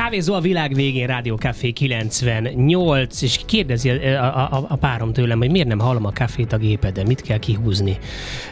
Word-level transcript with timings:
Kávézó 0.00 0.34
a 0.34 0.40
világ 0.40 0.74
végén, 0.74 1.06
Rádió 1.06 1.36
Café 1.36 1.70
98, 1.70 3.22
és 3.22 3.40
kérdezi 3.46 3.88
a, 3.88 4.24
a, 4.24 4.66
a 4.68 4.76
párom 4.76 5.12
tőlem, 5.12 5.38
hogy 5.38 5.50
miért 5.50 5.68
nem 5.68 5.78
hallom 5.78 6.04
a 6.04 6.12
kafét 6.12 6.52
a 6.52 6.56
gépeden, 6.56 7.06
mit 7.06 7.20
kell 7.20 7.38
kihúzni. 7.38 7.98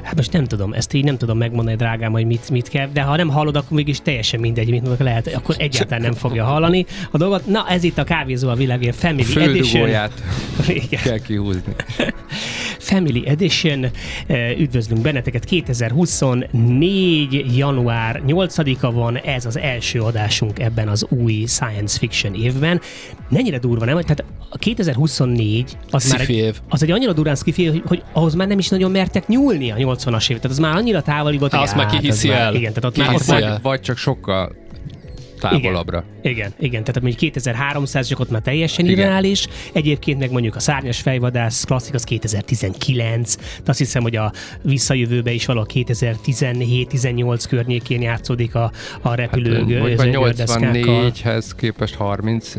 Hát 0.03 0.16
most 0.16 0.32
nem 0.32 0.45
tudom, 0.45 0.72
ezt 0.72 0.92
így 0.92 1.04
nem 1.04 1.16
tudom 1.16 1.38
megmondani, 1.38 1.76
drágám, 1.76 2.12
hogy 2.12 2.26
mit, 2.26 2.50
mit 2.50 2.69
kell, 2.69 2.88
de 2.92 3.03
ha 3.03 3.16
nem 3.16 3.29
hallod, 3.29 3.56
akkor 3.56 3.76
mégis 3.76 4.00
teljesen 4.00 4.40
mindegy, 4.40 4.71
mit 4.71 4.80
mondok, 4.80 4.98
lehet, 5.00 5.26
akkor 5.26 5.54
egyáltalán 5.58 6.03
nem 6.03 6.14
fogja 6.14 6.45
hallani 6.45 6.87
a 7.11 7.16
dolgot. 7.16 7.47
Na, 7.47 7.69
ez 7.69 7.83
itt 7.83 7.99
a 7.99 8.04
Kávézó 8.04 8.49
a 8.49 8.54
világ 8.54 8.78
végén 8.78 8.94
Family 8.94 9.42
Edition. 9.42 9.88
Igen. 10.69 11.03
kell 11.03 11.19
kihúzni. 11.19 11.74
Family 12.88 13.22
Edition. 13.26 13.86
Üdvözlünk 14.58 15.02
benneteket 15.02 15.44
2024. 15.44 17.56
január 17.56 18.23
8-a 18.27 18.92
van, 18.92 19.16
ez 19.16 19.46
az 19.46 19.59
első 19.59 20.00
adásunk 20.00 20.59
ebben 20.59 20.88
az 20.88 21.06
új 21.09 21.45
science 21.46 21.98
fiction 21.98 22.34
évben. 22.34 22.80
Mennyire 23.29 23.59
durva, 23.59 23.84
nem? 23.84 24.01
Tehát 24.01 24.24
a 24.48 24.59
2024 24.59 25.77
az 25.91 26.10
már 26.10 26.20
egy, 26.20 26.30
év. 26.30 26.60
az 26.69 26.82
egy 26.82 26.91
annyira 26.91 27.12
durán 27.12 27.37
skifi, 27.37 27.82
hogy, 27.87 28.02
ahhoz 28.12 28.34
már 28.34 28.48
nem 28.48 28.59
is 28.59 28.69
nagyon 28.69 28.91
mertek 28.91 29.29
nyúlni 29.29 29.70
a 29.70 29.77
80-as 29.77 30.30
év. 30.30 30.37
Tehát 30.37 30.45
az 30.45 30.59
már 30.59 30.77
annyira 30.77 31.02
távoli 31.02 31.38
volt, 31.38 31.52
hogy 31.52 31.62
Azt 31.62 31.77
már 31.77 31.87
kihiszi 31.87 32.30
el. 32.30 32.55
igen, 32.55 32.73
tehát 32.73 32.84
ott 32.84 32.96
már, 32.96 33.15
ott 33.15 33.23
vagy, 33.23 33.45
vagy 33.62 33.80
csak 33.80 33.96
sokkal 33.96 34.52
távolabbra. 35.38 36.05
Igen, 36.23 36.34
igen, 36.37 36.52
igen. 36.59 36.84
tehát 36.84 37.01
mondjuk 37.01 37.16
2300 37.16 38.09
csak 38.09 38.20
ott 38.20 38.30
már 38.30 38.41
teljesen 38.41 38.84
igen. 38.84 38.98
irreális. 38.98 39.46
Egyébként 39.73 40.19
meg 40.19 40.30
mondjuk 40.30 40.56
a 40.56 40.60
szárnyas 40.60 41.01
fejvadász 41.01 41.65
klasszik 41.65 41.95
az 41.95 42.05
2019, 42.05 43.37
de 43.37 43.70
azt 43.70 43.79
hiszem, 43.79 44.02
hogy 44.02 44.16
a 44.16 44.32
visszajövőbe 44.62 45.32
is 45.32 45.46
valahol 45.46 45.69
2017-18 45.74 47.45
környékén 47.48 48.02
játszódik 48.02 48.55
a, 48.55 48.73
a 49.01 49.15
repülő 49.15 49.55
hát, 49.55 49.65
84-hez 49.69 51.51
képest 51.57 51.95
30 51.95 52.55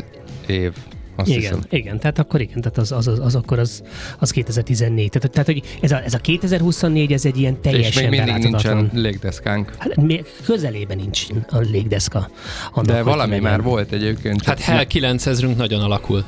év. 0.46 0.72
Azt 1.20 1.28
igen, 1.28 1.40
hiszem. 1.40 1.60
igen, 1.68 1.98
tehát 1.98 2.18
akkor 2.18 2.40
igen, 2.40 2.60
tehát 2.60 2.78
az, 2.78 2.92
az, 2.92 3.06
az, 3.06 3.18
az 3.18 3.34
akkor 3.34 3.58
az, 3.58 3.82
az 4.18 4.30
2014. 4.30 5.10
Tehát, 5.10 5.30
tehát 5.30 5.46
hogy 5.46 5.62
ez 5.80 5.92
a, 5.92 6.02
ez 6.04 6.14
a 6.14 6.18
2024, 6.18 7.12
ez 7.12 7.24
egy 7.24 7.38
ilyen 7.38 7.60
teljesen 7.60 8.04
És 8.04 8.10
még 8.10 8.20
mindig 8.24 8.42
nincsen 8.42 8.90
légdeszkánk. 8.92 9.72
Hát 9.78 9.96
még 9.96 10.24
közelében 10.44 10.96
nincs 10.96 11.26
a 11.50 11.58
légdeszka. 11.58 12.30
Annak, 12.72 12.86
De 12.86 13.02
valami 13.02 13.38
már 13.38 13.62
volt 13.62 13.92
egyébként. 13.92 14.44
Hát 14.44 14.60
Hell 14.60 14.84
9000-ünk 14.88 15.56
nagyon 15.56 15.80
alakul. 15.80 16.24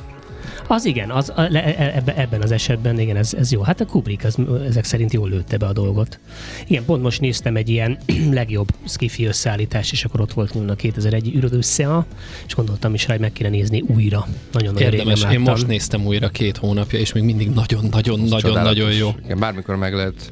Az 0.67 0.85
igen, 0.85 1.09
az, 1.09 1.31
e, 1.35 1.93
ebbe, 1.95 2.15
ebben 2.15 2.41
az 2.41 2.51
esetben 2.51 2.99
igen, 2.99 3.15
ez, 3.15 3.33
ez 3.33 3.51
jó. 3.51 3.61
Hát 3.61 3.81
a 3.81 3.85
Kubrick 3.85 4.23
az, 4.23 4.37
ezek 4.67 4.83
szerint 4.83 5.13
jól 5.13 5.29
lőtte 5.29 5.57
be 5.57 5.65
a 5.65 5.73
dolgot. 5.73 6.19
Igen, 6.67 6.85
pont 6.85 7.01
most 7.01 7.21
néztem 7.21 7.55
egy 7.55 7.69
ilyen 7.69 7.97
legjobb 8.31 8.67
skifi 8.87 9.25
összeállítás, 9.25 9.91
és 9.91 10.05
akkor 10.05 10.21
ott 10.21 10.33
volt 10.33 10.55
a 10.69 10.75
2001 10.75 11.35
űröd 11.35 11.53
összea, 11.53 12.05
és 12.47 12.55
gondoltam 12.55 12.93
is 12.93 13.07
rá, 13.07 13.13
hogy 13.13 13.21
meg 13.21 13.31
kéne 13.31 13.49
nézni 13.49 13.81
újra. 13.81 14.27
Nagyon 14.51 14.73
nagyon 14.73 14.91
Érdemes, 14.91 15.25
én 15.31 15.39
most 15.39 15.67
néztem 15.67 16.05
újra 16.05 16.29
két 16.29 16.57
hónapja, 16.57 16.99
és 16.99 17.13
még 17.13 17.23
mindig 17.23 17.49
nagyon-nagyon-nagyon-nagyon 17.49 18.91
jó. 18.91 19.09
Igen, 19.23 19.39
bármikor 19.39 19.75
meg 19.75 19.93
lehet 19.93 20.31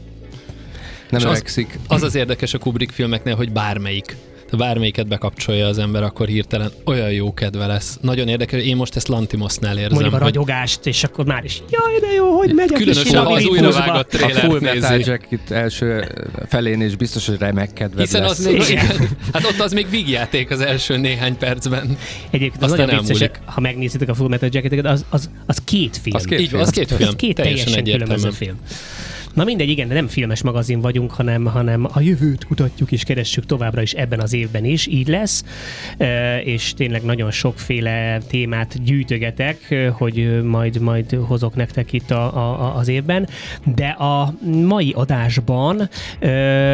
nem 1.12 1.30
az, 1.30 1.66
az 1.88 2.04
az 2.04 2.16
érdekes 2.16 2.54
a 2.54 2.58
Kubrick 2.58 2.92
filmeknél, 2.94 3.36
hogy 3.36 3.52
bármelyik 3.52 4.16
bármelyiket 4.58 5.08
bekapcsolja 5.08 5.68
az 5.68 5.78
ember, 5.78 6.04
akkor 6.04 6.28
hirtelen 6.28 6.72
olyan 6.86 7.12
jó 7.12 7.34
kedve 7.34 7.66
lesz. 7.66 7.98
Nagyon 8.02 8.28
érdekes, 8.28 8.64
én 8.64 8.76
most 8.76 8.96
ezt 8.96 9.08
Lantimosnál 9.08 9.78
érzem. 9.78 9.94
Mondjuk 9.94 10.14
a 10.14 10.18
ragyogást, 10.18 10.86
és 10.86 11.04
akkor 11.04 11.26
már 11.26 11.44
is, 11.44 11.62
jaj, 11.70 12.00
de 12.00 12.14
jó, 12.16 12.38
hogy 12.38 12.54
megyek 12.54 12.78
Különösen, 12.78 13.26
ha 13.26 13.34
az 13.34 13.46
újra 13.46 13.72
vágott 13.72 14.14
A 14.14 14.30
Full 14.30 14.60
Metal 14.60 15.00
Jacket 15.00 15.52
első 15.52 16.06
felén 16.48 16.82
is 16.82 16.96
biztos, 16.96 17.28
hogy 17.28 17.38
remek 17.40 17.90
Hiszen 17.98 18.22
lesz. 18.22 18.40
az 18.40 18.46
még, 18.46 18.78
hát 19.34 19.46
ott 19.46 19.60
az 19.60 19.74
még 19.74 19.90
vígjáték 19.90 20.52
az 20.52 20.60
első 20.60 20.98
néhány 20.98 21.38
percben. 21.38 21.98
Egyébként 22.30 22.64
az 22.64 22.72
nagyon 22.72 23.04
vicces, 23.06 23.30
ha 23.46 23.62
megnézitek 23.62 24.10
a 24.10 24.14
Full 24.14 24.28
Metal 24.28 24.50
Jacket, 24.52 24.86
az, 24.86 25.06
az, 25.10 25.30
az 25.46 25.62
két 25.64 25.98
film. 25.98 26.16
Az 26.16 26.24
két 26.24 26.40
Így, 26.40 26.48
film. 26.48 26.62
Az 26.62 26.70
két 26.70 26.92
film. 26.92 27.10
Az 27.10 27.16
két 27.16 27.36
teljesen, 27.36 27.66
teljesen 27.66 28.00
különböző 28.00 28.30
film. 28.30 28.56
Na 29.34 29.44
mindegy, 29.44 29.70
igen, 29.70 29.88
de 29.88 29.94
nem 29.94 30.08
filmes 30.08 30.44
magazin 30.44 30.82
vagyunk, 30.82 31.12
hanem, 31.12 31.46
hanem 31.46 31.88
a 31.94 32.00
jövőt 32.00 32.46
kutatjuk 32.46 32.92
és 32.92 33.04
keressük 33.04 33.46
továbbra 33.46 33.82
is 33.82 33.94
ebben 33.94 34.20
az 34.20 34.34
évben 34.34 34.66
is, 34.66 34.88
így 34.88 35.08
lesz, 35.08 35.44
és 36.44 36.74
tényleg 36.74 37.04
nagyon 37.04 37.32
sokféle 37.32 38.18
témát 38.18 38.84
gyűjtögetek, 38.84 39.76
hogy 39.92 40.44
majd, 40.44 40.80
majd 40.80 41.12
hozok 41.12 41.56
nektek 41.56 41.94
itt 41.94 42.12
a, 42.12 42.36
a, 42.36 42.76
az 42.76 42.88
évben, 42.88 43.28
de 43.76 43.88
a 43.88 44.34
mai 44.66 44.92
adásban 44.96 45.90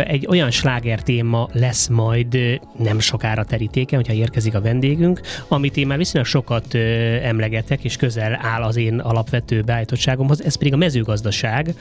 egy 0.06 0.28
olyan 0.28 0.52
sláger 0.52 1.02
téma 1.02 1.50
lesz 1.52 1.88
majd 1.88 2.60
nem 2.78 3.00
sokára 3.00 3.44
terítéken, 3.44 4.00
hogyha 4.00 4.14
érkezik 4.14 4.56
a 4.56 4.62
vendégünk, 4.62 5.22
amit 5.48 5.78
én 5.78 5.88
már 5.88 5.98
viszonylag 5.98 6.30
sokat 6.30 6.76
emlegetek, 7.24 7.84
és 7.84 7.96
közel 7.96 8.40
áll 8.42 8.62
az 8.62 8.76
én 8.76 9.00
alapvető 9.00 9.62
beállítottságomhoz, 9.62 10.44
ez 10.44 10.56
pedig 10.58 10.74
a 10.74 10.78
mezőgazdaság, 10.78 11.74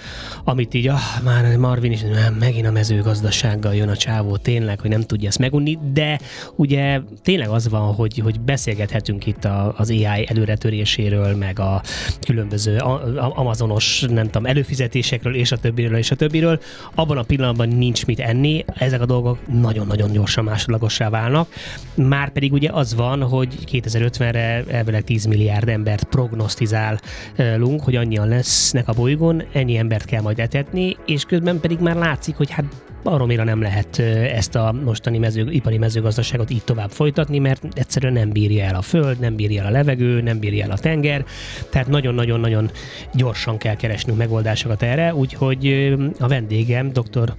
amit 0.45 0.66
itt 0.67 0.75
így, 0.75 0.89
ah, 0.89 1.23
már 1.25 1.57
Marvin 1.57 1.93
is, 1.93 2.01
nem, 2.01 2.35
megint 2.35 2.67
a 2.67 2.71
mezőgazdasággal 2.71 3.75
jön 3.75 3.89
a 3.89 3.97
csávó, 3.97 4.37
tényleg, 4.37 4.81
hogy 4.81 4.91
nem 4.91 5.01
tudja 5.01 5.29
ezt 5.29 5.39
megunni, 5.39 5.79
de 5.93 6.21
ugye 6.57 7.01
tényleg 7.23 7.49
az 7.49 7.69
van, 7.69 7.95
hogy, 7.95 8.19
hogy 8.19 8.41
beszélgethetünk 8.41 9.27
itt 9.27 9.45
a, 9.45 9.75
az 9.77 9.91
AI 9.91 10.27
előretöréséről, 10.29 11.37
meg 11.37 11.59
a 11.59 11.83
különböző 12.21 12.77
amazonos, 13.17 14.05
nem 14.09 14.25
tudom, 14.25 14.47
előfizetésekről, 14.47 15.35
és 15.35 15.53
a 15.53 15.57
többiről, 15.57 15.99
és 15.99 16.11
a 16.11 16.15
többiről. 16.15 16.61
Abban 16.95 17.19
a 17.19 17.23
pillanatban 17.23 17.69
nincs 17.69 18.07
mit 18.07 18.21
enni, 18.21 18.65
ezek 18.75 19.01
a 19.01 19.07
dolgok 19.07 19.39
nagyon-nagyon 19.61 20.13
gyorsan 20.13 20.45
másodlagossá 20.45 21.09
válnak. 21.09 21.49
Már 21.95 22.31
pedig 22.31 22.53
ugye 22.53 22.71
az 22.73 22.95
van, 22.95 23.23
hogy 23.23 23.55
2050-re 23.73 24.65
elvileg 24.69 25.05
10 25.05 25.25
milliárd 25.25 25.69
embert 25.69 26.05
prognosztizálunk, 26.05 27.83
hogy 27.83 27.97
annyian 27.97 28.29
lesznek 28.29 28.89
a 28.89 28.93
bolygón, 28.93 29.43
ennyi 29.53 29.77
embert 29.77 30.05
kell 30.05 30.23
majd 30.23 30.39
etetni, 30.39 30.55
fizetni, 30.57 30.97
és 31.07 31.25
közben 31.25 31.61
pedig 31.61 31.79
már 31.79 31.97
látszik, 31.97 32.37
hogy 32.37 32.51
hát 32.51 32.65
baromira 33.11 33.45
nem 33.45 33.63
lehet 33.63 33.99
ezt 34.35 34.55
a 34.55 34.75
mostani 34.85 35.19
mező, 35.19 35.51
ipari 35.51 35.79
mezőgazdaságot 35.79 36.51
így 36.51 36.65
tovább 36.65 36.91
folytatni, 36.91 37.39
mert 37.39 37.63
egyszerűen 37.73 38.13
nem 38.13 38.31
bírja 38.31 38.65
el 38.65 38.75
a 38.75 38.83
föld, 38.83 39.19
nem 39.19 39.37
bírja 39.37 39.63
el 39.63 39.69
a 39.69 39.71
levegő, 39.71 40.21
nem 40.21 40.39
bírja 40.39 40.65
el 40.65 40.71
a 40.71 40.79
tenger, 40.79 41.25
tehát 41.71 41.89
nagyon-nagyon-nagyon 41.89 42.71
gyorsan 43.15 43.59
kell 43.59 43.77
keresnünk 43.77 44.19
megoldásokat 44.19 44.83
erre, 44.83 45.15
úgyhogy 45.15 45.95
a 46.19 46.29
vendégem, 46.29 46.93
dr. 46.93 47.35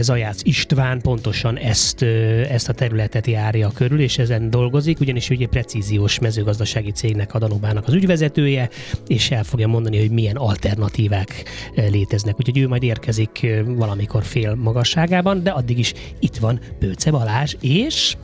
Zajász 0.00 0.40
István 0.42 1.00
pontosan 1.00 1.58
ezt, 1.58 2.02
ezt 2.50 2.68
a 2.68 2.72
területet 2.72 3.26
járja 3.26 3.70
körül, 3.74 4.00
és 4.00 4.18
ezen 4.18 4.50
dolgozik, 4.50 5.00
ugyanis 5.00 5.30
ugye 5.30 5.46
precíziós 5.46 6.18
mezőgazdasági 6.18 6.90
cégnek 6.90 7.34
a 7.34 7.38
Danubának 7.38 7.86
az 7.86 7.94
ügyvezetője, 7.94 8.68
és 9.06 9.30
el 9.30 9.44
fogja 9.44 9.66
mondani, 9.66 9.98
hogy 9.98 10.10
milyen 10.10 10.36
alternatívák 10.36 11.44
léteznek. 11.74 12.34
Úgyhogy 12.38 12.58
ő 12.58 12.68
majd 12.68 12.82
érkezik 12.82 13.46
valamikor 13.66 14.24
fél 14.24 14.54
magasság 14.54 14.98
magasságában, 15.00 15.42
de 15.42 15.50
addig 15.50 15.78
is 15.78 15.94
itt 16.18 16.36
van 16.36 16.60
Bőce 16.78 17.10
Balázs 17.10 17.54
és... 17.60 18.16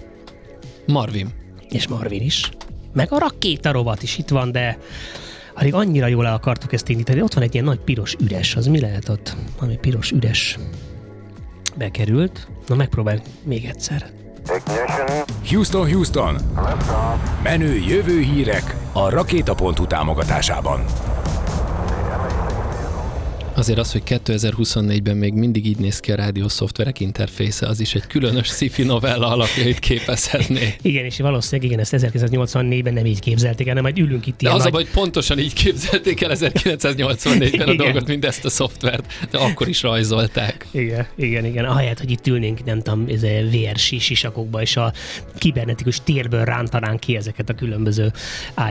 Marvin. 0.86 1.28
És 1.68 1.88
Marvin 1.88 2.22
is. 2.22 2.50
Meg 2.92 3.12
a 3.12 3.18
rakéta 3.18 3.72
rovat 3.72 4.02
is 4.02 4.18
itt 4.18 4.28
van, 4.28 4.52
de 4.52 4.78
alig 5.54 5.74
annyira 5.74 6.06
jól 6.06 6.26
el 6.26 6.34
akartuk 6.34 6.72
ezt 6.72 6.88
indítani. 6.88 7.22
Ott 7.22 7.34
van 7.34 7.42
egy 7.42 7.54
ilyen 7.54 7.64
nagy 7.66 7.78
piros 7.78 8.16
üres, 8.20 8.56
az 8.56 8.66
mi 8.66 8.80
lehet 8.80 9.08
ott? 9.08 9.36
Ami 9.60 9.76
piros 9.76 10.10
üres 10.10 10.58
bekerült. 11.76 12.48
Na 12.66 12.74
megpróbálj 12.74 13.20
még 13.44 13.64
egyszer. 13.64 14.10
Houston, 15.48 15.90
Houston! 15.90 16.36
Menő 17.42 17.74
jövő 17.74 18.20
hírek 18.20 18.76
a 18.92 19.08
Rakéta.hu 19.08 19.86
támogatásában. 19.86 20.84
Azért 23.56 23.78
az, 23.78 23.92
hogy 23.92 24.02
2024-ben 24.06 25.16
még 25.16 25.32
mindig 25.32 25.66
így 25.66 25.78
néz 25.78 26.00
ki 26.00 26.12
a 26.12 26.14
rádió 26.14 26.48
szoftverek 26.48 27.00
interfésze, 27.00 27.66
az 27.66 27.80
is 27.80 27.94
egy 27.94 28.06
különös 28.06 28.46
sci-fi 28.46 28.82
novella 28.82 29.28
alapjait 29.28 29.78
képezhetné. 29.78 30.74
Igen, 30.82 31.04
és 31.04 31.18
valószínűleg 31.18 31.70
igen, 31.70 31.80
ezt 31.80 31.94
1984-ben 31.96 32.92
nem 32.92 33.06
így 33.06 33.20
képzelték 33.20 33.66
el, 33.66 33.74
hanem 33.74 33.82
majd 33.82 33.98
ülünk 33.98 34.26
itt 34.26 34.40
De 34.40 34.50
az 34.50 34.58
nagy... 34.58 34.66
a 34.66 34.70
baj, 34.70 34.82
hogy 34.82 34.92
pontosan 34.92 35.38
így 35.38 35.52
képzelték 35.52 36.20
el 36.22 36.30
1984-ben 36.34 37.68
a 37.68 37.74
dolgot, 37.74 38.06
mint 38.06 38.24
ezt 38.24 38.44
a 38.44 38.50
szoftvert, 38.50 39.12
de 39.30 39.38
akkor 39.38 39.68
is 39.68 39.82
rajzolták. 39.82 40.66
Igen, 40.70 41.06
igen, 41.14 41.44
igen. 41.44 41.64
Ahelyett, 41.64 41.98
hogy 41.98 42.10
itt 42.10 42.26
ülnénk, 42.26 42.64
nem 42.64 42.82
tudom, 42.82 43.04
ez 43.08 43.22
VR 43.22 43.76
sisakokba, 43.76 44.62
és 44.62 44.76
a 44.76 44.92
kibernetikus 45.38 46.00
térből 46.04 46.44
rántanánk 46.44 47.00
ki 47.00 47.16
ezeket 47.16 47.48
a 47.48 47.54
különböző 47.54 48.12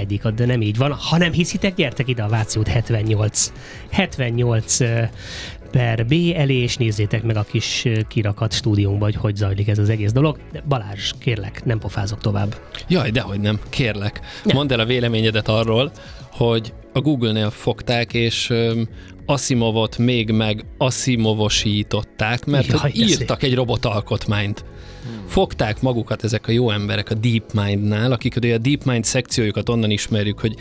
ID-kat, 0.01 0.33
de 0.33 0.45
nem 0.45 0.61
így 0.61 0.77
van. 0.77 0.91
Ha 0.91 1.17
nem 1.17 1.31
hiszitek, 1.31 1.75
gyertek 1.75 2.07
ide 2.07 2.23
a 2.23 2.27
Vációt 2.27 2.67
78. 2.67 3.51
78 3.91 4.74
per 5.71 6.05
B 6.05 6.13
elé, 6.35 6.53
és 6.53 6.77
nézzétek 6.77 7.23
meg 7.23 7.37
a 7.37 7.43
kis 7.43 7.87
kirakat 8.07 8.53
stúdiónkba, 8.53 9.05
hogy 9.05 9.15
hogy 9.15 9.35
zajlik 9.35 9.67
ez 9.67 9.77
az 9.77 9.89
egész 9.89 10.11
dolog. 10.11 10.37
De 10.51 10.63
Balázs, 10.67 11.11
kérlek, 11.19 11.65
nem 11.65 11.79
pofázok 11.79 12.19
tovább. 12.19 12.55
Jaj, 12.87 13.11
dehogy 13.11 13.39
nem, 13.39 13.59
kérlek. 13.69 14.19
Nem. 14.43 14.55
Mondd 14.55 14.73
el 14.73 14.79
a 14.79 14.85
véleményedet 14.85 15.47
arról, 15.47 15.91
hogy 16.31 16.73
a 16.93 16.99
Google-nél 17.01 17.49
fogták, 17.49 18.13
és 18.13 18.49
um, 18.49 18.87
Asimovot 19.25 19.97
még 19.97 20.31
meg 20.31 20.65
Asimovosították, 20.77 22.45
mert 22.45 22.67
Jaj, 22.67 22.91
írtak 22.93 23.43
egy 23.43 23.55
robotalkotmányt. 23.55 24.65
Fogták 25.27 25.81
magukat 25.81 26.23
ezek 26.23 26.47
a 26.47 26.51
jó 26.51 26.69
emberek 26.69 27.09
a 27.09 27.13
DeepMind-nál, 27.13 28.11
akik 28.11 28.35
ugye 28.35 28.53
a 28.53 28.57
DeepMind 28.57 29.03
szekciójukat 29.03 29.69
onnan 29.69 29.91
ismerjük, 29.91 30.39
hogy 30.39 30.55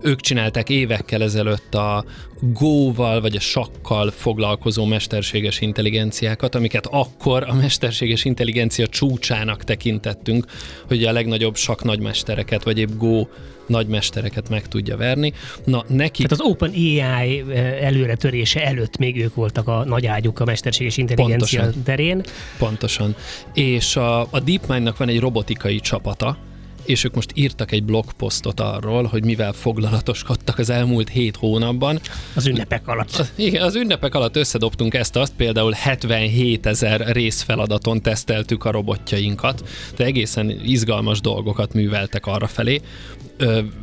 ők 0.00 0.20
csinálták 0.20 0.68
évekkel 0.68 1.22
ezelőtt 1.22 1.74
a 1.74 2.04
Go-val 2.40 3.20
vagy 3.20 3.36
a 3.36 3.40
sakkal 3.40 4.10
foglalkozó 4.10 4.84
mesterséges 4.84 5.60
intelligenciákat, 5.60 6.54
amiket 6.54 6.86
akkor 6.86 7.44
a 7.48 7.54
mesterséges 7.54 8.24
intelligencia 8.24 8.86
csúcsának 8.86 9.64
tekintettünk, 9.64 10.46
hogy 10.86 11.04
a 11.04 11.12
legnagyobb 11.12 11.56
sakk 11.56 11.82
nagymestereket, 11.82 12.64
vagy 12.64 12.78
épp 12.78 12.90
Go 12.96 13.26
nagymestereket 13.66 14.48
meg 14.48 14.68
tudja 14.68 14.96
verni. 14.96 15.32
Na, 15.64 15.84
neki... 15.88 16.22
Tehát 16.22 16.32
az 16.32 16.50
OpenAI 16.50 17.44
eh, 17.50 17.84
előretörése 17.86 18.64
előtt 18.64 18.96
még 18.96 19.16
ők 19.16 19.34
voltak 19.34 19.68
a 19.68 19.84
nagy 19.84 20.06
ágyuk 20.06 20.40
a 20.40 20.44
mesterséges 20.44 20.96
intelligencia 20.96 21.60
Pontosan. 21.60 21.82
terén. 21.84 22.22
Pontosan. 22.58 23.14
És 23.54 23.96
a, 23.96 24.05
a 24.30 24.40
DeepMind-nak 24.44 24.96
van 24.96 25.08
egy 25.08 25.20
robotikai 25.20 25.80
csapata, 25.80 26.36
és 26.84 27.04
ők 27.04 27.14
most 27.14 27.30
írtak 27.34 27.72
egy 27.72 27.84
blogposztot 27.84 28.60
arról, 28.60 29.04
hogy 29.04 29.24
mivel 29.24 29.52
foglalatoskodtak 29.52 30.58
az 30.58 30.70
elmúlt 30.70 31.08
hét 31.08 31.36
hónapban. 31.36 32.00
Az 32.34 32.46
ünnepek 32.46 32.88
alatt. 32.88 33.32
Igen, 33.34 33.62
az 33.62 33.74
ünnepek 33.74 34.14
alatt 34.14 34.36
összedobtunk 34.36 34.94
ezt-azt, 34.94 35.32
például 35.36 35.72
77 35.72 36.66
ezer 36.66 37.00
részfeladaton 37.06 38.02
teszteltük 38.02 38.64
a 38.64 38.70
robotjainkat, 38.70 39.68
de 39.96 40.04
egészen 40.04 40.50
izgalmas 40.64 41.20
dolgokat 41.20 41.72
műveltek 41.72 42.26
arra 42.26 42.46
felé. 42.46 42.80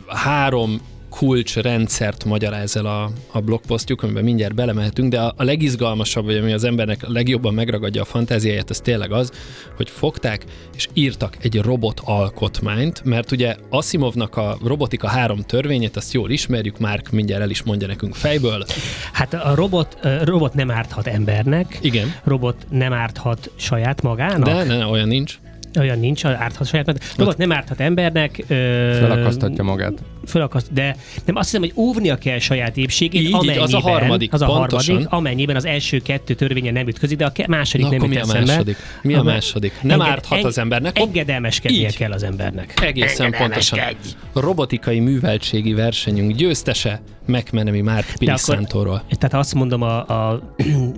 Három 0.08 0.81
kulcsrendszert 1.18 2.25
magyaráz 2.25 2.75
el 2.77 2.86
a, 2.86 3.10
a 3.31 3.39
blogposztjuk, 3.39 4.04
amiben 4.04 4.24
mindjárt 4.24 4.56
belemehetünk, 4.56 5.12
de 5.12 5.19
a, 5.19 5.33
a 5.38 5.44
legizgalmasabb, 5.44 6.25
vagy 6.25 6.38
ami 6.38 6.54
az 6.54 6.63
embernek 6.63 7.07
legjobban 7.07 7.54
megragadja 7.54 8.01
a 8.01 8.06
fantáziáját, 8.06 8.69
az 8.69 8.80
tényleg 8.80 9.12
az, 9.12 9.31
hogy 9.75 9.89
fogták 9.89 10.45
és 10.75 10.88
írtak 10.94 11.38
egy 11.42 11.62
robot 11.62 12.01
alkotmányt, 12.04 13.04
mert 13.04 13.31
ugye 13.31 13.56
Asimovnak 13.69 14.38
a 14.38 14.57
robotika 14.65 15.07
három 15.07 15.39
törvényét, 15.39 15.95
azt 15.95 16.13
jól 16.13 16.30
ismerjük, 16.30 16.80
már 16.80 17.01
mindjárt 17.12 17.42
el 17.42 17.50
is 17.50 17.63
mondja 17.63 17.88
nekünk 17.88 18.16
fejből. 18.16 18.66
Hát 19.12 19.33
a 19.33 19.56
robot, 19.56 19.98
a 20.04 20.25
robot 20.25 20.54
nem 20.54 20.71
árthat 20.71 21.07
embernek, 21.07 21.77
Igen. 21.81 22.13
robot 22.24 22.66
nem 22.69 22.94
árthat 22.94 23.51
saját 23.56 24.01
magának. 24.01 24.45
De 24.45 24.54
ne, 24.54 24.77
ne, 24.77 24.86
olyan 24.86 25.07
nincs. 25.07 25.38
Olyan 25.80 26.00
nincs, 26.00 26.25
árthat 26.25 26.68
saját 26.68 26.86
magának. 26.86 27.12
Robot 27.18 27.38
nem 27.38 27.52
árthat 27.52 27.80
embernek. 27.80 28.44
Ö, 28.48 28.54
Felakasztatja 29.00 29.64
magát. 29.64 29.94
Fölakaszt, 30.28 30.74
de 30.74 30.96
nem 31.25 31.36
azt 31.36 31.46
hiszem, 31.46 31.62
hogy 31.62 31.72
óvnia 31.75 32.16
kell 32.16 32.40
saját 32.40 32.78
épségét, 32.78 33.22
Így, 33.22 33.28
így, 33.28 33.34
amennyiben, 33.34 33.62
az 33.62 33.74
a 33.74 33.80
harmadik, 33.80 34.34
az 34.34 34.42
a 34.42 34.46
pontosan. 34.46 34.86
harmadik, 34.96 35.14
amennyiben 35.14 35.56
az 35.56 35.66
első 35.66 36.00
kettő 36.00 36.34
törvénye 36.34 36.72
nem 36.72 36.88
ütközik, 36.88 37.18
de 37.18 37.25
a 37.25 37.31
ke- 37.31 37.48
második 37.48 37.86
Na, 37.86 37.92
nem 37.92 38.02
akkor 38.02 38.14
jut 38.14 38.24
mi 38.24 38.30
a 38.30 38.34
eszembe. 38.34 38.52
második? 38.52 38.78
Mi 39.02 39.14
a 39.14 39.24
második? 39.24 39.74
Nem 39.81 40.02
árthat 40.02 40.44
az 40.44 40.58
embernek. 40.58 41.00
Engedelmeskednie 41.00 41.88
Így. 41.88 41.98
kell 41.98 42.12
az 42.12 42.24
embernek. 42.24 42.74
Egészen 42.81 43.31
pontosan. 43.38 43.80
A 44.34 44.40
robotikai 44.40 45.00
műveltségi 45.00 45.74
versenyünk 45.74 46.36
győztese 46.36 47.02
McMenemy 47.25 47.81
Mark 47.81 48.06
De 48.08 48.14
Pilisantóról. 48.18 49.04
Tehát 49.10 49.34
azt 49.34 49.54
mondom 49.54 49.81
a, 49.81 50.08
a, 50.08 50.42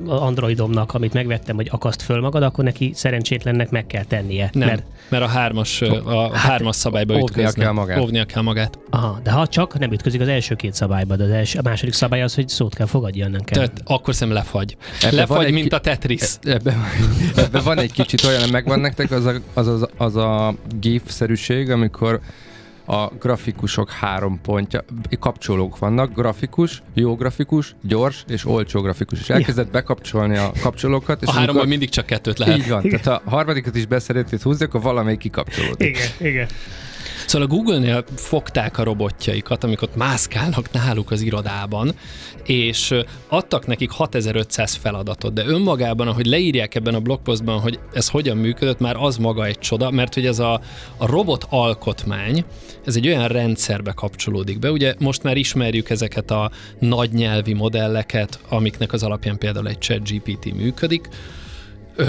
a 0.06 0.14
Androidomnak, 0.22 0.94
amit 0.94 1.14
megvettem, 1.14 1.56
hogy 1.56 1.68
akaszt 1.72 2.02
föl 2.02 2.20
magad, 2.22 2.44
akkor 2.44 2.64
neki 2.64 2.92
szerencsétlennek 2.96 3.70
meg 3.70 3.86
kell 3.88 4.04
tennie. 4.04 4.50
Nem, 4.54 4.68
Mert, 4.68 4.84
mert 5.10 5.24
a 5.24 5.28
hármas, 5.28 5.82
a 5.82 6.38
hármas 6.38 6.76
szabályba 6.76 7.14
óvnia 7.14 7.28
ütközne. 7.30 7.64
kell 7.64 7.72
magát. 7.72 8.00
Óvnia 8.00 8.26
kell 8.26 8.42
magát. 8.42 8.78
aha, 8.90 9.20
de 9.24 9.32
ha 9.32 9.48
csak 9.48 9.80
nem 9.80 9.92
ütközik 9.92 10.22
az 10.22 10.28
első 10.28 10.56
két 10.56 10.74
szabályba, 10.74 11.16
de 11.16 11.24
az 11.24 11.30
első, 11.30 11.60
a 11.60 11.62
második 11.64 11.94
szabály 11.94 12.22
az, 12.22 12.36
hogy 12.36 12.50
szót 12.50 12.76
kell 12.76 12.88
fogadja, 12.88 13.28
nem 13.28 13.42
kell. 13.42 13.56
Tehát 13.68 13.82
akkor 13.86 14.16
szem 14.16 14.32
lefagy. 14.32 14.78
Ebbe 15.02 15.16
lefagy, 15.16 15.52
mint 15.52 15.68
ki- 15.68 15.76
a 15.76 15.80
Tetris. 15.80 16.22
Ebben 16.44 16.84
ebbe 17.36 17.60
van 17.60 17.78
egy 17.80 17.92
kicsit 17.92 18.24
olyan, 18.24 18.50
megvan 18.50 18.80
nektek 18.80 19.12
az 19.12 19.26
a, 19.26 19.34
az, 19.54 19.68
az, 19.68 19.88
az 19.98 20.16
a 20.16 20.56
GIF-szerűség, 20.80 21.70
amikor 21.72 22.20
a 22.86 23.08
grafikusok 23.20 23.90
három 23.92 24.42
pontja, 24.42 24.84
kapcsolók 25.20 25.78
vannak, 25.80 26.14
grafikus, 26.14 26.82
jó 26.94 27.16
grafikus, 27.16 27.76
gyors 27.82 28.24
és 28.28 28.46
olcsó 28.46 28.82
grafikus. 28.82 29.20
És 29.20 29.30
elkezdett 29.30 29.72
bekapcsolni 29.72 30.38
a 30.38 30.52
kapcsolókat. 30.62 31.22
És 31.22 31.28
A 31.28 31.32
háromból 31.32 31.50
amikor- 31.54 31.70
mindig 31.70 31.90
csak 31.90 32.06
kettőt 32.06 32.38
lehet. 32.38 32.58
Így 32.58 32.70
van, 32.70 32.82
tehát 32.82 33.06
ha 33.06 33.22
a 33.26 33.30
harmadikat 33.30 33.76
is 33.76 33.86
beszeretét 33.86 34.42
húzni, 34.42 34.66
akkor 34.66 34.82
valamelyik 34.82 35.20
kikapcsolódik. 35.20 35.88
Igen, 35.88 36.32
igen. 36.32 36.48
Szóval 37.26 37.48
a 37.48 37.52
Google-nél 37.52 38.04
fogták 38.16 38.78
a 38.78 38.84
robotjaikat, 38.84 39.64
amik 39.64 39.82
ott 39.82 39.96
mászkálnak 39.96 40.72
náluk 40.72 41.12
az 41.12 41.22
irodában, 41.22 41.96
és 42.44 42.94
adtak 43.28 43.68
nekik 43.68 43.92
6500 43.92 44.74
feladatot, 44.74 45.34
de 45.34 45.46
önmagában, 45.46 46.08
ahogy 46.08 46.26
leírják 46.26 46.76
ebben 46.76 46.94
a 46.94 47.00
blogpostban, 47.00 47.60
hogy 47.60 47.80
ez 47.94 48.10
hogyan 48.10 48.38
működött, 48.38 48.80
már 48.80 48.96
az 49.00 49.18
maga 49.18 49.46
egy 49.46 49.60
csoda, 49.60 49.92
mert 49.92 50.14
hogy 50.14 50.26
ez 50.26 50.40
a, 50.40 50.62
a 50.98 51.06
robot 51.06 51.46
alkotmány, 51.50 52.46
ez 52.86 52.96
egy 52.96 53.08
olyan 53.08 53.28
rendszerbe 53.28 53.92
kapcsolódik 53.92 54.60
be, 54.60 54.72
ugye 54.72 54.94
most 55.00 55.24
már 55.24 55.38
ismerjük 55.38 55.90
ezeket 55.90 56.32
a 56.32 56.52
nagy 56.80 57.12
nyelvi 57.12 57.54
modelleket, 57.54 58.40
amiknek 58.50 58.94
az 58.94 59.04
alapján 59.04 59.38
például 59.38 59.68
egy 59.68 59.78
ChatGPT 59.78 60.54
működik, 60.54 61.10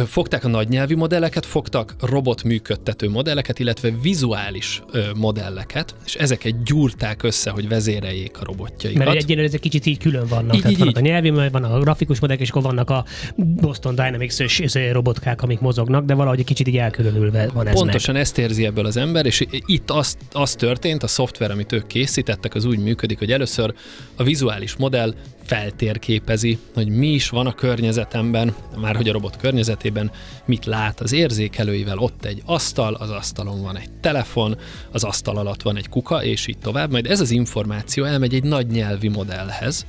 fogták 0.06 0.44
a 0.44 0.48
nagy 0.48 0.68
nyelvi 0.68 0.94
modelleket, 0.94 1.46
fogtak 1.46 1.94
robot 2.00 2.42
működtető 2.42 3.08
modelleket, 3.08 3.58
illetve 3.58 3.90
vizuális 4.02 4.82
modelleket, 5.16 5.94
és 6.06 6.14
ezeket 6.14 6.62
gyúrták 6.62 7.22
össze, 7.22 7.50
hogy 7.50 7.68
vezéreljék 7.68 8.40
a 8.40 8.44
robotjaikat. 8.44 9.04
Mert 9.04 9.16
egyelőre 9.16 9.46
ezek 9.46 9.60
kicsit 9.60 9.86
így 9.86 9.98
külön 9.98 10.26
vannak. 10.26 10.54
Így, 10.54 10.60
Tehát 10.60 10.72
így, 10.72 10.78
vannak 10.78 10.96
így. 10.96 11.02
a 11.02 11.06
nyelvi, 11.06 11.30
vannak 11.30 11.72
a 11.72 11.78
grafikus 11.78 12.20
modellek, 12.20 12.42
és 12.42 12.50
akkor 12.50 12.62
vannak 12.62 12.90
a 12.90 13.04
Boston 13.36 13.94
Dynamics-ös 13.94 14.62
robotkák, 14.92 15.42
amik 15.42 15.60
mozognak, 15.60 16.04
de 16.04 16.14
valahogy 16.14 16.38
egy 16.38 16.44
kicsit 16.44 16.68
így 16.68 16.76
elkülönülve 16.76 17.48
van 17.54 17.66
ez 17.66 17.74
Pontosan 17.74 18.16
ezt 18.16 18.38
érzi 18.38 18.64
ebből 18.64 18.86
az 18.86 18.96
ember, 18.96 19.26
és 19.26 19.44
itt 19.66 19.90
az, 19.90 20.16
az 20.32 20.54
történt, 20.54 21.02
a 21.02 21.06
szoftver, 21.06 21.50
amit 21.50 21.72
ők 21.72 21.86
készítettek, 21.86 22.54
az 22.54 22.64
úgy 22.64 22.78
működik, 22.78 23.18
hogy 23.18 23.32
először 23.32 23.74
a 24.16 24.22
vizuális 24.22 24.76
modell 24.76 25.14
feltérképezi, 25.46 26.58
hogy 26.74 26.88
mi 26.88 27.06
is 27.06 27.28
van 27.28 27.46
a 27.46 27.54
környezetemben, 27.54 28.54
már 28.76 28.96
hogy 28.96 29.08
a 29.08 29.12
robot 29.12 29.36
környezetében, 29.36 30.10
mit 30.44 30.64
lát 30.64 31.00
az 31.00 31.12
érzékelőivel, 31.12 31.98
ott 31.98 32.24
egy 32.24 32.42
asztal, 32.44 32.94
az 32.94 33.10
asztalon 33.10 33.62
van 33.62 33.76
egy 33.76 33.90
telefon, 34.00 34.58
az 34.90 35.04
asztal 35.04 35.36
alatt 35.36 35.62
van 35.62 35.76
egy 35.76 35.88
kuka, 35.88 36.24
és 36.24 36.46
így 36.46 36.58
tovább. 36.58 36.90
Majd 36.90 37.06
ez 37.06 37.20
az 37.20 37.30
információ 37.30 38.04
elmegy 38.04 38.34
egy 38.34 38.44
nagy 38.44 38.66
nyelvi 38.66 39.08
modellhez, 39.08 39.86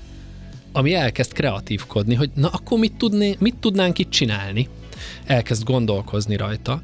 ami 0.72 0.94
elkezd 0.94 1.34
kreatívkodni, 1.34 2.16
hogy 2.16 2.30
na 2.34 2.48
akkor 2.48 2.80
mit, 2.80 2.94
tudné, 2.98 3.36
mit 3.40 3.56
tudnánk 3.56 4.00
itt 4.00 4.10
csinálni. 4.10 4.68
Elkezd 5.26 5.64
gondolkozni 5.64 6.36
rajta, 6.36 6.80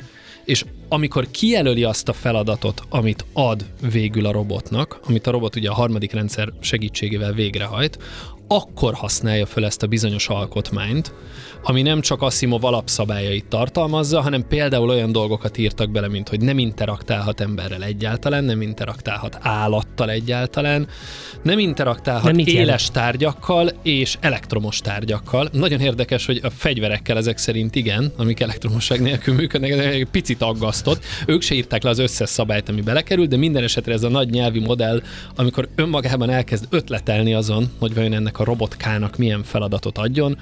és 0.45 0.65
amikor 0.87 1.31
kijelöli 1.31 1.83
azt 1.83 2.09
a 2.09 2.13
feladatot, 2.13 2.81
amit 2.89 3.25
ad 3.33 3.65
végül 3.91 4.25
a 4.25 4.31
robotnak, 4.31 4.99
amit 5.07 5.27
a 5.27 5.31
robot 5.31 5.55
ugye 5.55 5.69
a 5.69 5.73
harmadik 5.73 6.11
rendszer 6.11 6.53
segítségével 6.59 7.33
végrehajt, 7.33 7.97
akkor 8.55 8.93
használja 8.93 9.45
föl 9.45 9.65
ezt 9.65 9.83
a 9.83 9.87
bizonyos 9.87 10.29
alkotmányt, 10.29 11.13
ami 11.63 11.81
nem 11.81 12.01
csak 12.01 12.21
Asimov 12.21 12.63
alapszabályait 12.63 13.45
tartalmazza, 13.45 14.21
hanem 14.21 14.47
például 14.47 14.89
olyan 14.89 15.11
dolgokat 15.11 15.57
írtak 15.57 15.89
bele, 15.89 16.07
mint 16.07 16.29
hogy 16.29 16.41
nem 16.41 16.57
interaktálhat 16.57 17.41
emberrel 17.41 17.83
egyáltalán, 17.83 18.43
nem 18.43 18.61
interaktálhat 18.61 19.37
állattal 19.41 20.09
egyáltalán, 20.09 20.87
nem 21.41 21.59
interaktálhat 21.59 22.25
jelent? 22.25 22.47
éles 22.47 22.91
tárgyakkal 22.91 23.69
és 23.83 24.17
elektromos 24.19 24.79
tárgyakkal. 24.79 25.49
Nagyon 25.51 25.79
érdekes, 25.79 26.25
hogy 26.25 26.39
a 26.43 26.49
fegyverekkel 26.49 27.17
ezek 27.17 27.37
szerint 27.37 27.75
igen, 27.75 28.11
amik 28.17 28.39
elektromosság 28.39 29.01
nélkül 29.01 29.33
működnek, 29.33 29.71
egy 29.71 30.07
picit 30.11 30.41
aggasztott. 30.41 31.03
Ők 31.25 31.41
se 31.41 31.55
írták 31.55 31.83
le 31.83 31.89
az 31.89 31.99
összes 31.99 32.29
szabályt, 32.29 32.69
ami 32.69 32.81
belekerült, 32.81 33.29
de 33.29 33.37
minden 33.37 33.63
esetre 33.63 33.93
ez 33.93 34.03
a 34.03 34.09
nagy 34.09 34.29
nyelvi 34.29 34.59
modell, 34.59 35.01
amikor 35.35 35.69
önmagában 35.75 36.29
elkezd 36.29 36.65
ötletelni 36.69 37.33
azon, 37.33 37.71
hogy 37.79 37.93
vajon 37.93 38.13
ennek 38.13 38.39
a 38.39 38.43
robotkának 38.43 39.17
milyen 39.17 39.43
feladatot 39.43 39.97
adjon, 39.97 40.37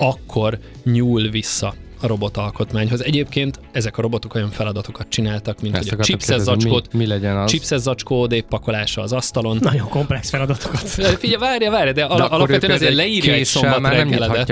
akkor 0.00 0.58
nyúl 0.84 1.28
vissza 1.28 1.74
a 2.00 2.06
robotalkotmányhoz. 2.06 3.04
Egyébként 3.04 3.60
ezek 3.72 3.98
a 3.98 4.02
robotok 4.02 4.34
olyan 4.34 4.50
feladatokat 4.50 5.08
csináltak, 5.08 5.60
mint 5.60 5.76
Ezt 5.76 5.88
hogy 5.88 5.98
a 6.00 6.02
chipset 6.02 6.40
zacskót, 6.40 6.92
mi, 6.92 6.98
mi 6.98 7.06
legyen 7.06 7.36
az? 7.36 7.50
chipset 7.50 7.78
zacskó 7.80 8.26
pakolása 8.48 9.02
az 9.02 9.12
asztalon. 9.12 9.58
Nagyon 9.60 9.88
komplex 9.88 10.30
feladatokat. 10.30 10.80
Figyelj, 11.18 11.36
várja, 11.38 11.70
várja, 11.70 11.92
de, 11.92 12.06
De 12.06 12.06
al- 12.06 12.32
alapvetően 12.32 12.72
azért 12.72 12.94
leírja 12.94 13.32
egy 13.32 13.44
szombat 13.44 13.80
már 13.80 13.92
nem 13.96 14.08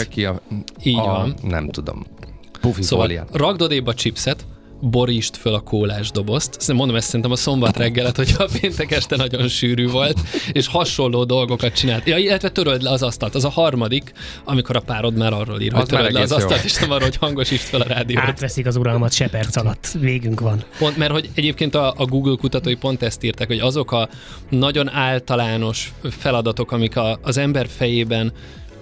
ki 0.08 0.24
a, 0.24 0.40
Így 0.82 0.98
a, 0.98 1.02
van. 1.02 1.34
Nem 1.42 1.68
tudom. 1.68 2.06
Pufi 2.60 2.82
Szóval 2.82 3.06
odébb 3.62 3.86
a 3.86 3.94
chipset, 3.94 4.46
borítsd 4.80 5.36
föl 5.36 5.54
a 5.54 5.60
kólás 5.60 6.10
dobozt. 6.10 6.72
Mondom 6.72 6.96
ezt 6.96 7.06
szerintem 7.06 7.30
a 7.30 7.36
szombat 7.36 7.76
reggelet, 7.76 8.16
hogyha 8.16 8.44
a 8.44 8.48
péntek 8.60 8.90
este 8.90 9.16
nagyon 9.16 9.48
sűrű 9.48 9.88
volt, 9.88 10.18
és 10.52 10.66
hasonló 10.66 11.24
dolgokat 11.24 11.72
csinált. 11.72 12.06
Ja, 12.06 12.16
illetve 12.16 12.48
töröld 12.48 12.82
le 12.82 12.90
az 12.90 13.02
asztalt. 13.02 13.34
Az 13.34 13.44
a 13.44 13.48
harmadik, 13.48 14.12
amikor 14.44 14.76
a 14.76 14.80
párod 14.80 15.16
már 15.16 15.32
arról 15.32 15.60
ír, 15.60 15.72
hogy 15.72 15.86
töröld 15.86 16.12
le 16.12 16.20
az 16.20 16.32
egész 16.32 16.38
jó. 16.38 16.46
asztalt, 16.46 16.64
és 16.64 16.74
nem 16.74 16.90
arról, 16.90 17.08
hogy 17.08 17.16
hangosítsd 17.16 17.62
fel 17.62 17.80
a 17.80 17.86
rádiót. 17.86 18.22
Átveszik 18.22 18.66
az 18.66 18.76
uralmat 18.76 19.12
se 19.12 19.28
perc 19.28 19.56
alatt. 19.56 19.88
Végünk 20.00 20.40
van. 20.40 20.64
Pont, 20.78 20.96
mert 20.96 21.12
hogy 21.12 21.30
egyébként 21.34 21.74
a, 21.74 21.94
a 21.96 22.04
Google 22.04 22.36
kutatói 22.36 22.74
pont 22.74 23.02
ezt 23.02 23.22
írták, 23.22 23.46
hogy 23.46 23.58
azok 23.58 23.92
a 23.92 24.08
nagyon 24.50 24.90
általános 24.90 25.92
feladatok, 26.10 26.72
amik 26.72 26.96
a, 26.96 27.18
az 27.22 27.36
ember 27.36 27.66
fejében 27.76 28.32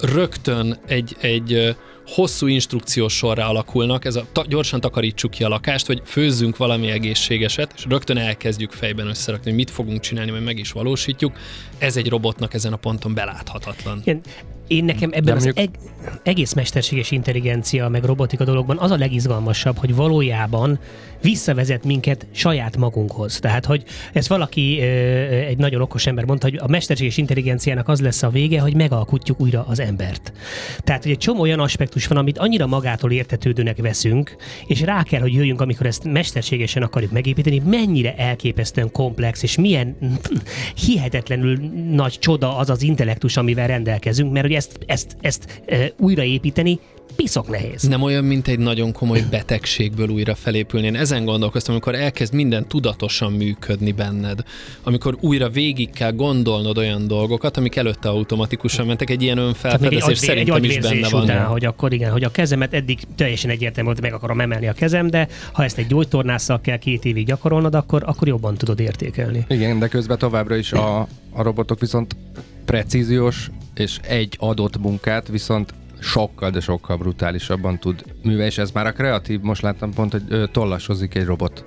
rögtön 0.01 0.79
egy, 0.87 1.17
egy 1.21 1.77
hosszú 2.07 2.47
instrukciós 2.47 3.13
sorra 3.17 3.49
alakulnak, 3.49 4.05
ez 4.05 4.17
a 4.17 4.27
ta- 4.33 4.49
gyorsan 4.49 4.81
takarítsuk 4.81 5.31
ki 5.31 5.45
a 5.45 5.49
lakást, 5.49 5.87
vagy 5.87 6.03
főzzünk 6.05 6.57
valami 6.57 6.91
egészségeset, 6.91 7.73
és 7.77 7.85
rögtön 7.89 8.17
elkezdjük 8.17 8.73
fejben 8.73 9.07
összerakni, 9.07 9.45
hogy 9.49 9.59
mit 9.59 9.71
fogunk 9.71 10.01
csinálni, 10.01 10.31
mert 10.31 10.45
meg 10.45 10.59
is 10.59 10.73
valósítjuk. 10.73 11.37
Ez 11.79 11.97
egy 11.97 12.09
robotnak 12.09 12.55
ezen 12.55 12.73
a 12.73 12.77
ponton 12.77 13.15
beláthatatlan. 13.15 13.99
Igen, 14.01 14.21
én 14.67 14.85
nekem 14.85 15.11
ebben 15.13 15.37
az 15.37 15.45
mondjuk- 15.45 15.69
eg- 15.69 15.79
egész 16.23 16.53
mesterséges 16.53 17.11
intelligencia, 17.11 17.89
meg 17.89 18.05
robotika 18.05 18.45
dologban 18.45 18.79
az 18.79 18.91
a 18.91 18.97
legizgalmasabb, 18.97 19.79
hogy 19.79 19.95
valójában 19.95 20.79
visszavezet 21.23 21.85
minket 21.85 22.27
saját 22.31 22.77
magunkhoz. 22.77 23.39
Tehát, 23.39 23.65
hogy 23.65 23.85
ez 24.13 24.29
valaki, 24.29 24.81
egy 24.81 25.59
nagyon 25.59 25.81
okos 25.81 26.07
ember 26.07 26.25
mondta, 26.25 26.49
hogy 26.49 26.59
a 26.63 26.69
mesterséges 26.69 27.17
intelligenciának 27.17 27.89
az 27.89 28.01
lesz 28.01 28.23
a 28.23 28.29
vége, 28.29 28.61
hogy 28.61 28.75
megalkutjuk 28.75 29.41
újra 29.41 29.65
az 29.69 29.81
embert. 29.81 30.33
Tehát, 30.79 31.03
hogy 31.03 31.13
egy 31.13 31.19
csomó 31.19 31.41
olyan 31.41 31.61
aspektus 31.61 32.07
van, 32.07 32.19
amit 32.19 32.39
annyira 32.39 32.67
magától 32.67 33.13
értetődőnek 33.13 33.77
veszünk, 33.77 34.37
és 34.67 34.81
rá 34.81 35.03
kell, 35.03 35.21
hogy 35.21 35.33
jöjjünk, 35.33 35.61
amikor 35.61 35.87
ezt 35.87 36.05
mesterségesen 36.05 36.83
akarjuk 36.83 37.13
megépíteni, 37.13 37.63
mennyire 37.65 38.17
elképesztően 38.17 38.93
komplex, 38.93 39.43
és 39.43 39.57
milyen 39.57 39.97
hihetetlenül 40.87 41.59
nagy 41.91 42.19
csoda 42.19 42.57
az 42.57 42.71
az 42.71 42.83
intellektus, 42.83 43.37
amivel 43.37 43.67
rendelkezünk, 43.67 44.33
mert 44.33 44.47
hogy 44.47 44.55
ezt, 44.55 44.79
ezt, 44.87 45.17
ezt 45.21 45.63
újraépíteni 45.99 46.81
piszok 47.17 47.49
nehéz. 47.49 47.83
Nem 47.83 48.03
olyan, 48.03 48.25
mint 48.25 48.49
egy 48.49 48.59
nagyon 48.59 48.93
komoly 48.93 49.25
betegségből 49.31 50.09
újra 50.09 50.35
felépülni. 50.35 50.87
Én 50.87 50.97
ezen 50.97 51.25
gondolkoztam, 51.25 51.75
amikor 51.75 51.95
elkezd 51.95 52.35
minden 52.35 52.69
tudatosan 52.69 53.33
működni 53.33 53.93
benned, 53.93 54.43
amikor 54.83 55.17
újra 55.21 55.49
végig 55.49 55.91
kell 55.91 56.13
gondolnod 56.13 56.79
olyan 56.79 57.07
dolgokat, 57.07 57.57
amik 57.57 57.77
előtte 57.77 58.09
automatikusan 58.09 58.87
mentek, 58.87 59.11
egy 59.11 59.23
ilyen 59.23 59.37
Tehát 59.37 59.81
még 59.81 59.93
egy, 59.93 59.97
önfelfedezés 59.97 60.29
agyvér, 60.29 60.39
egy 60.39 60.47
szerintem 60.47 60.65
is 60.65 60.79
benne 60.79 61.09
van. 61.09 61.23
után, 61.23 61.47
hogy 61.47 61.65
akkor 61.65 61.93
igen, 61.93 62.13
hogy 62.13 62.25
a 62.25 62.31
kezemet 62.31 62.75
eddig 62.75 62.99
teljesen 63.17 63.51
egyértelmű 63.51 63.89
volt, 63.89 64.01
meg 64.01 64.13
akarom 64.13 64.41
emelni 64.41 64.69
a 64.69 64.73
kezem, 64.73 65.07
de 65.11 65.29
ha 65.53 65.65
ezt 65.65 65.79
egy 65.79 65.87
gyógytornásszal 65.87 66.61
kell 66.61 66.79
két 66.79 67.05
évig 67.05 67.27
gyakorolnod, 67.27 67.75
akkor, 67.75 68.03
akkor 68.07 68.29
jobban 68.29 68.55
tudod 68.55 68.81
értékelni. 68.81 69.45
Igen, 69.49 69.79
de 69.79 69.89
közben 69.89 70.19
továbbra 70.19 70.57
is 70.57 70.73
a, 70.73 71.01
a 71.31 71.43
robotok 71.43 71.81
viszont 71.81 72.17
precíziós 72.65 73.51
és 73.75 73.99
egy 74.03 74.37
adott 74.39 74.79
munkát 74.79 75.29
viszont 75.29 75.75
sokkal, 76.01 76.51
de 76.51 76.61
sokkal 76.61 76.97
brutálisabban 76.97 77.79
tud 77.79 78.03
művelni, 78.23 78.47
és 78.47 78.59
ez 78.59 78.71
már 78.71 78.87
a 78.87 78.93
kreatív, 78.93 79.41
most 79.41 79.63
láttam 79.63 79.93
pont, 79.95 80.13
hogy 80.13 80.23
ö, 80.29 80.45
tollasozik 80.53 81.15
egy 81.15 81.25
robot 81.25 81.65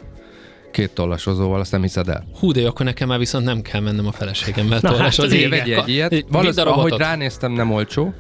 két 0.72 0.92
tollasozóval, 0.92 1.60
azt 1.60 1.72
nem 1.72 1.82
hiszed 1.82 2.08
el. 2.10 2.28
Hú, 2.40 2.52
de 2.52 2.60
jó, 2.62 2.68
akkor 2.68 2.86
nekem 2.86 3.08
már 3.08 3.18
viszont 3.20 3.46
nem 3.46 3.62
kell 3.62 3.82
mennem 3.82 4.08
a 4.08 4.12
feleségemmel 4.12 4.80
Na, 4.82 4.90
tollas. 4.90 5.18
hát. 5.18 5.30
Vegyél 5.30 5.54
egy 5.54 5.88
ilyet. 5.90 6.26
Valószínűleg, 6.30 6.74
ahogy 6.78 6.94
ránéztem, 6.98 7.52
nem 7.52 7.72
olcsó. 7.72 8.14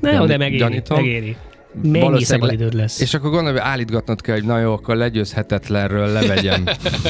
Na 0.00 0.10
jó, 0.10 0.16
Gyan- 0.16 0.28
de 0.28 0.36
megéri, 0.36 0.58
gyanítom. 0.58 0.96
megéri. 0.96 1.36
Mennyi 1.82 2.24
szabadidőd 2.24 2.74
lesz? 2.74 3.00
És 3.00 3.14
akkor 3.14 3.30
gondolom, 3.30 3.56
hogy 3.58 3.70
állítgatnod 3.70 4.20
kell, 4.20 4.34
hogy 4.34 4.44
na 4.44 4.58
jó, 4.58 4.72
akkor 4.72 4.96
legyőzhetetlenről 4.96 6.12
levegyem. 6.12 6.64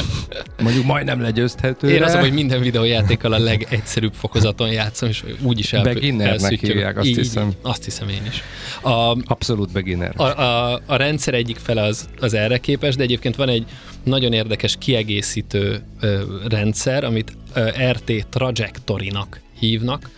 Mondjuk 0.63 0.85
majdnem 0.85 1.21
legyőzhető. 1.21 1.89
Én 1.89 2.03
az, 2.03 2.15
hogy 2.15 2.33
minden 2.33 2.61
videójátékkal 2.61 3.33
a 3.33 3.39
legegyszerűbb 3.39 4.13
fokozaton 4.13 4.71
játszom, 4.71 5.09
és 5.09 5.23
úgyis 5.43 5.73
el, 5.73 5.83
Beginnernek 5.83 6.59
hívják, 6.59 6.97
azt 6.97 7.07
Így, 7.07 7.15
hiszem. 7.15 7.47
Így, 7.47 7.55
azt 7.61 7.83
hiszem 7.83 8.09
én 8.09 8.21
is. 8.27 8.43
A, 8.81 9.17
Abszolút 9.25 9.71
beginner. 9.71 10.13
a, 10.15 10.23
a, 10.23 10.81
a 10.85 10.95
rendszer 10.95 11.33
egyik 11.33 11.57
fele 11.57 11.81
az, 11.81 12.09
az 12.19 12.33
erre 12.33 12.57
képes, 12.57 12.95
de 12.95 13.03
egyébként 13.03 13.35
van 13.35 13.49
egy 13.49 13.65
nagyon 14.03 14.33
érdekes 14.33 14.75
kiegészítő 14.79 15.83
ö, 15.99 16.21
rendszer, 16.49 17.03
amit 17.03 17.37
ö, 17.53 17.69
RT 17.91 18.27
Trajectory-nak 18.29 19.41
hívnak, 19.59 20.09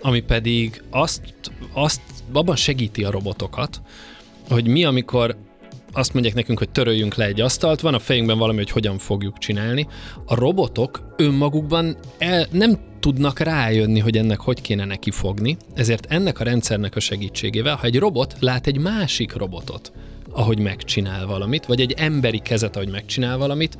ami 0.00 0.20
pedig 0.20 0.82
azt, 0.90 1.20
azt 1.72 2.00
abban 2.32 2.56
segíti 2.56 3.04
a 3.04 3.10
robotokat, 3.10 3.80
hogy 4.48 4.66
mi, 4.66 4.84
amikor 4.84 5.36
azt 5.92 6.12
mondják 6.12 6.34
nekünk, 6.34 6.58
hogy 6.58 6.70
töröljünk 6.70 7.14
le 7.14 7.24
egy 7.24 7.40
asztalt, 7.40 7.80
van 7.80 7.94
a 7.94 7.98
fejünkben 7.98 8.38
valami, 8.38 8.58
hogy 8.58 8.70
hogyan 8.70 8.98
fogjuk 8.98 9.38
csinálni. 9.38 9.86
A 10.26 10.34
robotok 10.34 11.14
önmagukban 11.16 11.96
el, 12.18 12.46
nem 12.50 12.78
tudnak 13.00 13.38
rájönni, 13.38 13.98
hogy 13.98 14.16
ennek 14.16 14.40
hogy 14.40 14.60
kéne 14.60 14.84
neki 14.84 15.10
fogni, 15.10 15.56
ezért 15.74 16.06
ennek 16.08 16.40
a 16.40 16.44
rendszernek 16.44 16.96
a 16.96 17.00
segítségével, 17.00 17.76
ha 17.76 17.86
egy 17.86 17.98
robot 17.98 18.36
lát 18.40 18.66
egy 18.66 18.78
másik 18.78 19.32
robotot, 19.32 19.92
ahogy 20.30 20.58
megcsinál 20.58 21.26
valamit, 21.26 21.66
vagy 21.66 21.80
egy 21.80 21.92
emberi 21.92 22.38
kezet, 22.38 22.76
ahogy 22.76 22.90
megcsinál 22.90 23.38
valamit, 23.38 23.78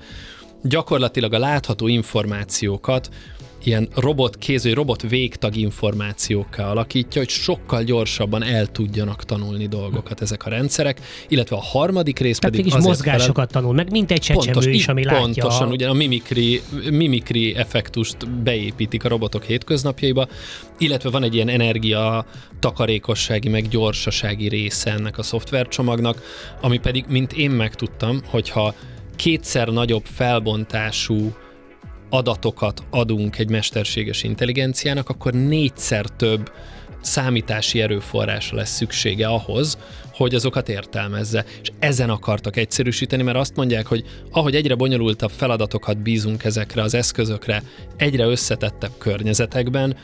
gyakorlatilag 0.63 1.33
a 1.33 1.39
látható 1.39 1.87
információkat 1.87 3.09
ilyen 3.67 3.89
robot 3.95 4.39
kéz, 4.39 4.63
vagy 4.63 4.75
robot 4.75 5.03
végtag 5.03 5.57
információkkal 5.57 6.69
alakítja, 6.69 7.21
hogy 7.21 7.31
sokkal 7.31 7.83
gyorsabban 7.83 8.43
el 8.43 8.67
tudjanak 8.67 9.25
tanulni 9.25 9.67
dolgokat 9.67 10.21
ezek 10.21 10.47
a 10.47 10.49
rendszerek, 10.51 11.01
illetve 11.29 11.57
a 11.57 11.61
harmadik 11.61 12.19
rész 12.19 12.39
Tehát 12.39 12.57
pedig 12.57 12.73
azért 12.73 12.85
felel- 12.85 12.99
mozgásokat 12.99 13.51
tanul, 13.51 13.75
meg 13.75 13.91
mint 13.91 14.11
egy 14.11 14.21
csecsemő 14.21 14.71
is, 14.71 14.83
így 14.83 14.91
ami 14.91 15.05
látja. 15.05 15.21
Pontosan, 15.21 15.71
ugye 15.71 15.89
a 15.89 15.93
mimikri, 15.93 16.61
mimikri 16.91 17.55
effektust 17.55 18.31
beépítik 18.43 19.05
a 19.05 19.09
robotok 19.09 19.45
hétköznapjaiba, 19.45 20.29
illetve 20.79 21.11
van 21.11 21.23
egy 21.23 21.35
ilyen 21.35 21.49
energia 21.49 22.27
takarékossági, 22.59 23.49
meg 23.49 23.69
gyorsasági 23.69 24.49
része 24.49 24.91
ennek 24.91 25.19
a 25.19 25.23
szoftvercsomagnak, 25.23 26.23
ami 26.61 26.79
pedig, 26.79 27.05
mint 27.09 27.33
én 27.33 27.51
megtudtam, 27.51 28.21
hogyha 28.27 28.75
kétszer 29.17 29.69
nagyobb 29.69 30.05
felbontású 30.05 31.33
adatokat 32.15 32.83
adunk 32.91 33.39
egy 33.39 33.49
mesterséges 33.49 34.23
intelligenciának, 34.23 35.09
akkor 35.09 35.33
négyszer 35.33 36.07
több 36.07 36.53
számítási 37.01 37.81
erőforrásra 37.81 38.57
lesz 38.57 38.75
szüksége 38.75 39.27
ahhoz, 39.27 39.79
hogy 40.13 40.35
azokat 40.35 40.69
értelmezze. 40.69 41.45
És 41.63 41.71
ezen 41.79 42.11
akartak 42.11 42.57
egyszerűsíteni, 42.57 43.23
mert 43.23 43.37
azt 43.37 43.57
mondják, 43.57 43.87
hogy 43.87 44.05
ahogy 44.31 44.55
egyre 44.55 44.75
bonyolultabb 44.75 45.31
feladatokat 45.31 45.99
bízunk 45.99 46.45
ezekre 46.45 46.83
az 46.83 46.95
eszközökre, 46.95 47.63
egyre 47.97 48.25
összetettebb 48.25 48.93
környezetekben, 48.99 49.97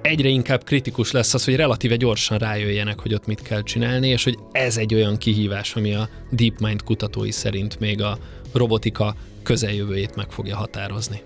egyre 0.00 0.28
inkább 0.28 0.64
kritikus 0.64 1.10
lesz 1.10 1.34
az, 1.34 1.44
hogy 1.44 1.56
relatíve 1.56 1.96
gyorsan 1.96 2.38
rájöjjenek, 2.38 3.00
hogy 3.00 3.14
ott 3.14 3.26
mit 3.26 3.42
kell 3.42 3.62
csinálni, 3.62 4.08
és 4.08 4.24
hogy 4.24 4.38
ez 4.52 4.76
egy 4.76 4.94
olyan 4.94 5.16
kihívás, 5.16 5.74
ami 5.74 5.94
a 5.94 6.08
DeepMind 6.30 6.82
kutatói 6.82 7.30
szerint 7.30 7.80
még 7.80 8.02
a 8.02 8.18
robotika 8.52 9.14
közeljövőjét 9.42 10.16
meg 10.16 10.26
fogja 10.30 10.56
határozni. 10.56 11.22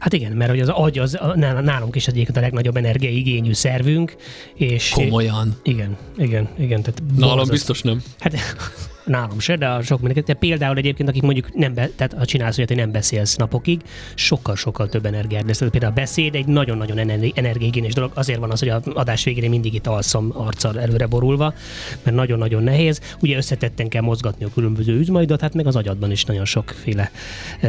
Hát 0.00 0.12
igen, 0.12 0.32
mert 0.32 0.50
hogy 0.50 0.60
az 0.60 0.68
agy 0.68 0.98
az 0.98 1.18
nálunk 1.36 1.96
is 1.96 2.06
egyébként 2.06 2.36
a 2.36 2.40
legnagyobb 2.40 2.76
energiaigényű 2.76 3.52
szervünk, 3.52 4.16
és... 4.54 4.90
Komolyan. 4.90 5.56
Igen, 5.62 5.96
igen, 6.16 6.48
igen. 6.58 6.82
Tehát 6.82 7.02
Nálam 7.16 7.48
biztos 7.48 7.82
nem. 7.82 8.02
Hát 8.18 8.34
nálam 9.04 9.38
se, 9.38 9.56
de 9.56 9.68
a 9.68 9.82
sok 9.82 10.00
mindenki. 10.00 10.32
De 10.32 10.38
például 10.38 10.76
egyébként, 10.76 11.08
akik 11.08 11.22
mondjuk 11.22 11.54
nem, 11.54 11.74
be, 11.74 11.88
tehát 11.96 12.12
ha 12.12 12.24
csinálsz 12.24 12.56
olyat, 12.56 12.68
hogy 12.68 12.78
nem 12.78 12.92
beszélsz 12.92 13.36
napokig, 13.36 13.80
sokkal-sokkal 14.14 14.88
több 14.88 15.06
energiád 15.06 15.46
lesz. 15.46 15.58
Például 15.58 15.92
a 15.92 15.94
beszéd 15.94 16.34
egy 16.34 16.46
nagyon-nagyon 16.46 16.98
ener- 16.98 17.38
energiaigényes 17.38 17.92
dolog. 17.92 18.10
Azért 18.14 18.38
van 18.38 18.50
az, 18.50 18.58
hogy 18.58 18.68
a 18.68 18.82
adás 18.94 19.24
végére 19.24 19.48
mindig 19.48 19.74
itt 19.74 19.86
alszom 19.86 20.32
arccal 20.34 20.80
előre 20.80 21.06
borulva, 21.06 21.54
mert 22.02 22.16
nagyon-nagyon 22.16 22.62
nehéz. 22.62 23.00
Ugye 23.20 23.36
összetetten 23.36 23.88
kell 23.88 24.02
mozgatni 24.02 24.44
a 24.44 24.50
különböző 24.54 24.98
üzmaidat, 24.98 25.40
hát 25.40 25.54
meg 25.54 25.66
az 25.66 25.76
agyadban 25.76 26.10
is 26.10 26.24
nagyon 26.24 26.44
sokféle 26.44 27.10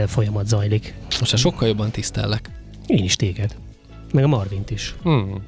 folyamat 0.05 0.47
zajlik. 0.47 0.93
Most 1.19 1.37
sokkal 1.37 1.67
jobban 1.67 1.91
tisztellek. 1.91 2.49
Én 2.87 3.03
is 3.03 3.15
téged. 3.15 3.55
Meg 4.13 4.23
a 4.23 4.27
Marvint 4.27 4.71
is. 4.71 4.95
Hmm. 5.01 5.41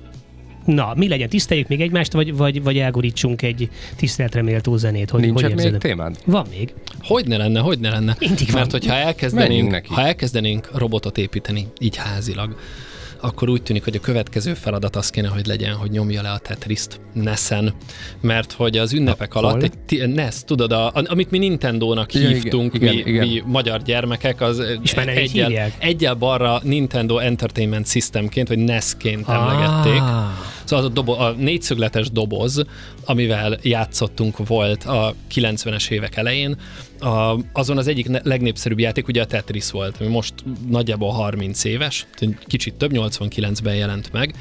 Na, 0.68 0.94
mi 0.96 1.08
legyen? 1.08 1.30
Tiszteljük 1.30 1.68
még 1.68 1.82
egymást, 1.82 2.14
vagy, 2.14 2.36
vagy, 2.36 2.64
vagy 2.64 2.78
elgurítsunk 2.78 3.42
egy 3.42 3.70
tiszteletre 3.96 4.42
méltó 4.42 4.78
zenét? 4.78 5.10
Hogy, 5.10 5.22
Nincs 5.22 5.42
hogy 5.42 5.56
még 5.56 5.66
érzed? 5.66 5.80
témád? 5.80 6.18
Van 6.26 6.46
még. 6.58 6.74
Hogy 7.02 7.28
ne 7.28 7.38
lenne, 7.38 7.60
hogy 7.60 7.80
ne 7.80 7.90
lenne? 7.90 8.16
Mindig 8.20 8.46
van. 8.48 8.56
Mert 8.56 8.72
hogyha 8.72 8.94
Menjünk 8.94 9.08
elkezdenénk, 9.08 9.86
ha 9.86 10.02
elkezdenénk 10.02 10.70
robotot 10.74 11.18
építeni, 11.18 11.68
így 11.80 11.96
házilag, 11.96 12.56
akkor 13.22 13.50
úgy 13.50 13.64
tűnik, 13.64 13.84
hogy 13.84 13.96
a 13.96 14.00
következő 14.00 14.54
feladat 14.54 14.96
az 14.96 15.10
kéne, 15.10 15.28
hogy 15.28 15.46
legyen, 15.46 15.74
hogy 15.74 15.92
nyomja 15.92 16.22
le 16.22 16.30
a 16.32 16.38
Tetriszt 16.38 17.00
Nessen. 17.14 17.74
Mert 18.22 18.52
hogy 18.52 18.78
az 18.78 18.94
ünnepek 18.94 19.34
Hol? 19.34 19.44
alatt 19.46 19.72
egy 19.88 20.08
NES, 20.14 20.36
tudod, 20.46 20.72
a, 20.72 20.88
a- 20.88 21.04
amit 21.06 21.32
mi 21.32 21.38
Nintendo-nak 21.38 22.14
Igen, 22.14 22.32
hívtunk, 22.34 22.74
igen, 22.74 22.94
mi, 22.96 23.00
igen. 23.06 23.28
mi 23.28 23.44
magyar 23.46 23.82
gyermekek, 23.82 24.42
az 24.42 24.62
És 24.82 24.94
már 24.94 25.08
egyel, 25.08 25.48
hívják? 25.48 25.74
egyel 25.80 26.14
balra 26.14 26.60
Nintendo 26.64 27.18
Entertainment 27.18 27.88
Systemként, 27.88 28.48
vagy 28.48 28.58
NES-ként 28.60 29.30
emlegették. 29.30 30.02
Ah. 30.02 30.26
Szóval 30.64 30.86
az 30.86 30.92
a, 30.92 30.94
dobo- 30.94 31.20
a 31.20 31.32
négyszögletes 31.38 32.12
doboz, 32.12 32.64
amivel 33.10 33.58
játszottunk 33.62 34.48
volt 34.48 34.84
a 34.84 35.16
90-es 35.34 35.90
évek 35.90 36.16
elején, 36.16 36.58
a, 37.00 37.36
azon 37.54 37.78
az 37.78 37.88
egyik 37.88 38.08
legnépszerűbb 38.24 38.80
játék 38.80 39.08
ugye 39.08 39.22
a 39.22 39.26
Tetris 39.26 39.72
volt, 39.72 39.98
ami 40.00 40.10
most 40.10 40.34
nagyjából 40.68 41.12
30 41.12 41.64
éves, 41.64 42.08
kicsit 42.46 42.74
több, 42.74 42.92
89-ben 42.94 43.76
jelent 43.76 44.12
meg, 44.12 44.36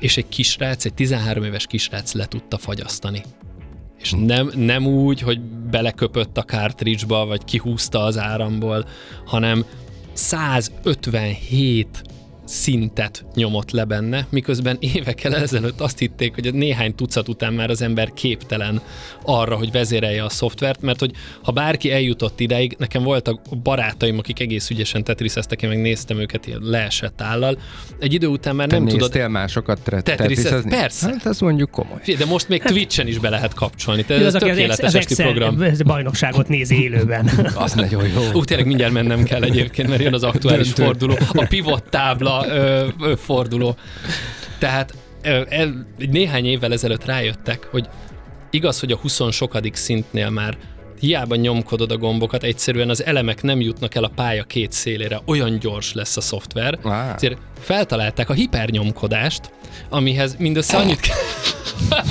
és 0.00 0.16
egy 0.16 0.28
kisrác, 0.28 0.84
egy 0.84 0.94
13 0.94 1.44
éves 1.44 1.66
kisrác 1.66 2.12
le 2.12 2.26
tudta 2.26 2.58
fagyasztani. 2.58 3.22
És 4.00 4.14
nem, 4.16 4.50
nem 4.54 4.86
úgy, 4.86 5.20
hogy 5.20 5.40
beleköpött 5.70 6.38
a 6.38 6.44
cartridge-ba, 6.44 7.26
vagy 7.26 7.44
kihúzta 7.44 8.02
az 8.02 8.18
áramból, 8.18 8.88
hanem 9.24 9.64
157 10.12 12.02
szintet 12.48 13.24
nyomott 13.34 13.70
le 13.70 13.84
benne, 13.84 14.26
miközben 14.30 14.76
évekkel 14.80 15.36
ezelőtt 15.36 15.80
azt 15.80 15.98
hitték, 15.98 16.34
hogy 16.34 16.54
néhány 16.54 16.94
tucat 16.94 17.28
után 17.28 17.52
már 17.52 17.70
az 17.70 17.82
ember 17.82 18.12
képtelen 18.14 18.80
arra, 19.24 19.56
hogy 19.56 19.70
vezérelje 19.70 20.24
a 20.24 20.28
szoftvert, 20.28 20.80
mert 20.80 21.00
hogy 21.00 21.10
ha 21.42 21.52
bárki 21.52 21.92
eljutott 21.92 22.40
ideig, 22.40 22.74
nekem 22.78 23.02
voltak 23.02 23.40
barátaim, 23.62 24.18
akik 24.18 24.40
egész 24.40 24.70
ügyesen 24.70 25.04
tetriszeztek, 25.04 25.62
én 25.62 25.68
meg 25.68 25.80
néztem 25.80 26.18
őket 26.18 26.46
ilyen 26.46 26.60
leesett 26.62 27.20
állal. 27.20 27.58
Egy 27.98 28.12
idő 28.12 28.26
után 28.26 28.56
már 28.56 28.66
Te 28.66 28.78
nem 28.78 28.86
tudod... 28.86 29.28
másokat 29.30 29.80
tre- 29.82 30.04
tetriszezni? 30.04 30.70
Persze. 30.70 31.06
Hát 31.06 31.26
ez 31.26 31.40
mondjuk 31.40 31.70
komoly. 31.70 32.00
De 32.18 32.24
most 32.24 32.48
még 32.48 32.62
Twitchen 32.62 33.06
is 33.06 33.18
be 33.18 33.28
lehet 33.28 33.54
kapcsolni. 33.54 34.04
Tehát 34.04 34.22
ez 34.22 34.34
az, 34.34 34.40
tökéletes 34.40 34.84
az 34.84 34.94
esti 34.94 35.22
program. 35.22 35.62
bajnokságot 35.84 36.48
nézi 36.48 36.82
élőben. 36.82 37.26
Az 37.54 37.72
nagyon 37.72 38.06
jó. 38.08 38.22
Ú, 38.32 38.44
tényleg 38.44 38.66
mindjárt 38.66 38.92
mennem 38.92 39.22
kell 39.22 39.42
egyébként, 39.42 39.88
mert 39.88 40.02
jön 40.02 40.14
az 40.14 40.22
aktuális 40.22 40.66
Döntő. 40.66 40.84
forduló, 40.84 41.18
a 41.32 41.44
pivot 41.48 41.84
tábla 41.90 42.37
ö, 42.46 42.86
ö, 43.00 43.16
forduló. 43.16 43.76
Tehát 44.58 44.94
ö, 45.22 45.42
el, 45.48 45.86
néhány 45.96 46.46
évvel 46.46 46.72
ezelőtt 46.72 47.04
rájöttek, 47.04 47.68
hogy 47.70 47.88
igaz, 48.50 48.80
hogy 48.80 48.92
a 48.92 48.96
20 48.96 49.20
sokadik 49.30 49.74
szintnél 49.74 50.30
már 50.30 50.56
hiába 51.00 51.34
nyomkodod 51.34 51.90
a 51.90 51.96
gombokat, 51.96 52.42
egyszerűen 52.42 52.90
az 52.90 53.04
elemek 53.04 53.42
nem 53.42 53.60
jutnak 53.60 53.94
el 53.94 54.04
a 54.04 54.10
pálya 54.14 54.44
két 54.44 54.72
szélére, 54.72 55.20
olyan 55.26 55.58
gyors 55.58 55.92
lesz 55.92 56.16
a 56.16 56.20
szoftver. 56.20 56.78
Á. 56.84 57.14
Ezért 57.14 57.38
feltalálták 57.60 58.28
a 58.28 58.32
hipernyomkodást, 58.32 59.50
amihez 59.88 60.36
mindössze 60.38 60.76
annyit 60.76 61.00
kell... 61.00 61.16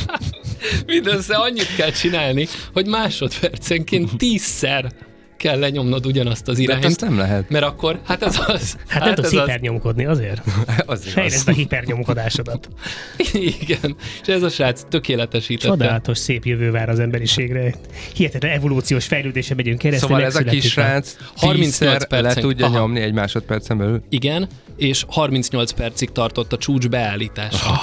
mindössze 0.86 1.36
annyit 1.36 1.76
kell 1.76 1.92
csinálni, 1.92 2.48
hogy 2.74 2.88
másodpercenként 2.88 4.18
tízszer 4.18 4.92
kell 5.38 5.60
lenyomnod 5.60 6.06
ugyanazt 6.06 6.48
az 6.48 6.56
De 6.58 6.62
hát 6.62 6.70
irányt. 6.70 6.86
azt 6.86 7.02
nem 7.02 7.18
lehet. 7.18 7.50
Mert 7.50 7.66
akkor, 7.66 8.00
hát 8.04 8.24
ez 8.24 8.40
az. 8.48 8.78
Hát 8.88 9.04
nem 9.04 9.14
tudsz 9.14 9.28
az. 9.28 9.40
hipernyomkodni 9.40 10.06
azért. 10.06 10.42
Az 10.86 11.02
igaz. 11.02 11.14
Fejleszd 11.14 11.48
a 11.48 11.52
hipernyomkodásodat. 11.52 12.70
Igen, 13.62 13.96
és 14.22 14.28
ez 14.28 14.42
a 14.44 14.50
srác 14.50 14.82
tökéletesítette. 14.90 15.68
Csodálatos 15.68 16.18
szép 16.18 16.46
jövő 16.46 16.72
vár 16.72 16.90
az 16.90 17.00
emberiségre. 17.00 17.74
Hihetetlen 18.14 18.52
evolúciós 18.52 19.06
fejlődése 19.06 19.56
megyünk 19.56 19.78
keresztül. 19.78 20.08
Szóval 20.10 20.24
ez 20.26 20.36
a 20.36 20.44
kis 20.44 20.70
srác 20.72 21.16
38 21.36 21.78
38 21.78 22.36
le 22.36 22.42
tudja 22.42 22.66
Aha. 22.66 22.78
nyomni 22.78 23.00
egy 23.00 23.14
másodpercen 23.14 23.78
belül. 23.78 24.02
Igen, 24.10 24.48
és 24.78 25.06
38 25.08 25.72
percig 25.72 26.12
tartott 26.12 26.54
a 26.54 26.58
csúcs 26.58 26.88
beállítása. 26.88 27.70
Ah. 27.70 27.80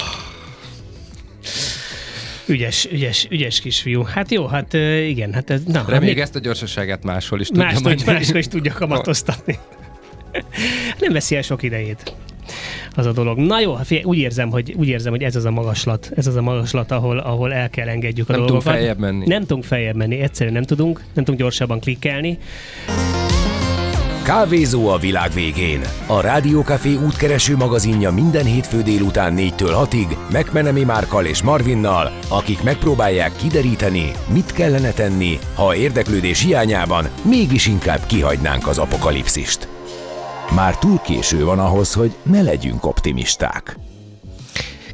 Ügyes, 2.47 2.87
ügyes, 2.91 3.27
ügyes 3.29 3.59
kisfiú. 3.59 4.03
Hát 4.03 4.31
jó, 4.31 4.45
hát 4.45 4.73
igen, 5.07 5.33
hát 5.33 5.49
ez, 5.49 5.63
na, 5.63 5.83
Reméljük 5.87 6.15
még 6.15 6.23
ezt 6.23 6.35
a 6.35 6.39
gyorsaságát 6.39 7.03
máshol 7.03 7.39
is 7.39 7.47
tudja 7.47 7.63
más, 7.63 7.79
majd. 7.81 7.97
tud, 7.97 8.05
máskor 8.07 8.37
is 8.37 8.47
tudja 8.47 8.73
kamatoztatni. 8.79 9.57
Nem 10.99 11.13
veszi 11.13 11.35
el 11.35 11.41
sok 11.41 11.63
idejét 11.63 12.13
az 12.95 13.05
a 13.05 13.11
dolog. 13.11 13.37
Na 13.37 13.59
jó, 13.59 13.73
hát 13.73 13.87
úgy 14.03 14.17
érzem, 14.17 14.49
hogy, 14.49 14.73
úgy 14.77 14.87
érzem, 14.87 15.11
hogy 15.11 15.23
ez 15.23 15.35
az 15.35 15.45
a 15.45 15.51
magaslat, 15.51 16.11
ez 16.15 16.27
az 16.27 16.35
a 16.35 16.41
magaslat, 16.41 16.91
ahol, 16.91 17.17
ahol 17.17 17.53
el 17.53 17.69
kell 17.69 17.87
engedjük 17.87 18.29
a 18.29 18.31
Nem 18.31 18.41
tudunk 18.41 18.63
dolgokat. 18.63 18.73
feljebb 18.79 18.99
menni. 18.99 19.27
Nem 19.27 19.41
tudunk 19.41 19.63
feljebb 19.63 19.95
menni, 19.95 20.19
egyszerűen 20.19 20.53
nem 20.53 20.63
tudunk, 20.63 20.99
nem 20.99 21.23
tudunk 21.23 21.39
gyorsabban 21.39 21.79
klikkelni. 21.79 22.37
Kávézó 24.25 24.87
a 24.87 24.97
világ 24.97 25.31
végén. 25.31 25.81
A 26.07 26.21
Rádiókafé 26.21 26.95
útkereső 26.95 27.55
magazinja 27.55 28.11
minden 28.11 28.45
hétfő 28.45 28.81
délután 28.81 29.33
4-től 29.37 29.87
6-ig 29.91 30.17
Megmenemi 30.31 30.83
Márkal 30.83 31.25
és 31.25 31.41
Marvinnal, 31.41 32.11
akik 32.29 32.63
megpróbálják 32.63 33.35
kideríteni, 33.35 34.11
mit 34.27 34.51
kellene 34.51 34.91
tenni, 34.91 35.39
ha 35.55 35.75
érdeklődés 35.75 36.41
hiányában 36.41 37.09
mégis 37.21 37.67
inkább 37.67 38.05
kihagynánk 38.05 38.67
az 38.67 38.77
apokalipszist. 38.77 39.67
Már 40.55 40.77
túl 40.77 40.99
késő 40.99 41.45
van 41.45 41.59
ahhoz, 41.59 41.93
hogy 41.93 42.15
ne 42.23 42.41
legyünk 42.41 42.85
optimisták. 42.85 43.77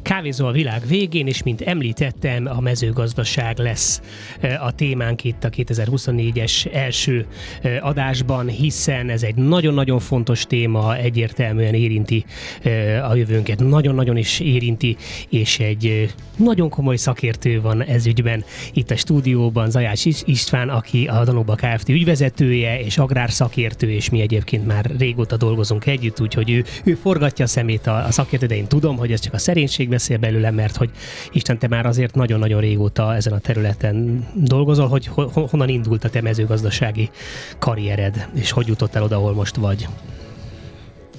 Kávézó 0.02 0.46
a 0.46 0.50
világ 0.50 0.86
végén, 0.86 1.26
és 1.26 1.42
mint 1.42 1.60
említettem, 1.60 2.46
a 2.46 2.60
mezőgazdaság 2.60 3.58
lesz 3.58 4.00
eh, 4.40 4.66
a 4.66 4.70
témánk 4.70 5.24
itt 5.24 5.44
a 5.44 5.48
2024-es 5.48 6.74
első 6.74 7.26
eh, 7.62 7.86
adásban, 7.86 8.48
hiszen 8.48 9.08
ez 9.08 9.22
egy 9.22 9.34
nagyon-nagyon 9.34 9.98
fontos 9.98 10.46
téma, 10.46 10.96
egyértelműen 10.96 11.74
érinti 11.74 12.24
eh, 12.62 13.10
a 13.10 13.14
jövőnket, 13.14 13.58
nagyon-nagyon 13.58 14.16
is 14.16 14.40
érinti, 14.40 14.96
és 15.28 15.58
egy 15.58 16.12
nagyon 16.36 16.68
komoly 16.68 16.96
szakértő 16.96 17.60
van 17.60 17.82
ez 17.82 18.06
ügyben 18.06 18.44
itt 18.72 18.90
a 18.90 18.96
stúdióban, 18.96 19.70
Zajács 19.70 20.04
Is- 20.04 20.22
István, 20.26 20.68
aki 20.68 21.06
a 21.06 21.24
Danóba 21.24 21.54
Kft. 21.54 21.88
ügyvezetője 21.88 22.80
és 22.80 22.98
agrárszakértő, 22.98 23.90
és 23.90 24.10
mi 24.10 24.20
egyébként 24.20 24.66
már 24.66 24.90
régóta 24.98 25.36
dolgozunk 25.36 25.86
együtt, 25.86 26.20
úgyhogy 26.20 26.50
ő, 26.50 26.64
ő 26.84 26.94
forgatja 26.94 27.44
a 27.44 27.48
szemét 27.48 27.86
a, 27.86 28.04
a 28.06 28.10
szakértő, 28.10 28.46
de 28.46 28.56
én 28.56 28.66
tudom, 28.66 28.96
hogy 28.96 29.12
ez 29.12 29.20
csak 29.20 29.34
a 29.34 29.38
szerénység 29.38 29.88
beszél 29.92 30.18
belőle, 30.18 30.50
mert 30.50 30.76
hogy 30.76 30.90
Isten, 31.32 31.58
te 31.58 31.68
már 31.68 31.86
azért 31.86 32.14
nagyon-nagyon 32.14 32.60
régóta 32.60 33.14
ezen 33.14 33.32
a 33.32 33.38
területen 33.38 34.26
dolgozol, 34.34 34.88
hogy 34.88 35.06
ho- 35.06 35.50
honnan 35.50 35.68
indult 35.68 36.04
a 36.04 36.10
te 36.10 36.20
mezőgazdasági 36.20 37.10
karriered, 37.58 38.28
és 38.34 38.50
hogy 38.50 38.66
jutottál 38.66 39.02
oda, 39.02 39.16
ahol 39.16 39.34
most 39.34 39.56
vagy. 39.56 39.88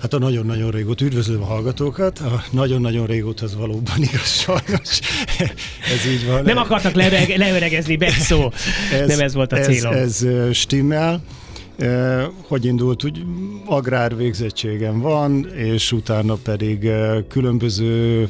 Hát 0.01 0.13
a 0.13 0.19
nagyon-nagyon 0.19 0.71
régóta 0.71 1.05
üdvözlöm 1.05 1.41
a 1.41 1.45
hallgatókat. 1.45 2.19
A 2.19 2.43
nagyon-nagyon 2.51 3.05
régóta 3.05 3.45
az 3.45 3.55
valóban 3.55 3.95
igaz, 3.97 4.27
sajnos. 4.27 4.99
ez 5.93 6.11
így 6.11 6.27
van. 6.27 6.43
Nem 6.43 6.57
akartak 6.57 6.93
leöreg, 6.93 7.37
leöregezni, 7.37 7.95
beszó. 7.95 8.51
Nem 9.07 9.19
ez 9.19 9.33
volt 9.33 9.51
a 9.51 9.59
célom. 9.59 9.93
Ez, 9.93 10.23
ez 10.23 10.55
stimmel. 10.55 11.21
Hogy 12.47 12.65
indult, 12.65 13.03
úgy 13.03 13.23
agrár 13.65 14.17
végzettségem 14.17 14.99
van, 14.99 15.47
és 15.55 15.91
utána 15.91 16.35
pedig 16.35 16.89
különböző 17.27 18.27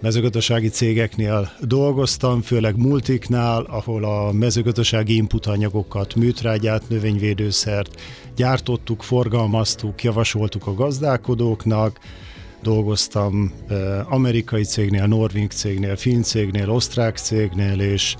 mezőgazdasági 0.00 0.68
cégeknél 0.68 1.52
dolgoztam, 1.60 2.42
főleg 2.42 2.76
multiknál, 2.76 3.62
ahol 3.62 4.04
a 4.04 4.32
mezőgazdasági 4.32 5.14
inputanyagokat, 5.14 6.14
műtrágyát, 6.14 6.88
növényvédőszert 6.88 8.00
gyártottuk, 8.36 9.02
forgalmaztuk, 9.02 10.02
javasoltuk 10.02 10.66
a 10.66 10.74
gazdálkodóknak, 10.74 11.98
dolgoztam 12.62 13.52
eh, 13.68 14.12
amerikai 14.12 14.62
cégnél, 14.62 15.06
norvég 15.06 15.50
cégnél, 15.50 15.96
finn 15.96 16.22
cégnél, 16.22 16.70
osztrák 16.70 17.16
cégnél, 17.16 17.80
és, 17.80 18.14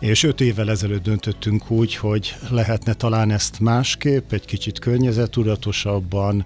és 0.00 0.22
öt 0.22 0.40
évvel 0.40 0.70
ezelőtt 0.70 1.02
döntöttünk 1.02 1.70
úgy, 1.70 1.94
hogy 1.94 2.34
lehetne 2.50 2.92
talán 2.92 3.30
ezt 3.30 3.60
másképp, 3.60 4.32
egy 4.32 4.44
kicsit 4.44 4.78
környezettudatosabban, 4.78 6.44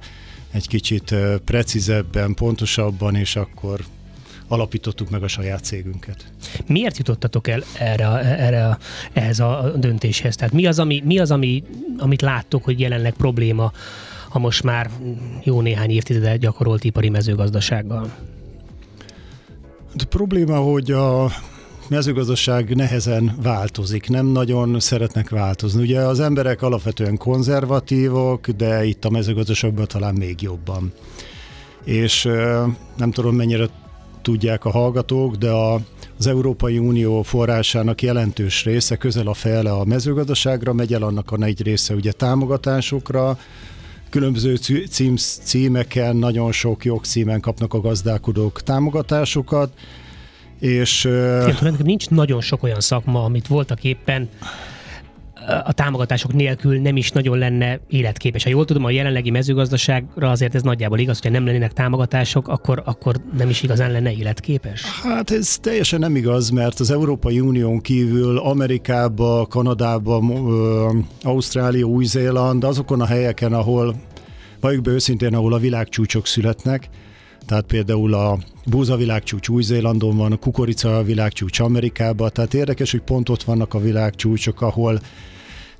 egy 0.50 0.68
kicsit 0.68 1.12
eh, 1.12 1.36
precízebben, 1.44 2.34
pontosabban, 2.34 3.14
és 3.14 3.36
akkor 3.36 3.80
alapítottuk 4.48 5.10
meg 5.10 5.22
a 5.22 5.28
saját 5.28 5.64
cégünket. 5.64 6.32
Miért 6.66 6.96
jutottatok 6.98 7.48
el 7.48 7.62
erre, 7.78 8.06
erre 8.38 8.66
a, 8.66 8.78
ehhez 9.12 9.40
a 9.40 9.72
döntéshez? 9.76 10.36
Tehát 10.36 10.54
mi 10.54 10.66
az, 10.66 10.78
ami, 10.78 11.02
mi 11.04 11.18
az 11.18 11.30
ami, 11.30 11.62
amit 11.98 12.22
láttok, 12.22 12.64
hogy 12.64 12.80
jelenleg 12.80 13.12
probléma 13.12 13.72
a 14.28 14.38
most 14.38 14.62
már 14.62 14.90
jó 15.44 15.60
néhány 15.60 15.90
évtizede 15.90 16.36
gyakorolt 16.36 16.84
ipari 16.84 17.08
mezőgazdasággal? 17.08 18.14
A 19.98 20.04
probléma, 20.08 20.56
hogy 20.56 20.90
a 20.90 21.30
mezőgazdaság 21.88 22.74
nehezen 22.74 23.36
változik, 23.42 24.08
nem 24.08 24.26
nagyon 24.26 24.80
szeretnek 24.80 25.30
változni. 25.30 25.82
Ugye 25.82 26.00
az 26.00 26.20
emberek 26.20 26.62
alapvetően 26.62 27.16
konzervatívok, 27.16 28.48
de 28.48 28.84
itt 28.84 29.04
a 29.04 29.10
mezőgazdaságban 29.10 29.86
talán 29.86 30.14
még 30.14 30.42
jobban. 30.42 30.92
És 31.84 32.28
nem 32.96 33.10
tudom 33.10 33.34
mennyire 33.34 33.66
tudják 34.28 34.64
a 34.64 34.70
hallgatók, 34.70 35.36
de 35.36 35.50
a, 35.50 35.80
az 36.18 36.26
Európai 36.26 36.78
Unió 36.78 37.22
forrásának 37.22 38.02
jelentős 38.02 38.64
része, 38.64 38.96
közel 38.96 39.26
a 39.26 39.34
fele 39.34 39.72
a 39.72 39.84
mezőgazdaságra 39.84 40.72
megy 40.72 40.92
el, 40.92 41.02
annak 41.02 41.30
a 41.32 41.36
nagy 41.36 41.62
része 41.62 41.94
ugye 41.94 42.12
támogatásokra, 42.12 43.38
különböző 44.10 44.56
cí- 44.56 44.88
cím, 44.88 45.16
címeken, 45.16 46.16
nagyon 46.16 46.52
sok 46.52 46.84
jogcímen 46.84 47.40
kapnak 47.40 47.74
a 47.74 47.80
gazdálkodók 47.80 48.62
támogatásokat, 48.62 49.72
és 50.60 51.04
Igen, 51.04 51.76
nincs 51.78 52.08
nagyon 52.10 52.40
sok 52.40 52.62
olyan 52.62 52.80
szakma, 52.80 53.24
amit 53.24 53.46
voltak 53.46 53.84
éppen 53.84 54.28
a 55.64 55.72
támogatások 55.72 56.32
nélkül 56.32 56.80
nem 56.80 56.96
is 56.96 57.10
nagyon 57.10 57.38
lenne 57.38 57.80
életképes. 57.88 58.44
Ha 58.44 58.50
jól 58.50 58.64
tudom, 58.64 58.84
a 58.84 58.90
jelenlegi 58.90 59.30
mezőgazdaságra 59.30 60.30
azért 60.30 60.54
ez 60.54 60.62
nagyjából 60.62 60.98
igaz, 60.98 61.18
hogyha 61.20 61.32
nem 61.32 61.46
lennének 61.46 61.72
támogatások, 61.72 62.48
akkor, 62.48 62.82
akkor 62.84 63.16
nem 63.36 63.48
is 63.48 63.62
igazán 63.62 63.92
lenne 63.92 64.12
életképes. 64.12 64.82
Hát 65.02 65.30
ez 65.30 65.58
teljesen 65.58 65.98
nem 65.98 66.16
igaz, 66.16 66.50
mert 66.50 66.80
az 66.80 66.90
Európai 66.90 67.40
Unión 67.40 67.80
kívül 67.80 68.38
Amerikába, 68.38 69.46
Kanadába, 69.46 70.22
Ausztrália, 71.22 71.84
Új-Zéland, 71.84 72.64
azokon 72.64 73.00
a 73.00 73.06
helyeken, 73.06 73.52
ahol, 73.52 73.94
valljuk 74.60 74.82
be 74.82 74.90
őszintén, 74.90 75.34
ahol 75.34 75.52
a 75.52 75.58
világcsúcsok 75.58 76.26
születnek, 76.26 76.88
tehát 77.46 77.64
például 77.64 78.14
a 78.14 78.38
búza 78.66 78.96
világcsúcs 78.96 79.48
Új-Zélandon 79.48 80.16
van, 80.16 80.32
a 80.32 80.36
kukorica 80.36 81.02
világcsúcs 81.02 81.60
Amerikában, 81.60 82.30
tehát 82.32 82.54
érdekes, 82.54 82.90
hogy 82.90 83.00
pont 83.00 83.28
ott 83.28 83.42
vannak 83.42 83.74
a 83.74 83.80
világcsúcsok, 83.80 84.62
ahol 84.62 85.00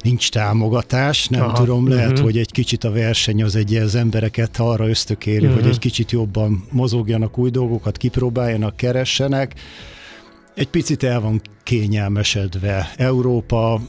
nincs 0.03 0.31
támogatás, 0.31 1.29
nem 1.29 1.43
Aha, 1.43 1.53
tudom, 1.53 1.89
lehet, 1.89 2.11
uh-huh. 2.11 2.25
hogy 2.25 2.39
egy 2.39 2.53
kicsit 2.53 2.85
a 2.85 2.91
verseny 2.91 3.43
az 3.43 3.57
egy 3.57 3.75
az 3.75 3.95
embereket 3.95 4.57
arra 4.59 4.89
ösztökéli, 4.89 5.47
uh-huh. 5.47 5.61
hogy 5.61 5.71
egy 5.71 5.79
kicsit 5.79 6.11
jobban 6.11 6.65
mozogjanak 6.71 7.39
új 7.39 7.51
dolgokat, 7.51 7.97
kipróbáljanak, 7.97 8.77
keressenek. 8.77 9.55
Egy 10.55 10.69
picit 10.69 11.03
el 11.03 11.21
van 11.21 11.41
kényelmesedve. 11.63 12.93
Európa, 12.97 13.81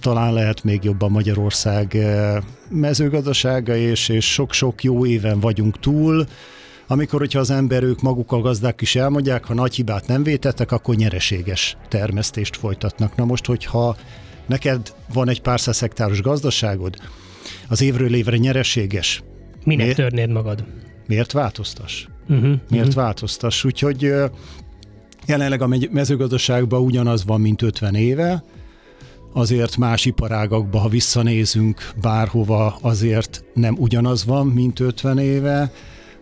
talán 0.00 0.32
lehet 0.32 0.64
még 0.64 0.84
jobban 0.84 1.10
Magyarország 1.10 1.96
mezőgazdasága, 2.68 3.76
és, 3.76 4.08
és 4.08 4.32
sok-sok 4.32 4.82
jó 4.82 5.06
éven 5.06 5.40
vagyunk 5.40 5.80
túl, 5.80 6.26
amikor, 6.90 7.20
hogyha 7.20 7.38
az 7.38 7.50
ember 7.50 7.82
ők 7.82 8.02
maguk 8.02 8.32
a 8.32 8.40
gazdák 8.40 8.80
is 8.80 8.96
elmondják, 8.96 9.44
ha 9.44 9.54
nagy 9.54 9.74
hibát 9.74 10.06
nem 10.06 10.22
vétettek, 10.22 10.72
akkor 10.72 10.94
nyereséges 10.94 11.76
termesztést 11.88 12.56
folytatnak. 12.56 13.16
Na 13.16 13.24
most, 13.24 13.46
hogyha 13.46 13.96
neked 14.48 14.94
van 15.12 15.28
egy 15.28 15.40
pár 15.40 15.60
száz 15.60 15.80
hektáros 15.80 16.22
gazdaságod, 16.22 16.96
az 17.68 17.80
évről 17.80 18.14
évre 18.14 18.36
nyereséges. 18.36 19.22
Minek 19.64 19.84
miért, 19.84 19.96
törnéd 19.98 20.30
magad? 20.30 20.64
Miért 21.06 21.32
változtass? 21.32 22.06
Uh-huh, 22.28 22.54
miért 22.70 22.86
uh-huh. 22.86 23.02
változtass? 23.02 23.64
Úgyhogy 23.64 24.12
jelenleg 25.26 25.62
a 25.62 25.68
mezőgazdaságban 25.90 26.80
ugyanaz 26.80 27.24
van, 27.24 27.40
mint 27.40 27.62
50 27.62 27.94
éve, 27.94 28.44
azért 29.32 29.76
más 29.76 30.04
iparágakba, 30.04 30.78
ha 30.78 30.88
visszanézünk 30.88 31.90
bárhova, 32.00 32.78
azért 32.80 33.44
nem 33.54 33.76
ugyanaz 33.78 34.24
van, 34.24 34.46
mint 34.46 34.80
50 34.80 35.18
éve, 35.18 35.72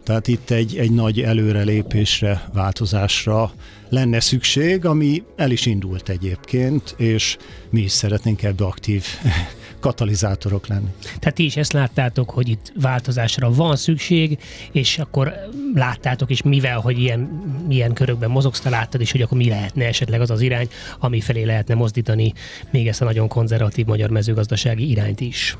tehát 0.06 0.28
itt 0.28 0.50
egy, 0.50 0.76
egy 0.76 0.90
nagy 0.90 1.20
előrelépésre, 1.20 2.48
változásra 2.52 3.52
lenne 3.88 4.20
szükség, 4.20 4.84
ami 4.84 5.22
el 5.36 5.50
is 5.50 5.66
indult 5.66 6.08
egyébként, 6.08 6.94
és 6.96 7.36
mi 7.70 7.80
is 7.80 7.92
szeretnénk 7.92 8.42
ebbe 8.42 8.64
aktív 8.64 9.04
katalizátorok 9.80 10.66
lenni. 10.66 10.88
Tehát 11.18 11.34
ti 11.34 11.44
is 11.44 11.56
ezt 11.56 11.72
láttátok, 11.72 12.30
hogy 12.30 12.48
itt 12.48 12.72
változásra 12.80 13.50
van 13.50 13.76
szükség, 13.76 14.38
és 14.72 14.98
akkor 14.98 15.34
láttátok 15.74 16.30
is, 16.30 16.42
mivel, 16.42 16.78
hogy 16.78 16.98
ilyen, 16.98 17.42
ilyen 17.68 17.92
körökben 17.92 18.30
mozogsz, 18.30 18.60
te 18.60 18.70
láttad 18.70 19.00
is, 19.00 19.12
hogy 19.12 19.22
akkor 19.22 19.38
mi 19.38 19.48
lehetne 19.48 19.84
esetleg 19.84 20.20
az 20.20 20.30
az 20.30 20.40
irány, 20.40 20.68
ami 20.98 21.20
felé 21.20 21.42
lehetne 21.42 21.74
mozdítani 21.74 22.32
még 22.70 22.88
ezt 22.88 23.00
a 23.00 23.04
nagyon 23.04 23.28
konzervatív 23.28 23.86
magyar 23.86 24.10
mezőgazdasági 24.10 24.90
irányt 24.90 25.20
is. 25.20 25.56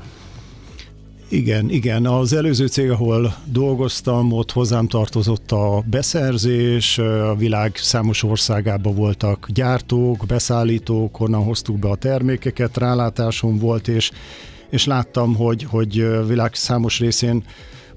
Igen, 1.29 1.69
igen. 1.69 2.05
Az 2.05 2.33
előző 2.33 2.67
cég, 2.67 2.89
ahol 2.89 3.35
dolgoztam, 3.45 4.31
ott 4.31 4.51
hozzám 4.51 4.87
tartozott 4.87 5.51
a 5.51 5.83
beszerzés, 5.85 6.97
a 6.97 7.35
világ 7.35 7.75
számos 7.75 8.23
országában 8.23 8.95
voltak 8.95 9.47
gyártók, 9.53 10.25
beszállítók, 10.27 11.19
onnan 11.19 11.43
hoztuk 11.43 11.79
be 11.79 11.89
a 11.89 11.95
termékeket, 11.95 12.77
rálátásom 12.77 13.57
volt, 13.57 13.87
és, 13.87 14.11
és 14.69 14.85
láttam, 14.85 15.35
hogy, 15.35 15.63
hogy 15.63 16.07
világ 16.27 16.53
számos 16.53 16.99
részén 16.99 17.43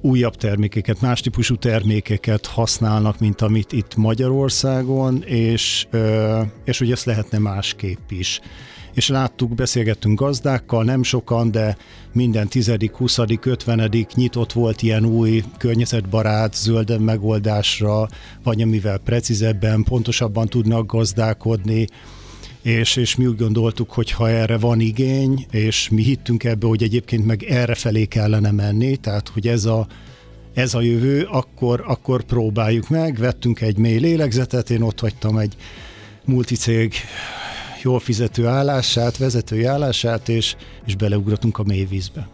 újabb 0.00 0.34
termékeket, 0.34 1.00
más 1.00 1.20
típusú 1.20 1.56
termékeket 1.56 2.46
használnak, 2.46 3.18
mint 3.18 3.40
amit 3.40 3.72
itt 3.72 3.96
Magyarországon, 3.96 5.22
és, 5.24 5.86
és 6.64 6.78
hogy 6.78 6.92
ezt 6.92 7.04
lehetne 7.04 7.38
másképp 7.38 8.10
is 8.10 8.40
és 8.94 9.08
láttuk, 9.08 9.54
beszélgettünk 9.54 10.20
gazdákkal, 10.20 10.84
nem 10.84 11.02
sokan, 11.02 11.50
de 11.50 11.76
minden 12.12 12.48
tizedik, 12.48 12.92
huszadik, 12.92 13.44
ötvenedik 13.44 14.14
nyitott 14.14 14.52
volt 14.52 14.82
ilyen 14.82 15.04
új 15.04 15.42
környezetbarát, 15.58 16.54
zöldebb 16.54 17.00
megoldásra, 17.00 18.08
vagy 18.42 18.62
amivel 18.62 18.98
precízebben, 18.98 19.82
pontosabban 19.82 20.46
tudnak 20.46 20.92
gazdálkodni, 20.92 21.86
és, 22.62 22.96
és 22.96 23.16
mi 23.16 23.26
úgy 23.26 23.36
gondoltuk, 23.36 23.92
hogy 23.92 24.10
ha 24.10 24.28
erre 24.28 24.58
van 24.58 24.80
igény, 24.80 25.46
és 25.50 25.88
mi 25.88 26.02
hittünk 26.02 26.44
ebbe, 26.44 26.66
hogy 26.66 26.82
egyébként 26.82 27.26
meg 27.26 27.42
erre 27.42 27.74
felé 27.74 28.04
kellene 28.04 28.50
menni, 28.50 28.96
tehát 28.96 29.28
hogy 29.28 29.48
ez 29.48 29.64
a, 29.64 29.86
ez 30.54 30.74
a 30.74 30.80
jövő, 30.80 31.22
akkor, 31.30 31.84
akkor 31.86 32.22
próbáljuk 32.22 32.88
meg, 32.88 33.18
vettünk 33.18 33.60
egy 33.60 33.76
mély 33.76 33.98
lélegzetet, 33.98 34.70
én 34.70 34.82
ott 34.82 35.00
hagytam 35.00 35.38
egy 35.38 35.56
multicég 36.24 36.94
jól 37.82 38.00
fizető 38.00 38.46
állását, 38.46 39.16
vezetői 39.16 39.64
állását, 39.64 40.28
és, 40.28 40.56
és 40.86 40.96
beleugratunk 40.96 41.58
a 41.58 41.62
mély 41.62 41.84
vízbe. 41.84 42.28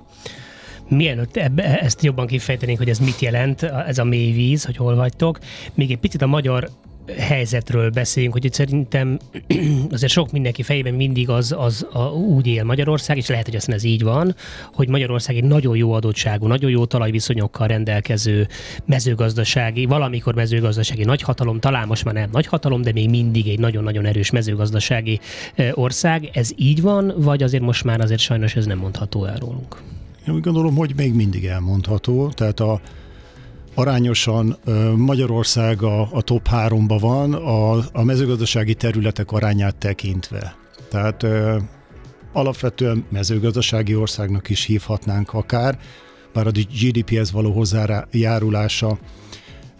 Mielőtt 0.88 1.36
ebbe, 1.36 1.80
ezt 1.80 2.02
jobban 2.02 2.26
kifejtenénk, 2.26 2.78
hogy 2.78 2.88
ez 2.88 2.98
mit 2.98 3.20
jelent, 3.20 3.62
ez 3.62 3.98
a 3.98 4.04
mély 4.04 4.32
víz, 4.32 4.64
hogy 4.64 4.76
hol 4.76 4.94
vagytok, 4.94 5.38
még 5.74 5.90
egy 5.90 5.98
picit 5.98 6.22
a 6.22 6.26
magyar 6.26 6.70
helyzetről 7.18 7.90
beszéljünk, 7.90 8.34
hogy 8.34 8.44
itt 8.44 8.52
szerintem 8.52 9.18
azért 9.90 10.12
sok 10.12 10.32
mindenki 10.32 10.62
fejében 10.62 10.94
mindig 10.94 11.28
az, 11.28 11.54
az 11.58 11.86
a, 11.92 11.98
úgy 12.08 12.46
él 12.46 12.64
Magyarország, 12.64 13.16
és 13.16 13.26
lehet, 13.26 13.44
hogy 13.44 13.56
aztán 13.56 13.74
ez 13.74 13.84
így 13.84 14.02
van, 14.02 14.34
hogy 14.72 14.88
Magyarország 14.88 15.36
egy 15.36 15.44
nagyon 15.44 15.76
jó 15.76 15.92
adottságú, 15.92 16.46
nagyon 16.46 16.70
jó 16.70 16.84
talajviszonyokkal 16.84 17.66
rendelkező 17.66 18.46
mezőgazdasági, 18.84 19.86
valamikor 19.86 20.34
mezőgazdasági 20.34 21.04
nagyhatalom, 21.04 21.60
talán 21.60 21.86
most 21.86 22.04
már 22.04 22.14
nem 22.14 22.28
nagyhatalom, 22.32 22.82
de 22.82 22.92
még 22.92 23.10
mindig 23.10 23.48
egy 23.48 23.58
nagyon-nagyon 23.58 24.06
erős 24.06 24.30
mezőgazdasági 24.30 25.20
ország. 25.72 26.30
Ez 26.32 26.50
így 26.56 26.82
van, 26.82 27.14
vagy 27.16 27.42
azért 27.42 27.62
most 27.62 27.84
már 27.84 28.00
azért 28.00 28.20
sajnos 28.20 28.56
ez 28.56 28.66
nem 28.66 28.78
mondható 28.78 29.24
el 29.24 29.36
rólunk? 29.36 29.82
Én 30.28 30.34
úgy 30.34 30.42
gondolom, 30.42 30.74
hogy 30.74 30.92
még 30.96 31.14
mindig 31.14 31.44
elmondható. 31.44 32.28
Tehát 32.28 32.60
a, 32.60 32.80
arányosan 33.76 34.56
Magyarország 34.96 35.82
a, 35.82 36.08
a 36.12 36.22
top 36.22 36.48
3-ba 36.50 36.96
van 37.00 37.34
a, 37.34 37.72
a 37.92 38.02
mezőgazdasági 38.02 38.74
területek 38.74 39.32
arányát 39.32 39.76
tekintve. 39.76 40.56
Tehát 40.90 41.22
ö, 41.22 41.56
alapvetően 42.32 43.04
mezőgazdasági 43.10 43.94
országnak 43.94 44.48
is 44.48 44.64
hívhatnánk 44.64 45.32
akár, 45.32 45.78
bár 46.32 46.46
a 46.46 46.50
GDP-hez 46.50 47.32
való 47.32 47.52
hozzájárulása 47.52 48.98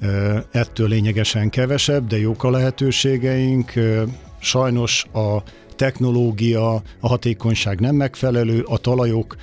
ö, 0.00 0.38
ettől 0.50 0.88
lényegesen 0.88 1.50
kevesebb, 1.50 2.06
de 2.06 2.18
jók 2.18 2.44
a 2.44 2.50
lehetőségeink. 2.50 3.76
Ö, 3.76 4.02
sajnos 4.40 5.06
a 5.12 5.42
technológia, 5.76 6.74
a 7.00 7.08
hatékonyság 7.08 7.80
nem 7.80 7.94
megfelelő, 7.94 8.62
a 8.62 8.78
talajok 8.78 9.36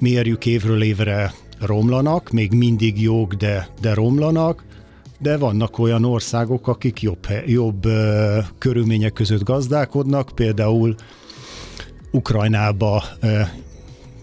mérjük 0.00 0.46
évről 0.46 0.82
évre 0.82 1.32
romlanak, 1.66 2.30
még 2.30 2.52
mindig 2.52 3.00
jók, 3.00 3.34
de, 3.34 3.68
de 3.80 3.94
romlanak, 3.94 4.64
de 5.18 5.36
vannak 5.36 5.78
olyan 5.78 6.04
országok, 6.04 6.68
akik 6.68 7.00
jobb, 7.02 7.26
jobb 7.46 7.84
ö, 7.84 8.38
körülmények 8.58 9.12
között 9.12 9.42
gazdálkodnak, 9.42 10.30
például 10.34 10.94
Ukrajnába 12.10 13.04
ö, 13.20 13.40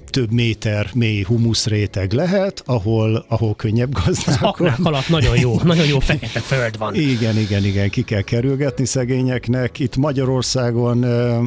több 0.09 0.31
méter 0.31 0.89
mély 0.93 1.23
humuszréteg 1.23 2.11
lehet, 2.11 2.63
ahol, 2.65 3.25
ahol 3.27 3.55
könnyebb 3.55 3.93
gazdálkodni. 4.05 4.73
Az 4.77 4.85
alatt 4.85 5.09
nagyon 5.09 5.37
jó, 5.37 5.59
nagyon 5.63 5.85
jó 5.85 5.99
fekete 5.99 6.39
föld 6.39 6.77
van. 6.77 6.95
Igen, 6.95 7.37
igen, 7.37 7.65
igen, 7.65 7.89
ki 7.89 8.01
kell 8.03 8.21
kerülgetni 8.21 8.85
szegényeknek. 8.85 9.79
Itt 9.79 9.95
Magyarországon 9.95 11.05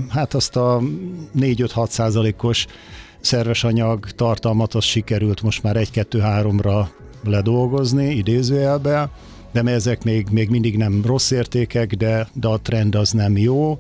hát 0.09 0.35
azt 0.35 0.57
a 0.57 0.81
4-5-6 1.39 1.89
százalékos 1.89 2.67
szerves 3.23 3.65
anyag 3.65 4.11
tartalmat 4.11 4.75
az 4.75 4.85
sikerült 4.85 5.43
most 5.43 5.63
már 5.63 5.77
egy-kettő-háromra 5.77 6.91
ledolgozni, 7.25 8.15
idézőjelbe, 8.15 9.11
de 9.53 9.63
ezek 9.63 10.05
még, 10.05 10.27
még 10.31 10.49
mindig 10.49 10.77
nem 10.77 11.03
rossz 11.07 11.31
értékek, 11.31 11.95
de, 11.95 12.29
de 12.33 12.49
a 12.49 12.61
trend 12.61 12.95
az 12.95 13.11
nem 13.11 13.37
jó. 13.37 13.77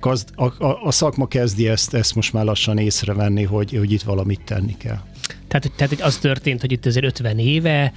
Gazd, 0.00 0.28
a, 0.34 0.64
a, 0.64 0.80
a 0.84 0.90
szakma 0.90 1.26
kezdi 1.26 1.68
ezt, 1.68 1.94
ezt 1.94 2.14
most 2.14 2.32
már 2.32 2.44
lassan 2.44 2.78
észrevenni, 2.78 3.42
hogy, 3.42 3.76
hogy 3.76 3.92
itt 3.92 4.02
valamit 4.02 4.40
tenni 4.44 4.76
kell. 4.76 4.98
Tehát, 5.48 5.72
tehát 5.76 6.00
az 6.00 6.16
történt, 6.16 6.60
hogy 6.60 6.72
itt 6.72 6.86
azért 6.86 7.04
50 7.04 7.38
éve 7.38 7.92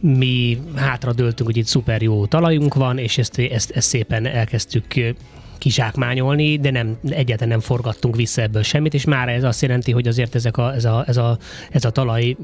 mi 0.00 0.58
hátradőltünk, 0.74 1.48
hogy 1.48 1.56
itt 1.56 1.66
szuper 1.66 2.02
jó 2.02 2.26
talajunk 2.26 2.74
van, 2.74 2.98
és 2.98 3.18
ezt, 3.18 3.38
ezt, 3.38 3.70
ezt 3.70 3.88
szépen 3.88 4.26
elkezdtük 4.26 5.16
kizsákmányolni, 5.62 6.58
de 6.58 6.70
nem, 6.70 6.96
egyáltalán 7.08 7.48
nem 7.48 7.60
forgattunk 7.60 8.16
vissza 8.16 8.42
ebből 8.42 8.62
semmit, 8.62 8.94
és 8.94 9.04
már 9.04 9.28
ez 9.28 9.44
azt 9.44 9.62
jelenti, 9.62 9.92
hogy 9.92 10.08
azért 10.08 10.34
ezek 10.34 10.56
a, 10.56 10.74
ez, 10.74 10.84
a, 10.84 11.04
ez, 11.06 11.16
a, 11.16 11.38
ez 11.70 11.84
a 11.84 11.90
talaj 11.90 12.36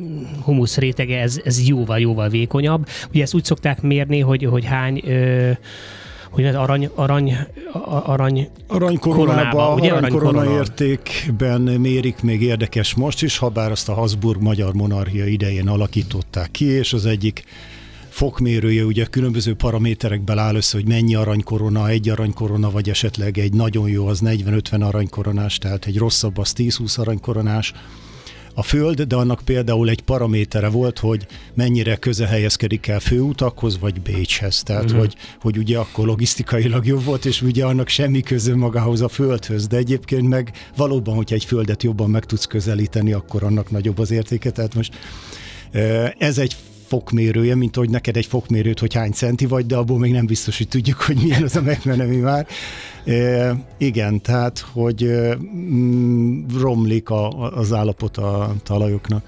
humusz 0.42 0.76
rétege, 0.76 1.20
ez, 1.20 1.40
ez 1.44 1.66
jóval, 1.66 1.98
jóval 1.98 2.28
vékonyabb. 2.28 2.88
Ugye 3.10 3.22
ezt 3.22 3.34
úgy 3.34 3.44
szokták 3.44 3.82
mérni, 3.82 4.20
hogy, 4.20 4.44
hogy 4.44 4.64
hány 4.64 5.02
ö, 5.06 5.50
hogy 6.30 6.46
az 6.46 6.54
arany, 6.54 6.90
arany, 6.94 7.36
arany 7.82 8.48
aranykoronába, 8.66 9.74
ugye? 9.74 9.92
aranykorona 9.92 10.40
arany 10.40 10.54
értékben 10.54 11.60
mérik 11.60 12.22
még 12.22 12.42
érdekes 12.42 12.94
most 12.94 13.22
is, 13.22 13.38
ha 13.38 13.48
bár 13.48 13.70
azt 13.70 13.88
a 13.88 13.94
Habsburg 13.94 14.42
magyar 14.42 14.74
monarchia 14.74 15.26
idején 15.26 15.68
alakították 15.68 16.50
ki, 16.50 16.64
és 16.64 16.92
az 16.92 17.06
egyik 17.06 17.44
fokmérője 18.18 18.84
ugye 18.84 19.04
különböző 19.04 19.54
paraméterekből 19.54 20.38
áll 20.38 20.54
össze, 20.54 20.76
hogy 20.76 20.88
mennyi 20.88 21.14
aranykorona, 21.14 21.88
egy 21.88 22.08
aranykorona, 22.08 22.70
vagy 22.70 22.88
esetleg 22.88 23.38
egy 23.38 23.52
nagyon 23.52 23.88
jó, 23.88 24.06
az 24.06 24.20
40-50 24.24 24.82
aranykoronás, 24.82 25.58
tehát 25.58 25.86
egy 25.86 25.98
rosszabb, 25.98 26.38
az 26.38 26.52
10-20 26.56 26.98
aranykoronás. 26.98 27.72
a 28.54 28.62
föld, 28.62 29.02
de 29.02 29.16
annak 29.16 29.40
például 29.44 29.88
egy 29.88 30.00
paramétere 30.00 30.68
volt, 30.68 30.98
hogy 30.98 31.26
mennyire 31.54 31.96
köze 31.96 32.26
helyezkedik 32.26 32.86
el 32.86 33.00
főutakhoz, 33.00 33.78
vagy 33.78 34.00
Bécshez. 34.00 34.62
Tehát, 34.62 34.84
uh-huh. 34.84 34.98
hogy, 34.98 35.14
hogy 35.40 35.58
ugye 35.58 35.78
akkor 35.78 36.06
logisztikailag 36.06 36.86
jobb 36.86 37.04
volt, 37.04 37.24
és 37.24 37.42
ugye 37.42 37.64
annak 37.64 37.88
semmi 37.88 38.20
köze 38.20 38.54
magához 38.54 39.00
a 39.00 39.08
földhöz, 39.08 39.66
de 39.66 39.76
egyébként 39.76 40.28
meg 40.28 40.52
valóban, 40.76 41.14
hogyha 41.14 41.34
egy 41.34 41.44
földet 41.44 41.82
jobban 41.82 42.10
meg 42.10 42.24
tudsz 42.24 42.46
közelíteni, 42.46 43.12
akkor 43.12 43.42
annak 43.42 43.70
nagyobb 43.70 43.98
az 43.98 44.10
értéke. 44.10 44.50
Tehát 44.50 44.74
most 44.74 44.94
ez 46.18 46.38
egy 46.38 46.56
fokmérője, 46.88 47.54
mint 47.54 47.76
hogy 47.76 47.90
neked 47.90 48.16
egy 48.16 48.26
fokmérőt, 48.26 48.78
hogy 48.78 48.94
hány 48.94 49.12
centi 49.12 49.46
vagy, 49.46 49.66
de 49.66 49.76
abból 49.76 49.98
még 49.98 50.12
nem 50.12 50.26
biztos, 50.26 50.56
hogy 50.56 50.68
tudjuk, 50.68 51.00
hogy 51.00 51.16
milyen 51.22 51.42
az 51.42 51.56
a 51.56 51.62
megmenemi 51.62 52.16
már. 52.16 52.46
E, 53.04 53.54
igen, 53.78 54.20
tehát, 54.20 54.58
hogy 54.72 55.10
mm, 55.44 56.46
romlik 56.60 57.10
a, 57.10 57.28
az 57.56 57.72
állapot 57.72 58.16
a 58.16 58.54
talajoknak. 58.62 59.24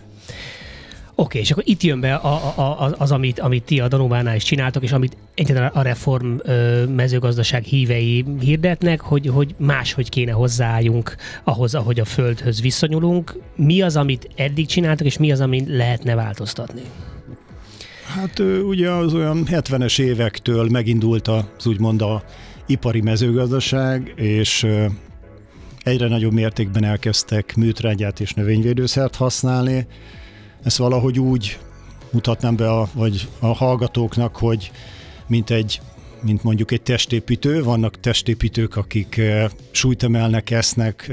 Oké, 1.15 1.29
okay, 1.29 1.41
és 1.41 1.51
akkor 1.51 1.63
itt 1.67 1.83
jön 1.83 2.01
be 2.01 2.15
a, 2.15 2.35
a, 2.57 2.95
az, 2.99 3.13
amit, 3.13 3.41
amit 3.41 3.63
ti 3.63 3.81
a 3.81 3.89
Danubánál 3.89 4.37
is 4.37 4.43
csináltok, 4.43 4.83
és 4.83 4.93
amit 4.93 5.17
egyáltalán 5.35 5.71
a 5.75 5.83
reform 5.83 6.37
ö, 6.39 6.85
mezőgazdaság 6.87 7.63
hívei 7.63 8.25
hirdetnek, 8.41 9.01
hogy, 9.01 9.27
hogy 9.27 9.55
máshogy 9.59 10.09
kéne 10.09 10.33
hozzáálljunk 10.33 11.17
ahhoz, 11.45 11.75
ahogy 11.75 12.01
a 12.01 12.05
földhöz 12.05 12.61
viszonyulunk. 12.61 13.39
Mi 13.57 13.81
az, 13.81 13.97
amit 13.97 14.29
eddig 14.37 14.67
csináltak, 14.67 15.07
és 15.07 15.19
mi 15.19 15.33
az, 15.33 15.41
amit 15.41 15.69
lehetne 15.69 16.15
változtatni? 16.15 16.83
Hát 18.15 18.39
ugye 18.65 18.91
az 18.91 19.15
olyan 19.15 19.47
70-es 19.51 20.01
évektől 20.01 20.69
megindult 20.69 21.29
az 21.29 21.67
úgymond 21.67 22.03
a 22.03 22.23
ipari 22.67 23.01
mezőgazdaság, 23.01 24.13
és 24.17 24.67
egyre 25.83 26.09
nagyobb 26.09 26.33
mértékben 26.33 26.85
elkezdtek 26.85 27.57
műtrágyát 27.57 28.21
és 28.21 28.33
növényvédőszert 28.33 29.15
használni. 29.17 29.87
Ezt 30.63 30.77
valahogy 30.77 31.19
úgy 31.19 31.59
mutatnám 32.11 32.57
be 32.57 32.71
a, 32.71 32.89
vagy 32.93 33.29
a 33.39 33.47
hallgatóknak, 33.47 34.37
hogy 34.37 34.71
mint 35.27 35.51
egy 35.51 35.81
mint 36.23 36.43
mondjuk 36.43 36.71
egy 36.71 36.83
testépítő, 36.83 37.63
vannak 37.63 38.01
testépítők, 38.01 38.77
akik 38.77 39.21
súlyt 39.71 40.03
emelnek, 40.03 40.51
esznek, 40.51 41.13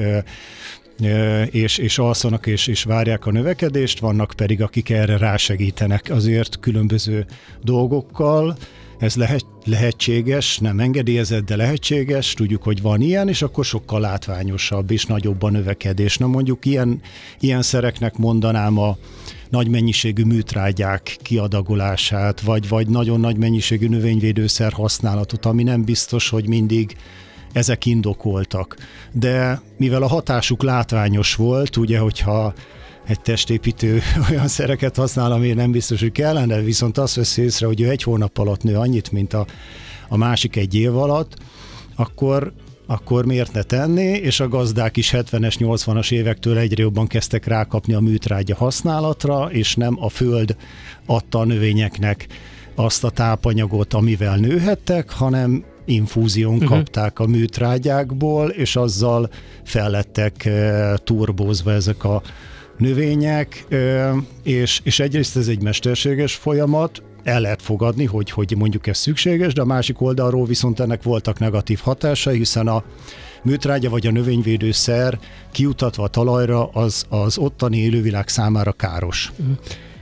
és, 1.52 1.78
és 1.78 1.98
alszanak 1.98 2.48
és, 2.48 2.68
és 2.68 2.84
várják 2.84 3.26
a 3.26 3.32
növekedést, 3.32 4.00
vannak 4.00 4.34
pedig, 4.36 4.62
akik 4.62 4.90
erre 4.90 5.18
rásegítenek 5.18 6.10
azért 6.10 6.60
különböző 6.60 7.26
dolgokkal, 7.64 8.58
ez 8.98 9.16
lehet, 9.16 9.46
lehetséges, 9.66 10.58
nem 10.58 10.80
engedélyezett, 10.80 11.46
de 11.46 11.56
lehetséges, 11.56 12.34
tudjuk, 12.34 12.64
hogy 12.64 12.82
van 12.82 13.02
ilyen, 13.02 13.28
és 13.28 13.42
akkor 13.42 13.66
sokkal 13.66 14.00
látványosabb 14.00 14.92
és 14.92 15.06
nagyobb 15.06 15.44
a 15.44 15.50
növekedés. 15.50 16.18
Na 16.18 16.28
mondjuk 16.28 16.66
ilyen, 16.66 17.02
ilyen 17.40 17.62
szereknek 17.62 18.18
mondanám 18.18 18.78
a 18.78 18.98
nagy 19.50 19.68
mennyiségű 19.68 20.24
műtrágyák 20.24 21.18
kiadagolását, 21.22 22.42
vagy, 22.42 22.68
vagy 22.68 22.88
nagyon 22.88 23.20
nagy 23.20 23.38
mennyiségű 23.38 23.88
növényvédőszer 23.88 24.72
használatot, 24.72 25.46
ami 25.46 25.64
nem 25.64 25.84
biztos, 25.84 26.30
hogy 26.30 26.48
mindig 26.48 26.96
ezek 27.52 27.86
indokoltak. 27.86 28.76
De 29.12 29.62
mivel 29.78 30.04
a 30.04 30.08
hatásuk 30.08 30.64
látványos 30.64 31.36
volt, 31.36 31.78
ugye, 31.78 32.00
hogyha 32.00 32.54
egy 33.08 33.22
testépítő 33.22 34.02
olyan 34.30 34.48
szereket 34.48 34.96
használ, 34.96 35.32
ami 35.32 35.54
nem 35.54 35.72
biztos, 35.72 36.00
hogy 36.00 36.12
kellene, 36.12 36.62
viszont 36.62 36.98
azt 36.98 37.16
vesz 37.16 37.38
észre, 37.38 37.66
hogy 37.66 37.82
ő 37.82 37.90
egy 37.90 38.04
hónap 38.04 38.38
alatt 38.38 38.64
nő 38.64 38.76
annyit, 38.76 39.12
mint 39.12 39.34
a, 39.34 39.46
a 40.08 40.18
másik 40.18 40.56
egy 40.56 40.76
év 40.76 40.98
alatt, 40.98 41.36
akkor 41.96 42.54
akkor 42.90 43.26
miért 43.26 43.54
ne 43.54 43.62
tenni, 43.62 44.04
és 44.04 44.40
a 44.40 44.48
gazdák 44.48 44.98
is 44.98 45.14
70-es, 45.16 45.56
80-as 45.60 46.12
évektől 46.12 46.58
egyre 46.58 46.84
jobban 46.84 47.08
kezdtek 47.08 47.46
rákapni 47.46 47.94
a 47.94 48.00
műtrágya 48.00 48.56
használatra, 48.56 49.50
és 49.52 49.76
nem 49.76 49.98
a 50.00 50.10
föld 50.10 50.56
adta 51.06 51.40
a 51.40 51.46
növényeknek 51.46 52.28
azt 52.76 53.04
a 53.04 53.10
tápanyagot, 53.10 53.94
amivel 53.94 54.38
nőhettek, 54.38 55.12
hanem 55.12 55.64
infúzión 55.88 56.54
uh-huh. 56.54 56.70
kapták 56.70 57.20
a 57.20 57.28
műtrágyákból, 57.28 58.50
és 58.50 58.76
azzal 58.76 59.30
fellettek 59.64 60.46
e, 60.46 60.98
turbózva 61.04 61.72
ezek 61.72 62.04
a 62.04 62.22
növények, 62.78 63.66
e, 63.70 64.12
és, 64.44 64.80
és 64.84 65.00
egyrészt 65.00 65.38
ez 65.38 65.48
egy 65.48 65.62
mesterséges 65.62 66.36
folyamat, 66.36 67.02
el 67.24 67.42
lehet 67.42 67.62
fogadni, 67.62 68.06
hogy, 68.06 68.30
hogy 68.30 68.56
mondjuk 68.58 68.88
ez 68.88 68.98
szükséges, 68.98 69.54
de 69.54 69.62
a 69.62 69.66
másik 69.66 70.02
oldalról 70.02 70.46
viszont 70.46 70.80
ennek 70.80 71.04
voltak 71.04 71.40
negatív 71.40 71.80
hatásai, 71.84 72.38
hiszen 72.38 72.68
a 72.68 72.84
műtrágya 73.44 73.90
vagy 73.90 74.08
a 74.08 74.12
növényvédőszer 74.12 75.20
kiutatva 75.52 76.04
a 76.04 76.08
talajra 76.08 76.66
az, 76.68 77.06
az 77.10 77.38
ottani 77.38 77.78
élővilág 77.78 78.28
számára 78.28 78.72
káros. 78.72 79.32
Uh-huh. 79.38 79.58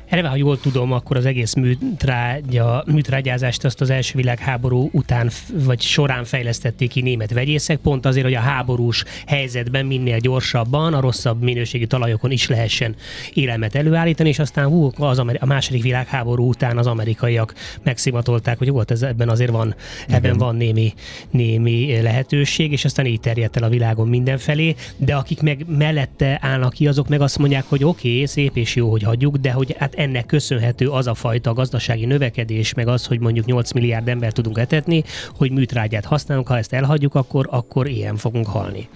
Eleve, 0.09 0.27
ha 0.27 0.35
jól 0.35 0.59
tudom, 0.59 0.91
akkor 0.91 1.17
az 1.17 1.25
egész 1.25 1.53
műtrágya, 1.53 2.83
műtrágyázást 2.87 3.65
azt 3.65 3.81
az 3.81 3.89
első 3.89 4.13
világháború 4.15 4.89
után 4.91 5.29
vagy 5.53 5.81
során 5.81 6.23
fejlesztették 6.23 6.89
ki 6.89 7.01
német 7.01 7.33
vegyészek, 7.33 7.77
pont 7.77 8.05
azért, 8.05 8.25
hogy 8.25 8.33
a 8.33 8.39
háborús 8.39 9.03
helyzetben 9.27 9.85
minél 9.85 10.17
gyorsabban 10.17 10.93
a 10.93 10.99
rosszabb 10.99 11.41
minőségű 11.41 11.85
talajokon 11.85 12.31
is 12.31 12.47
lehessen 12.47 12.95
élelmet 13.33 13.75
előállítani, 13.75 14.29
és 14.29 14.39
aztán 14.39 14.67
hú, 14.67 14.91
az 14.97 15.19
a 15.19 15.45
második 15.45 15.81
világháború 15.81 16.47
után 16.47 16.77
az 16.77 16.87
amerikaiak 16.87 17.53
megszimatolták, 17.83 18.57
hogy 18.57 18.69
volt 18.69 18.91
ez 18.91 19.01
ebben 19.01 19.29
azért 19.29 19.51
van, 19.51 19.75
ebben 20.07 20.23
Igen. 20.23 20.37
van 20.37 20.55
némi, 20.55 20.93
némi 21.31 22.01
lehetőség, 22.01 22.71
és 22.71 22.85
aztán 22.85 23.05
így 23.05 23.19
terjedt 23.19 23.57
el 23.57 23.63
a 23.63 23.69
világon 23.69 24.07
mindenfelé, 24.07 24.75
de 24.97 25.15
akik 25.15 25.41
meg 25.41 25.65
mellette 25.67 26.39
állnak 26.41 26.73
ki, 26.73 26.87
azok 26.87 27.07
meg 27.07 27.21
azt 27.21 27.37
mondják, 27.37 27.63
hogy 27.67 27.83
oké, 27.83 28.13
okay, 28.13 28.25
szép 28.25 28.57
és 28.57 28.75
jó, 28.75 28.89
hogy 28.89 29.03
hagyjuk, 29.03 29.37
de 29.37 29.51
hogy 29.51 29.75
hát 29.79 29.94
ennek 29.95 30.25
köszönhető 30.25 30.89
az 30.89 31.07
a 31.07 31.13
fajta 31.13 31.53
gazdasági 31.53 32.05
növekedés, 32.05 32.73
meg 32.73 32.87
az, 32.87 33.05
hogy 33.05 33.19
mondjuk 33.19 33.45
8 33.45 33.71
milliárd 33.71 34.07
ember 34.07 34.31
tudunk 34.31 34.57
etetni, 34.57 35.03
hogy 35.35 35.51
műtrágyát 35.51 36.05
használunk, 36.05 36.47
ha 36.47 36.57
ezt 36.57 36.73
elhagyjuk, 36.73 37.15
akkor, 37.15 37.47
akkor 37.49 37.87
ilyen 37.87 38.15
fogunk 38.15 38.47
halni. 38.47 38.89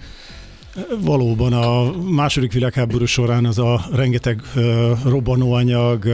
Valóban 1.00 1.52
a 1.52 1.92
második 2.10 2.52
világháború 2.52 3.04
során 3.04 3.44
az 3.44 3.58
a 3.58 3.80
rengeteg 3.94 4.42
robbanóanyag 5.04 6.04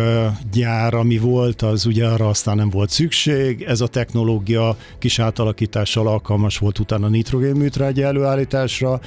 gyár, 0.52 0.94
ami 0.94 1.18
volt, 1.18 1.62
az 1.62 1.86
ugye 1.86 2.06
arra 2.06 2.28
aztán 2.28 2.56
nem 2.56 2.70
volt 2.70 2.90
szükség. 2.90 3.62
Ez 3.62 3.80
a 3.80 3.86
technológia 3.86 4.76
kis 4.98 5.18
átalakítással 5.18 6.06
alkalmas 6.06 6.58
volt 6.58 6.78
utána 6.78 7.06
a 7.06 7.08
nitrogénműtrágya 7.08 8.06
előállításra, 8.06 9.00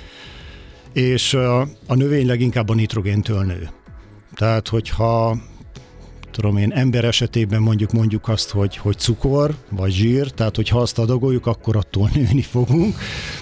és 0.93 1.33
a 1.87 1.95
növény 1.95 2.25
leginkább 2.25 2.69
a 2.69 2.73
nitrogéntől 2.73 3.43
nő. 3.43 3.69
Tehát, 4.35 4.67
hogyha 4.67 5.37
tudom 6.39 6.57
én, 6.57 6.71
ember 6.71 7.05
esetében 7.05 7.61
mondjuk 7.61 7.91
mondjuk 7.91 8.27
azt, 8.27 8.49
hogy, 8.49 8.77
hogy 8.77 8.97
cukor 8.97 9.55
vagy 9.69 9.91
zsír, 9.91 10.31
tehát 10.31 10.55
hogyha 10.55 10.79
azt 10.79 10.99
adagoljuk, 10.99 11.45
akkor 11.45 11.75
attól 11.75 12.09
nőni 12.13 12.41
fogunk. 12.41 12.95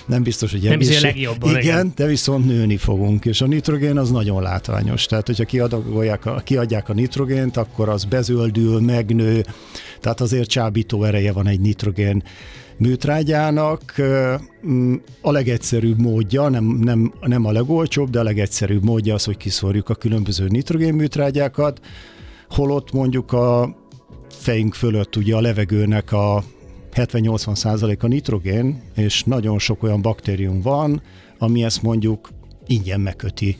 Nem 0.05 0.23
biztos, 0.23 0.51
hogy 0.51 0.61
Nem 0.61 0.77
biztos, 0.77 1.01
legjobban. 1.01 1.49
Igen, 1.49 1.61
igen, 1.61 1.91
de 1.95 2.05
viszont 2.05 2.45
nőni 2.45 2.77
fogunk, 2.77 3.25
és 3.25 3.41
a 3.41 3.45
nitrogén 3.47 3.97
az 3.97 4.11
nagyon 4.11 4.41
látványos. 4.41 5.05
Tehát, 5.05 5.27
hogyha 5.27 5.43
kiadagolják, 5.43 6.25
a, 6.25 6.41
kiadják 6.43 6.89
a 6.89 6.93
nitrogént, 6.93 7.57
akkor 7.57 7.89
az 7.89 8.03
bezöldül, 8.03 8.79
megnő, 8.79 9.45
tehát 9.99 10.21
azért 10.21 10.49
csábító 10.49 11.03
ereje 11.03 11.31
van 11.31 11.47
egy 11.47 11.59
nitrogén 11.59 12.23
műtrágyának 12.77 13.95
mm, 14.67 14.93
a 15.21 15.31
legegyszerűbb 15.31 16.01
módja, 16.01 16.49
nem, 16.49 16.65
nem, 16.65 17.13
nem 17.21 17.45
a 17.45 17.51
legolcsóbb, 17.51 18.09
de 18.09 18.19
a 18.19 18.23
legegyszerűbb 18.23 18.83
módja 18.83 19.13
az, 19.13 19.23
hogy 19.23 19.37
kiszorjuk 19.37 19.89
a 19.89 19.95
különböző 19.95 20.47
nitrogén 20.47 20.93
műtrágyákat, 20.93 21.79
holott 22.49 22.91
mondjuk 22.91 23.31
a 23.31 23.75
fejünk 24.29 24.73
fölött 24.73 25.15
ugye 25.15 25.35
a 25.35 25.41
levegőnek 25.41 26.11
a 26.11 26.43
70-80 26.93 27.55
százalék 27.55 28.03
a 28.03 28.07
nitrogén, 28.07 28.81
és 28.95 29.23
nagyon 29.23 29.59
sok 29.59 29.83
olyan 29.83 30.01
baktérium 30.01 30.61
van, 30.61 31.01
ami 31.37 31.63
ezt 31.63 31.81
mondjuk 31.81 32.29
ingyen 32.65 32.99
megköti 32.99 33.57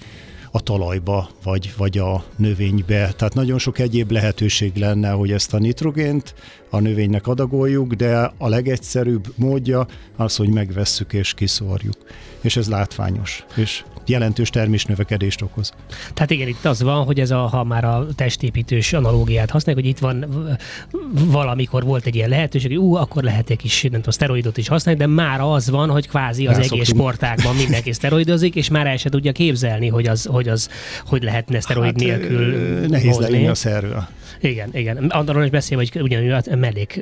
a 0.51 0.61
talajba, 0.61 1.29
vagy, 1.43 1.73
vagy 1.77 1.97
a 1.97 2.23
növénybe. 2.35 3.11
Tehát 3.11 3.33
nagyon 3.33 3.57
sok 3.57 3.79
egyéb 3.79 4.11
lehetőség 4.11 4.75
lenne, 4.75 5.09
hogy 5.09 5.31
ezt 5.31 5.53
a 5.53 5.59
nitrogént 5.59 6.33
a 6.69 6.79
növénynek 6.79 7.27
adagoljuk, 7.27 7.93
de 7.93 8.31
a 8.37 8.47
legegyszerűbb 8.47 9.25
módja 9.35 9.87
az, 10.15 10.35
hogy 10.35 10.49
megvesszük 10.49 11.13
és 11.13 11.33
kiszórjuk. 11.33 11.95
És 12.41 12.57
ez 12.57 12.69
látványos. 12.69 13.45
És 13.55 13.83
jelentős 14.09 14.49
termésnövekedést 14.49 15.41
okoz. 15.41 15.73
Tehát 16.13 16.31
igen, 16.31 16.47
itt 16.47 16.65
az 16.65 16.81
van, 16.81 17.05
hogy 17.05 17.19
ez 17.19 17.31
a, 17.31 17.37
ha 17.37 17.63
már 17.63 17.83
a 17.83 18.07
testépítős 18.15 18.93
analógiát 18.93 19.49
használjuk, 19.49 19.85
hogy 19.85 19.93
itt 19.93 19.99
van 19.99 20.25
valamikor 21.11 21.83
volt 21.83 22.05
egy 22.05 22.15
ilyen 22.15 22.29
lehetőség, 22.29 22.69
hogy 22.69 22.79
ú, 22.79 22.95
akkor 22.95 23.23
lehet 23.23 23.49
egy 23.49 23.57
kis, 23.57 23.81
nem 23.81 23.91
tudom, 23.91 24.11
szteroidot 24.11 24.57
is 24.57 24.67
használni, 24.67 24.99
de 24.99 25.07
már 25.07 25.41
az 25.41 25.69
van, 25.69 25.89
hogy 25.89 26.07
kvázi 26.07 26.47
az 26.47 26.57
egész 26.57 26.87
sportákban 26.87 27.55
mindenki 27.55 27.93
szteroidozik, 27.93 28.55
és 28.55 28.69
már 28.69 28.87
el 28.87 28.97
se 28.97 29.09
tudja 29.09 29.31
képzelni, 29.31 29.87
hogy 29.87 30.07
az, 30.07 30.25
hogy 30.25 30.47
az, 30.47 30.69
hogy 31.05 31.23
lehetne 31.23 31.59
szteroid 31.59 32.01
hát, 32.01 32.01
nélkül 32.01 32.55
Nehéz 32.87 33.17
lejönni 33.17 33.47
a 33.47 33.55
szerről. 33.55 34.07
Igen, 34.41 34.69
igen. 34.73 34.97
Arról 34.97 35.43
is 35.43 35.49
beszél, 35.49 35.77
hogy 35.77 35.91
ugyanúgy 36.01 36.29
a 36.29 36.55
mellék 36.55 37.01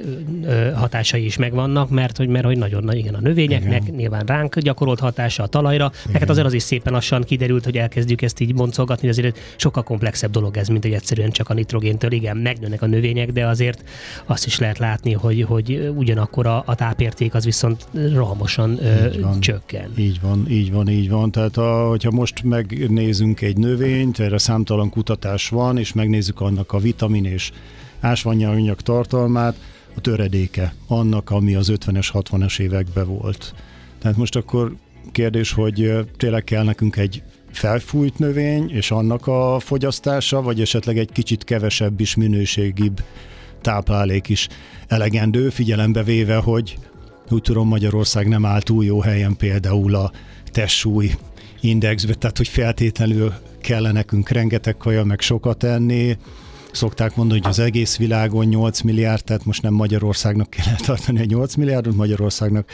hatásai 0.73 1.25
is 1.25 1.37
megvannak, 1.37 1.89
mert 1.89 2.17
hogy, 2.17 2.27
mert 2.27 2.45
hogy 2.45 2.57
nagyon 2.57 2.83
nagy, 2.83 2.97
igen, 2.97 3.13
a 3.13 3.19
növényeknek, 3.19 3.81
igen. 3.81 3.95
nyilván 3.95 4.23
ránk 4.25 4.59
gyakorolt 4.59 4.99
hatása 4.99 5.43
a 5.43 5.47
talajra, 5.47 5.91
igen. 5.93 6.11
neked 6.11 6.29
azért 6.29 6.45
az 6.45 6.53
is 6.53 6.63
szépen 6.63 6.93
lassan 6.95 7.23
kiderült, 7.23 7.63
hogy 7.63 7.77
elkezdjük 7.77 8.21
ezt 8.21 8.39
így 8.39 8.55
boncolgatni, 8.55 9.07
azért 9.07 9.39
sokkal 9.55 9.83
komplexebb 9.83 10.31
dolog 10.31 10.57
ez, 10.57 10.67
mint 10.67 10.83
hogy 10.83 10.93
egyszerűen 10.93 11.31
csak 11.31 11.49
a 11.49 11.53
nitrogéntől. 11.53 12.11
Igen, 12.11 12.37
megnőnek 12.37 12.81
a 12.81 12.85
növények, 12.85 13.31
de 13.31 13.47
azért 13.47 13.83
azt 14.25 14.45
is 14.45 14.59
lehet 14.59 14.77
látni, 14.77 15.13
hogy, 15.13 15.41
hogy 15.41 15.91
ugyanakkor 15.95 16.47
a, 16.47 16.63
a 16.65 16.75
tápérték 16.75 17.33
az 17.33 17.45
viszont 17.45 17.87
rohamosan 18.13 18.85
ö, 18.85 19.21
van, 19.21 19.39
csökken. 19.39 19.91
Így 19.97 20.21
van, 20.21 20.45
így 20.49 20.71
van, 20.71 20.87
így 20.89 21.09
van. 21.09 21.31
Tehát 21.31 21.57
a, 21.57 21.87
hogyha 21.87 22.11
most 22.11 22.43
megnézünk 22.43 23.41
egy 23.41 23.57
növényt, 23.57 24.19
erre 24.19 24.37
számtalan 24.37 24.89
kutatás 24.89 25.49
van, 25.49 25.77
és 25.77 25.93
megnézzük 25.93 26.41
annak 26.41 26.71
a 26.71 26.77
vitamin 26.77 27.25
és 27.25 27.51
ásványanyag 27.99 28.81
tartalmát, 28.81 29.55
a 29.95 30.01
töredéke 30.01 30.73
annak, 30.87 31.29
ami 31.29 31.55
az 31.55 31.71
50-es, 31.73 32.09
60-es 32.13 32.59
években 32.59 33.07
volt. 33.07 33.53
Tehát 33.99 34.17
most 34.17 34.35
akkor 34.35 34.75
kérdés, 35.15 35.51
hogy 35.51 35.93
tényleg 36.17 36.43
kell 36.43 36.63
nekünk 36.63 36.95
egy 36.95 37.23
felfújt 37.51 38.19
növény, 38.19 38.69
és 38.69 38.91
annak 38.91 39.27
a 39.27 39.59
fogyasztása, 39.59 40.41
vagy 40.41 40.61
esetleg 40.61 40.97
egy 40.97 41.11
kicsit 41.11 41.43
kevesebb 41.43 41.99
is 41.99 42.15
minőségibb 42.15 43.01
táplálék 43.61 44.29
is 44.29 44.47
elegendő, 44.87 45.49
figyelembe 45.49 46.03
véve, 46.03 46.35
hogy 46.35 46.77
úgy 47.29 47.41
tudom 47.41 47.67
Magyarország 47.67 48.27
nem 48.27 48.45
áll 48.45 48.61
túl 48.61 48.85
jó 48.85 49.01
helyen 49.01 49.35
például 49.37 49.95
a 49.95 50.11
testsúly 50.51 51.11
indexbe, 51.61 52.13
tehát 52.13 52.37
hogy 52.37 52.47
feltétlenül 52.47 53.33
kell 53.61 53.91
nekünk 53.91 54.29
rengeteg 54.29 54.77
kaja, 54.77 55.03
meg 55.03 55.21
sokat 55.21 55.63
enni, 55.63 56.17
Szokták 56.71 57.15
mondani, 57.15 57.39
hogy 57.39 57.49
az 57.49 57.59
egész 57.59 57.97
világon 57.97 58.45
8 58.45 58.81
milliárd, 58.81 59.23
tehát 59.23 59.45
most 59.45 59.61
nem 59.61 59.73
Magyarországnak 59.73 60.49
kell 60.49 60.75
tartani 60.85 61.19
a 61.19 61.25
8 61.25 61.55
milliárdot, 61.55 61.95
Magyarországnak 61.95 62.69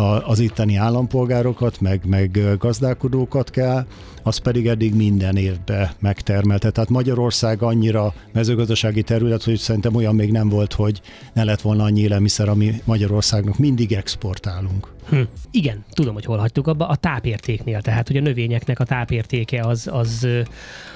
az 0.00 0.38
itteni 0.38 0.76
állampolgárokat, 0.76 1.80
meg, 1.80 2.00
meg 2.06 2.56
gazdálkodókat 2.58 3.50
kell, 3.50 3.86
az 4.22 4.36
pedig 4.36 4.66
eddig 4.66 4.94
minden 4.94 5.36
évben 5.36 5.90
megtermelte. 5.98 6.70
Tehát 6.70 6.90
Magyarország 6.90 7.62
annyira 7.62 8.14
mezőgazdasági 8.32 9.02
terület, 9.02 9.42
hogy 9.42 9.56
szerintem 9.56 9.94
olyan 9.94 10.14
még 10.14 10.30
nem 10.32 10.48
volt, 10.48 10.72
hogy 10.72 11.00
ne 11.32 11.44
lett 11.44 11.60
volna 11.60 11.84
annyi 11.84 12.00
élelmiszer, 12.00 12.48
ami 12.48 12.74
Magyarországnak 12.84 13.58
mindig 13.58 13.92
exportálunk. 13.92 14.88
Hm. 15.10 15.20
Igen, 15.50 15.84
tudom, 15.92 16.14
hogy 16.14 16.24
hol 16.24 16.38
hagytuk 16.38 16.66
abba, 16.66 16.88
a 16.88 16.96
tápértéknél, 16.96 17.80
tehát 17.80 18.06
hogy 18.06 18.16
a 18.16 18.20
növényeknek 18.20 18.80
a 18.80 18.84
tápértéke 18.84 19.62
az, 19.62 19.88
az, 19.92 20.26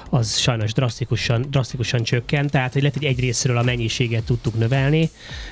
az 0.09 0.37
sajnos 0.37 0.73
drasztikusan, 0.73 1.45
drasztikusan 1.49 2.03
csökkent, 2.03 2.51
tehát 2.51 2.73
hogy 2.73 2.81
lehet, 2.81 2.97
hogy 2.97 3.07
egy 3.07 3.19
részről 3.19 3.57
a 3.57 3.63
mennyiséget 3.63 4.23
tudtuk 4.23 4.57
növelni, 4.57 5.09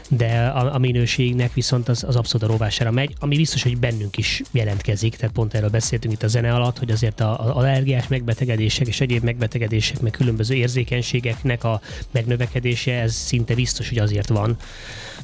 de 0.09 0.45
a, 0.45 0.73
a 0.73 0.77
minőségnek 0.77 1.53
viszont 1.53 1.89
az, 1.89 2.03
az 2.03 2.15
abszolút 2.15 2.47
a 2.47 2.51
rovására 2.51 2.91
megy, 2.91 3.13
ami 3.19 3.35
biztos, 3.35 3.63
hogy 3.63 3.77
bennünk 3.77 4.17
is 4.17 4.41
jelentkezik, 4.51 5.15
tehát 5.15 5.35
pont 5.35 5.53
erről 5.53 5.69
beszéltünk 5.69 6.13
itt 6.13 6.23
a 6.23 6.27
zene 6.27 6.53
alatt, 6.53 6.79
hogy 6.79 6.91
azért 6.91 7.19
a, 7.19 7.47
a 7.47 7.55
allergiás 7.55 8.07
megbetegedések 8.07 8.87
és 8.87 9.01
egyéb 9.01 9.23
megbetegedések, 9.23 9.99
meg 9.99 10.11
különböző 10.11 10.55
érzékenységeknek 10.55 11.63
a 11.63 11.81
megnövekedése, 12.11 13.01
ez 13.01 13.13
szinte 13.13 13.55
biztos, 13.55 13.89
hogy 13.89 13.97
azért 13.97 14.29
van, 14.29 14.57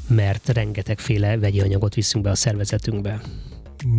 mert 0.09 0.49
rengetegféle 0.49 1.37
vegyi 1.37 1.61
anyagot 1.61 1.95
viszünk 1.95 2.23
be 2.23 2.29
a 2.29 2.35
szervezetünkbe. 2.35 3.21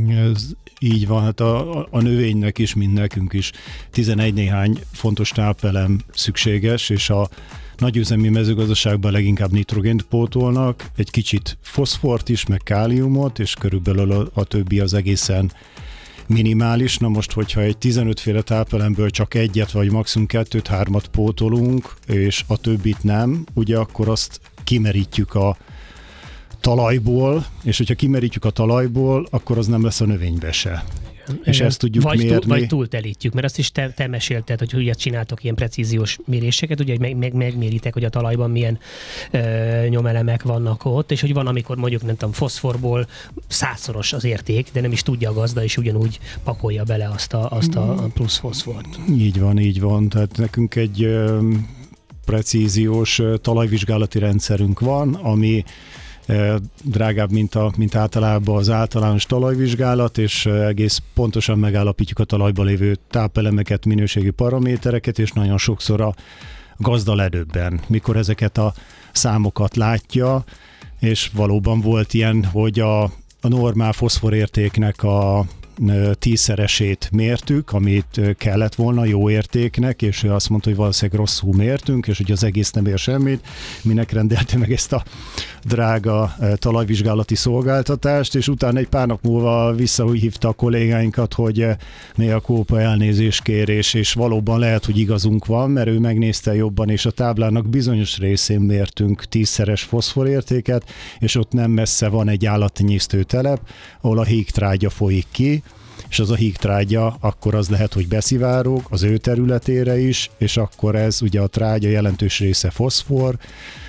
Ez 0.09 0.46
így 0.79 1.07
van, 1.07 1.23
hát 1.23 1.40
a, 1.40 1.87
a 1.90 2.01
növénynek 2.01 2.59
is, 2.59 2.75
mint 2.75 2.92
nekünk 2.92 3.33
is 3.33 3.53
11 3.90 4.35
néhány 4.35 4.81
fontos 4.92 5.31
tápelem 5.31 6.01
szükséges, 6.12 6.90
és 6.90 7.11
a 7.11 7.29
nagyüzemi 7.77 8.29
mezőgazdaságban 8.29 9.12
leginkább 9.12 9.53
nitrogént 9.53 10.03
pótolnak, 10.03 10.90
egy 10.96 11.11
kicsit 11.11 11.59
foszfort 11.62 12.29
is, 12.29 12.46
meg 12.46 12.61
káliumot, 12.64 13.38
és 13.38 13.55
körülbelül 13.55 14.12
a, 14.12 14.29
a 14.33 14.44
többi 14.44 14.81
az 14.81 14.94
egészen 14.94 15.53
minimális. 16.27 16.99
Na 16.99 17.09
most, 17.09 17.33
hogyha 17.33 17.61
egy 17.61 17.79
15 17.79 18.20
féle 18.20 18.42
tápelemből 18.42 19.11
csak 19.11 19.35
egyet, 19.35 19.70
vagy 19.70 19.90
maximum 19.90 20.27
kettőt, 20.27 20.66
hármat 20.66 21.09
pótolunk, 21.09 21.94
és 22.07 22.44
a 22.46 22.57
többit 22.57 23.03
nem, 23.03 23.44
ugye 23.55 23.77
akkor 23.77 24.09
azt 24.09 24.40
kimerítjük 24.64 25.35
a 25.35 25.57
talajból, 26.61 27.46
és 27.62 27.77
hogyha 27.77 27.94
kimerítjük 27.94 28.44
a 28.44 28.51
talajból, 28.51 29.27
akkor 29.31 29.59
az 29.59 29.66
nem 29.66 29.85
lesz 29.85 30.01
a 30.01 30.07
növénybe 30.07 30.53
se. 30.53 30.85
Igen. 31.31 31.42
És 31.44 31.61
ezt 31.61 31.79
tudjuk 31.79 32.05
vagy 32.05 32.18
mérni. 32.18 32.38
Túl, 32.38 32.49
vagy 32.49 32.66
túltelítjük, 32.66 33.33
mert 33.33 33.46
azt 33.46 33.59
is 33.59 33.73
te, 33.73 33.90
te 33.90 34.07
mesélted, 34.07 34.59
hogy 34.59 34.75
ugye 34.75 34.92
csináltok 34.92 35.42
ilyen 35.42 35.55
precíziós 35.55 36.18
méréseket, 36.25 36.81
ugye 36.81 36.96
meg, 36.99 37.16
meg, 37.16 37.35
megméritek, 37.35 37.92
hogy 37.92 38.05
a 38.05 38.09
talajban 38.09 38.51
milyen 38.51 38.79
ö, 39.31 39.87
nyomelemek 39.88 40.42
vannak 40.42 40.85
ott, 40.85 41.11
és 41.11 41.20
hogy 41.20 41.33
van, 41.33 41.46
amikor 41.46 41.77
mondjuk 41.77 42.03
nem 42.03 42.16
tudom, 42.16 42.33
foszforból 42.33 43.07
százszoros 43.46 44.12
az 44.12 44.25
érték, 44.25 44.68
de 44.73 44.81
nem 44.81 44.92
is 44.92 45.03
tudja 45.03 45.31
a 45.31 45.33
gazda, 45.33 45.62
és 45.62 45.77
ugyanúgy 45.77 46.18
pakolja 46.44 46.85
bele 46.85 47.09
azt 47.14 47.33
a, 47.33 47.51
azt 47.51 47.75
a 47.75 48.09
plusz 48.14 48.38
foszfort. 48.38 48.99
Így 49.11 49.40
van, 49.40 49.59
így 49.59 49.81
van. 49.81 50.09
Tehát 50.09 50.37
nekünk 50.37 50.75
egy 50.75 51.03
ö, 51.03 51.38
precíziós 52.25 53.23
talajvizsgálati 53.40 54.18
rendszerünk 54.18 54.81
van, 54.81 55.14
ami 55.14 55.64
drágább, 56.85 57.31
mint, 57.31 57.55
a, 57.55 57.73
mint 57.77 57.95
általában 57.95 58.57
az 58.57 58.71
általános 58.71 59.25
talajvizsgálat, 59.25 60.19
és 60.19 60.47
egész 60.47 61.03
pontosan 61.14 61.59
megállapítjuk 61.59 62.19
a 62.19 62.25
talajban 62.25 62.66
lévő 62.66 62.97
tápelemeket, 63.11 63.85
minőségi 63.85 64.31
paramétereket, 64.31 65.19
és 65.19 65.33
nagyon 65.33 65.59
sokszor 65.59 66.01
a 66.01 66.14
gazda 66.77 67.14
ledöbben, 67.14 67.81
mikor 67.87 68.16
ezeket 68.16 68.59
a 68.59 68.73
számokat 69.12 69.77
látja, 69.77 70.45
és 71.01 71.31
valóban 71.35 71.81
volt 71.81 72.14
ilyen, 72.14 72.45
hogy 72.45 72.81
a, 72.81 73.03
a 73.40 73.49
normál 73.49 73.93
foszforértéknek 73.93 75.03
a 75.03 75.45
tízszeresét 76.12 77.09
mértük, 77.12 77.73
amit 77.73 78.21
kellett 78.38 78.75
volna 78.75 79.05
jó 79.05 79.31
értéknek, 79.31 80.03
és 80.03 80.23
ő 80.23 80.33
azt 80.33 80.49
mondta, 80.49 80.69
hogy 80.69 80.79
valószínűleg 80.79 81.21
rosszul 81.21 81.55
mértünk, 81.55 82.07
és 82.07 82.16
hogy 82.16 82.33
az 82.33 82.45
egész 82.45 82.71
nem 82.71 82.87
ér 82.87 82.99
semmit, 82.99 83.47
minek 83.83 84.12
rendelte 84.12 84.59
meg 84.59 84.73
ezt 84.73 84.93
a 84.93 85.05
drága 85.64 86.37
talajvizsgálati 86.55 87.35
szolgáltatást, 87.35 88.35
és 88.35 88.49
utána 88.49 88.79
egy 88.79 88.88
pár 88.88 89.07
nap 89.07 89.23
múlva 89.23 89.75
visszahívta 89.75 90.49
a 90.49 90.53
kollégáinkat, 90.53 91.35
hogy 91.35 91.66
mi 92.16 92.31
a 92.31 92.40
kópa 92.40 92.81
elnézéskérés, 92.81 93.95
és 93.95 94.12
valóban 94.12 94.59
lehet, 94.59 94.85
hogy 94.85 94.99
igazunk 94.99 95.47
van, 95.47 95.71
mert 95.71 95.88
ő 95.88 95.99
megnézte 95.99 96.55
jobban, 96.55 96.88
és 96.88 97.07
a 97.07 97.11
táblának 97.11 97.69
bizonyos 97.69 98.19
részén 98.19 98.61
mértünk 98.61 99.25
tízszeres 99.25 99.83
foszforértéket, 99.83 100.90
és 101.19 101.35
ott 101.35 101.53
nem 101.53 101.71
messze 101.71 102.09
van 102.09 102.29
egy 102.29 102.47
állattenyésztő 102.47 103.23
telep, 103.23 103.61
ahol 104.01 104.19
a 104.19 104.25
hígtrágya 104.25 104.90
folyik 104.90 105.27
ki, 105.31 105.62
és 106.08 106.18
az 106.18 106.30
a 106.30 106.34
hígtrágya, 106.34 107.16
akkor 107.20 107.54
az 107.54 107.68
lehet, 107.68 107.92
hogy 107.92 108.08
beszivárog 108.08 108.82
az 108.88 109.02
ő 109.02 109.16
területére 109.16 109.98
is, 109.98 110.30
és 110.38 110.56
akkor 110.56 110.94
ez 110.94 111.22
ugye 111.22 111.40
a 111.40 111.46
trágya 111.46 111.88
jelentős 111.88 112.38
része 112.38 112.70
foszfor, 112.70 113.36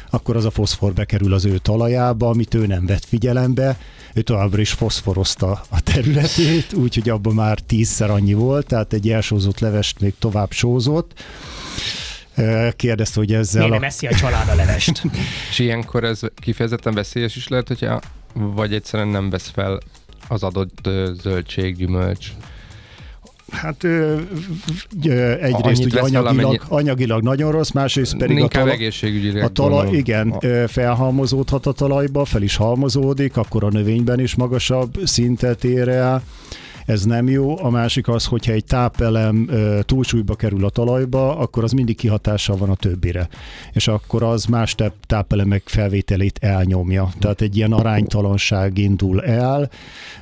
akkor 0.09 0.35
az 0.35 0.45
a 0.45 0.51
foszfor 0.51 0.93
bekerül 0.93 1.33
az 1.33 1.45
ő 1.45 1.57
talajába, 1.57 2.29
amit 2.29 2.53
ő 2.53 2.65
nem 2.65 2.85
vett 2.85 3.05
figyelembe, 3.05 3.77
ő 4.13 4.21
továbbra 4.21 4.61
is 4.61 4.71
foszforozta 4.71 5.61
a 5.69 5.81
területét, 5.81 6.73
úgyhogy 6.73 7.09
abban 7.09 7.33
már 7.33 7.59
tízszer 7.59 8.09
annyi 8.09 8.33
volt, 8.33 8.67
tehát 8.67 8.93
egy 8.93 9.09
elsózott 9.09 9.59
levest 9.59 9.99
még 9.99 10.13
tovább 10.19 10.51
sózott. 10.51 11.23
Kérdezte, 12.75 13.19
hogy 13.19 13.33
ezzel... 13.33 13.61
Miért 13.61 13.79
nem 13.79 13.89
eszi 13.89 14.07
a 14.07 14.15
család 14.15 14.49
a 14.49 14.55
levest? 14.55 15.01
És 15.49 15.59
ilyenkor 15.59 16.03
ez 16.03 16.19
kifejezetten 16.35 16.93
veszélyes 16.93 17.35
is 17.35 17.47
lehet, 17.47 17.67
hogyha 17.67 18.01
vagy 18.33 18.73
egyszerűen 18.73 19.09
nem 19.09 19.29
vesz 19.29 19.49
fel 19.53 19.79
az 20.31 20.43
adott 20.43 20.89
zöldség, 21.21 21.75
gyümölcs? 21.75 22.31
Hát 23.49 23.83
ö, 23.83 24.17
ö, 25.05 25.33
egyrészt 25.41 25.85
ugye 25.85 25.99
anyagilag, 25.99 26.27
amennyi... 26.27 26.59
anyagilag 26.67 27.21
nagyon 27.23 27.51
rossz, 27.51 27.71
másrészt 27.71 28.17
pedig 28.17 28.37
Inkább 28.37 28.67
a, 28.67 28.77
tala, 28.77 29.43
a 29.43 29.49
talaj, 29.49 29.89
igen, 29.95 30.29
a... 30.29 30.67
felhalmozódhat 30.67 31.65
a 31.65 31.71
talajba, 31.71 32.25
fel 32.25 32.41
is 32.41 32.55
halmozódik, 32.55 33.37
akkor 33.37 33.63
a 33.63 33.69
növényben 33.69 34.19
is 34.19 34.35
magasabb 34.35 34.97
szintet 35.03 35.63
ér 35.63 35.87
el 35.87 36.23
ez 36.85 37.03
nem 37.03 37.29
jó. 37.29 37.63
A 37.63 37.69
másik 37.69 38.07
az, 38.07 38.25
hogyha 38.25 38.51
egy 38.51 38.65
tápelem 38.65 39.49
túlsúlyba 39.81 40.35
kerül 40.35 40.65
a 40.65 40.69
talajba, 40.69 41.37
akkor 41.37 41.63
az 41.63 41.71
mindig 41.71 41.95
kihatással 41.95 42.57
van 42.57 42.69
a 42.69 42.75
többire. 42.75 43.27
És 43.71 43.87
akkor 43.87 44.23
az 44.23 44.45
más 44.45 44.75
tápelemek 45.07 45.61
felvételét 45.65 46.39
elnyomja. 46.41 47.09
Tehát 47.19 47.41
egy 47.41 47.57
ilyen 47.57 47.71
aránytalanság 47.71 48.77
indul 48.77 49.23
el. 49.23 49.69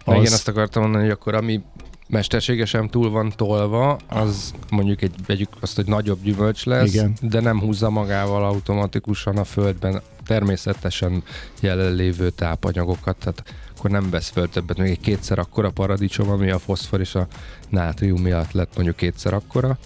Az... 0.06 0.14
Igen, 0.14 0.34
azt 0.34 0.48
akartam 0.48 0.82
mondani, 0.82 1.04
hogy 1.04 1.14
akkor 1.14 1.36
ami 1.36 1.62
mesterségesen 2.10 2.90
túl 2.90 3.10
van 3.10 3.34
tolva, 3.36 4.00
az 4.08 4.54
mondjuk 4.70 5.02
egy, 5.02 5.14
vegyük 5.26 5.50
azt, 5.60 5.76
hogy 5.76 5.86
nagyobb 5.86 6.24
gyümölcs 6.24 6.66
lesz, 6.66 6.94
Igen. 6.94 7.14
de 7.22 7.40
nem 7.42 7.60
húzza 7.60 7.90
magával 7.90 8.46
automatikusan 8.46 9.38
a 9.38 9.44
földben 9.44 10.02
természetesen 10.30 11.24
jelenlévő 11.62 12.30
tápanyagokat, 12.30 13.18
tehát 13.18 13.44
akkor 13.78 13.90
nem 13.90 14.10
vesz 14.10 14.30
föl 14.30 14.50
többet, 14.50 14.78
még 14.78 14.90
egy 14.90 15.00
kétszer 15.00 15.40
akkora 15.40 15.70
paradicsom, 15.70 16.30
ami 16.30 16.50
a 16.50 16.60
foszfor 16.60 17.00
és 17.00 17.16
a 17.16 17.28
nátrium 17.70 18.22
miatt 18.22 18.52
lett 18.52 18.76
mondjuk 18.76 18.96
kétszer 18.96 19.34
akkora, 19.34 19.78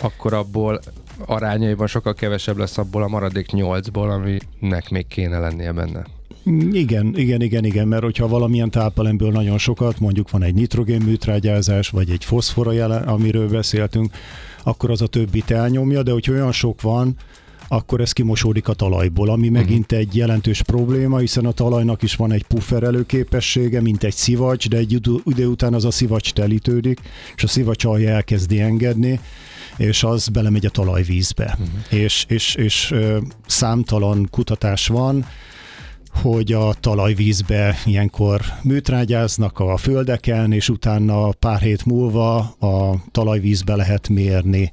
akkor 0.00 0.32
abból 0.34 0.80
arányaiban 1.26 1.86
sokkal 1.86 2.14
kevesebb 2.14 2.56
lesz 2.56 2.78
abból 2.78 3.02
a 3.02 3.08
maradék 3.08 3.50
nyolcból, 3.50 4.10
aminek 4.10 4.90
még 4.90 5.06
kéne 5.06 5.38
lennie 5.38 5.72
benne. 5.72 6.04
Igen, 6.72 7.12
igen, 7.16 7.42
igen, 7.42 7.64
igen, 7.64 7.88
mert 7.88 8.02
hogyha 8.02 8.28
valamilyen 8.28 8.70
tápelemből 8.70 9.30
nagyon 9.30 9.58
sokat, 9.58 10.00
mondjuk 10.00 10.30
van 10.30 10.42
egy 10.42 10.54
nitrogén 10.54 11.02
műtrágyázás, 11.02 11.88
vagy 11.88 12.10
egy 12.10 12.24
foszfora 12.24 12.72
jelen, 12.72 13.02
amiről 13.02 13.48
beszéltünk, 13.48 14.12
akkor 14.62 14.90
az 14.90 15.02
a 15.02 15.06
többit 15.06 15.50
elnyomja, 15.50 16.02
de 16.02 16.12
hogy 16.12 16.30
olyan 16.30 16.52
sok 16.52 16.80
van, 16.80 17.16
akkor 17.68 18.00
ez 18.00 18.12
kimosódik 18.12 18.68
a 18.68 18.74
talajból, 18.74 19.28
ami 19.28 19.48
uh-huh. 19.48 19.62
megint 19.62 19.92
egy 19.92 20.16
jelentős 20.16 20.62
probléma, 20.62 21.18
hiszen 21.18 21.46
a 21.46 21.52
talajnak 21.52 22.02
is 22.02 22.16
van 22.16 22.32
egy 22.32 22.44
pufferelő 22.44 23.06
képessége, 23.06 23.80
mint 23.80 24.04
egy 24.04 24.14
szivacs, 24.14 24.68
de 24.68 24.76
egy 24.76 24.92
idő 25.24 25.46
után 25.46 25.74
az 25.74 25.84
a 25.84 25.90
szivacs 25.90 26.32
telítődik, 26.32 27.00
és 27.36 27.42
a 27.42 27.46
szivacs 27.48 27.84
alja 27.84 28.10
elkezdi 28.10 28.60
engedni, 28.60 29.20
és 29.76 30.04
az 30.04 30.28
belemegy 30.28 30.66
a 30.66 30.70
talajvízbe. 30.70 31.58
Uh-huh. 31.60 32.02
És, 32.02 32.24
és, 32.28 32.54
és 32.54 32.94
számtalan 33.46 34.28
kutatás 34.30 34.86
van, 34.86 35.26
hogy 36.22 36.52
a 36.52 36.74
talajvízbe 36.80 37.76
ilyenkor 37.84 38.40
műtrágyáznak 38.62 39.58
a 39.58 39.76
földeken, 39.76 40.52
és 40.52 40.68
utána 40.68 41.32
pár 41.32 41.60
hét 41.60 41.84
múlva 41.84 42.36
a 42.38 42.96
talajvízbe 43.10 43.74
lehet 43.76 44.08
mérni 44.08 44.72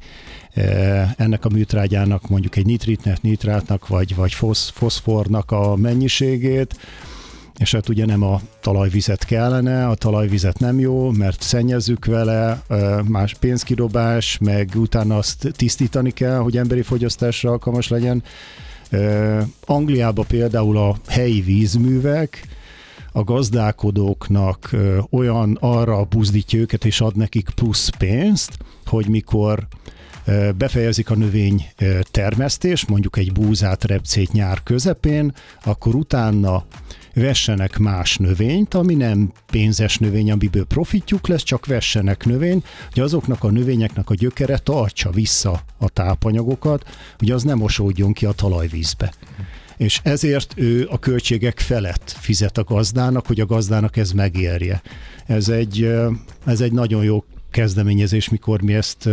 ennek 1.18 1.46
a 1.46 1.50
műtrágyának 1.50 2.30
mondjuk 2.30 2.56
egy 2.56 2.66
nitritnek, 2.66 3.22
nitrátnak, 3.22 3.88
vagy, 3.88 4.16
vagy 4.16 4.34
fosz, 4.34 4.70
foszfornak 4.70 5.52
a 5.52 5.76
mennyiségét, 5.76 6.80
és 7.60 7.72
hát 7.72 7.90
ugye 7.90 8.06
nem 8.06 8.24
a 8.24 8.42
talajvizet 8.62 9.26
kellene, 9.26 9.88
a 9.88 9.96
talajvizet 9.96 10.60
nem 10.60 10.80
jó, 10.80 11.12
mert 11.12 11.42
szennyezzük 11.42 12.06
vele, 12.06 12.64
más 13.08 13.34
pénzkidobás, 13.34 14.38
meg 14.38 14.70
utána 14.76 15.18
azt 15.18 15.52
tisztítani 15.56 16.12
kell, 16.12 16.38
hogy 16.38 16.58
emberi 16.58 16.82
fogyasztásra 16.82 17.50
alkalmas 17.50 17.88
legyen. 17.88 18.24
Angliában 19.66 20.26
például 20.28 20.78
a 20.78 20.96
helyi 21.08 21.42
vízművek, 21.42 22.48
a 23.12 23.24
gazdálkodóknak 23.24 24.76
olyan 25.10 25.58
arra 25.60 26.04
buzdítja 26.04 26.60
őket 26.60 26.86
és 26.86 27.02
ad 27.02 27.16
nekik 27.16 27.50
plusz 27.56 27.90
pénzt, 27.98 28.58
hogy 28.86 29.08
mikor 29.08 29.68
befejezik 30.58 31.10
a 31.10 31.16
növény 31.16 31.66
termesztés, 32.12 32.86
mondjuk 32.86 33.18
egy 33.18 33.32
búzát, 33.32 33.84
repcét 33.84 34.32
nyár 34.32 34.64
közepén, 34.64 35.34
akkor 35.64 35.96
utána 35.96 36.66
vessenek 37.14 37.78
más 37.78 38.18
növényt, 38.18 38.74
ami 38.74 38.94
nem 38.94 39.32
pénzes 39.52 39.98
növény, 39.98 40.32
amiből 40.32 40.66
profitjuk 40.66 41.28
lesz, 41.28 41.44
csak 41.44 41.66
vessenek 41.66 42.26
növényt, 42.26 42.66
hogy 42.94 43.02
azoknak 43.02 43.44
a 43.44 43.52
növényeknek 43.52 44.10
a 44.10 44.16
gyökere 44.16 44.58
tartsa 44.58 45.10
vissza 45.10 45.62
a 45.78 45.90
tápanyagokat, 45.90 46.84
hogy 47.18 47.32
az 47.32 47.44
nem 47.44 47.58
mosódjon 47.58 48.14
ki 48.14 48.26
a 48.26 48.32
talajvízbe. 48.32 49.14
És 49.82 50.00
ezért 50.04 50.54
ő 50.56 50.88
a 50.92 51.00
költségek 51.00 51.60
felett 51.60 52.16
fizet 52.20 52.58
a 52.58 52.64
gazdának, 52.64 53.28
hogy 53.28 53.40
a 53.40 53.46
gazdának 53.46 53.98
ez 53.98 54.12
megérje. 54.12 54.82
Ez 55.26 55.50
egy, 55.50 55.92
ez 56.46 56.62
egy 56.62 56.72
nagyon 56.72 57.04
jó 57.04 57.24
kezdeményezés, 57.52 58.30
mikor 58.30 58.62
mi 58.62 58.74
ezt 58.74 59.10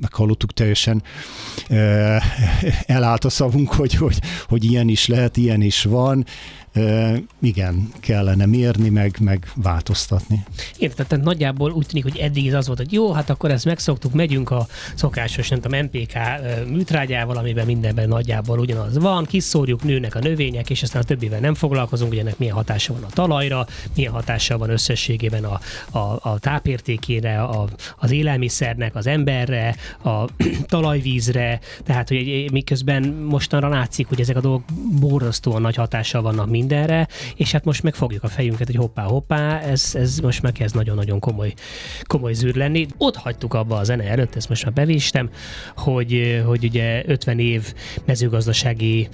meghallottuk 0.00 0.52
teljesen 0.52 1.02
elállt 2.96 3.24
a 3.24 3.28
szavunk, 3.28 3.72
hogy, 3.72 3.94
hogy, 3.94 4.18
hogy 4.48 4.64
ilyen 4.64 4.88
is 4.88 5.06
lehet, 5.06 5.36
ilyen 5.36 5.62
is 5.62 5.82
van 5.82 6.24
igen, 7.40 7.88
kellene 8.00 8.46
mérni, 8.46 8.88
meg, 8.88 9.16
meg 9.20 9.52
változtatni. 9.54 10.44
Érted, 10.78 11.06
tehát 11.06 11.24
nagyjából 11.24 11.72
úgy 11.72 11.86
tűnik, 11.86 12.04
hogy 12.04 12.16
eddig 12.16 12.54
az 12.54 12.66
volt, 12.66 12.78
hogy 12.78 12.92
jó, 12.92 13.12
hát 13.12 13.30
akkor 13.30 13.50
ezt 13.50 13.64
megszoktuk, 13.64 14.12
megyünk 14.12 14.50
a 14.50 14.66
szokásos, 14.94 15.48
nem 15.48 15.60
tudom, 15.60 15.80
MPK 15.80 16.12
műtrágyával, 16.68 17.36
amiben 17.36 17.66
mindenben 17.66 18.08
nagyjából 18.08 18.58
ugyanaz 18.58 18.98
van, 18.98 19.24
kiszórjuk, 19.24 19.82
nőnek 19.82 20.14
a 20.14 20.18
növények, 20.18 20.70
és 20.70 20.82
aztán 20.82 21.02
a 21.02 21.04
többivel 21.04 21.40
nem 21.40 21.54
foglalkozunk, 21.54 22.10
hogy 22.10 22.18
ennek 22.18 22.38
milyen 22.38 22.54
hatása 22.54 22.92
van 22.92 23.02
a 23.02 23.10
talajra, 23.10 23.66
milyen 23.94 24.12
hatása 24.12 24.58
van 24.58 24.70
összességében 24.70 25.44
a, 25.44 25.60
a, 25.98 26.18
a 26.30 26.38
tápértékére, 26.38 27.42
a, 27.42 27.68
az 27.96 28.10
élelmiszernek, 28.10 28.94
az 28.94 29.06
emberre, 29.06 29.76
a 30.04 30.24
talajvízre, 30.66 31.60
tehát 31.84 32.08
hogy 32.08 32.48
miközben 32.52 33.02
mostanra 33.28 33.68
látszik, 33.68 34.06
hogy 34.06 34.20
ezek 34.20 34.36
a 34.36 34.40
dolgok 34.40 34.64
borzasztóan 35.00 35.60
nagy 35.60 35.74
hatással 35.74 36.22
vannak 36.22 36.50
mind 36.50 36.65
mindenre, 36.66 37.08
és 37.36 37.52
hát 37.52 37.64
most 37.64 37.82
megfogjuk 37.82 38.22
a 38.22 38.28
fejünket, 38.28 38.66
hogy 38.66 38.76
hoppá, 38.76 39.02
hoppá, 39.02 39.60
ez, 39.60 39.90
ez 39.94 40.18
most 40.18 40.42
megkezd 40.42 40.74
nagyon-nagyon 40.74 41.18
komoly, 41.18 41.52
komoly 42.04 42.32
zűr 42.32 42.54
lenni. 42.54 42.86
Ott 42.98 43.16
hagytuk 43.16 43.54
abba 43.54 43.76
a 43.76 43.84
zene 43.84 44.04
előtt, 44.04 44.36
ezt 44.36 44.48
most 44.48 44.64
már 44.64 44.72
bevéstem, 44.72 45.30
hogy, 45.76 46.42
hogy 46.46 46.64
ugye 46.64 47.02
50 47.06 47.38
év 47.38 47.74
mezőgazdasági 48.04 49.08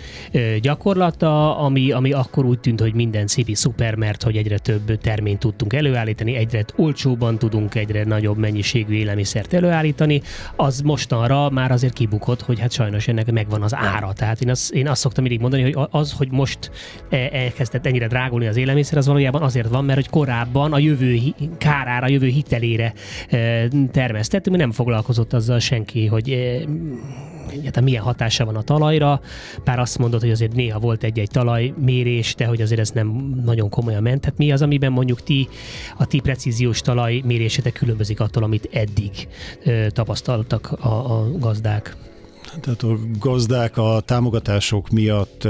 gyakorlata, 0.61 1.59
ami, 1.59 1.90
ami 1.90 2.12
akkor 2.12 2.44
úgy 2.44 2.61
tűnt, 2.61 2.80
hogy 2.80 2.94
minden 2.94 3.26
szipi 3.26 3.55
szuper, 3.55 3.94
mert 3.94 4.22
hogy 4.22 4.36
egyre 4.36 4.59
több 4.59 4.98
terményt 5.00 5.38
tudtunk 5.38 5.72
előállítani, 5.72 6.34
egyre 6.34 6.64
olcsóban 6.76 7.38
tudunk 7.38 7.74
egyre 7.74 8.05
nagyobb 8.05 8.36
mennyiségű 8.36 8.94
élelmiszert 8.94 9.53
előállítani, 9.53 10.22
az 10.57 10.80
mostanra 10.80 11.50
már 11.50 11.70
azért 11.70 11.92
kibukott, 11.92 12.42
hogy 12.42 12.61
hát 12.61 12.72
sajnos 12.72 13.09
ennek 13.09 13.32
megvan 13.32 13.62
az 13.62 13.74
ára. 13.74 14.12
Tehát 14.12 14.40
én 14.40 14.50
azt, 14.50 14.72
én 14.72 14.88
azt 14.88 15.00
szoktam 15.00 15.22
mindig 15.22 15.40
mondani, 15.40 15.62
hogy 15.62 15.88
az, 15.90 16.12
hogy 16.12 16.30
most 16.30 16.70
e, 17.11 17.16
elkezdett 17.43 17.86
ennyire 17.86 18.07
drágulni 18.07 18.47
az 18.47 18.57
élelmiszer, 18.57 18.99
az 18.99 19.07
valójában 19.07 19.43
azért 19.43 19.68
van, 19.68 19.84
mert 19.84 19.99
hogy 19.99 20.11
korábban 20.11 20.72
a 20.72 20.78
jövő 20.78 21.18
kárára, 21.59 22.07
a 22.07 22.11
jövő 22.11 22.26
hitelére 22.26 22.93
termesztettünk, 23.90 24.57
nem 24.57 24.72
foglalkozott 24.72 25.32
azzal 25.32 25.59
senki, 25.59 26.07
hogy 26.07 26.30
egyáltalán 27.53 27.84
milyen 27.84 28.03
hatása 28.03 28.45
van 28.45 28.57
a 28.57 28.62
talajra, 28.62 29.20
bár 29.64 29.78
azt 29.78 29.99
mondod, 29.99 30.20
hogy 30.20 30.30
azért 30.30 30.55
néha 30.55 30.78
volt 30.78 31.05
egy-egy 31.05 31.30
talajmérés, 31.30 32.34
de 32.34 32.47
hogy 32.47 32.61
azért 32.61 32.80
ez 32.80 32.90
nem 32.90 33.40
nagyon 33.45 33.68
komolyan 33.68 34.03
ment. 34.03 34.20
Tehát 34.20 34.38
mi 34.38 34.53
az, 34.53 34.62
amiben 34.62 34.93
mondjuk 34.93 35.22
ti, 35.22 35.49
a 35.99 36.07
ti 36.07 36.20
precíziós 36.20 36.80
talajmérésetek 36.80 37.72
különbözik 37.72 38.20
attól, 38.20 38.43
amit 38.43 38.68
eddig 38.72 39.28
ö, 39.64 39.86
tapasztaltak 39.90 40.72
a, 40.72 40.88
a 40.88 41.38
gazdák? 41.38 41.97
Tehát 42.61 42.82
a 42.82 42.98
gazdák 43.18 43.76
a 43.76 44.03
támogatások 44.05 44.90
miatt 44.90 45.48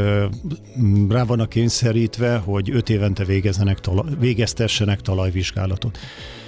rá 1.09 1.25
vannak 1.25 1.49
kényszerítve, 1.49 2.37
hogy 2.37 2.71
öt 2.71 2.91
évente 2.91 3.25
végezzenek, 3.25 3.79
végeztessenek 4.19 5.01
talajvizsgálatot. 5.01 5.99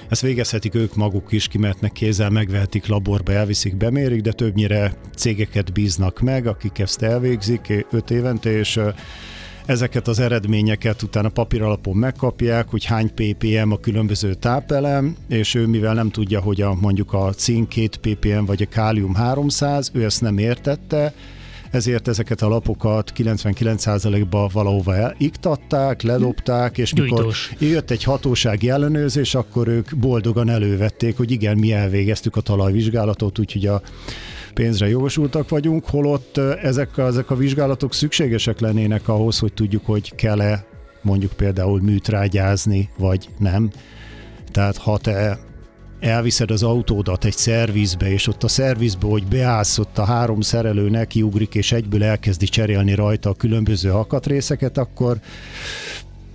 Ezt 0.09 0.20
végezhetik 0.20 0.74
ők 0.74 0.94
maguk 0.94 1.32
is, 1.32 1.48
kimehetnek 1.48 1.92
kézzel, 1.92 2.30
megvehetik 2.30 2.86
laborba, 2.86 3.32
elviszik, 3.32 3.76
bemérik, 3.76 4.20
de 4.20 4.32
többnyire 4.32 4.94
cégeket 5.16 5.72
bíznak 5.72 6.20
meg, 6.20 6.46
akik 6.46 6.78
ezt 6.78 7.02
elvégzik 7.02 7.86
öt 7.90 8.11
évente, 8.11 8.59
és 8.59 8.80
Ezeket 9.66 10.08
az 10.08 10.18
eredményeket 10.18 11.02
utána 11.02 11.28
papír 11.28 11.62
alapon 11.62 11.96
megkapják, 11.96 12.68
hogy 12.68 12.84
hány 12.84 13.10
ppm 13.14 13.70
a 13.72 13.76
különböző 13.76 14.34
tápelem, 14.34 15.16
és 15.28 15.54
ő 15.54 15.66
mivel 15.66 15.94
nem 15.94 16.10
tudja, 16.10 16.40
hogy 16.40 16.60
a, 16.60 16.74
mondjuk 16.74 17.12
a 17.12 17.32
cink 17.32 17.68
2 17.68 17.88
ppm 18.00 18.44
vagy 18.44 18.62
a 18.62 18.68
kálium 18.68 19.14
300, 19.14 19.90
ő 19.92 20.04
ezt 20.04 20.20
nem 20.20 20.38
értette, 20.38 21.14
ezért 21.70 22.08
ezeket 22.08 22.42
a 22.42 22.48
lapokat 22.48 23.12
99%-ba 23.16 24.48
valahova 24.52 24.94
eliktatták, 24.94 26.02
ledobták, 26.02 26.78
és 26.78 26.92
mikor 26.92 27.08
Gyújtós. 27.08 27.52
jött 27.58 27.90
egy 27.90 28.02
hatósági 28.02 28.70
ellenőrzés, 28.70 29.34
akkor 29.34 29.68
ők 29.68 29.96
boldogan 29.96 30.48
elővették, 30.48 31.16
hogy 31.16 31.30
igen, 31.30 31.58
mi 31.58 31.72
elvégeztük 31.72 32.36
a 32.36 32.40
talajvizsgálatot, 32.40 33.38
úgyhogy 33.38 33.66
a 33.66 33.82
pénzre 34.55 34.88
jogosultak 34.88 35.48
vagyunk, 35.48 35.84
holott 35.86 36.36
ezek, 36.62 36.98
ezek 36.98 37.30
a 37.30 37.36
vizsgálatok 37.36 37.94
szükségesek 37.94 38.61
lennének 38.61 39.09
ahhoz, 39.09 39.38
hogy 39.38 39.52
tudjuk, 39.52 39.86
hogy 39.86 40.14
kell-e 40.14 40.66
mondjuk 41.02 41.32
például 41.32 41.80
műtrágyázni, 41.80 42.88
vagy 42.98 43.28
nem. 43.38 43.70
Tehát 44.50 44.76
ha 44.76 44.98
te 44.98 45.38
elviszed 46.00 46.50
az 46.50 46.62
autódat 46.62 47.24
egy 47.24 47.36
szervizbe, 47.36 48.11
és 48.11 48.26
ott 48.26 48.42
a 48.42 48.48
szervizbe, 48.48 49.07
hogy 49.07 49.26
beállsz, 49.26 49.78
ott 49.78 49.98
a 49.98 50.05
három 50.05 50.40
szerelő 50.40 50.88
nekiugrik, 50.88 51.55
és 51.55 51.72
egyből 51.72 52.05
elkezdi 52.05 52.46
cserélni 52.46 52.94
rajta 52.94 53.30
a 53.30 53.34
különböző 53.34 53.90
alkatrészeket, 53.90 54.78
akkor 54.78 55.18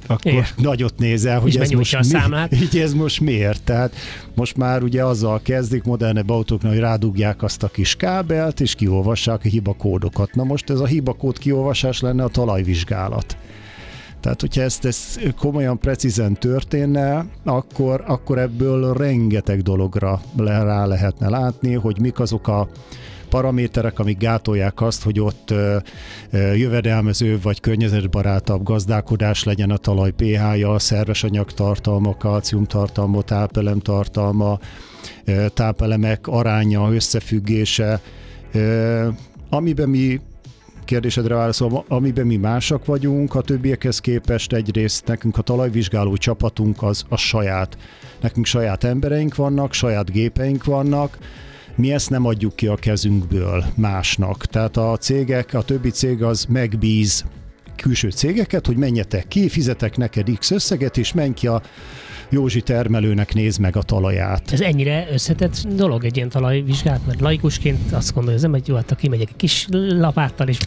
akkor 0.10 0.32
Igen. 0.32 0.46
nagyot 0.56 0.98
nézel, 0.98 1.40
hogy 1.40 1.58
ez 1.58 1.70
most, 1.70 1.96
a 1.96 2.04
számlát. 2.04 2.52
Mi, 2.52 2.58
így 2.64 2.78
ez 2.78 2.94
most 2.94 3.20
miért. 3.20 3.64
Tehát 3.64 3.96
most 4.36 4.58
már 4.58 4.84
ugye 4.84 5.04
azzal 5.04 5.42
kezdik 5.42 5.84
modernebb 5.84 6.30
autóknak, 6.30 6.72
hogy 6.72 6.82
rádugják 6.82 7.44
azt 7.44 7.64
a 7.64 7.68
kis 7.68 7.96
kábelt, 7.96 8.60
és 8.60 8.76
kiolvassák 8.76 9.42
a 9.46 9.48
hibakódokat. 9.48 10.36
Na 10.36 10.44
most 10.44 10.70
ez 10.70 10.80
a 10.80 10.86
hibakód 10.86 11.38
kiolvasás 11.38 12.00
lenne 12.00 12.24
a 12.24 12.28
talajvizsgálat. 12.28 13.38
Tehát, 14.20 14.42
hogyha 14.42 14.62
ezt, 14.62 14.86
ezt 14.86 15.34
komolyan 15.40 15.80
precízen 15.80 16.34
történne, 16.34 17.26
akkor, 17.44 18.04
akkor 18.08 18.40
ebből 18.40 18.94
rengeteg 18.94 19.62
dologra 19.62 20.22
le, 20.38 20.64
rá 20.64 20.86
lehetne 20.86 21.30
látni, 21.30 21.74
hogy 21.74 22.00
mik 22.00 22.20
azok 22.20 22.48
a 22.48 22.70
paraméterek, 23.30 24.00
amik 24.00 24.18
gátolják 24.18 24.82
azt, 24.82 25.04
hogy 25.04 25.20
ott 25.20 25.54
jövedelmező 26.32 27.40
vagy 27.42 27.60
környezetbarátabb 27.60 28.64
gazdálkodás 28.64 29.44
legyen 29.44 29.70
a 29.70 29.78
talaj 29.78 30.12
pH-ja, 30.12 30.80
szerves 30.80 31.24
anyagtartalma, 31.24 32.18
kalciumtartalma, 32.18 33.22
tápelemtartalma, 33.22 34.60
tápelemek 35.54 36.28
aránya, 36.28 36.94
összefüggése, 36.94 38.02
amiben 39.50 39.90
mi 39.90 40.20
kérdésedre 40.86 41.36
válaszol, 41.36 41.86
amiben 41.88 42.26
mi 42.26 42.36
másak 42.36 42.86
vagyunk, 42.86 43.36
a 43.36 43.42
többiekhez 43.42 44.00
képest 44.00 44.54
egyrészt 44.54 45.08
nekünk 45.08 45.38
a 45.38 45.42
talajvizsgáló 45.42 46.18
csapatunk 46.18 46.84
az 46.84 47.04
a 47.10 47.18
saját. 47.18 47.78
Nekünk 48.22 48.46
saját 48.46 48.84
embereink 48.84 49.36
vannak, 49.36 49.74
saját 49.74 50.12
gépeink 50.12 50.64
vannak, 50.64 51.18
mi 51.80 51.92
ezt 51.94 52.10
nem 52.10 52.26
adjuk 52.26 52.56
ki 52.56 52.68
a 52.68 52.76
kezünkből 52.76 53.66
másnak. 53.76 54.46
Tehát 54.46 54.78
a 54.78 54.98
cégek, 54.98 55.54
a 55.54 55.62
többi 55.62 55.90
cég 55.90 56.24
az 56.24 56.46
megbíz 56.46 57.26
külső 57.76 58.10
cégeket, 58.10 58.66
hogy 58.66 58.78
menjetek 58.78 59.28
ki, 59.28 59.50
fizetek 59.50 59.98
neked 59.98 60.38
X 60.38 60.52
összeget, 60.52 60.98
és 60.98 61.14
menj 61.14 61.34
ki 61.34 61.48
a 61.48 61.62
Józsi 62.30 62.62
termelőnek 62.62 63.34
néz 63.34 63.58
meg 63.58 63.76
a 63.76 63.82
talaját. 63.82 64.52
Ez 64.52 64.62
ennyire 64.62 65.08
összetett 65.12 65.68
dolog 65.76 66.06
egy 66.06 66.16
ilyen 66.16 66.30
talajvizsgát, 66.30 67.00
mert 67.06 67.20
laikusként 67.20 67.92
azt 67.92 68.14
gondolom, 68.14 68.52
hogy 68.52 68.68
jó, 68.68 68.76
hát 68.76 68.96
kimegyek 68.96 69.30
egy 69.30 69.36
kis 69.36 69.68
lapáttal, 69.72 70.48
és 70.48 70.58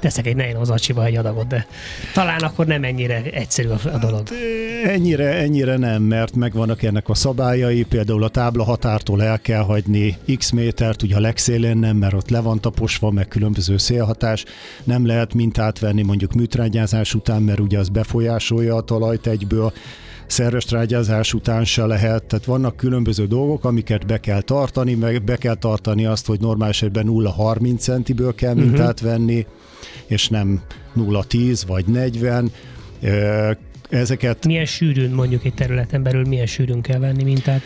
teszek 0.00 0.26
egy 0.26 0.36
nagyon 0.36 0.64
zacsiba 0.64 1.04
egy 1.04 1.16
adagot, 1.16 1.46
de 1.46 1.66
talán 2.14 2.40
akkor 2.40 2.66
nem 2.66 2.84
ennyire 2.84 3.22
egyszerű 3.22 3.68
a, 3.68 3.98
dolog. 4.00 4.28
Hát, 4.28 4.94
ennyire, 4.94 5.32
ennyire 5.32 5.76
nem, 5.76 6.02
mert 6.02 6.34
megvannak 6.34 6.82
ennek 6.82 7.08
a 7.08 7.14
szabályai, 7.14 7.82
például 7.82 8.24
a 8.24 8.28
tábla 8.28 8.64
határtól 8.64 9.22
el 9.22 9.40
kell 9.40 9.62
hagyni 9.62 10.16
x 10.36 10.50
métert, 10.50 11.02
ugye 11.02 11.16
a 11.16 11.20
legszélén 11.20 11.76
nem, 11.76 11.96
mert 11.96 12.14
ott 12.14 12.30
le 12.30 12.40
van 12.40 12.60
taposva, 12.60 13.10
meg 13.10 13.28
különböző 13.28 13.76
szélhatás, 13.76 14.44
nem 14.84 15.06
lehet 15.06 15.34
mintát 15.34 15.78
venni 15.78 16.02
mondjuk 16.02 16.32
műtrágyázás 16.32 17.14
után, 17.14 17.42
mert 17.42 17.60
ugye 17.60 17.78
az 17.78 17.88
befolyásolja 17.88 18.76
a 18.76 18.80
talajt 18.80 19.26
egyből, 19.26 19.72
szerves 20.26 20.64
trágyázás 20.64 21.34
után 21.34 21.64
se 21.64 21.86
lehet, 21.86 22.24
tehát 22.24 22.44
vannak 22.44 22.76
különböző 22.76 23.26
dolgok, 23.26 23.64
amiket 23.64 24.06
be 24.06 24.20
kell 24.20 24.40
tartani, 24.40 24.94
meg 24.94 25.24
be 25.24 25.36
kell 25.36 25.54
tartani 25.54 26.04
azt, 26.04 26.26
hogy 26.26 26.40
normál 26.40 26.68
esetben 26.68 27.06
0,30 27.08 27.78
centiből 27.78 28.34
kell 28.34 28.54
mhm. 28.54 28.62
mintát 28.62 29.00
uh-huh. 29.00 29.10
venni, 29.10 29.46
és 30.06 30.28
nem 30.28 30.62
0,10 30.96 31.62
vagy 31.66 31.84
40. 31.86 32.50
Ezeket... 33.88 34.46
Milyen 34.46 34.64
sűrűn 34.64 35.10
mondjuk 35.10 35.44
egy 35.44 35.54
területen 35.54 36.02
belül, 36.02 36.24
milyen 36.24 36.46
sűrűn 36.46 36.80
kell 36.80 36.98
venni 36.98 37.22
mintát? 37.22 37.60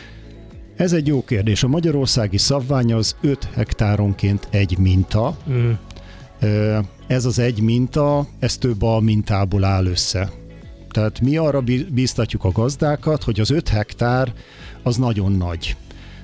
Ez 0.75 0.93
egy 0.93 1.07
jó 1.07 1.23
kérdés. 1.23 1.63
A 1.63 1.67
magyarországi 1.67 2.37
szabvány 2.37 2.93
az 2.93 3.15
5 3.21 3.49
hektáronként 3.53 4.47
egy 4.51 4.77
minta. 4.77 5.37
Mm. 5.51 5.71
Ez 7.07 7.25
az 7.25 7.39
egy 7.39 7.61
minta, 7.61 8.27
ez 8.39 8.57
több 8.57 8.81
a 8.81 8.99
mintából 8.99 9.63
áll 9.63 9.85
össze. 9.85 10.31
Tehát 10.91 11.19
mi 11.19 11.37
arra 11.37 11.63
bíztatjuk 11.89 12.43
a 12.43 12.51
gazdákat, 12.51 13.23
hogy 13.23 13.39
az 13.39 13.49
5 13.49 13.69
hektár 13.69 14.33
az 14.83 14.95
nagyon 14.95 15.31
nagy. 15.31 15.75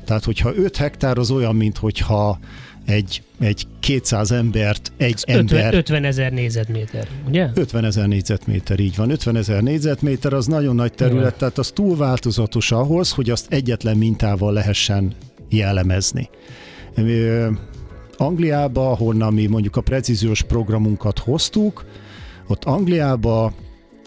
Tehát, 0.06 0.24
hogyha 0.24 0.56
5 0.56 0.78
hektár 0.78 1.18
az 1.18 1.32
olyan, 1.32 1.56
mint 1.56 1.78
hogyha 1.78 2.40
egy, 2.86 3.22
egy 3.40 3.68
200 3.80 4.32
embert 4.32 4.92
egy 4.98 5.24
50, 5.28 5.38
ember... 5.38 5.74
50 5.74 6.04
ezer 6.04 6.32
négyzetméter, 6.32 7.08
ugye? 7.28 7.50
50 7.54 7.86
ezer 7.86 8.08
négyzetméter, 8.08 8.80
így 8.80 8.96
van. 8.96 9.10
50 9.10 9.36
ezer 9.36 9.62
négyzetméter 9.62 10.34
az 10.34 10.46
nagyon 10.46 10.76
nagy 10.76 10.94
terület, 10.94 11.26
Igen. 11.26 11.38
tehát 11.38 11.58
az 11.58 11.72
túl 11.72 11.98
változatos 11.98 12.72
ahhoz, 12.72 13.12
hogy 13.12 13.30
azt 13.30 13.54
egyetlen 13.54 13.98
mintával 13.98 14.54
lehessen 14.54 15.14
jellemezni. 15.50 16.30
Angliába, 18.18 18.92
ahonnan 18.92 19.34
mi 19.34 19.46
mondjuk 19.46 19.76
a 19.76 19.82
precíziós 19.82 20.44
programunkat 20.44 21.20
hoztuk, 21.20 21.86
ott 22.48 22.64
Angliába 22.64 23.54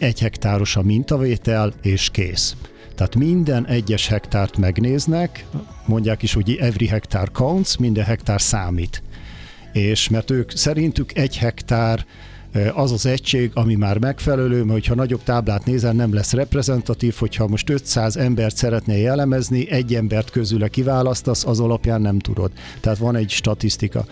egy 0.01 0.19
hektáros 0.19 0.75
a 0.75 0.81
mintavétel, 0.81 1.73
és 1.81 2.09
kész. 2.09 2.55
Tehát 2.95 3.15
minden 3.15 3.67
egyes 3.67 4.07
hektárt 4.07 4.57
megnéznek, 4.57 5.45
mondják 5.85 6.23
is, 6.23 6.33
hogy 6.33 6.57
every 6.59 6.87
hektár 6.87 7.31
counts, 7.31 7.77
minden 7.77 8.03
hektár 8.03 8.41
számít. 8.41 9.03
És 9.73 10.09
mert 10.09 10.31
ők 10.31 10.51
szerintük 10.51 11.17
egy 11.17 11.37
hektár 11.37 12.05
az 12.73 12.91
az 12.91 13.05
egység, 13.05 13.51
ami 13.53 13.75
már 13.75 13.97
megfelelő, 13.97 14.57
mert 14.57 14.71
hogyha 14.71 14.95
nagyobb 14.95 15.23
táblát 15.23 15.65
nézel, 15.65 15.93
nem 15.93 16.13
lesz 16.13 16.33
reprezentatív, 16.33 17.15
hogyha 17.15 17.47
most 17.47 17.69
500 17.69 18.17
embert 18.17 18.55
szeretnél 18.55 18.97
jellemezni, 18.97 19.69
egy 19.69 19.95
embert 19.95 20.29
közüle 20.29 20.67
kiválasztasz, 20.67 21.45
az 21.45 21.59
alapján 21.59 22.01
nem 22.01 22.19
tudod. 22.19 22.51
Tehát 22.79 22.97
van 22.97 23.15
egy 23.15 23.29
statisztika. 23.29 24.05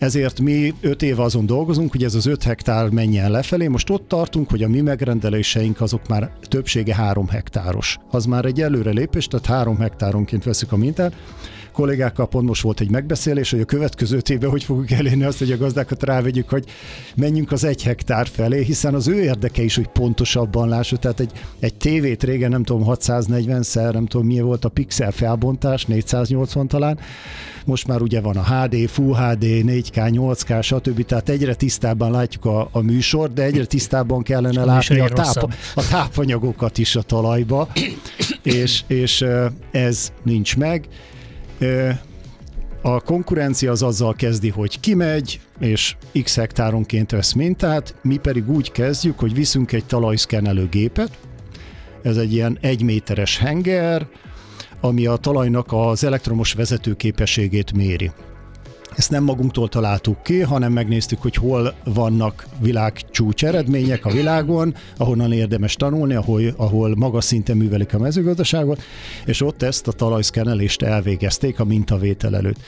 Ezért 0.00 0.40
mi 0.40 0.74
öt 0.80 1.02
év 1.02 1.20
azon 1.20 1.46
dolgozunk, 1.46 1.90
hogy 1.90 2.04
ez 2.04 2.14
az 2.14 2.26
öt 2.26 2.42
hektár 2.42 2.88
menjen 2.88 3.30
lefelé. 3.30 3.66
Most 3.66 3.90
ott 3.90 4.08
tartunk, 4.08 4.50
hogy 4.50 4.62
a 4.62 4.68
mi 4.68 4.80
megrendeléseink 4.80 5.80
azok 5.80 6.08
már 6.08 6.30
többsége 6.42 6.94
három 6.94 7.28
hektáros. 7.28 7.98
Az 8.10 8.24
már 8.24 8.44
egy 8.44 8.60
előrelépés, 8.60 9.26
tehát 9.26 9.46
három 9.46 9.78
hektáronként 9.78 10.44
veszük 10.44 10.72
a 10.72 10.76
mintát 10.76 11.12
kollégákkal 11.72 12.28
pont 12.28 12.46
most 12.46 12.62
volt 12.62 12.80
egy 12.80 12.90
megbeszélés, 12.90 13.50
hogy 13.50 13.60
a 13.60 13.64
következő 13.64 14.20
évben 14.30 14.50
hogy 14.50 14.64
fogjuk 14.64 14.90
elérni 14.90 15.24
azt, 15.24 15.38
hogy 15.38 15.52
a 15.52 15.56
gazdákat 15.56 16.02
rávegyük, 16.02 16.48
hogy 16.48 16.64
menjünk 17.16 17.52
az 17.52 17.64
egy 17.64 17.82
hektár 17.82 18.26
felé, 18.26 18.62
hiszen 18.62 18.94
az 18.94 19.08
ő 19.08 19.22
érdeke 19.22 19.62
is, 19.62 19.74
hogy 19.74 19.88
pontosabban 19.88 20.68
lássuk. 20.68 20.98
Tehát 20.98 21.20
egy, 21.20 21.32
egy 21.60 21.74
tévét 21.74 22.24
régen, 22.24 22.50
nem 22.50 22.62
tudom, 22.62 22.82
640-szer, 22.86 23.92
nem 23.92 24.06
tudom, 24.06 24.26
milyen 24.26 24.44
volt 24.44 24.64
a 24.64 24.68
pixel 24.68 25.10
felbontás, 25.10 25.84
480 25.84 26.68
talán, 26.68 26.98
most 27.64 27.86
már 27.86 28.00
ugye 28.02 28.20
van 28.20 28.36
a 28.36 28.42
HD, 28.42 28.88
Full 28.88 29.14
HD, 29.14 29.44
4K, 29.44 30.10
8K, 30.12 30.62
stb. 30.62 31.04
Tehát 31.04 31.28
egyre 31.28 31.54
tisztábban 31.54 32.10
látjuk 32.10 32.44
a, 32.44 32.68
a 32.72 32.80
műsort, 32.80 33.32
de 33.32 33.42
egyre 33.42 33.64
tisztábban 33.64 34.22
kellene 34.22 34.62
a 34.62 34.64
látni 34.64 35.00
a, 35.00 35.08
táp, 35.08 35.54
a 35.74 35.88
tápanyagokat 35.88 36.78
is 36.78 36.96
a 36.96 37.02
talajba, 37.02 37.68
és, 38.42 38.82
és 38.86 39.24
ez 39.70 40.12
nincs 40.22 40.56
meg. 40.56 40.88
A 42.82 43.00
konkurencia 43.00 43.70
az 43.70 43.82
azzal 43.82 44.14
kezdi, 44.14 44.48
hogy 44.48 44.80
kimegy, 44.80 45.40
és 45.58 45.96
x 46.22 46.36
hektáronként 46.36 47.10
vesz 47.10 47.32
mintát, 47.32 47.94
mi 48.02 48.16
pedig 48.16 48.50
úgy 48.50 48.72
kezdjük, 48.72 49.18
hogy 49.18 49.34
viszünk 49.34 49.72
egy 49.72 49.84
talajszkennelő 49.84 50.68
gépet, 50.68 51.18
ez 52.02 52.16
egy 52.16 52.32
ilyen 52.32 52.58
egy 52.60 52.82
méteres 52.82 53.38
henger, 53.38 54.06
ami 54.80 55.06
a 55.06 55.16
talajnak 55.16 55.66
az 55.70 56.04
elektromos 56.04 56.52
vezetőképességét 56.52 57.72
méri. 57.72 58.10
Ezt 58.96 59.10
nem 59.10 59.24
magunktól 59.24 59.68
találtuk 59.68 60.22
ki, 60.22 60.40
hanem 60.40 60.72
megnéztük, 60.72 61.22
hogy 61.22 61.34
hol 61.34 61.74
vannak 61.84 62.46
világcsúcs 62.60 63.44
eredmények 63.44 64.04
a 64.04 64.10
világon, 64.10 64.74
ahonnan 64.96 65.32
érdemes 65.32 65.74
tanulni, 65.74 66.14
ahol, 66.14 66.42
ahol 66.56 66.94
magas 66.96 67.24
szinten 67.24 67.56
művelik 67.56 67.94
a 67.94 67.98
mezőgazdaságot, 67.98 68.82
és 69.24 69.42
ott 69.42 69.62
ezt 69.62 69.88
a 69.88 69.92
talajszkenelést 69.92 70.82
elvégezték 70.82 71.60
a 71.60 71.64
mintavétel 71.64 72.36
előtt. 72.36 72.58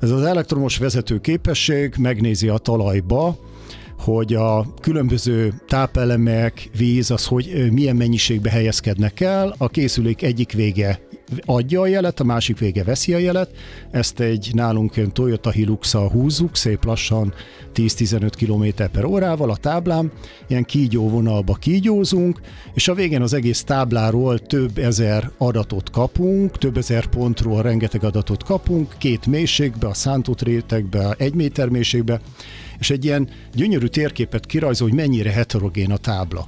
Ez 0.00 0.10
az 0.10 0.22
elektromos 0.22 0.78
vezető 0.78 1.20
képesség 1.20 1.94
megnézi 1.98 2.48
a 2.48 2.58
talajba, 2.58 3.38
hogy 3.98 4.34
a 4.34 4.66
különböző 4.80 5.54
tápelemek, 5.66 6.70
víz, 6.76 7.10
az 7.10 7.26
hogy 7.26 7.68
milyen 7.72 7.96
mennyiségbe 7.96 8.50
helyezkednek 8.50 9.20
el. 9.20 9.54
A 9.58 9.68
készülék 9.68 10.22
egyik 10.22 10.52
vége 10.52 11.00
adja 11.44 11.80
a 11.80 11.86
jelet, 11.86 12.20
a 12.20 12.24
másik 12.24 12.58
vége 12.58 12.84
veszi 12.84 13.14
a 13.14 13.18
jelet. 13.18 13.50
Ezt 13.90 14.20
egy 14.20 14.50
nálunk 14.52 15.12
Toyota 15.12 15.50
hilux 15.50 15.92
húzzuk, 15.92 16.56
szép 16.56 16.84
lassan 16.84 17.34
10-15 17.74 18.32
km 18.38 18.84
per 18.92 19.04
órával 19.04 19.50
a 19.50 19.56
táblám, 19.56 20.12
ilyen 20.46 20.64
kígyóvonalba 20.64 21.54
kígyózunk, 21.54 22.40
és 22.74 22.88
a 22.88 22.94
végén 22.94 23.22
az 23.22 23.32
egész 23.32 23.62
tábláról 23.62 24.38
több 24.38 24.78
ezer 24.78 25.30
adatot 25.38 25.90
kapunk, 25.90 26.58
több 26.58 26.76
ezer 26.76 27.06
pontról 27.06 27.62
rengeteg 27.62 28.04
adatot 28.04 28.42
kapunk, 28.42 28.94
két 28.98 29.26
mélységbe, 29.26 29.86
a 29.86 29.94
szántott 29.94 30.42
rétegbe, 30.42 31.14
egy 31.18 31.34
méter 31.34 31.68
mélységbe, 31.68 32.20
és 32.78 32.90
egy 32.90 33.04
ilyen 33.04 33.28
gyönyörű 33.54 33.86
térképet 33.86 34.46
kirajzol, 34.46 34.88
hogy 34.88 34.96
mennyire 34.96 35.30
heterogén 35.30 35.90
a 35.90 35.96
tábla 35.96 36.46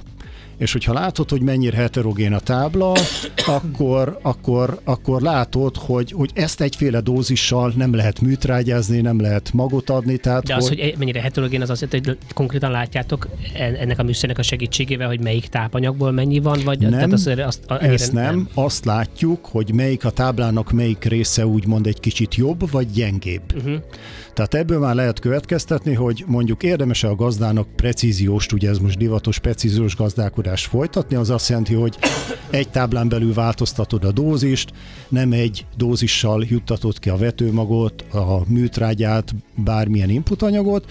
és 0.61 0.71
hogyha 0.71 0.93
látod, 0.93 1.29
hogy 1.29 1.41
mennyire 1.41 1.77
heterogén 1.77 2.33
a 2.33 2.39
tábla, 2.39 2.93
akkor, 3.57 4.19
akkor, 4.21 4.79
akkor 4.83 5.21
látod, 5.21 5.77
hogy, 5.77 6.11
hogy 6.11 6.31
ezt 6.33 6.61
egyféle 6.61 6.99
dózissal 6.99 7.73
nem 7.75 7.93
lehet 7.93 8.21
műtrágyázni, 8.21 9.01
nem 9.01 9.21
lehet 9.21 9.53
magot 9.53 9.89
adni. 9.89 10.17
Tehát, 10.17 10.43
De 10.43 10.55
az, 10.55 10.67
hogy, 10.67 10.79
hogy 10.79 10.95
mennyire 10.97 11.21
heterogén, 11.21 11.61
az 11.61 11.69
azt 11.69 11.87
hogy 11.89 12.17
konkrétan 12.33 12.71
látjátok 12.71 13.27
ennek 13.53 13.99
a 13.99 14.03
műszernek 14.03 14.37
a 14.37 14.41
segítségével, 14.41 15.07
hogy 15.07 15.19
melyik 15.19 15.47
tápanyagból 15.47 16.11
mennyi 16.11 16.39
van? 16.39 16.59
Vagy 16.63 16.79
nem, 16.79 16.91
tehát 16.91 17.11
az, 17.11 17.27
azt, 17.37 17.71
ezt 17.71 18.13
nem. 18.13 18.23
nem. 18.23 18.49
Azt 18.53 18.85
látjuk, 18.85 19.45
hogy 19.45 19.73
melyik 19.73 20.05
a 20.05 20.09
táblának 20.09 20.71
melyik 20.71 21.03
része 21.03 21.45
úgymond 21.45 21.87
egy 21.87 21.99
kicsit 21.99 22.35
jobb, 22.35 22.71
vagy 22.71 22.91
gyengébb. 22.91 23.55
Uh-huh. 23.55 23.81
Tehát 24.33 24.53
ebből 24.53 24.79
már 24.79 24.95
lehet 24.95 25.19
következtetni, 25.19 25.93
hogy 25.93 26.23
mondjuk 26.27 26.63
érdemes 26.63 27.03
a 27.03 27.15
gazdának 27.15 27.67
precíziós, 27.75 28.47
ugye 28.53 28.69
ez 28.69 28.77
most 28.77 28.97
divatos 28.97 29.39
precíziós 29.39 29.95
gazdálkodást 29.95 30.67
folytatni, 30.67 31.15
az 31.15 31.29
azt 31.29 31.49
jelenti, 31.49 31.73
hogy 31.73 31.97
egy 32.49 32.69
táblán 32.69 33.09
belül 33.09 33.33
változtatod 33.33 34.03
a 34.03 34.11
dózist, 34.11 34.71
nem 35.09 35.31
egy 35.31 35.65
dózissal 35.77 36.45
juttatod 36.47 36.99
ki 36.99 37.09
a 37.09 37.17
vetőmagot, 37.17 38.01
a 38.11 38.41
műtrágyát, 38.47 39.35
bármilyen 39.55 40.09
inputanyagot, 40.09 40.85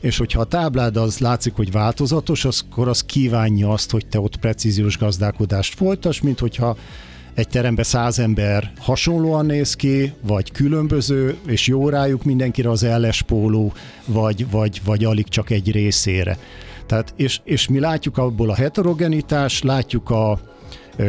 és 0.00 0.18
hogyha 0.18 0.40
a 0.40 0.44
táblád 0.44 0.96
az 0.96 1.18
látszik, 1.18 1.54
hogy 1.54 1.72
változatos, 1.72 2.44
akkor 2.44 2.88
az 2.88 3.02
kívánja 3.02 3.72
azt, 3.72 3.90
hogy 3.90 4.06
te 4.06 4.20
ott 4.20 4.36
precíziós 4.36 4.98
gazdálkodást 4.98 5.74
folytass, 5.74 6.20
mint 6.20 6.38
hogyha 6.38 6.76
egy 7.36 7.48
teremben 7.48 7.84
száz 7.84 8.18
ember 8.18 8.72
hasonlóan 8.78 9.46
néz 9.46 9.74
ki, 9.74 10.12
vagy 10.22 10.52
különböző, 10.52 11.36
és 11.46 11.66
jó 11.66 11.88
rájuk 11.88 12.24
mindenkire 12.24 12.70
az 12.70 12.86
póló, 13.26 13.72
vagy, 14.06 14.50
vagy, 14.50 14.80
vagy 14.84 15.04
alig 15.04 15.28
csak 15.28 15.50
egy 15.50 15.70
részére. 15.70 16.38
Tehát, 16.86 17.12
és, 17.16 17.40
és 17.44 17.68
mi 17.68 17.78
látjuk 17.78 18.18
abból 18.18 18.50
a 18.50 18.54
heterogenitást, 18.54 19.64
látjuk 19.64 20.10
a 20.10 20.40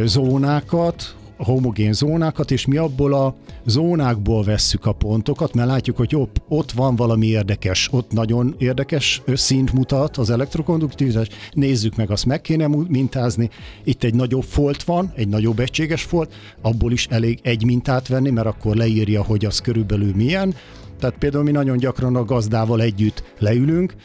zónákat, 0.03 1.15
homogén 1.37 1.93
zónákat, 1.93 2.51
és 2.51 2.65
mi 2.65 2.77
abból 2.77 3.13
a 3.13 3.35
zónákból 3.65 4.43
vesszük 4.43 4.85
a 4.85 4.91
pontokat, 4.91 5.53
mert 5.53 5.67
látjuk, 5.67 5.97
hogy 5.97 6.15
ott, 6.15 6.41
ott 6.47 6.71
van 6.71 6.95
valami 6.95 7.25
érdekes, 7.25 7.89
ott 7.91 8.11
nagyon 8.11 8.55
érdekes 8.57 9.21
szint 9.33 9.73
mutat 9.73 10.17
az 10.17 10.29
elektrokonduktivitás, 10.29 11.27
nézzük 11.51 11.95
meg, 11.95 12.11
azt 12.11 12.25
meg 12.25 12.41
kéne 12.41 12.67
mintázni. 12.87 13.49
Itt 13.83 14.03
egy 14.03 14.13
nagyobb 14.13 14.43
folt 14.43 14.83
van, 14.83 15.11
egy 15.15 15.27
nagyobb 15.27 15.59
egységes 15.59 16.03
folt, 16.03 16.33
abból 16.61 16.91
is 16.91 17.07
elég 17.09 17.39
egy 17.43 17.65
mintát 17.65 18.07
venni, 18.07 18.29
mert 18.29 18.47
akkor 18.47 18.75
leírja, 18.75 19.23
hogy 19.23 19.45
az 19.45 19.59
körülbelül 19.59 20.15
milyen. 20.15 20.55
Tehát 20.99 21.17
például 21.17 21.43
mi 21.43 21.51
nagyon 21.51 21.77
gyakran 21.77 22.15
a 22.15 22.25
gazdával 22.25 22.81
együtt 22.81 23.23
leülünk, 23.39 23.95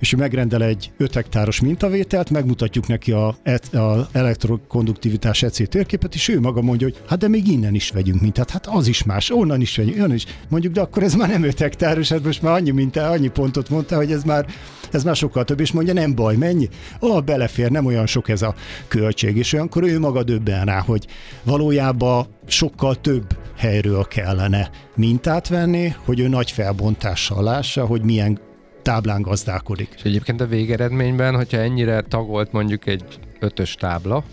és 0.00 0.12
ő 0.12 0.16
megrendel 0.16 0.62
egy 0.62 0.90
5 0.96 1.14
hektáros 1.14 1.60
mintavételt, 1.60 2.30
megmutatjuk 2.30 2.86
neki 2.86 3.12
a, 3.12 3.26
a 3.72 4.08
elektrokonduktivitás 4.12 5.42
EC 5.42 5.68
térképet, 5.68 6.14
és 6.14 6.28
ő 6.28 6.40
maga 6.40 6.62
mondja, 6.62 6.86
hogy 6.86 7.02
hát 7.08 7.18
de 7.18 7.28
még 7.28 7.48
innen 7.48 7.74
is 7.74 7.90
vegyünk 7.90 8.20
mintát, 8.20 8.50
hát 8.50 8.66
az 8.66 8.86
is 8.86 9.04
más, 9.04 9.30
onnan 9.30 9.60
is 9.60 9.76
vegyünk, 9.76 9.96
onnan 9.96 10.14
is. 10.14 10.26
Mondjuk, 10.48 10.72
de 10.72 10.80
akkor 10.80 11.02
ez 11.02 11.14
már 11.14 11.28
nem 11.28 11.42
5 11.42 11.58
hektáros, 11.58 12.08
hát 12.08 12.24
most 12.24 12.42
már 12.42 12.52
annyi 12.52 12.70
mintá, 12.70 13.10
annyi 13.10 13.28
pontot 13.28 13.68
mondta, 13.68 13.96
hogy 13.96 14.12
ez 14.12 14.22
már, 14.22 14.46
ez 14.90 15.04
már 15.04 15.16
sokkal 15.16 15.44
több, 15.44 15.60
és 15.60 15.72
mondja, 15.72 15.92
nem 15.92 16.14
baj, 16.14 16.36
mennyi? 16.36 16.68
Ó, 17.00 17.08
oh, 17.08 17.22
belefér, 17.22 17.70
nem 17.70 17.86
olyan 17.86 18.06
sok 18.06 18.28
ez 18.28 18.42
a 18.42 18.54
költség, 18.88 19.36
és 19.36 19.52
olyankor 19.52 19.82
ő 19.82 19.98
maga 19.98 20.22
döbben 20.22 20.64
rá, 20.64 20.80
hogy 20.80 21.06
valójában 21.42 22.26
sokkal 22.46 22.94
több 22.94 23.36
helyről 23.56 24.04
kellene 24.04 24.70
mintát 24.96 25.48
venni, 25.48 25.94
hogy 26.04 26.20
ő 26.20 26.28
nagy 26.28 26.50
felbontással 26.50 27.42
lássa, 27.42 27.86
hogy 27.86 28.02
milyen 28.02 28.38
táblán 28.82 29.22
gazdálkodik. 29.22 29.88
És 29.96 30.02
egyébként 30.02 30.40
a 30.40 30.46
végeredményben, 30.46 31.34
hogyha 31.34 31.58
ennyire 31.58 32.00
tagolt 32.00 32.52
mondjuk 32.52 32.86
egy 32.86 33.04
ötös 33.40 33.74
tábla, 33.74 34.24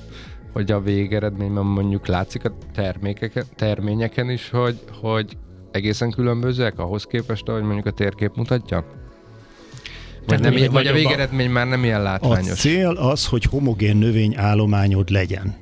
hogy 0.54 0.72
a 0.72 0.82
végeredményben 0.82 1.66
mondjuk 1.66 2.08
látszik 2.08 2.46
a 2.46 2.58
termékeken, 2.74 3.44
terményeken 3.56 4.30
is, 4.30 4.50
hogy, 4.50 4.80
hogy 5.02 5.38
egészen 5.72 6.12
különbözőek 6.12 6.80
ahhoz 6.80 7.04
képest, 7.04 7.48
ahogy 7.48 7.64
mondjuk 7.64 7.86
a 7.86 7.92
térkép 7.92 8.36
mutatja? 8.36 8.86
Vagy, 10.28 10.40
nem, 10.40 10.72
vagy 10.72 10.88
a 10.88 10.94
végeredmény 10.94 11.50
már 11.50 11.68
nem 11.68 11.84
ilyen 11.84 12.02
látványos? 12.02 12.50
A 12.50 12.54
cél 12.54 12.90
az, 12.90 13.26
hogy 13.26 13.44
homogén 13.44 13.98
növényállományod 13.98 15.10
legyen. 15.10 15.56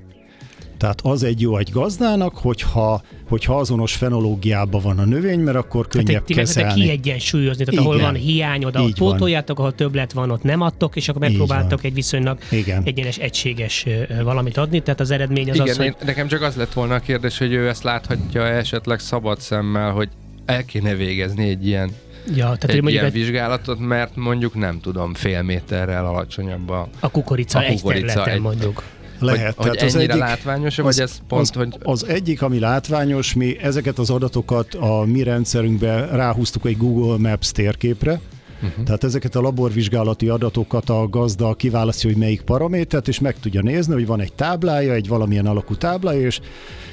Tehát 0.86 1.01
az 1.03 1.23
egy 1.23 1.41
jó 1.41 1.57
egy 1.57 1.69
gazdának, 1.71 2.38
hogyha, 2.38 3.01
hogyha 3.29 3.57
azonos 3.57 3.95
fenológiában 3.95 4.81
van 4.81 4.99
a 4.99 5.05
növény, 5.05 5.39
mert 5.39 5.57
akkor 5.57 5.88
könnyebb 5.88 6.07
tehát 6.07 6.27
kezelni. 6.27 6.81
kiegyensúlyozni, 6.81 7.63
tehát 7.63 7.81
Igen. 7.81 7.86
ahol 7.86 7.99
van 7.99 8.15
hiányod, 8.15 8.75
ahol 8.75 8.91
pótoljátok, 8.97 9.59
ahol 9.59 9.75
többlet 9.75 10.13
van, 10.13 10.31
ott 10.31 10.43
nem 10.43 10.61
adtok, 10.61 10.95
és 10.95 11.09
akkor 11.09 11.21
megpróbáltok 11.21 11.83
egy 11.83 11.93
viszonylag 11.93 12.38
Igen. 12.51 12.83
egyenes, 12.83 13.17
egységes 13.17 13.86
valamit 14.23 14.57
adni, 14.57 14.81
tehát 14.81 14.99
az 14.99 15.11
eredmény 15.11 15.49
az 15.49 15.55
Igen, 15.55 15.67
az, 15.69 15.77
hogy... 15.77 15.95
nekem 16.05 16.27
csak 16.27 16.41
az 16.41 16.55
lett 16.55 16.73
volna 16.73 16.95
a 16.95 16.99
kérdés, 16.99 17.38
hogy 17.38 17.53
ő 17.53 17.67
ezt 17.67 17.83
láthatja 17.83 18.47
esetleg 18.47 18.99
szabad 18.99 19.39
szemmel, 19.39 19.91
hogy 19.91 20.09
el 20.45 20.65
kéne 20.65 20.95
végezni 20.95 21.49
egy 21.49 21.67
ilyen 21.67 21.91
Ja, 22.27 22.55
tehát 22.55 22.63
egy 22.63 22.89
ilyen 22.89 23.05
egy... 23.05 23.11
vizsgálatot, 23.11 23.79
mert 23.79 24.15
mondjuk 24.15 24.53
nem 24.53 24.79
tudom, 24.79 25.13
fél 25.13 25.41
méterrel 25.41 26.05
alacsonyabb 26.05 26.69
a, 26.69 26.88
a 26.99 27.09
kukorica, 27.09 27.59
a 27.59 27.63
kukorica 27.63 28.25
egy 28.25 28.33
egy, 28.33 28.41
mondjuk. 28.41 28.83
Lehet. 29.20 29.55
Hogy, 29.55 29.68
hogy 29.68 29.78
ennyire 29.78 29.86
az 29.86 29.95
egyik, 29.95 30.16
látványos, 30.16 30.76
vagy 30.76 30.99
ez 30.99 31.20
pont, 31.28 31.41
az, 31.41 31.49
hogy... 31.55 31.76
Az 31.84 32.05
egyik, 32.05 32.41
ami 32.41 32.59
látványos, 32.59 33.34
mi 33.34 33.57
ezeket 33.61 33.99
az 33.99 34.09
adatokat 34.09 34.74
a 34.74 35.03
mi 35.05 35.24
rendszerünkbe 35.24 36.05
ráhúztuk 36.05 36.66
egy 36.66 36.78
Google 36.78 37.30
Maps 37.30 37.51
térképre, 37.51 38.20
Uh-huh. 38.63 38.84
Tehát 38.84 39.03
ezeket 39.03 39.36
a 39.36 39.41
laborvizsgálati 39.41 40.30
adatokat 40.30 40.89
a 40.89 41.07
gazda 41.09 41.53
kiválasztja, 41.53 42.09
hogy 42.09 42.20
melyik 42.20 42.41
paramétert, 42.41 43.07
és 43.07 43.20
meg 43.20 43.39
tudja 43.39 43.61
nézni, 43.61 43.93
hogy 43.93 44.05
van 44.05 44.20
egy 44.20 44.34
táblája, 44.34 44.93
egy 44.93 45.07
valamilyen 45.07 45.45
alakú 45.45 45.76
táblája, 45.76 46.26
és, 46.26 46.39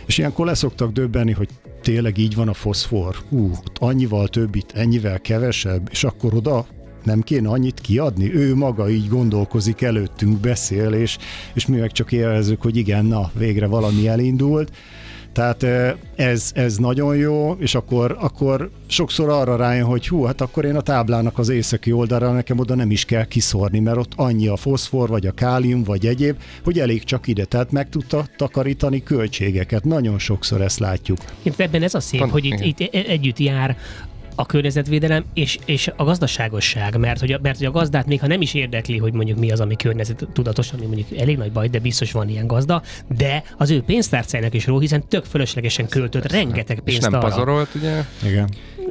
és 0.06 0.18
ilyenkor 0.18 0.46
leszoktak 0.46 0.92
döbbenni, 0.92 1.32
hogy 1.32 1.48
tényleg 1.82 2.18
így 2.18 2.34
van 2.34 2.48
a 2.48 2.54
foszfor. 2.54 3.16
Ú, 3.28 3.50
annyival 3.74 4.28
több 4.28 4.54
itt, 4.54 4.72
ennyivel 4.72 5.20
kevesebb, 5.20 5.88
és 5.90 6.04
akkor 6.04 6.34
oda 6.34 6.66
nem 7.04 7.20
kéne 7.20 7.48
annyit 7.48 7.80
kiadni? 7.80 8.34
Ő 8.34 8.54
maga 8.54 8.90
így 8.90 9.08
gondolkozik 9.08 9.82
előttünk, 9.82 10.38
beszél, 10.38 10.92
és, 10.92 11.18
és 11.54 11.66
mi 11.66 11.76
meg 11.76 11.92
csak 11.92 12.12
élvezünk, 12.12 12.62
hogy 12.62 12.76
igen, 12.76 13.04
na, 13.04 13.30
végre 13.34 13.66
valami 13.66 14.08
elindult. 14.08 14.72
Tehát 15.32 15.66
ez, 16.16 16.50
ez 16.54 16.76
nagyon 16.76 17.16
jó, 17.16 17.56
és 17.58 17.74
akkor, 17.74 18.16
akkor 18.20 18.70
sokszor 18.86 19.28
arra 19.28 19.56
rájön, 19.56 19.84
hogy 19.84 20.08
hú, 20.08 20.22
hát 20.22 20.40
akkor 20.40 20.64
én 20.64 20.76
a 20.76 20.80
táblának 20.80 21.38
az 21.38 21.48
északi 21.48 21.92
oldalra 21.92 22.32
nekem 22.32 22.58
oda 22.58 22.74
nem 22.74 22.90
is 22.90 23.04
kell 23.04 23.24
kiszórni, 23.24 23.78
mert 23.78 23.96
ott 23.96 24.12
annyi 24.16 24.46
a 24.46 24.56
foszfor, 24.56 25.08
vagy 25.08 25.26
a 25.26 25.32
kálium, 25.32 25.82
vagy 25.82 26.06
egyéb, 26.06 26.36
hogy 26.64 26.78
elég 26.78 27.04
csak 27.04 27.26
ide. 27.26 27.44
Tehát 27.44 27.72
meg 27.72 27.88
tudta 27.88 28.26
takarítani 28.36 29.02
költségeket. 29.02 29.84
Nagyon 29.84 30.18
sokszor 30.18 30.60
ezt 30.60 30.78
látjuk. 30.78 31.18
Itt 31.42 31.60
ebben 31.60 31.82
ez 31.82 31.94
a 31.94 32.00
szép, 32.00 32.30
hogy 32.30 32.44
itt, 32.44 32.60
itt 32.60 32.94
együtt 32.94 33.38
jár 33.38 33.76
a 34.34 34.46
környezetvédelem 34.46 35.24
és, 35.34 35.58
és 35.64 35.90
a 35.96 36.04
gazdaságosság, 36.04 36.96
mert 36.98 37.20
hogy, 37.20 37.32
a, 37.32 37.38
mert 37.42 37.58
hogy 37.58 37.66
a 37.66 37.70
gazdát 37.70 38.06
még 38.06 38.20
ha 38.20 38.26
nem 38.26 38.40
is 38.40 38.54
érdekli, 38.54 38.98
hogy 38.98 39.12
mondjuk 39.12 39.38
mi 39.38 39.50
az, 39.50 39.60
ami 39.60 39.76
környezet 39.76 40.26
tudatos, 40.32 40.72
ami 40.72 40.86
mondjuk 40.86 41.18
elég 41.18 41.36
nagy 41.36 41.52
baj, 41.52 41.68
de 41.68 41.78
biztos 41.78 42.12
van 42.12 42.28
ilyen 42.28 42.46
gazda, 42.46 42.82
de 43.16 43.42
az 43.56 43.70
ő 43.70 43.82
pénztárcájának 43.82 44.54
is 44.54 44.66
ró, 44.66 44.78
hiszen 44.78 45.08
tök 45.08 45.24
fölöslegesen 45.24 45.88
költött 45.88 46.32
rengeteg 46.32 46.80
pénzt 46.80 47.00
és 47.00 47.04
nem 47.04 47.20
arra. 47.20 47.28
pazarolt, 47.28 47.74
ugye? 47.74 48.04
Igen. 48.26 48.48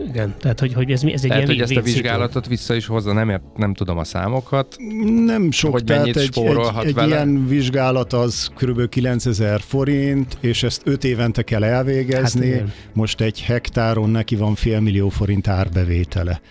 Igen, 0.07 0.33
tehát 0.39 0.59
hogy, 0.59 0.73
hogy 0.73 0.91
ez, 0.91 1.03
ez 1.03 1.09
egy 1.09 1.21
tehát, 1.21 1.35
ilyen 1.35 1.47
hogy 1.47 1.61
ezt 1.61 1.75
a 1.75 1.81
vizsgálatot 1.81 2.47
vissza 2.47 2.73
is 2.75 2.85
hozza, 2.85 3.13
nem, 3.13 3.29
ért, 3.29 3.41
nem 3.55 3.73
tudom 3.73 3.97
a 3.97 4.03
számokat. 4.03 4.75
Nem 5.25 5.51
sok, 5.51 5.71
hogy 5.71 5.83
tehát 5.83 6.07
egy, 6.07 6.17
egy, 6.17 6.39
egy 6.83 6.93
vele? 6.93 7.07
ilyen 7.07 7.47
vizsgálat 7.47 8.13
az 8.13 8.51
kb. 8.55 8.89
9000 8.89 9.61
forint, 9.61 10.37
és 10.39 10.63
ezt 10.63 10.81
5 10.85 11.03
évente 11.03 11.41
kell 11.41 11.63
elvégezni. 11.63 12.51
Hát 12.51 12.67
Most 12.93 13.21
egy 13.21 13.41
hektáron 13.41 14.09
neki 14.09 14.35
van 14.35 14.55
fél 14.55 14.79
millió 14.79 15.09
forint 15.09 15.47
árbevétele. 15.47 16.41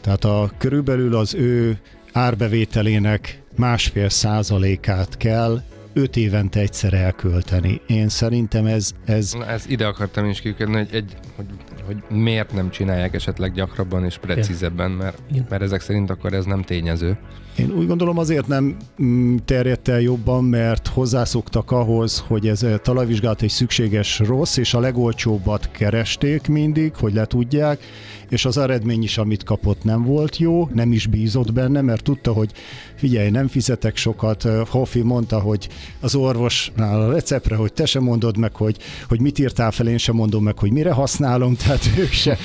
Tehát 0.00 0.24
a 0.24 0.50
körülbelül 0.58 1.16
az 1.16 1.34
ő 1.34 1.78
árbevételének 2.12 3.42
másfél 3.56 4.08
százalékát 4.08 5.16
kell 5.16 5.62
öt 5.98 6.16
évente 6.16 6.60
egyszer 6.60 6.94
elkölteni. 6.94 7.80
Én 7.86 8.08
szerintem 8.08 8.66
ez... 8.66 8.92
Ez, 9.04 9.32
Na, 9.32 9.46
ez 9.46 9.64
ide 9.68 9.86
akartam 9.86 10.24
is 10.24 10.40
kikötni, 10.40 10.74
hogy, 10.74 10.88
egy, 10.92 11.16
hogy, 11.36 11.46
hogy 11.86 12.16
miért 12.16 12.52
nem 12.52 12.70
csinálják 12.70 13.14
esetleg 13.14 13.52
gyakrabban 13.52 14.04
és 14.04 14.18
precízebben, 14.18 14.90
mert, 14.90 15.18
mert 15.48 15.62
ezek 15.62 15.80
szerint 15.80 16.10
akkor 16.10 16.32
ez 16.32 16.44
nem 16.44 16.62
tényező. 16.62 17.18
Én 17.58 17.70
úgy 17.70 17.86
gondolom 17.86 18.18
azért 18.18 18.46
nem 18.46 18.76
mm, 19.02 19.36
terjedt 19.44 19.88
el 19.88 20.00
jobban, 20.00 20.44
mert 20.44 20.86
hozzászoktak 20.86 21.70
ahhoz, 21.70 22.24
hogy 22.26 22.48
ez 22.48 22.62
a 22.62 22.78
talajvizsgálat 22.78 23.42
egy 23.42 23.50
szükséges 23.50 24.18
rossz, 24.18 24.56
és 24.56 24.74
a 24.74 24.80
legolcsóbbat 24.80 25.70
keresték 25.70 26.48
mindig, 26.48 26.94
hogy 26.94 27.14
le 27.14 27.24
tudják, 27.24 27.80
és 28.28 28.44
az 28.44 28.58
eredmény 28.58 29.02
is, 29.02 29.18
amit 29.18 29.44
kapott, 29.44 29.84
nem 29.84 30.02
volt 30.04 30.36
jó, 30.36 30.68
nem 30.72 30.92
is 30.92 31.06
bízott 31.06 31.52
benne, 31.52 31.80
mert 31.80 32.02
tudta, 32.02 32.32
hogy 32.32 32.50
figyelj, 32.94 33.30
nem 33.30 33.48
fizetek 33.48 33.96
sokat. 33.96 34.42
Hoffi 34.68 35.02
mondta, 35.02 35.40
hogy 35.40 35.68
az 36.00 36.14
orvosnál 36.14 37.00
a 37.00 37.12
receptre, 37.12 37.56
hogy 37.56 37.72
te 37.72 37.86
sem 37.86 38.02
mondod 38.02 38.36
meg, 38.36 38.54
hogy, 38.54 38.76
hogy 39.08 39.20
mit 39.20 39.38
írtál 39.38 39.70
fel, 39.70 39.88
én 39.88 39.98
sem 39.98 40.14
mondom 40.14 40.42
meg, 40.42 40.58
hogy 40.58 40.72
mire 40.72 40.92
használom, 40.92 41.56
tehát 41.64 41.90
ők 41.98 42.12
se 42.12 42.38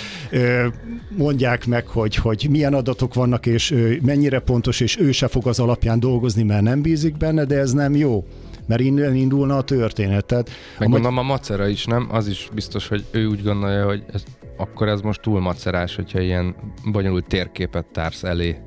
mondják 1.18 1.66
meg, 1.66 1.88
hogy, 1.88 2.16
hogy 2.16 2.48
milyen 2.50 2.74
adatok 2.74 3.14
vannak, 3.14 3.46
és 3.46 3.76
mennyire 4.02 4.40
pontos, 4.40 4.80
és 4.80 5.00
ő 5.00 5.12
se 5.12 5.28
fog 5.28 5.48
az 5.48 5.60
alapján 5.60 6.00
dolgozni, 6.00 6.44
mert 6.44 6.62
nem 6.62 6.82
bízik 6.82 7.18
benne, 7.18 7.46
de 7.46 7.58
ez 7.58 7.72
nem 7.72 7.96
jó 7.96 8.26
mert 8.66 8.82
innen 8.82 9.16
indulna 9.16 9.58
a 9.58 9.62
történet. 9.62 10.26
Tehát, 10.26 10.50
Meg 10.80 10.90
mondom, 10.90 11.18
a 11.18 11.22
macera 11.22 11.68
is, 11.68 11.86
nem? 11.86 12.08
Az 12.12 12.28
is 12.28 12.50
biztos, 12.54 12.88
hogy 12.88 13.04
ő 13.12 13.26
úgy 13.26 13.44
gondolja, 13.44 13.86
hogy 13.86 14.04
ez, 14.14 14.24
akkor 14.58 14.88
ez 14.88 15.02
most 15.02 15.22
túl 15.22 15.40
macerás, 15.40 15.96
hogyha 15.96 16.20
ilyen 16.20 16.56
bonyolult 16.92 17.26
térképet 17.28 17.86
társz 17.86 18.24
elé 18.24 18.58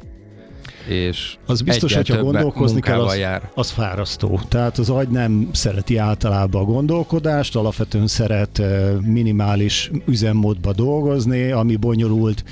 és 0.89 1.37
az 1.47 1.63
biztos, 1.63 1.95
hogyha 1.95 2.23
gondolkozni 2.23 2.81
kell, 2.81 3.01
az, 3.01 3.17
jár. 3.17 3.51
az 3.55 3.71
fárasztó. 3.71 4.41
Tehát 4.49 4.79
az 4.79 4.91
agy 4.91 5.09
nem 5.09 5.49
szereti 5.53 5.97
általában 5.97 6.63
a 6.63 6.65
gondolkodást, 6.65 7.57
alapvetően 7.57 8.07
szeret 8.07 8.63
minimális 9.01 9.91
üzemmódba 10.07 10.73
dolgozni, 10.73 11.51
ami 11.51 11.77
bonyolult 11.77 12.45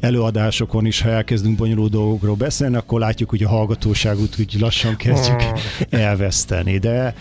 előadásokon 0.00 0.86
is, 0.86 1.00
ha 1.00 1.08
elkezdünk 1.08 1.56
bonyolult 1.56 1.90
dolgokról 1.90 2.34
beszélni, 2.34 2.76
akkor 2.76 3.00
látjuk, 3.00 3.30
hogy 3.30 3.42
a 3.42 3.48
hallgatóságot 3.48 4.38
úgy 4.38 4.56
lassan 4.60 4.96
kezdjük 4.96 5.42
elveszteni. 5.90 6.78
De 6.78 7.14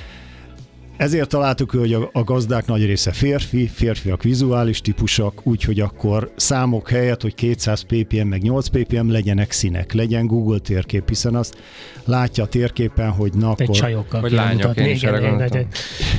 ezért 1.00 1.30
találtuk, 1.30 1.72
hogy 1.72 1.94
a, 1.94 2.24
gazdák 2.24 2.66
nagy 2.66 2.86
része 2.86 3.12
férfi, 3.12 3.68
férfiak 3.68 4.24
vizuális 4.24 4.82
típusok, 4.82 5.42
úgyhogy 5.44 5.80
akkor 5.80 6.32
számok 6.36 6.90
helyett, 6.90 7.22
hogy 7.22 7.36
200 7.36 7.82
ppm 7.82 8.28
meg 8.28 8.42
8 8.42 8.68
ppm 8.68 9.12
legyenek 9.12 9.52
színek, 9.52 9.94
legyen 9.94 10.28
Google 10.28 10.60
térkép, 10.60 11.08
hiszen 11.08 11.36
azt 11.36 11.58
látja 12.06 12.44
a 12.44 12.48
térképen, 12.48 13.10
hogy 13.12 13.34
na 13.34 13.50
akkor... 13.50 13.66
Egy 13.70 13.70
csajokkal 13.70 14.22
vagy 14.22 14.32
lányok, 14.32 14.78
én 14.78 14.90
is 14.90 15.06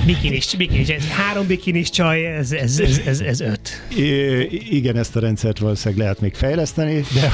bikinis, 0.07 0.55
bikinis, 0.57 0.89
ez 0.89 1.09
három 1.09 1.47
bikinis 1.47 1.91
csaj, 1.91 2.27
ez, 2.27 2.53
ez, 2.53 2.79
ez, 2.79 3.01
ez, 3.07 3.21
ez 3.21 3.41
öt. 3.41 3.71
I- 3.97 4.77
igen, 4.77 4.97
ezt 4.97 5.17
a 5.17 5.21
rendszert 5.21 5.59
valószínűleg 5.59 6.03
lehet 6.05 6.21
még 6.21 6.35
fejleszteni, 6.35 7.03
de, 7.15 7.33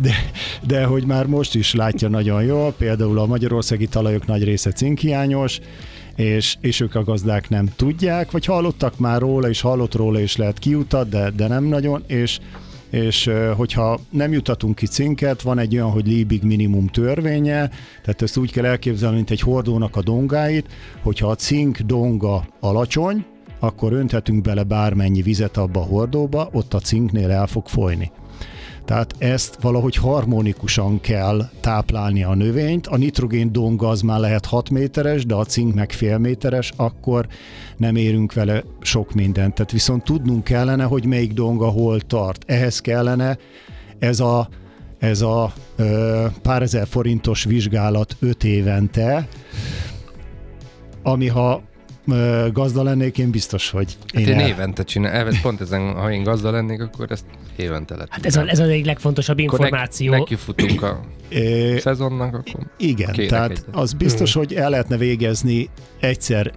de, 0.00 0.14
de 0.66 0.84
hogy 0.84 1.06
már 1.06 1.26
most 1.26 1.54
is 1.54 1.74
látja 1.74 2.08
nagyon 2.08 2.42
jól, 2.42 2.72
például 2.78 3.18
a 3.18 3.26
magyarországi 3.26 3.86
talajok 3.86 4.26
nagy 4.26 4.44
része 4.44 4.72
cinkhiányos, 4.72 5.60
és, 6.16 6.56
és 6.60 6.80
ők 6.80 6.94
a 6.94 7.04
gazdák 7.04 7.48
nem 7.48 7.68
tudják, 7.76 8.30
vagy 8.30 8.44
hallottak 8.44 8.98
már 8.98 9.20
róla, 9.20 9.48
és 9.48 9.60
hallott 9.60 9.94
róla, 9.94 10.20
és 10.20 10.36
lehet 10.36 10.58
kiutat, 10.58 11.08
de, 11.08 11.30
de 11.30 11.48
nem 11.48 11.64
nagyon, 11.64 12.02
és 12.06 12.38
és 12.90 13.30
hogyha 13.56 14.00
nem 14.10 14.32
jutatunk 14.32 14.74
ki 14.74 14.86
cinket, 14.86 15.42
van 15.42 15.58
egy 15.58 15.74
olyan, 15.74 15.90
hogy 15.90 16.06
Liebig 16.06 16.42
minimum 16.42 16.86
törvénye, 16.86 17.70
tehát 18.02 18.22
ezt 18.22 18.36
úgy 18.36 18.52
kell 18.52 18.64
elképzelni, 18.64 19.16
mint 19.16 19.30
egy 19.30 19.40
hordónak 19.40 19.96
a 19.96 20.02
dongáit, 20.02 20.66
hogyha 21.02 21.28
a 21.28 21.34
cink 21.34 21.78
donga 21.78 22.46
alacsony, 22.60 23.24
akkor 23.58 23.92
önthetünk 23.92 24.42
bele 24.42 24.62
bármennyi 24.62 25.22
vizet 25.22 25.56
abba 25.56 25.80
a 25.80 25.84
hordóba, 25.84 26.48
ott 26.52 26.74
a 26.74 26.78
cinknél 26.78 27.30
el 27.30 27.46
fog 27.46 27.68
folyni. 27.68 28.10
Tehát 28.90 29.14
ezt 29.18 29.56
valahogy 29.60 29.96
harmonikusan 29.96 31.00
kell 31.00 31.48
táplálni 31.60 32.24
a 32.24 32.34
növényt. 32.34 32.86
A 32.86 32.96
nitrogén 32.96 33.52
donga 33.52 33.88
az 33.88 34.00
már 34.00 34.20
lehet 34.20 34.46
6 34.46 34.70
méteres, 34.70 35.26
de 35.26 35.34
a 35.34 35.44
cink 35.44 35.74
meg 35.74 35.92
fél 35.92 36.18
méteres, 36.18 36.72
akkor 36.76 37.26
nem 37.76 37.96
érünk 37.96 38.32
vele 38.32 38.62
sok 38.80 39.14
mindent. 39.14 39.54
Tehát 39.54 39.72
viszont 39.72 40.04
tudnunk 40.04 40.44
kellene, 40.44 40.84
hogy 40.84 41.04
melyik 41.04 41.32
donga 41.32 41.68
hol 41.68 42.00
tart. 42.00 42.44
Ehhez 42.46 42.80
kellene 42.80 43.38
ez 43.98 44.20
a, 44.20 44.48
ez 44.98 45.20
a 45.20 45.52
ö, 45.76 46.26
pár 46.42 46.62
ezer 46.62 46.86
forintos 46.86 47.44
vizsgálat 47.44 48.16
5 48.20 48.44
évente, 48.44 49.28
ami 51.02 51.26
ha 51.26 51.62
ö, 52.06 52.46
gazda 52.52 52.82
lennék, 52.82 53.18
én 53.18 53.30
biztos, 53.30 53.70
hogy 53.70 53.96
Hát 54.14 54.26
én 54.26 54.38
el- 54.38 54.48
évente 54.48 54.82
csinálom, 54.84 55.34
pont 55.42 55.60
ezen, 55.60 55.92
ha 55.92 56.12
én 56.12 56.22
gazda 56.22 56.50
lennék, 56.50 56.82
akkor 56.82 57.10
ezt 57.10 57.24
évente 57.60 57.96
lett. 57.96 58.08
Hát 58.10 58.26
ez 58.26 58.36
a, 58.36 58.48
ez 58.48 58.58
a 58.58 58.64
egyik 58.64 58.84
legfontosabb 58.84 59.38
információ. 59.38 60.12
Neki 60.12 60.34
futunk 60.34 60.82
a 60.82 61.00
szezonnak, 61.78 62.34
akkor 62.34 62.66
Igen, 62.76 63.12
tehát 63.28 63.50
egyet. 63.50 63.64
az 63.70 63.92
biztos, 63.92 64.34
hogy 64.34 64.54
el 64.54 64.70
lehetne 64.70 64.96
végezni 64.96 65.68
egyszer 66.00 66.52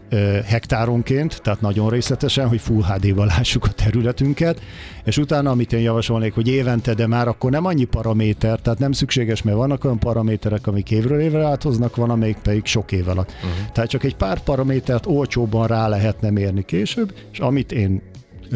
hektáronként, 0.45 1.41
tehát 1.41 1.61
nagyon 1.61 1.89
részletesen, 1.89 2.47
hogy 2.47 2.61
Full 2.61 2.83
HD-val 2.83 3.25
lássuk 3.25 3.65
a 3.65 3.71
területünket, 3.71 4.61
és 5.03 5.17
utána, 5.17 5.49
amit 5.49 5.73
én 5.73 5.81
javasolnék, 5.81 6.33
hogy 6.33 6.47
évente, 6.47 6.93
de 6.93 7.07
már 7.07 7.27
akkor 7.27 7.51
nem 7.51 7.65
annyi 7.65 7.83
paraméter, 7.83 8.59
tehát 8.59 8.79
nem 8.79 8.91
szükséges, 8.91 9.41
mert 9.41 9.57
vannak 9.57 9.83
olyan 9.83 9.99
paraméterek, 9.99 10.67
amik 10.67 10.91
évről 10.91 11.19
évre 11.19 11.37
változnak, 11.37 11.95
van, 11.95 12.09
amelyik 12.09 12.37
pedig 12.37 12.65
sok 12.65 12.91
év 12.91 13.07
alatt. 13.07 13.31
Uh-huh. 13.31 13.71
Tehát 13.71 13.89
csak 13.89 14.03
egy 14.03 14.15
pár 14.15 14.39
paramétert 14.39 15.05
olcsóbban 15.05 15.67
rá 15.67 15.87
lehetne 15.87 16.29
mérni 16.29 16.65
később, 16.65 17.13
és 17.31 17.39
amit 17.39 17.71
én 17.71 18.01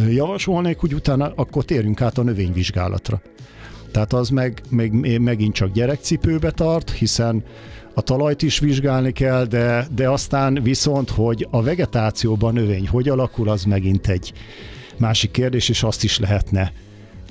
javasolnék, 0.09 0.77
hogy 0.77 0.93
utána 0.93 1.31
akkor 1.35 1.65
térjünk 1.65 2.01
át 2.01 2.17
a 2.17 2.23
növényvizsgálatra. 2.23 3.21
Tehát 3.91 4.13
az 4.13 4.29
meg, 4.29 4.61
meg 4.69 5.19
megint 5.21 5.53
csak 5.53 5.71
gyerekcipőbe 5.71 6.51
tart, 6.51 6.91
hiszen 6.91 7.43
a 7.93 8.01
talajt 8.01 8.41
is 8.41 8.59
vizsgálni 8.59 9.11
kell, 9.11 9.45
de, 9.45 9.87
de 9.95 10.09
aztán 10.09 10.59
viszont, 10.63 11.09
hogy 11.09 11.47
a 11.51 11.63
vegetációban 11.63 12.53
növény 12.53 12.87
hogy 12.87 13.09
alakul, 13.09 13.49
az 13.49 13.63
megint 13.63 14.07
egy 14.07 14.33
másik 14.97 15.31
kérdés, 15.31 15.69
és 15.69 15.83
azt 15.83 16.03
is 16.03 16.19
lehetne, 16.19 16.71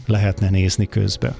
lehetne 0.06 0.50
nézni 0.50 0.86
közben. 0.86 1.34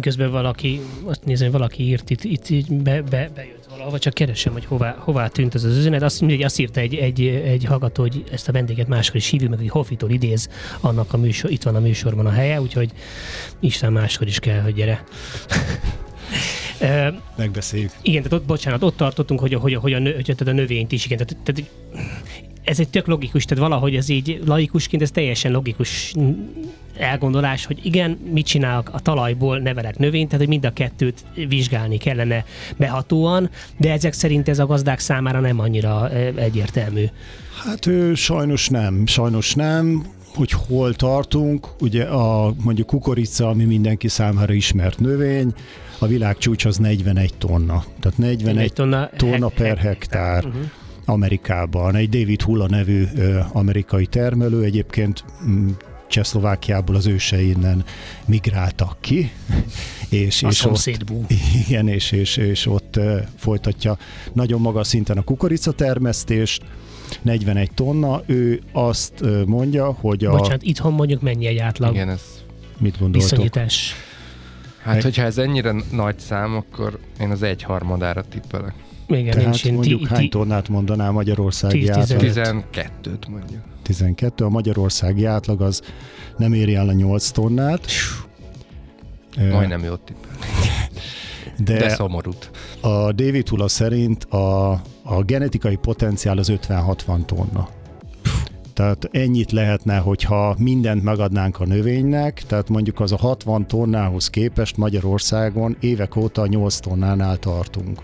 Közben 0.00 0.30
valaki, 0.30 0.80
azt 1.04 1.24
nézem, 1.24 1.50
valaki 1.50 1.82
írt 1.82 2.10
itt, 2.10 2.24
itt 2.24 2.48
így 2.48 2.72
be, 2.72 3.02
be, 3.02 3.30
bejött 3.34 3.66
valahova, 3.70 3.98
csak 3.98 4.14
keresem, 4.14 4.52
hogy 4.52 4.64
hová, 4.64 4.96
hová 4.98 5.26
tűnt 5.26 5.54
ez 5.54 5.64
az 5.64 5.76
üzenet. 5.76 6.02
Azt, 6.02 6.20
mindegy, 6.20 6.42
azt 6.42 6.58
írta 6.58 6.80
egy, 6.80 6.94
egy, 6.94 7.26
egy 7.26 7.64
hallgató, 7.64 8.02
hogy 8.02 8.24
ezt 8.32 8.48
a 8.48 8.52
vendéget 8.52 8.88
máskor 8.88 9.16
is 9.16 9.28
hívjuk 9.28 9.50
meg, 9.50 9.58
hogy 9.58 9.68
Hoffitól 9.68 10.10
idéz, 10.10 10.48
annak 10.80 11.12
a 11.12 11.16
műsor, 11.16 11.50
itt 11.50 11.62
van 11.62 11.74
a 11.74 11.80
műsorban 11.80 12.26
a 12.26 12.30
helye, 12.30 12.60
úgyhogy 12.60 12.90
Isten 13.60 13.92
máskor 13.92 14.26
is 14.26 14.38
kell, 14.38 14.60
hogy 14.60 14.74
gyere. 14.74 15.04
Megbeszéljük. 17.36 17.90
igen, 18.02 18.22
tehát 18.22 18.38
ott, 18.38 18.46
bocsánat, 18.46 18.82
ott 18.82 18.96
tartottunk, 18.96 19.40
hogy, 19.40 19.54
hogy, 19.54 19.74
a- 19.74 19.80
hogy, 19.80 19.92
a, 19.92 19.98
nö, 19.98 20.14
hogy 20.14 20.24
tehát 20.24 20.40
a 20.40 20.52
növényt 20.52 20.92
is, 20.92 21.04
igen, 21.04 21.18
tehát, 21.18 21.36
tehát 21.44 21.70
ez 22.64 22.80
egy 22.80 22.88
tök 22.88 23.06
logikus, 23.06 23.44
tehát 23.44 23.64
valahogy 23.64 23.96
ez 23.96 24.08
így 24.08 24.40
laikusként 24.46 25.02
ez 25.02 25.10
teljesen 25.10 25.52
logikus 25.52 26.12
elgondolás, 26.98 27.64
hogy 27.66 27.80
igen, 27.82 28.18
mit 28.32 28.46
csinálok 28.46 28.90
a 28.92 29.00
talajból, 29.00 29.58
nevelek 29.58 29.98
növényt, 29.98 30.26
tehát 30.26 30.40
hogy 30.40 30.48
mind 30.48 30.64
a 30.64 30.72
kettőt 30.72 31.24
vizsgálni 31.48 31.96
kellene 31.96 32.44
behatóan, 32.76 33.50
de 33.76 33.92
ezek 33.92 34.12
szerint 34.12 34.48
ez 34.48 34.58
a 34.58 34.66
gazdák 34.66 34.98
számára 34.98 35.40
nem 35.40 35.58
annyira 35.58 36.10
egyértelmű. 36.34 37.04
Hát 37.64 37.86
ő, 37.86 38.14
sajnos 38.14 38.68
nem, 38.68 39.06
sajnos 39.06 39.54
nem 39.54 40.16
hogy 40.34 40.50
hol 40.50 40.94
tartunk, 40.94 41.68
ugye 41.80 42.04
a 42.04 42.54
mondjuk 42.62 42.86
kukorica, 42.86 43.48
ami 43.48 43.64
mindenki 43.64 44.08
számára 44.08 44.52
ismert 44.52 44.98
növény, 44.98 45.52
a 45.98 46.06
világ 46.06 46.38
csúcs 46.38 46.64
az 46.64 46.76
41 46.76 47.34
tonna. 47.38 47.84
Tehát 48.00 48.18
41 48.18 48.56
Egy 48.56 48.72
tonna, 48.72 49.10
tonna 49.16 49.48
per 49.48 49.66
hek- 49.66 49.78
hektár. 49.78 50.44
Uh-huh. 50.44 50.62
Amerikában. 51.04 51.94
Egy 51.94 52.08
David 52.08 52.42
Hula 52.42 52.68
nevű 52.68 53.04
ö, 53.16 53.38
amerikai 53.52 54.06
termelő, 54.06 54.62
egyébként 54.62 55.24
mm, 55.48 55.68
Csehszlovákiából 56.08 56.96
az 56.96 57.06
ősei 57.06 57.48
innen 57.48 57.84
migráltak 58.24 58.96
ki, 59.00 59.30
és, 60.08 60.42
A 60.42 60.48
és 60.48 60.64
ott, 60.64 60.86
igen, 61.66 61.88
és, 61.88 62.10
és, 62.10 62.36
és 62.36 62.66
ott 62.66 63.00
folytatja 63.36 63.98
nagyon 64.32 64.60
magas 64.60 64.86
szinten 64.86 65.18
a 65.18 65.22
kukoricatermesztést, 65.22 66.62
41 67.22 67.70
tonna, 67.74 68.22
ő 68.26 68.60
azt 68.72 69.24
mondja, 69.46 69.92
hogy 69.92 70.24
a... 70.24 70.30
Bocsánat, 70.30 70.62
itthon 70.62 70.92
mondjuk 70.92 71.20
mennyi 71.22 71.46
egy 71.46 71.58
átlag 71.58 71.94
igen, 71.94 72.08
ez... 72.08 72.22
Mit 72.78 72.98
gondoltok? 72.98 73.30
viszonyítás? 73.30 73.94
Hát, 74.82 75.02
hogyha 75.02 75.22
ez 75.22 75.38
ennyire 75.38 75.74
nagy 75.92 76.18
szám, 76.18 76.54
akkor 76.56 76.98
én 77.20 77.30
az 77.30 77.42
egyharmadára 77.42 78.22
tippelek. 78.22 78.74
Igen, 79.08 79.30
Tehát 79.30 79.64
én 79.64 79.74
mondjuk 79.74 80.00
ti, 80.00 80.06
hány 80.06 80.28
tonnát 80.28 80.68
mondaná 80.68 81.10
Magyarországi 81.10 81.84
10-15. 81.86 81.90
átlag? 81.90 82.64
12-t 82.72 83.28
mondjuk. 83.28 83.60
12, 83.88 84.44
a 84.44 84.48
magyarországi 84.48 85.24
átlag 85.24 85.60
az 85.60 85.82
nem 86.36 86.52
éri 86.52 86.74
el 86.74 86.88
a 86.88 86.92
8 86.92 87.30
tonnát. 87.30 87.86
Majdnem 89.50 89.84
jót 89.84 90.00
tippel. 90.00 90.30
de, 91.64 91.78
De 91.78 91.88
szomorút. 91.88 92.50
A 92.80 93.12
David 93.12 93.48
Hula 93.48 93.68
szerint 93.68 94.24
a, 94.24 94.70
a 95.02 95.22
genetikai 95.22 95.76
potenciál 95.76 96.38
az 96.38 96.52
50-60 96.68 97.24
tonna. 97.24 97.68
Tehát 98.72 99.08
ennyit 99.12 99.52
lehetne, 99.52 99.96
hogyha 99.96 100.54
mindent 100.58 101.02
megadnánk 101.02 101.60
a 101.60 101.66
növénynek, 101.66 102.42
tehát 102.46 102.68
mondjuk 102.68 103.00
az 103.00 103.12
a 103.12 103.16
60 103.16 103.66
tonnához 103.66 104.30
képest 104.30 104.76
Magyarországon 104.76 105.76
évek 105.80 106.16
óta 106.16 106.46
8 106.46 106.78
tonnánál 106.78 107.36
tartunk. 107.36 108.00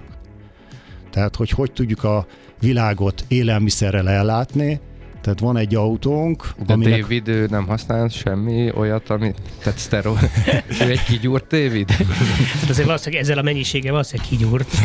Tehát, 1.11 1.37
hogy 1.37 1.51
hogy 1.51 1.73
tudjuk 1.73 2.05
a 2.05 2.27
világot 2.61 3.25
élelmiszerrel 3.29 4.09
ellátni, 4.09 4.81
tehát 5.25 5.41
van 5.41 5.57
egy 5.57 5.75
autónk, 5.75 6.55
De 6.67 6.73
aminek 6.73 7.01
David, 7.01 7.29
ő 7.29 7.47
nem 7.51 7.67
használ 7.67 8.09
semmi 8.09 8.71
olyat, 8.75 9.11
amit, 9.11 9.41
tehát 9.63 9.79
szterol. 9.79 10.19
ő 10.83 10.91
egy 10.91 11.03
kigyúrt 11.03 11.47
David. 11.47 11.91
hát 12.61 12.71
azért 12.71 12.87
valószínűleg 12.87 13.23
ezzel 13.23 13.39
a 13.39 13.43
mennyiséggel 13.43 13.93
valószínűleg 13.93 14.31
kigyúrt. 14.31 14.69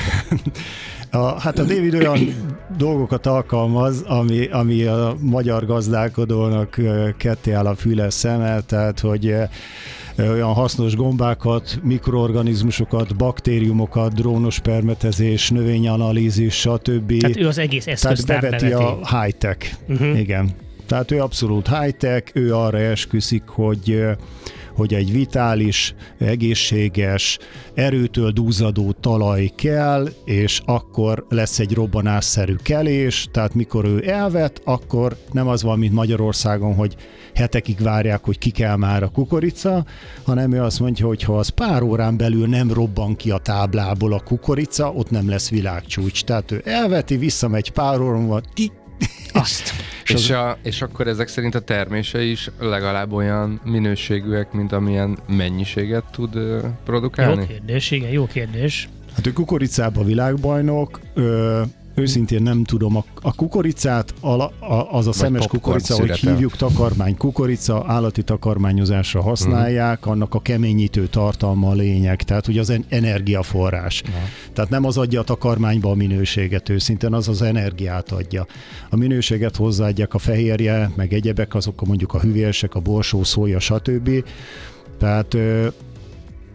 A, 1.12 1.40
hát 1.40 1.60
a 1.60 1.64
David 1.64 1.94
olyan 1.94 2.20
dolgokat 2.78 3.26
alkalmaz, 3.26 4.02
ami, 4.02 4.48
ami 4.48 4.84
a 4.84 5.16
magyar 5.20 5.66
gazdálkodónak 5.66 6.78
ketté 7.18 7.52
áll 7.52 7.66
a 7.66 7.76
füle 7.76 8.10
szeme, 8.10 8.62
tehát 8.62 9.00
hogy 9.00 9.36
olyan 10.28 10.54
hasznos 10.54 10.96
gombákat, 10.96 11.80
mikroorganizmusokat, 11.84 13.16
baktériumokat, 13.16 14.14
drónos 14.14 14.60
permetezés, 14.60 15.50
növényanalízis, 15.50 16.54
stb. 16.54 17.18
Tehát 17.20 17.38
ő 17.38 17.48
az 17.48 17.58
egész 17.58 17.84
Tehát 17.84 18.00
eszköztár 18.04 18.42
beveti 18.42 18.70
beveti. 18.70 18.84
a 18.84 19.22
high-tech. 19.22 19.74
Uh-huh. 19.88 20.20
Igen. 20.20 20.50
Tehát 20.90 21.12
ő 21.12 21.22
abszolút 21.22 21.68
high-tech, 21.68 22.32
ő 22.34 22.56
arra 22.56 22.78
esküszik, 22.78 23.44
hogy 23.46 24.16
hogy 24.80 24.94
egy 24.94 25.12
vitális, 25.12 25.96
egészséges, 26.18 27.40
erőtől 27.74 28.32
dúzadó 28.32 28.92
talaj 28.92 29.52
kell, 29.56 30.10
és 30.26 30.62
akkor 30.66 31.26
lesz 31.30 31.60
egy 31.60 31.74
robbanásszerű 31.74 32.56
kelés, 32.56 33.28
tehát 33.32 33.54
mikor 33.54 33.86
ő 33.86 34.10
elvet, 34.10 34.62
akkor 34.64 35.18
nem 35.32 35.48
az 35.48 35.64
van, 35.64 35.80
mint 35.80 35.94
Magyarországon, 35.94 36.76
hogy 36.76 36.96
hetekig 37.34 37.82
várják, 37.82 38.24
hogy 38.24 38.38
ki 38.38 38.50
kell 38.50 38.76
már 38.76 39.04
a 39.04 39.10
kukorica, 39.10 39.86
hanem 40.24 40.52
ő 40.52 40.62
azt 40.62 40.80
mondja, 40.80 41.06
hogy 41.06 41.24
ha 41.24 41.38
az 41.38 41.50
pár 41.50 41.82
órán 41.82 42.18
belül 42.18 42.48
nem 42.48 42.74
robban 42.74 43.16
ki 43.16 43.32
a 43.32 43.38
táblából 43.38 44.14
a 44.14 44.20
kukorica, 44.20 44.92
ott 44.92 45.10
nem 45.10 45.30
lesz 45.30 45.50
világcsúcs. 45.50 46.24
Tehát 46.24 46.52
ő 46.52 46.62
elveti, 46.66 47.18
visszamegy 47.18 47.72
pár 47.72 48.00
órán, 48.00 48.28
van, 48.28 48.44
ti, 48.54 48.72
Azt. 49.34 49.72
És, 50.06 50.30
a, 50.30 50.58
és 50.64 50.82
akkor 50.82 51.08
ezek 51.08 51.28
szerint 51.28 51.56
a 51.56 51.60
termése 51.60 52.22
is 52.22 52.50
legalább 52.60 53.12
olyan 53.12 53.62
minőségűek, 53.64 54.52
mint 54.52 54.72
amilyen 54.72 55.18
mennyiséget 55.28 56.04
tud 56.12 56.36
ö, 56.36 56.58
Jó 56.58 56.70
produkálni? 56.86 57.48
kérdés, 57.48 57.92
igen, 57.92 58.10
jó 58.10 58.26
kérdés. 58.26 58.90
Hát 59.16 59.28
ő 59.28 59.34
kukoricában 59.34 60.06
világbajnok, 60.06 61.00
ö, 61.14 61.62
őszintén 62.00 62.44
nem 62.44 62.64
tudom. 62.64 62.96
A, 62.96 63.04
a 63.22 63.34
kukoricát, 63.36 64.14
a, 64.20 64.28
a, 64.28 64.52
az 64.92 65.08
a 65.08 65.12
szemes 65.12 65.48
kukorica, 65.48 65.96
hogy 65.96 66.18
hívjuk 66.18 66.56
takarmány 66.56 67.18
kukorica, 67.18 67.84
állati 67.88 68.24
takarmányozásra 68.24 69.22
használják, 69.22 70.06
annak 70.06 70.34
a 70.34 70.40
keményítő 70.40 71.08
tartalma 71.08 71.70
a 71.70 71.74
lényeg, 71.74 72.24
tehát 72.24 72.48
ugye 72.48 72.60
az 72.60 72.70
en- 72.70 72.86
energiaforrás. 72.90 74.04
Tehát 74.54 74.70
nem 74.70 74.86
az 74.86 74.98
adja 74.98 75.20
a 75.20 75.24
takarmányba 75.24 75.92
a 75.92 75.96
minőséget 75.96 76.70
őszintén, 76.70 77.14
az 77.14 77.28
az 77.28 77.42
energiát 77.42 78.12
adja. 78.12 78.46
A 78.90 78.96
minőséget 78.96 79.56
hozzáadják 79.56 80.14
a 80.14 80.18
fehérje, 80.18 80.92
meg 80.96 81.14
egyebek, 81.14 81.56
azok 81.56 81.82
a 81.82 81.86
mondjuk 81.86 82.14
a 82.14 82.20
hüvések, 82.20 82.76
a 82.76 82.80
borsó, 82.80 83.24
szója, 83.24 83.60
stb. 83.60 84.24
Tehát 85.00 85.38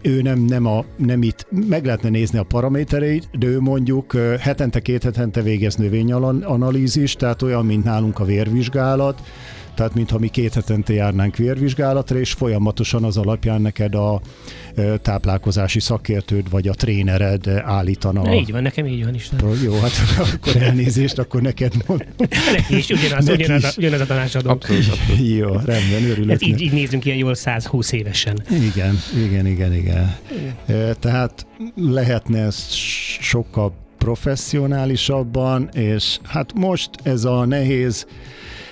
ő 0.07 0.23
nem, 0.23 0.39
nem, 0.39 0.67
a, 0.67 0.85
nem 0.97 1.23
itt, 1.23 1.47
meg 1.69 1.85
lehetne 1.85 2.09
nézni 2.09 2.39
a 2.39 2.43
paramétereit, 2.43 3.29
de 3.39 3.47
ő 3.47 3.61
mondjuk 3.61 4.17
hetente, 4.41 4.81
két 4.81 5.03
hetente 5.03 5.43
végez 5.43 5.77
növényanalízis, 5.77 7.15
tehát 7.15 7.43
olyan, 7.43 7.67
mint 7.67 7.85
nálunk 7.85 8.19
a 8.19 8.25
vérvizsgálat, 8.25 9.23
tehát 9.75 9.95
mintha 9.95 10.19
mi 10.19 10.29
két 10.29 10.55
hetente 10.55 10.93
járnánk 10.93 11.37
vérvizsgálatra, 11.37 12.19
és 12.19 12.33
folyamatosan 12.33 13.05
az 13.05 13.17
alapján 13.17 13.61
neked 13.61 13.95
a 13.95 14.21
táplálkozási 15.03 15.81
szakértőd 15.81 16.51
vagy 16.51 16.69
a 16.69 16.75
trénered 16.75 17.49
állítana. 17.49 18.23
Na, 18.23 18.35
így 18.35 18.53
van, 18.53 18.63
nekem 18.63 18.87
így 18.87 19.05
van 19.05 19.15
is. 19.15 19.29
Pro- 19.37 19.63
Jó, 19.63 19.81
hát 19.81 19.93
akkor 20.35 20.63
elnézést, 20.63 21.19
akkor 21.19 21.43
neked 21.43 21.73
mondom. 21.87 22.07
Neki 22.57 22.77
is 22.77 22.89
ugyanaz, 22.89 23.25
Neki 23.25 23.43
ugyanaz, 23.43 23.65
a, 23.65 23.69
is. 23.69 23.77
ugyanaz 23.77 24.01
a 24.01 24.07
tanácsadó. 24.07 24.51
Abszolút, 24.51 24.87
abszolút. 24.89 25.29
Jó, 25.37 25.49
rendben, 25.53 26.11
örülök. 26.11 26.31
Hát 26.31 26.43
így, 26.43 26.61
így 26.61 26.73
nézünk 26.73 27.05
ilyen 27.05 27.19
jól 27.19 27.35
120 27.35 27.93
évesen. 27.93 28.43
Igen, 28.51 28.99
igen, 29.27 29.47
igen, 29.47 29.75
igen. 29.75 30.17
E, 30.67 30.95
Tehát 30.95 31.47
lehetne 31.77 32.39
ez 32.39 32.67
sokkal 33.21 33.75
professzionálisabban, 33.99 35.69
és 35.73 36.19
hát 36.23 36.53
most 36.55 36.91
ez 37.03 37.25
a 37.25 37.45
nehéz 37.45 38.07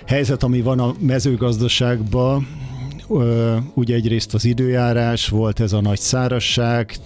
helyzet, 0.07 0.43
ami 0.43 0.61
van 0.61 0.79
a 0.79 0.95
mezőgazdaságban, 0.99 2.47
ugye 3.75 3.95
egyrészt 3.95 4.35
az 4.35 4.45
időjárás, 4.45 5.29
volt 5.29 5.61
ez 5.61 5.73
a 5.73 5.81
nagy 5.81 5.99
szárasság, 5.99 6.97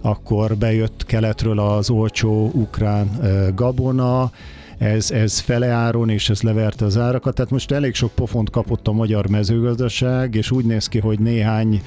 akkor 0.00 0.56
bejött 0.56 1.04
keletről 1.06 1.58
az 1.58 1.90
olcsó 1.90 2.50
ukrán 2.54 3.10
gabona, 3.54 4.30
ez, 4.78 5.10
ez 5.10 5.38
feleáron, 5.38 6.08
és 6.08 6.30
ez 6.30 6.42
leverte 6.42 6.84
az 6.84 6.96
árakat. 6.96 7.34
Tehát 7.34 7.50
most 7.50 7.70
elég 7.70 7.94
sok 7.94 8.12
pofont 8.14 8.50
kapott 8.50 8.88
a 8.88 8.92
magyar 8.92 9.28
mezőgazdaság, 9.28 10.34
és 10.34 10.50
úgy 10.50 10.64
néz 10.64 10.86
ki, 10.86 10.98
hogy 10.98 11.18
néhány 11.18 11.82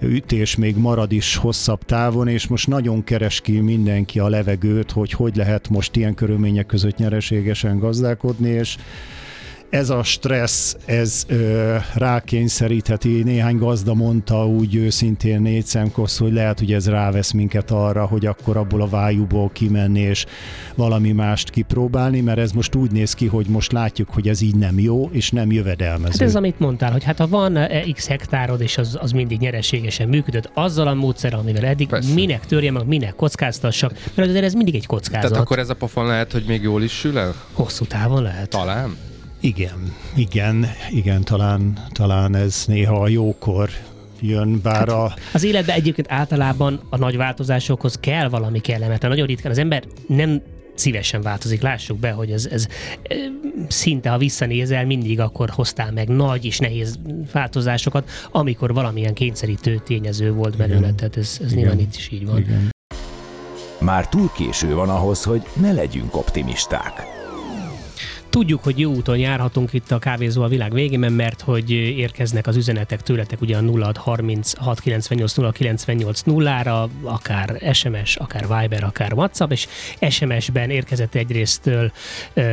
ütés 0.00 0.56
még 0.56 0.76
marad 0.76 1.12
is 1.12 1.36
hosszabb 1.36 1.84
távon, 1.84 2.28
és 2.28 2.46
most 2.46 2.68
nagyon 2.68 3.04
keres 3.04 3.40
ki 3.40 3.60
mindenki 3.60 4.18
a 4.18 4.28
levegőt, 4.28 4.90
hogy 4.90 5.12
hogy 5.12 5.36
lehet 5.36 5.68
most 5.68 5.96
ilyen 5.96 6.14
körülmények 6.14 6.66
között 6.66 6.96
nyereségesen 6.96 7.78
gazdálkodni, 7.78 8.48
és 8.48 8.76
ez 9.72 9.90
a 9.90 10.02
stressz, 10.02 10.76
ez 10.84 11.24
ö, 11.28 11.76
rákényszerítheti, 11.94 13.22
néhány 13.22 13.56
gazda 13.56 13.94
mondta 13.94 14.46
úgy 14.46 14.74
őszintén 14.74 15.40
négy 15.40 15.66
szemkosz, 15.66 16.18
hogy 16.18 16.32
lehet, 16.32 16.58
hogy 16.58 16.72
ez 16.72 16.88
rávesz 16.88 17.30
minket 17.30 17.70
arra, 17.70 18.06
hogy 18.06 18.26
akkor 18.26 18.56
abból 18.56 18.82
a 18.82 18.88
vájúból 18.88 19.50
kimenni 19.52 20.00
és 20.00 20.26
valami 20.74 21.12
mást 21.12 21.50
kipróbálni, 21.50 22.20
mert 22.20 22.38
ez 22.38 22.52
most 22.52 22.74
úgy 22.74 22.90
néz 22.90 23.14
ki, 23.14 23.26
hogy 23.26 23.46
most 23.46 23.72
látjuk, 23.72 24.08
hogy 24.10 24.28
ez 24.28 24.40
így 24.40 24.54
nem 24.54 24.78
jó, 24.78 25.10
és 25.12 25.30
nem 25.30 25.52
jövedelmező. 25.52 26.18
Hát 26.18 26.28
ez, 26.28 26.36
amit 26.36 26.58
mondtál, 26.58 26.92
hogy 26.92 27.04
hát 27.04 27.18
ha 27.18 27.26
van 27.26 27.56
eh, 27.56 27.82
x 27.92 28.06
hektárod, 28.06 28.60
és 28.60 28.78
az, 28.78 28.98
az 29.00 29.12
mindig 29.12 29.38
nyereségesen 29.38 30.08
működött, 30.08 30.50
azzal 30.54 30.88
a 30.88 30.94
módszerrel, 30.94 31.38
amivel 31.38 31.64
eddig, 31.64 31.88
Persze. 31.88 32.14
minek 32.14 32.46
törje 32.46 32.70
meg, 32.70 32.86
minek 32.86 33.14
kockáztassak, 33.14 33.92
mert 34.14 34.28
azért 34.28 34.44
ez 34.44 34.54
mindig 34.54 34.74
egy 34.74 34.86
kockázat. 34.86 35.30
Tehát 35.30 35.44
akkor 35.44 35.58
ez 35.58 35.70
a 35.70 35.74
pofon 35.74 36.06
lehet, 36.06 36.32
hogy 36.32 36.44
még 36.46 36.62
jól 36.62 36.82
is 36.82 36.92
sül 36.92 37.18
el? 37.18 37.34
Hosszú 37.52 37.84
távon 37.84 38.22
lehet. 38.22 38.48
Talán. 38.48 39.10
Igen, 39.42 39.94
igen, 40.14 40.66
igen, 40.90 41.24
talán, 41.24 41.86
talán 41.92 42.34
ez 42.34 42.64
néha 42.66 43.00
a 43.00 43.08
jókor 43.08 43.70
jön, 44.20 44.60
bár 44.62 44.88
a... 44.88 45.14
Az 45.32 45.42
életben 45.42 45.76
egyébként 45.76 46.12
általában 46.12 46.80
a 46.90 46.96
nagy 46.96 47.16
változásokhoz 47.16 47.98
kell 48.00 48.28
valami 48.28 48.60
kellemetlen. 48.60 49.10
Nagyon 49.10 49.26
ritkán 49.26 49.50
az 49.50 49.58
ember 49.58 49.84
nem 50.06 50.42
szívesen 50.74 51.22
változik. 51.22 51.62
Lássuk 51.62 51.98
be, 51.98 52.10
hogy 52.10 52.30
ez, 52.30 52.46
ez 52.46 52.66
szinte, 53.68 54.10
ha 54.10 54.18
visszanézel, 54.18 54.86
mindig 54.86 55.20
akkor 55.20 55.50
hoztál 55.50 55.92
meg 55.92 56.08
nagy 56.08 56.44
és 56.44 56.58
nehéz 56.58 56.98
változásokat, 57.32 58.10
amikor 58.30 58.74
valamilyen 58.74 59.14
kényszerítő 59.14 59.80
tényező 59.84 60.32
volt 60.32 60.56
belőle. 60.56 60.78
Igen. 60.78 60.96
Tehát 60.96 61.16
ez, 61.16 61.38
ez 61.40 61.52
Igen. 61.52 61.56
nyilván 61.58 61.78
itt 61.78 61.96
is 61.96 62.10
így 62.12 62.26
van. 62.26 62.38
Igen. 62.38 62.70
Már 63.80 64.08
túl 64.08 64.30
késő 64.34 64.74
van 64.74 64.88
ahhoz, 64.88 65.22
hogy 65.22 65.42
ne 65.60 65.72
legyünk 65.72 66.16
optimisták. 66.16 67.11
Tudjuk, 68.32 68.62
hogy 68.62 68.78
jó 68.78 68.92
úton 68.92 69.18
járhatunk 69.18 69.72
itt 69.72 69.90
a 69.90 69.98
kávézó 69.98 70.42
a 70.42 70.48
világ 70.48 70.72
végén, 70.72 70.98
mert 70.98 71.40
hogy 71.40 71.70
érkeznek 71.70 72.46
az 72.46 72.56
üzenetek 72.56 73.00
tőletek 73.00 73.40
ugye 73.40 73.56
a 73.56 73.60
0636 73.60 74.80
98 74.80 75.52
098 75.52 76.22
0-ra, 76.26 76.88
akár 77.02 77.74
SMS, 77.74 78.16
akár 78.16 78.60
Viber, 78.60 78.84
akár 78.84 79.12
WhatsApp, 79.12 79.50
és 79.50 79.66
SMS-ben 80.10 80.70
érkezett 80.70 81.14
egyrésztől 81.14 81.92
uh, 82.36 82.44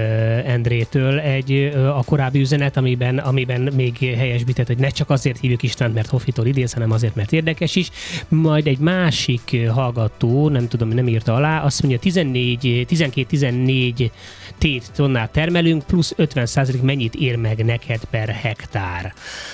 Endrétől 0.49 1.19
egy 1.19 1.51
uh, 1.51 1.97
a 1.97 2.03
korábbi 2.05 2.39
üzenet, 2.39 2.77
amiben, 2.77 3.17
amiben 3.17 3.61
még 3.61 3.97
helyesbített, 3.97 4.67
hogy 4.67 4.77
ne 4.77 4.89
csak 4.89 5.09
azért 5.09 5.39
hívjuk 5.39 5.63
Istvánt, 5.63 5.93
mert 5.93 6.09
Hofitól 6.09 6.45
idéz, 6.45 6.73
hanem 6.73 6.91
azért, 6.91 7.15
mert 7.15 7.31
érdekes 7.31 7.75
is. 7.75 7.89
Majd 8.27 8.67
egy 8.67 8.79
másik 8.79 9.67
hallgató, 9.69 10.49
nem 10.49 10.67
tudom, 10.67 10.89
nem 10.89 11.07
írta 11.07 11.33
alá, 11.33 11.61
azt 11.61 11.81
mondja 11.81 11.99
14, 11.99 12.85
12-14 12.89 14.09
tét 14.57 14.91
tonnát 14.95 15.31
termelünk, 15.69 15.83
plusz 15.83 16.13
50% 16.17 16.81
mennyit 16.81 17.15
ér 17.15 17.35
meg 17.35 17.65
neked 17.65 17.99
per 18.09 18.29
hektár. 18.29 19.13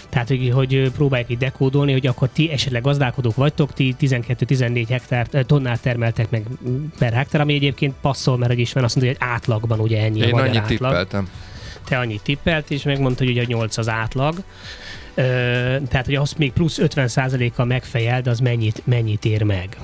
Tehát, 0.10 0.28
hogy, 0.28 0.52
hogy 0.54 0.92
próbáljuk 0.92 1.30
így 1.30 1.38
dekódolni, 1.38 1.92
hogy 1.92 2.08
akkor 2.08 2.30
ti 2.30 2.52
esetleg 2.52 2.82
gazdálkodók 2.82 3.36
vagytok, 3.36 3.74
ti 3.74 3.96
12-14 4.02 4.86
hektár 4.90 5.28
tonnát 5.46 5.82
termeltek 5.82 6.30
meg 6.30 6.46
per 7.00 7.14
hektár, 7.14 7.42
ami 7.42 7.54
egyébként 7.54 7.94
passzol, 8.02 8.38
mert 8.38 8.58
is 8.58 8.74
van, 8.74 8.84
azt 8.84 8.96
mondja, 8.96 9.16
hogy 9.18 9.28
átlagban 9.30 9.80
ugye 9.80 10.02
ennyi 10.02 10.22
a 10.22 10.26
Én 10.26 10.30
magyar 10.32 10.48
annyit 10.48 10.60
átlag. 10.60 10.78
tippeltem. 10.78 11.30
Te 11.86 11.98
annyit 11.98 12.22
tippelt, 12.24 12.72
és 12.72 12.84
megmondta, 12.84 13.24
hogy 13.24 13.32
ugye 13.34 13.44
8 13.48 13.78
az 13.78 13.90
átlag. 13.90 14.36
Ö, 15.16 15.24
tehát, 15.90 16.06
hogy 16.06 16.16
azt 16.16 16.38
még 16.38 16.52
plusz 16.52 16.78
50%-kal 16.82 17.66
megfejeld, 17.66 18.28
az 18.28 18.40
mennyit, 18.40 18.82
mennyit 18.86 19.26
ér 19.26 19.44
meg. 19.44 19.78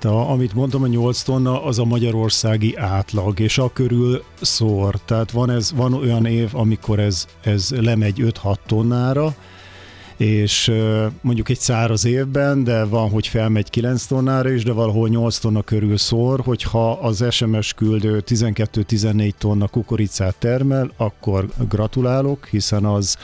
De 0.00 0.08
amit 0.08 0.54
mondtam, 0.54 0.82
a 0.82 0.86
8 0.86 1.22
tonna 1.22 1.64
az 1.64 1.78
a 1.78 1.84
magyarországi 1.84 2.76
átlag, 2.76 3.40
és 3.40 3.58
a 3.58 3.72
körül 3.72 4.22
szor. 4.40 4.94
Tehát 5.04 5.30
van, 5.30 5.50
ez, 5.50 5.72
van 5.72 5.94
olyan 5.94 6.26
év, 6.26 6.48
amikor 6.52 6.98
ez, 6.98 7.26
ez 7.42 7.70
lemegy 7.80 8.20
5-6 8.42 8.56
tonnára, 8.66 9.34
és 10.16 10.72
mondjuk 11.20 11.48
egy 11.48 11.58
száraz 11.58 12.04
évben, 12.04 12.64
de 12.64 12.84
van, 12.84 13.10
hogy 13.10 13.26
felmegy 13.26 13.70
9 13.70 14.04
tonnára 14.04 14.50
is, 14.50 14.64
de 14.64 14.72
valahol 14.72 15.08
8 15.08 15.38
tonna 15.38 15.62
körül 15.62 15.96
szor, 15.96 16.40
hogyha 16.40 16.92
az 16.92 17.24
SMS 17.30 17.72
küldő 17.74 18.22
12-14 18.26 19.30
tonna 19.38 19.68
kukoricát 19.68 20.34
termel, 20.38 20.90
akkor 20.96 21.48
gratulálok, 21.68 22.46
hiszen 22.46 22.84
az, 22.84 23.16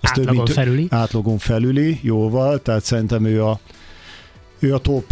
az 0.00 0.10
több 0.10 0.28
Átlagon 0.28 0.34
mint- 0.34 0.52
felüli. 0.52 0.86
átlagon 0.90 1.38
felüli, 1.38 1.98
jóval, 2.02 2.62
tehát 2.62 2.84
szerintem 2.84 3.24
ő 3.24 3.44
a, 3.44 3.58
ő 4.58 4.74
a 4.74 4.78
top 4.78 5.04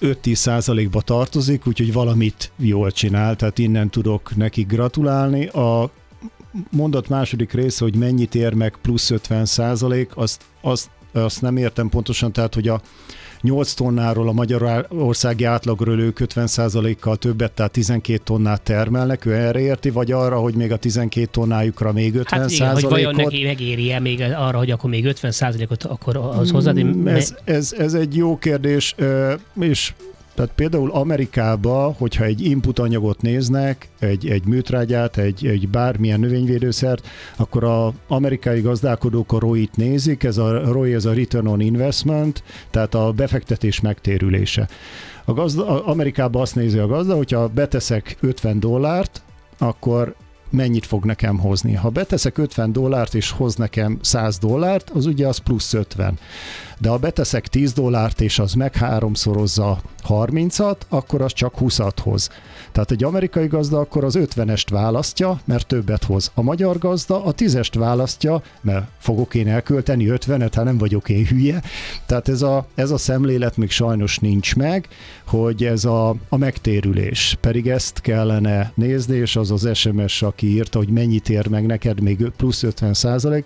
5-10 0.00 0.34
százalékba 0.34 1.00
tartozik, 1.00 1.66
úgyhogy 1.66 1.92
valamit 1.92 2.52
jól 2.56 2.90
csinál, 2.90 3.36
tehát 3.36 3.58
innen 3.58 3.90
tudok 3.90 4.36
neki 4.36 4.62
gratulálni. 4.62 5.46
A 5.46 5.90
mondat 6.70 7.08
második 7.08 7.52
része, 7.52 7.84
hogy 7.84 7.96
mennyit 7.96 8.34
ér 8.34 8.54
meg 8.54 8.76
plusz 8.82 9.10
50 9.10 9.44
százalék, 9.44 10.16
azt, 10.16 10.42
azt, 10.60 10.90
azt 11.12 11.42
nem 11.42 11.56
értem 11.56 11.88
pontosan, 11.88 12.32
tehát 12.32 12.54
hogy 12.54 12.68
a 12.68 12.80
8 13.40 13.72
tonnáról 13.72 14.28
a 14.28 14.32
magyarországi 14.32 15.44
átlagról 15.44 16.00
ők 16.00 16.18
50%-kal 16.20 17.16
többet, 17.16 17.52
tehát 17.52 17.72
12 17.72 18.20
tonnát 18.24 18.62
termelnek, 18.62 19.24
ő 19.24 19.34
erre 19.34 19.60
érti, 19.60 19.90
vagy 19.90 20.12
arra, 20.12 20.38
hogy 20.38 20.54
még 20.54 20.72
a 20.72 20.76
12 20.76 21.26
tonnájukra 21.26 21.92
még 21.92 22.14
50 22.14 22.40
Hát 22.40 22.50
igen, 22.50 22.72
hogy 22.72 22.82
vajon 22.88 23.14
neki 23.14 23.44
megéri-e 23.44 24.00
még 24.00 24.20
arra, 24.20 24.58
hogy 24.58 24.70
akkor 24.70 24.90
még 24.90 25.14
50%-ot 25.20 25.84
akkor 25.84 26.16
az 26.16 26.50
hozzád. 26.50 26.82
Mm, 26.82 27.02
me- 27.02 27.16
Ez, 27.16 27.34
ez, 27.44 27.72
ez 27.78 27.94
egy 27.94 28.16
jó 28.16 28.38
kérdés, 28.38 28.94
és 29.60 29.92
tehát 30.40 30.54
például 30.54 30.90
Amerikába, 30.90 31.94
hogyha 31.98 32.24
egy 32.24 32.44
input 32.44 32.78
anyagot 32.78 33.22
néznek, 33.22 33.88
egy, 33.98 34.28
egy 34.28 34.46
műtrágyát, 34.46 35.16
egy, 35.16 35.46
egy 35.46 35.68
bármilyen 35.68 36.20
növényvédőszert, 36.20 37.08
akkor 37.36 37.64
a 37.64 37.92
amerikai 38.08 38.60
gazdálkodók 38.60 39.32
a 39.32 39.38
ROI-t 39.38 39.76
nézik, 39.76 40.22
ez 40.22 40.38
a 40.38 40.72
ROI, 40.72 40.94
ez 40.94 41.04
a 41.04 41.12
Return 41.12 41.46
on 41.46 41.60
Investment, 41.60 42.42
tehát 42.70 42.94
a 42.94 43.12
befektetés 43.12 43.80
megtérülése. 43.80 44.68
A 45.24 45.32
gazda, 45.32 45.84
Amerikában 45.84 46.42
azt 46.42 46.54
nézi 46.54 46.78
a 46.78 46.86
gazda, 46.86 47.16
hogyha 47.16 47.48
beteszek 47.48 48.16
50 48.20 48.60
dollárt, 48.60 49.22
akkor 49.58 50.14
mennyit 50.50 50.86
fog 50.86 51.04
nekem 51.04 51.38
hozni. 51.38 51.74
Ha 51.74 51.88
beteszek 51.88 52.38
50 52.38 52.72
dollárt 52.72 53.14
és 53.14 53.30
hoz 53.30 53.54
nekem 53.54 53.98
100 54.00 54.38
dollárt, 54.38 54.90
az 54.90 55.06
ugye 55.06 55.26
az 55.26 55.38
plusz 55.38 55.72
50. 55.72 56.18
De 56.78 56.88
ha 56.88 56.96
beteszek 56.96 57.46
10 57.46 57.72
dollárt 57.72 58.20
és 58.20 58.38
az 58.38 58.52
meg 58.52 58.74
háromszorozza 58.74 59.80
30-at, 60.08 60.76
akkor 60.88 61.22
az 61.22 61.32
csak 61.32 61.54
20-at 61.60 61.96
hoz. 62.02 62.28
Tehát 62.72 62.90
egy 62.90 63.04
amerikai 63.04 63.46
gazda 63.46 63.78
akkor 63.78 64.04
az 64.04 64.18
50-est 64.18 64.66
választja, 64.70 65.40
mert 65.44 65.66
többet 65.66 66.04
hoz. 66.04 66.30
A 66.34 66.42
magyar 66.42 66.78
gazda 66.78 67.24
a 67.24 67.34
10-est 67.34 67.74
választja, 67.74 68.42
mert 68.60 68.86
fogok 68.98 69.34
én 69.34 69.48
elkölteni 69.48 70.06
50-et, 70.08 70.50
hát 70.54 70.64
nem 70.64 70.78
vagyok 70.78 71.08
én 71.08 71.26
hülye. 71.26 71.62
Tehát 72.06 72.28
ez 72.28 72.42
a, 72.42 72.66
ez 72.74 72.90
a 72.90 72.98
szemlélet 72.98 73.56
még 73.56 73.70
sajnos 73.70 74.18
nincs 74.18 74.56
meg, 74.56 74.88
hogy 75.26 75.64
ez 75.64 75.84
a, 75.84 76.14
a 76.28 76.36
megtérülés. 76.36 77.36
Pedig 77.40 77.68
ezt 77.68 78.00
kellene 78.00 78.72
nézni, 78.74 79.16
és 79.16 79.36
az 79.36 79.50
az 79.50 79.68
SMS, 79.72 80.22
aki 80.22 80.39
írta, 80.46 80.78
hogy 80.78 80.88
mennyit 80.88 81.28
ér 81.28 81.48
meg 81.48 81.66
neked 81.66 82.00
még 82.00 82.30
plusz 82.36 82.62
50 82.62 82.94
százalék, 82.94 83.44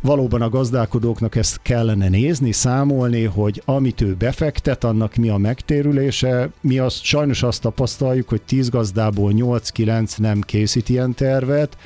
valóban 0.00 0.42
a 0.42 0.48
gazdálkodóknak 0.48 1.36
ezt 1.36 1.58
kellene 1.62 2.08
nézni, 2.08 2.52
számolni, 2.52 3.24
hogy 3.24 3.62
amit 3.64 4.00
ő 4.00 4.14
befektet, 4.14 4.84
annak 4.84 5.14
mi 5.14 5.28
a 5.28 5.36
megtérülése. 5.36 6.50
Mi 6.60 6.78
azt, 6.78 7.02
sajnos 7.02 7.42
azt 7.42 7.60
tapasztaljuk, 7.60 8.28
hogy 8.28 8.42
10 8.42 8.68
gazdából 8.68 9.32
8-9 9.34 10.18
nem 10.18 10.40
készít 10.40 10.88
ilyen 10.88 11.14
tervet, 11.14 11.76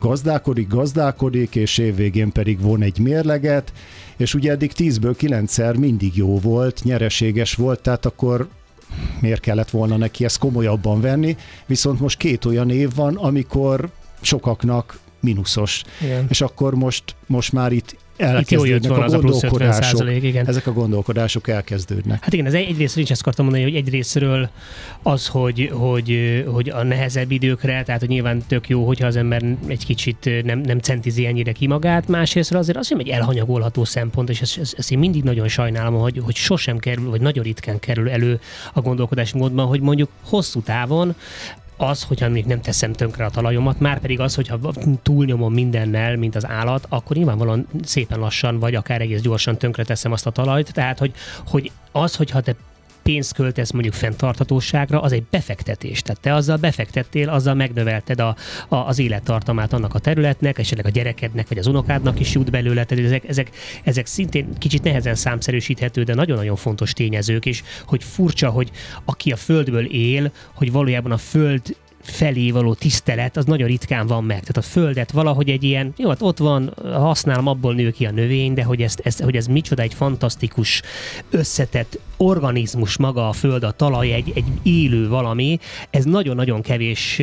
gazdálkodik, 0.00 0.68
gazdálkodik, 0.68 1.54
és 1.54 1.78
évvégén 1.78 2.32
pedig 2.32 2.60
von 2.60 2.82
egy 2.82 2.98
mérleget, 2.98 3.72
és 4.16 4.34
ugye 4.34 4.50
eddig 4.50 4.72
10-ből 4.76 5.14
9-szer 5.20 5.78
mindig 5.78 6.16
jó 6.16 6.38
volt, 6.38 6.80
nyereséges 6.84 7.54
volt, 7.54 7.80
tehát 7.80 8.06
akkor 8.06 8.48
miért 9.20 9.40
kellett 9.40 9.70
volna 9.70 9.96
neki 9.96 10.24
ezt 10.24 10.38
komolyabban 10.38 11.00
venni, 11.00 11.36
viszont 11.66 12.00
most 12.00 12.16
két 12.16 12.44
olyan 12.44 12.70
év 12.70 12.94
van, 12.94 13.16
amikor 13.16 13.90
sokaknak 14.20 14.98
mínuszos. 15.20 15.82
Igen. 16.00 16.26
És 16.28 16.40
akkor 16.40 16.74
most, 16.74 17.04
most 17.26 17.52
már 17.52 17.72
itt 17.72 17.96
elkezdődnek 18.20 18.90
a 18.90 19.06
gondolkodások. 19.08 20.00
A 20.00 20.10
igen. 20.10 20.46
Ezek 20.46 20.66
a 20.66 20.72
gondolkodások 20.72 21.48
elkezdődnek. 21.48 22.24
Hát 22.24 22.32
igen, 22.32 22.46
ez 22.46 22.54
egyrészt 22.54 22.96
is 22.96 23.10
ezt 23.10 23.20
akartam 23.20 23.44
mondani, 23.44 23.64
hogy 23.64 23.74
egyrésztről 23.74 24.48
az, 25.02 25.26
hogy, 25.26 25.70
hogy, 25.72 26.42
hogy 26.46 26.68
a 26.68 26.82
nehezebb 26.82 27.30
időkre, 27.30 27.82
tehát 27.82 28.00
hogy 28.00 28.08
nyilván 28.08 28.42
tök 28.46 28.68
jó, 28.68 28.86
hogyha 28.86 29.06
az 29.06 29.16
ember 29.16 29.42
egy 29.66 29.84
kicsit 29.84 30.30
nem, 30.44 30.58
nem 30.58 30.78
centizi 30.78 31.26
ennyire 31.26 31.52
ki 31.52 31.66
magát, 31.66 32.08
másrészt 32.08 32.54
azért 32.54 32.78
az 32.78 32.94
egy 32.98 33.08
elhanyagolható 33.08 33.84
szempont, 33.84 34.30
és 34.30 34.40
ezt, 34.40 34.58
ezt, 34.58 34.74
ezt 34.78 34.92
én 34.92 34.98
mindig 34.98 35.22
nagyon 35.22 35.48
sajnálom, 35.48 35.94
hogy, 35.94 36.20
hogy 36.24 36.34
sosem 36.34 36.78
kerül, 36.78 37.10
vagy 37.10 37.20
nagyon 37.20 37.44
ritkán 37.44 37.78
kerül 37.78 38.10
elő 38.10 38.40
a 38.72 38.80
gondolkodási 38.80 39.38
módban, 39.38 39.66
hogy 39.66 39.80
mondjuk 39.80 40.08
hosszú 40.22 40.60
távon 40.60 41.14
az, 41.80 42.02
hogyha 42.02 42.28
még 42.28 42.44
nem 42.44 42.60
teszem 42.60 42.92
tönkre 42.92 43.24
a 43.24 43.30
talajomat, 43.30 43.80
már 43.80 44.00
pedig 44.00 44.20
az, 44.20 44.34
hogyha 44.34 44.58
túlnyomom 45.02 45.52
mindennel, 45.52 46.16
mint 46.16 46.36
az 46.36 46.46
állat, 46.46 46.86
akkor 46.88 47.16
nyilvánvalóan 47.16 47.66
szépen 47.82 48.18
lassan, 48.18 48.58
vagy 48.58 48.74
akár 48.74 49.00
egész 49.00 49.20
gyorsan 49.20 49.58
tönkre 49.58 49.84
teszem 49.84 50.12
azt 50.12 50.26
a 50.26 50.30
talajt. 50.30 50.72
Tehát, 50.72 50.98
hogy, 50.98 51.12
hogy 51.46 51.70
az, 51.92 52.16
hogyha 52.16 52.40
te 52.40 52.54
pénzt 53.02 53.34
költesz 53.34 53.70
mondjuk 53.70 53.94
fenntarthatóságra, 53.94 55.00
az 55.00 55.12
egy 55.12 55.24
befektetés. 55.30 56.02
Tehát 56.02 56.20
te 56.20 56.34
azzal 56.34 56.56
befektettél, 56.56 57.28
azzal 57.28 57.54
megnövelted 57.54 58.20
a, 58.20 58.36
a, 58.68 58.76
az 58.76 58.98
élettartamát 58.98 59.72
annak 59.72 59.94
a 59.94 59.98
területnek, 59.98 60.58
esetleg 60.58 60.86
a 60.86 60.90
gyerekednek 60.90 61.48
vagy 61.48 61.58
az 61.58 61.66
unokádnak 61.66 62.20
is 62.20 62.34
jut 62.34 62.50
belőle. 62.50 62.84
Tehát 62.84 63.04
ezek, 63.04 63.28
ezek, 63.28 63.50
ezek 63.84 64.06
szintén 64.06 64.48
kicsit 64.58 64.82
nehezen 64.82 65.14
számszerűsíthető, 65.14 66.02
de 66.02 66.14
nagyon-nagyon 66.14 66.56
fontos 66.56 66.92
tényezők 66.92 67.44
is, 67.44 67.62
hogy 67.86 68.04
furcsa, 68.04 68.50
hogy 68.50 68.70
aki 69.04 69.32
a 69.32 69.36
földből 69.36 69.86
él, 69.86 70.32
hogy 70.54 70.72
valójában 70.72 71.12
a 71.12 71.16
föld 71.16 71.76
felé 72.02 72.50
való 72.50 72.74
tisztelet, 72.74 73.36
az 73.36 73.44
nagyon 73.44 73.68
ritkán 73.68 74.06
van 74.06 74.24
meg. 74.24 74.40
Tehát 74.40 74.56
a 74.56 74.62
földet 74.62 75.10
valahogy 75.10 75.48
egy 75.48 75.64
ilyen, 75.64 75.92
jó, 75.96 76.08
hát 76.08 76.22
ott 76.22 76.38
van, 76.38 76.74
használom, 76.92 77.46
abból 77.46 77.74
nő 77.74 77.90
ki 77.90 78.06
a 78.06 78.10
növény, 78.10 78.54
de 78.54 78.64
hogy, 78.64 78.82
ezt, 78.82 79.00
ezt, 79.04 79.20
hogy 79.20 79.36
ez 79.36 79.46
micsoda 79.46 79.82
egy 79.82 79.94
fantasztikus, 79.94 80.82
összetett 81.30 81.98
organizmus 82.22 82.96
maga 82.96 83.28
a 83.28 83.32
föld, 83.32 83.62
a 83.62 83.70
talaj, 83.70 84.12
egy, 84.12 84.32
egy 84.34 84.44
élő 84.62 85.08
valami, 85.08 85.58
ez 85.90 86.04
nagyon-nagyon 86.04 86.62
kevés 86.62 87.22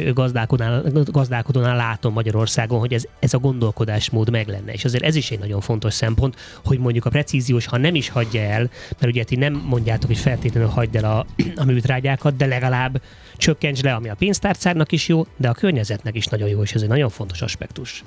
gazdálkodónál, 1.11 1.75
látom 1.75 2.13
Magyarországon, 2.13 2.79
hogy 2.79 2.93
ez, 2.93 3.03
ez 3.19 3.33
a 3.33 3.37
gondolkodásmód 3.37 4.29
meg 4.29 4.47
lenne. 4.47 4.71
És 4.71 4.85
azért 4.85 5.03
ez 5.03 5.15
is 5.15 5.31
egy 5.31 5.39
nagyon 5.39 5.61
fontos 5.61 5.93
szempont, 5.93 6.35
hogy 6.65 6.79
mondjuk 6.79 7.05
a 7.05 7.09
precíziós, 7.09 7.65
ha 7.65 7.77
nem 7.77 7.95
is 7.95 8.09
hagyja 8.09 8.41
el, 8.41 8.69
mert 8.99 9.11
ugye 9.11 9.23
ti 9.23 9.35
nem 9.35 9.63
mondjátok, 9.67 10.07
hogy 10.07 10.17
feltétlenül 10.17 10.69
hagyd 10.69 10.95
el 10.95 11.03
a, 11.03 11.25
a 11.55 11.63
műtrágyákat, 11.65 12.35
de 12.35 12.45
legalább 12.45 13.01
csökkents 13.37 13.81
le, 13.81 13.93
ami 13.93 14.09
a 14.09 14.15
pénztárcának 14.15 14.91
is 14.91 15.07
jó, 15.07 15.25
de 15.37 15.49
a 15.49 15.53
környezetnek 15.53 16.15
is 16.15 16.25
nagyon 16.25 16.49
jó, 16.49 16.61
és 16.61 16.73
ez 16.73 16.81
egy 16.81 16.87
nagyon 16.87 17.09
fontos 17.09 17.41
aspektus. 17.41 18.03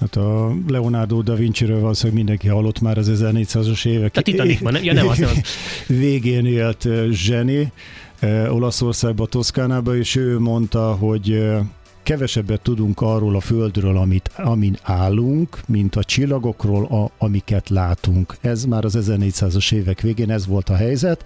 Hát 0.00 0.16
a 0.16 0.54
Leonardo 0.68 1.22
da 1.22 1.34
Vinci-ről 1.34 1.80
valószínűleg 1.80 2.16
mindenki 2.16 2.48
hallott 2.48 2.80
már 2.80 2.98
az 2.98 3.10
1400-as 3.14 3.86
évek. 3.86 4.16
A 4.16 4.20
Titanicban, 4.20 4.84
ja 4.84 4.92
nem 4.92 5.08
az, 5.08 5.18
nem. 5.18 5.30
Végén 6.00 6.46
élt 6.46 6.88
zseni 7.10 7.72
Olaszországba, 8.48 9.26
Toszkánába, 9.26 9.96
és 9.96 10.16
ő 10.16 10.38
mondta, 10.38 10.94
hogy 10.94 11.44
kevesebbet 12.02 12.60
tudunk 12.60 13.00
arról 13.00 13.36
a 13.36 13.40
földről, 13.40 13.96
amit, 13.96 14.30
amin 14.36 14.76
állunk, 14.82 15.60
mint 15.66 15.96
a 15.96 16.04
csillagokról, 16.04 16.84
a, 16.84 17.10
amiket 17.18 17.68
látunk. 17.68 18.36
Ez 18.40 18.64
már 18.64 18.84
az 18.84 18.98
1400-as 19.00 19.72
évek 19.72 20.00
végén 20.00 20.30
ez 20.30 20.46
volt 20.46 20.68
a 20.68 20.76
helyzet 20.76 21.24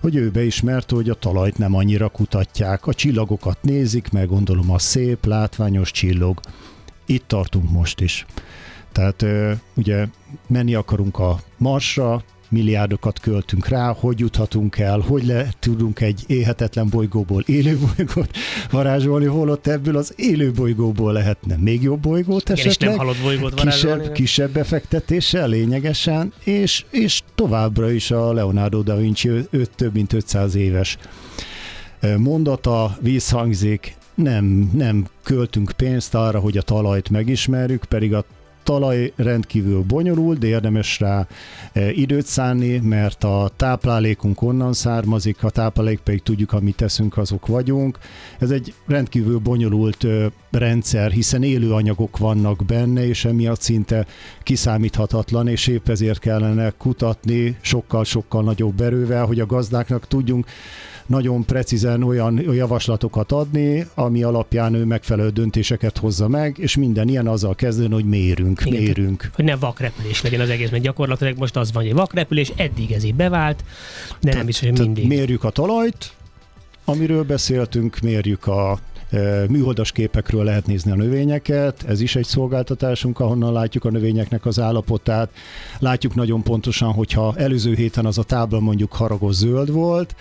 hogy 0.00 0.16
ő 0.16 0.30
beismerte, 0.30 0.94
hogy 0.94 1.10
a 1.10 1.14
talajt 1.14 1.58
nem 1.58 1.74
annyira 1.74 2.08
kutatják. 2.08 2.86
A 2.86 2.94
csillagokat 2.94 3.58
nézik, 3.60 4.12
meg 4.12 4.28
gondolom 4.28 4.70
a 4.70 4.78
szép, 4.78 5.26
látványos 5.26 5.90
csillog. 5.90 6.40
Itt 7.06 7.24
tartunk 7.26 7.70
most 7.70 8.00
is. 8.00 8.26
Tehát 8.92 9.24
ugye 9.74 10.06
menni 10.46 10.74
akarunk 10.74 11.18
a 11.18 11.40
Marsra, 11.56 12.24
milliárdokat 12.48 13.20
költünk 13.20 13.68
rá, 13.68 13.92
hogy 13.92 14.18
juthatunk 14.18 14.78
el, 14.78 14.98
hogy 14.98 15.26
le 15.26 15.48
tudunk 15.58 16.00
egy 16.00 16.24
éhetetlen 16.26 16.88
bolygóból 16.88 17.42
élő 17.46 17.78
bolygót 17.78 18.36
varázsolni, 18.70 19.24
holott 19.24 19.66
ebből 19.66 19.96
az 19.96 20.12
élő 20.16 20.52
bolygóból 20.52 21.12
lehetne 21.12 21.56
még 21.56 21.82
jobb 21.82 22.00
bolygót 22.00 22.50
esetleg. 22.50 22.90
és 22.90 22.96
nem 22.96 22.96
halott 22.96 23.22
bolygót 23.22 23.54
kisebb, 23.54 24.12
kisebb 24.12 24.50
befektetéssel 24.50 25.48
lényegesen, 25.48 26.32
és, 26.44 26.84
és 26.90 27.22
továbbra 27.34 27.90
is 27.90 28.10
a 28.10 28.32
Leonardo 28.32 28.82
da 28.82 28.96
Vinci 28.96 29.28
öt, 29.50 29.70
több 29.76 29.94
mint 29.94 30.12
500 30.12 30.54
éves 30.54 30.98
mondata 32.16 32.96
vízhangzik, 33.00 33.96
nem, 34.14 34.70
nem 34.72 35.06
költünk 35.22 35.72
pénzt 35.76 36.14
arra, 36.14 36.38
hogy 36.38 36.56
a 36.56 36.62
talajt 36.62 37.10
megismerjük, 37.10 37.84
pedig 37.84 38.14
a 38.14 38.24
talaj 38.64 39.12
rendkívül 39.16 39.82
bonyolult, 39.82 40.38
de 40.38 40.46
érdemes 40.46 41.00
rá 41.00 41.26
e, 41.72 41.90
időt 41.92 42.26
szánni, 42.26 42.78
mert 42.78 43.24
a 43.24 43.50
táplálékunk 43.56 44.42
onnan 44.42 44.72
származik, 44.72 45.42
a 45.42 45.50
táplálék 45.50 45.98
pedig 45.98 46.22
tudjuk, 46.22 46.52
amit 46.52 46.76
teszünk, 46.76 47.16
azok 47.16 47.46
vagyunk. 47.46 47.98
Ez 48.38 48.50
egy 48.50 48.74
rendkívül 48.86 49.38
bonyolult 49.38 50.06
rendszer, 50.50 51.10
hiszen 51.10 51.42
élő 51.42 51.72
anyagok 51.72 52.18
vannak 52.18 52.64
benne, 52.66 53.06
és 53.06 53.24
emiatt 53.24 53.60
szinte 53.60 54.06
kiszámíthatatlan, 54.42 55.48
és 55.48 55.66
épp 55.66 55.88
ezért 55.88 56.18
kellene 56.18 56.70
kutatni 56.70 57.56
sokkal-sokkal 57.60 58.42
nagyobb 58.42 58.80
erővel, 58.80 59.26
hogy 59.26 59.40
a 59.40 59.46
gazdáknak 59.46 60.08
tudjunk 60.08 60.46
nagyon 61.06 61.44
precízen 61.44 62.02
olyan 62.02 62.40
javaslatokat 62.52 63.32
adni, 63.32 63.86
ami 63.94 64.22
alapján 64.22 64.74
ő 64.74 64.84
megfelelő 64.84 65.28
döntéseket 65.30 65.98
hozza 65.98 66.28
meg, 66.28 66.58
és 66.58 66.76
minden 66.76 67.08
ilyen 67.08 67.26
azzal 67.26 67.54
kezdően, 67.54 67.92
hogy 67.92 68.04
mérünk, 68.04 68.62
Igen, 68.64 68.82
mérünk. 68.82 69.30
Hogy 69.34 69.44
ne 69.44 69.56
vakrepülés 69.56 70.22
legyen 70.22 70.40
az 70.40 70.48
egész, 70.48 70.70
mert 70.70 70.82
gyakorlatilag 70.82 71.38
most 71.38 71.56
az 71.56 71.72
van, 71.72 71.82
hogy 71.82 71.94
vakrepülés, 71.94 72.52
eddig 72.56 72.92
ez 72.92 73.04
így 73.04 73.14
bevált, 73.14 73.64
de 74.20 74.30
te, 74.30 74.36
nem 74.36 74.46
biztos, 74.46 74.68
hogy 74.68 74.78
mindig. 74.78 75.06
Mérjük 75.06 75.44
a 75.44 75.50
talajt, 75.50 76.12
amiről 76.84 77.24
beszéltünk, 77.24 77.98
mérjük 78.00 78.46
a 78.46 78.78
műholdas 79.48 79.92
képekről 79.92 80.44
lehet 80.44 80.66
nézni 80.66 80.90
a 80.90 80.94
növényeket, 80.94 81.84
ez 81.88 82.00
is 82.00 82.16
egy 82.16 82.24
szolgáltatásunk, 82.24 83.20
ahonnan 83.20 83.52
látjuk 83.52 83.84
a 83.84 83.90
növényeknek 83.90 84.46
az 84.46 84.60
állapotát. 84.60 85.30
Látjuk 85.78 86.14
nagyon 86.14 86.42
pontosan, 86.42 86.92
hogyha 86.92 87.34
előző 87.36 87.74
héten 87.74 88.06
az 88.06 88.18
a 88.18 88.22
tábla 88.22 88.60
mondjuk 88.60 88.92
haragos 88.92 89.34
zöld 89.34 89.70
volt, 89.70 90.14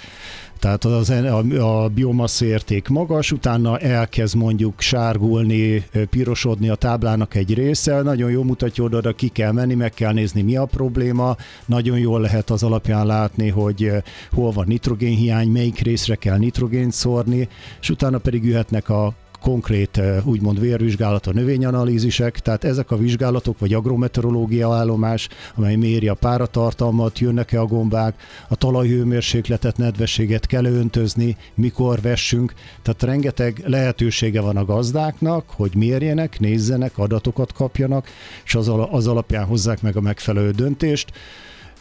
tehát 0.63 0.85
az, 0.85 1.09
a, 1.09 1.83
a 1.83 1.87
biomasz 1.87 2.41
érték 2.41 2.87
magas, 2.87 3.31
utána 3.31 3.77
elkezd 3.77 4.35
mondjuk 4.35 4.81
sárgulni, 4.81 5.85
pirosodni 6.09 6.69
a 6.69 6.75
táblának 6.75 7.35
egy 7.35 7.53
része, 7.53 8.01
nagyon 8.01 8.31
jó 8.31 8.43
mutatja 8.43 8.83
oda, 8.83 9.11
ki 9.11 9.27
kell 9.27 9.51
menni, 9.51 9.73
meg 9.73 9.93
kell 9.93 10.13
nézni, 10.13 10.41
mi 10.41 10.55
a 10.55 10.65
probléma, 10.65 11.35
nagyon 11.65 11.99
jól 11.99 12.21
lehet 12.21 12.49
az 12.49 12.63
alapján 12.63 13.05
látni, 13.05 13.49
hogy 13.49 13.91
hol 14.31 14.51
van 14.51 14.65
nitrogénhiány, 14.67 15.47
melyik 15.47 15.79
részre 15.79 16.15
kell 16.15 16.37
nitrogént 16.37 16.91
szórni, 16.91 17.47
és 17.81 17.89
utána 17.89 18.17
pedig 18.17 18.43
jöhetnek 18.43 18.89
a 18.89 19.13
konkrét 19.43 20.01
úgymond 20.23 20.59
vérvizsgálat, 20.59 21.27
a 21.27 21.33
növényanalízisek, 21.33 22.39
tehát 22.39 22.63
ezek 22.63 22.91
a 22.91 22.97
vizsgálatok, 22.97 23.59
vagy 23.59 23.73
agrometeorológia 23.73 24.73
állomás, 24.73 25.27
amely 25.55 25.75
méri 25.75 26.07
a 26.07 26.13
páratartalmat, 26.13 27.19
jönnek-e 27.19 27.59
a 27.59 27.65
gombák, 27.65 28.15
a 28.47 28.55
talajhőmérsékletet, 28.55 29.77
nedvességet 29.77 30.45
kell 30.45 30.65
öntözni, 30.65 31.37
mikor 31.53 32.01
vessünk, 32.01 32.53
tehát 32.81 33.03
rengeteg 33.03 33.63
lehetősége 33.65 34.41
van 34.41 34.57
a 34.57 34.65
gazdáknak, 34.65 35.49
hogy 35.49 35.75
mérjenek, 35.75 36.39
nézzenek, 36.39 36.97
adatokat 36.97 37.53
kapjanak, 37.53 38.07
és 38.45 38.55
az, 38.55 38.71
az 38.91 39.07
alapján 39.07 39.45
hozzák 39.45 39.81
meg 39.81 39.95
a 39.95 40.01
megfelelő 40.01 40.51
döntést. 40.51 41.11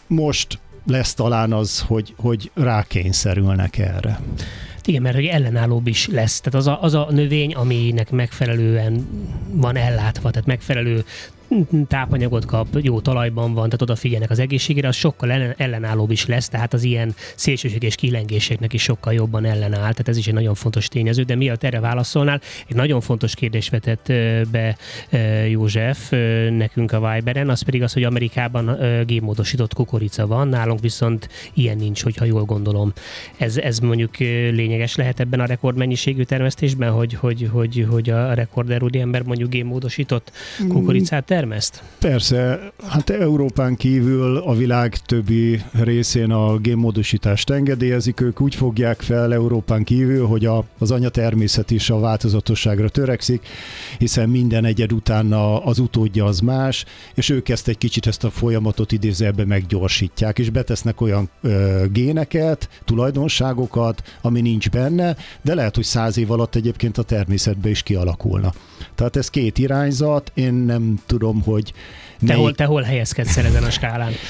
Most 0.07 0.59
lesz 0.87 1.15
talán 1.15 1.53
az, 1.53 1.81
hogy, 1.81 2.15
hogy 2.17 2.51
rákényszerülnek 2.55 3.79
erre. 3.79 4.21
Igen, 4.85 5.03
mert 5.03 5.15
hogy 5.15 5.25
ellenállóbb 5.25 5.87
is 5.87 6.07
lesz. 6.07 6.41
Tehát 6.41 6.59
az 6.59 6.67
a, 6.67 6.83
az 6.83 6.95
a 6.95 7.07
növény, 7.11 7.55
aminek 7.55 8.11
megfelelően 8.11 9.07
van 9.51 9.77
ellátva, 9.77 10.31
tehát 10.31 10.47
megfelelő 10.47 11.05
tápanyagot 11.89 12.45
kap, 12.45 12.67
jó 12.81 13.01
talajban 13.01 13.55
van, 13.55 13.65
tehát 13.65 13.83
odafigyelnek 13.83 14.31
az 14.31 14.39
egészségére, 14.39 14.89
az 14.89 14.97
sokkal 14.97 15.31
ellen, 15.31 15.55
ellenállóbb 15.57 16.11
is 16.11 16.27
lesz, 16.27 16.49
tehát 16.49 16.73
az 16.73 16.83
ilyen 16.83 17.15
szélsőséges 17.35 17.95
kilengéseknek 17.95 18.73
is 18.73 18.83
sokkal 18.83 19.13
jobban 19.13 19.45
ellenáll, 19.45 19.81
tehát 19.81 20.09
ez 20.09 20.17
is 20.17 20.27
egy 20.27 20.35
nagyon 20.35 20.55
fontos 20.55 20.89
tényező, 20.89 21.23
de 21.23 21.35
miatt 21.35 21.65
erre 21.65 21.81
válaszolnál, 21.81 22.41
egy 22.69 22.77
nagyon 22.77 23.01
fontos 23.01 23.35
kérdés 23.35 23.69
vetett 23.69 24.13
be 24.51 24.77
József 25.49 26.11
nekünk 26.51 26.93
a 26.93 27.13
Viberen, 27.13 27.49
az 27.49 27.63
pedig 27.63 27.83
az, 27.83 27.93
hogy 27.93 28.05
Amerikában 28.05 28.77
gémódosított 29.07 29.75
kukorica 29.75 30.27
van, 30.27 30.49
nálunk 30.49 30.81
viszont 30.81 31.29
ilyen 31.55 31.77
nincs, 31.77 32.03
hogyha 32.03 32.25
jól 32.25 32.45
gondolom. 32.45 32.93
Ez, 33.37 33.57
ez 33.57 33.79
mondjuk 33.79 34.17
lényeges 34.51 34.97
lehet 34.97 35.21
ebben 35.21 35.41
a 35.41 35.47
rekordmennyiségű 35.47 36.23
termesztésben, 36.23 36.91
hogy, 36.91 37.15
hogy, 37.15 37.49
hogy, 37.53 37.87
hogy 37.91 38.11
a 38.11 38.33
rekorder 38.33 38.83
ember 38.93 39.23
mondjuk 39.23 39.51
gémódosított 39.51 40.33
kukoricát 40.69 41.25
ter 41.25 41.42
termeszt? 41.43 41.83
Persze, 41.99 42.73
hát 42.89 43.11
Európán 43.11 43.77
kívül 43.77 44.37
a 44.37 44.55
világ 44.55 44.97
többi 44.97 45.63
részén 45.73 46.31
a 46.31 46.57
génmódosítást 46.57 47.51
engedélyezik, 47.51 48.21
ők 48.21 48.41
úgy 48.41 48.55
fogják 48.55 49.01
fel 49.01 49.33
Európán 49.33 49.85
kívül, 49.85 50.27
hogy 50.27 50.47
a, 50.47 50.65
az 50.79 50.91
anyatermészet 50.91 51.71
is 51.71 51.91
a 51.91 51.99
változatosságra 51.99 52.89
törekszik, 52.89 53.47
hiszen 53.99 54.29
minden 54.29 54.65
egyed 54.65 54.93
után 54.93 55.33
az 55.65 55.79
utódja 55.79 56.25
az 56.25 56.41
más, 56.41 56.85
és 57.15 57.29
ők 57.29 57.49
ezt 57.49 57.69
egy 57.69 57.79
kicsit 57.79 58.07
ezt 58.07 58.25
a 58.25 58.31
folyamatot 58.31 58.93
idézőjelben 58.93 59.47
meggyorsítják, 59.47 60.39
és 60.39 60.51
betesznek 60.51 61.01
olyan 61.01 61.31
ö, 61.41 61.85
géneket, 61.93 62.69
tulajdonságokat, 62.85 64.03
ami 64.21 64.41
nincs 64.41 64.71
benne, 64.71 65.17
de 65.43 65.55
lehet, 65.55 65.75
hogy 65.75 65.85
száz 65.85 66.19
év 66.19 66.31
alatt 66.31 66.55
egyébként 66.55 66.99
a 66.99 67.03
természetben 67.03 67.71
is 67.71 67.83
kialakulna. 67.83 68.53
Tehát 68.95 69.17
ez 69.17 69.29
két 69.29 69.59
irányzat, 69.59 70.33
én 70.35 70.55
nem 70.55 70.99
tudom, 71.07 71.32
hogy... 71.41 71.73
Te, 72.19 72.27
melyik... 72.27 72.43
hol, 72.43 72.55
te 72.55 72.65
hol 72.65 72.83
helyezkedsz 72.83 73.37
ezen 73.37 73.63
a 73.63 73.71
skálán? 73.71 74.13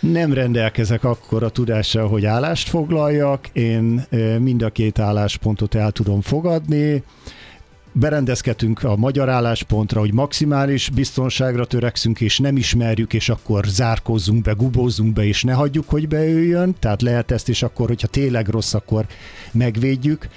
Nem 0.00 0.32
rendelkezek 0.32 1.04
akkor 1.04 1.42
a 1.42 1.48
tudással, 1.48 2.08
hogy 2.08 2.24
állást 2.24 2.68
foglaljak, 2.68 3.48
én 3.52 4.06
mind 4.38 4.62
a 4.62 4.70
két 4.70 4.98
álláspontot 4.98 5.74
el 5.74 5.90
tudom 5.90 6.20
fogadni, 6.20 7.02
berendezkedünk 7.92 8.82
a 8.84 8.96
magyar 8.96 9.28
álláspontra, 9.28 10.00
hogy 10.00 10.12
maximális 10.12 10.90
biztonságra 10.90 11.64
törekszünk, 11.64 12.20
és 12.20 12.38
nem 12.38 12.56
ismerjük, 12.56 13.12
és 13.12 13.28
akkor 13.28 13.64
zárkozzunk 13.64 14.42
be, 14.42 14.52
gubózzunk 14.52 15.12
be, 15.12 15.24
és 15.26 15.42
ne 15.42 15.52
hagyjuk, 15.52 15.88
hogy 15.88 16.08
beüljön. 16.08 16.74
Tehát 16.78 17.02
lehet 17.02 17.30
ezt, 17.30 17.48
és 17.48 17.62
akkor, 17.62 17.86
hogyha 17.86 18.06
tényleg 18.06 18.48
rossz, 18.48 18.74
akkor 18.74 19.06
megvédjük 19.52 20.28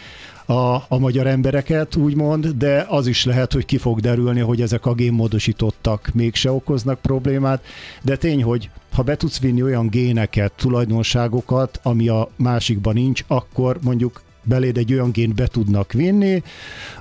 a, 0.51 0.85
a 0.87 0.97
magyar 0.97 1.27
embereket, 1.27 1.95
úgymond, 1.95 2.47
de 2.47 2.85
az 2.89 3.07
is 3.07 3.25
lehet, 3.25 3.53
hogy 3.53 3.65
ki 3.65 3.77
fog 3.77 3.99
derülni, 3.99 4.39
hogy 4.39 4.61
ezek 4.61 4.85
a 4.85 4.93
génmódosítottak 4.93 6.09
mégse 6.13 6.51
okoznak 6.51 6.99
problémát, 6.99 7.63
de 8.01 8.15
tény, 8.15 8.43
hogy 8.43 8.69
ha 8.91 9.01
be 9.01 9.15
tudsz 9.15 9.39
vinni 9.39 9.63
olyan 9.63 9.87
géneket, 9.87 10.51
tulajdonságokat, 10.51 11.79
ami 11.83 12.07
a 12.07 12.29
másikban 12.35 12.93
nincs, 12.93 13.23
akkor 13.27 13.77
mondjuk 13.81 14.21
beléd 14.43 14.77
egy 14.77 14.93
olyan 14.93 15.11
gént 15.11 15.35
be 15.35 15.47
tudnak 15.47 15.91
vinni, 15.91 16.43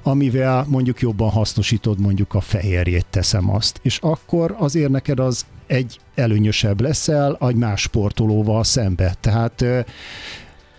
amivel 0.03 0.67
mondjuk 0.69 1.01
jobban 1.01 1.31
hasznosítod 1.31 2.01
mondjuk 2.01 2.35
a 2.35 2.41
fehérjét, 2.41 3.07
teszem 3.11 3.51
azt. 3.51 3.79
És 3.83 3.99
akkor 4.03 4.55
azért 4.59 4.91
neked 4.91 5.19
az 5.19 5.47
egy 5.67 5.99
előnyösebb 6.15 6.81
leszel 6.81 7.39
egy 7.41 7.55
más 7.55 7.81
sportolóval 7.81 8.65
szembe. 8.65 9.15
Tehát 9.21 9.65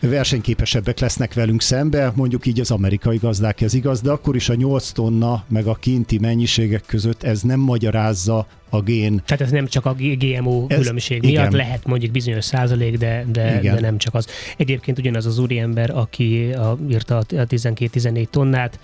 versenyképesebbek 0.09 0.99
lesznek 0.99 1.33
velünk 1.33 1.61
szembe, 1.61 2.11
mondjuk 2.15 2.45
így 2.45 2.59
az 2.59 2.71
amerikai 2.71 3.17
gazdák 3.17 3.61
ez 3.61 3.73
igaz, 3.73 4.01
de 4.01 4.11
akkor 4.11 4.35
is 4.35 4.49
a 4.49 4.55
8 4.55 4.91
tonna 4.91 5.43
meg 5.47 5.65
a 5.67 5.73
kinti 5.73 6.17
mennyiségek 6.19 6.83
között 6.85 7.23
ez 7.23 7.41
nem 7.41 7.59
magyarázza 7.59 8.47
a 8.69 8.81
gén. 8.81 9.21
Tehát 9.25 9.41
ez 9.41 9.51
nem 9.51 9.67
csak 9.67 9.85
a 9.85 9.95
GMO 9.97 10.65
ez, 10.67 10.77
különbség 10.77 11.21
miatt 11.21 11.33
igen. 11.33 11.51
lehet 11.51 11.85
mondjuk 11.85 12.11
bizonyos 12.11 12.45
százalék, 12.45 12.97
de, 12.97 13.25
de, 13.31 13.59
de 13.61 13.79
nem 13.79 13.97
csak 13.97 14.13
az. 14.13 14.27
Egyébként 14.57 14.99
ugyanaz 14.99 15.25
az 15.25 15.39
úriember, 15.39 15.89
aki 15.89 16.51
a, 16.53 16.77
írta 16.89 17.17
a 17.17 17.25
12-14 17.25 18.25
tonnát, 18.29 18.79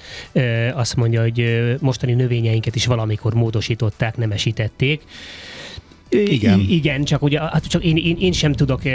azt 0.74 0.96
mondja, 0.96 1.22
hogy 1.22 1.76
mostani 1.80 2.14
növényeinket 2.14 2.76
is 2.76 2.86
valamikor 2.86 3.34
módosították, 3.34 4.18
nemesítették. 4.18 5.02
Igen. 6.10 6.60
I- 6.60 6.74
igen, 6.74 7.04
csak 7.04 7.22
ugye 7.22 7.40
hát 7.40 7.68
csak 7.68 7.84
én, 7.84 7.98
én, 7.98 8.18
én, 8.20 8.32
sem 8.32 8.54
tudok 8.54 8.86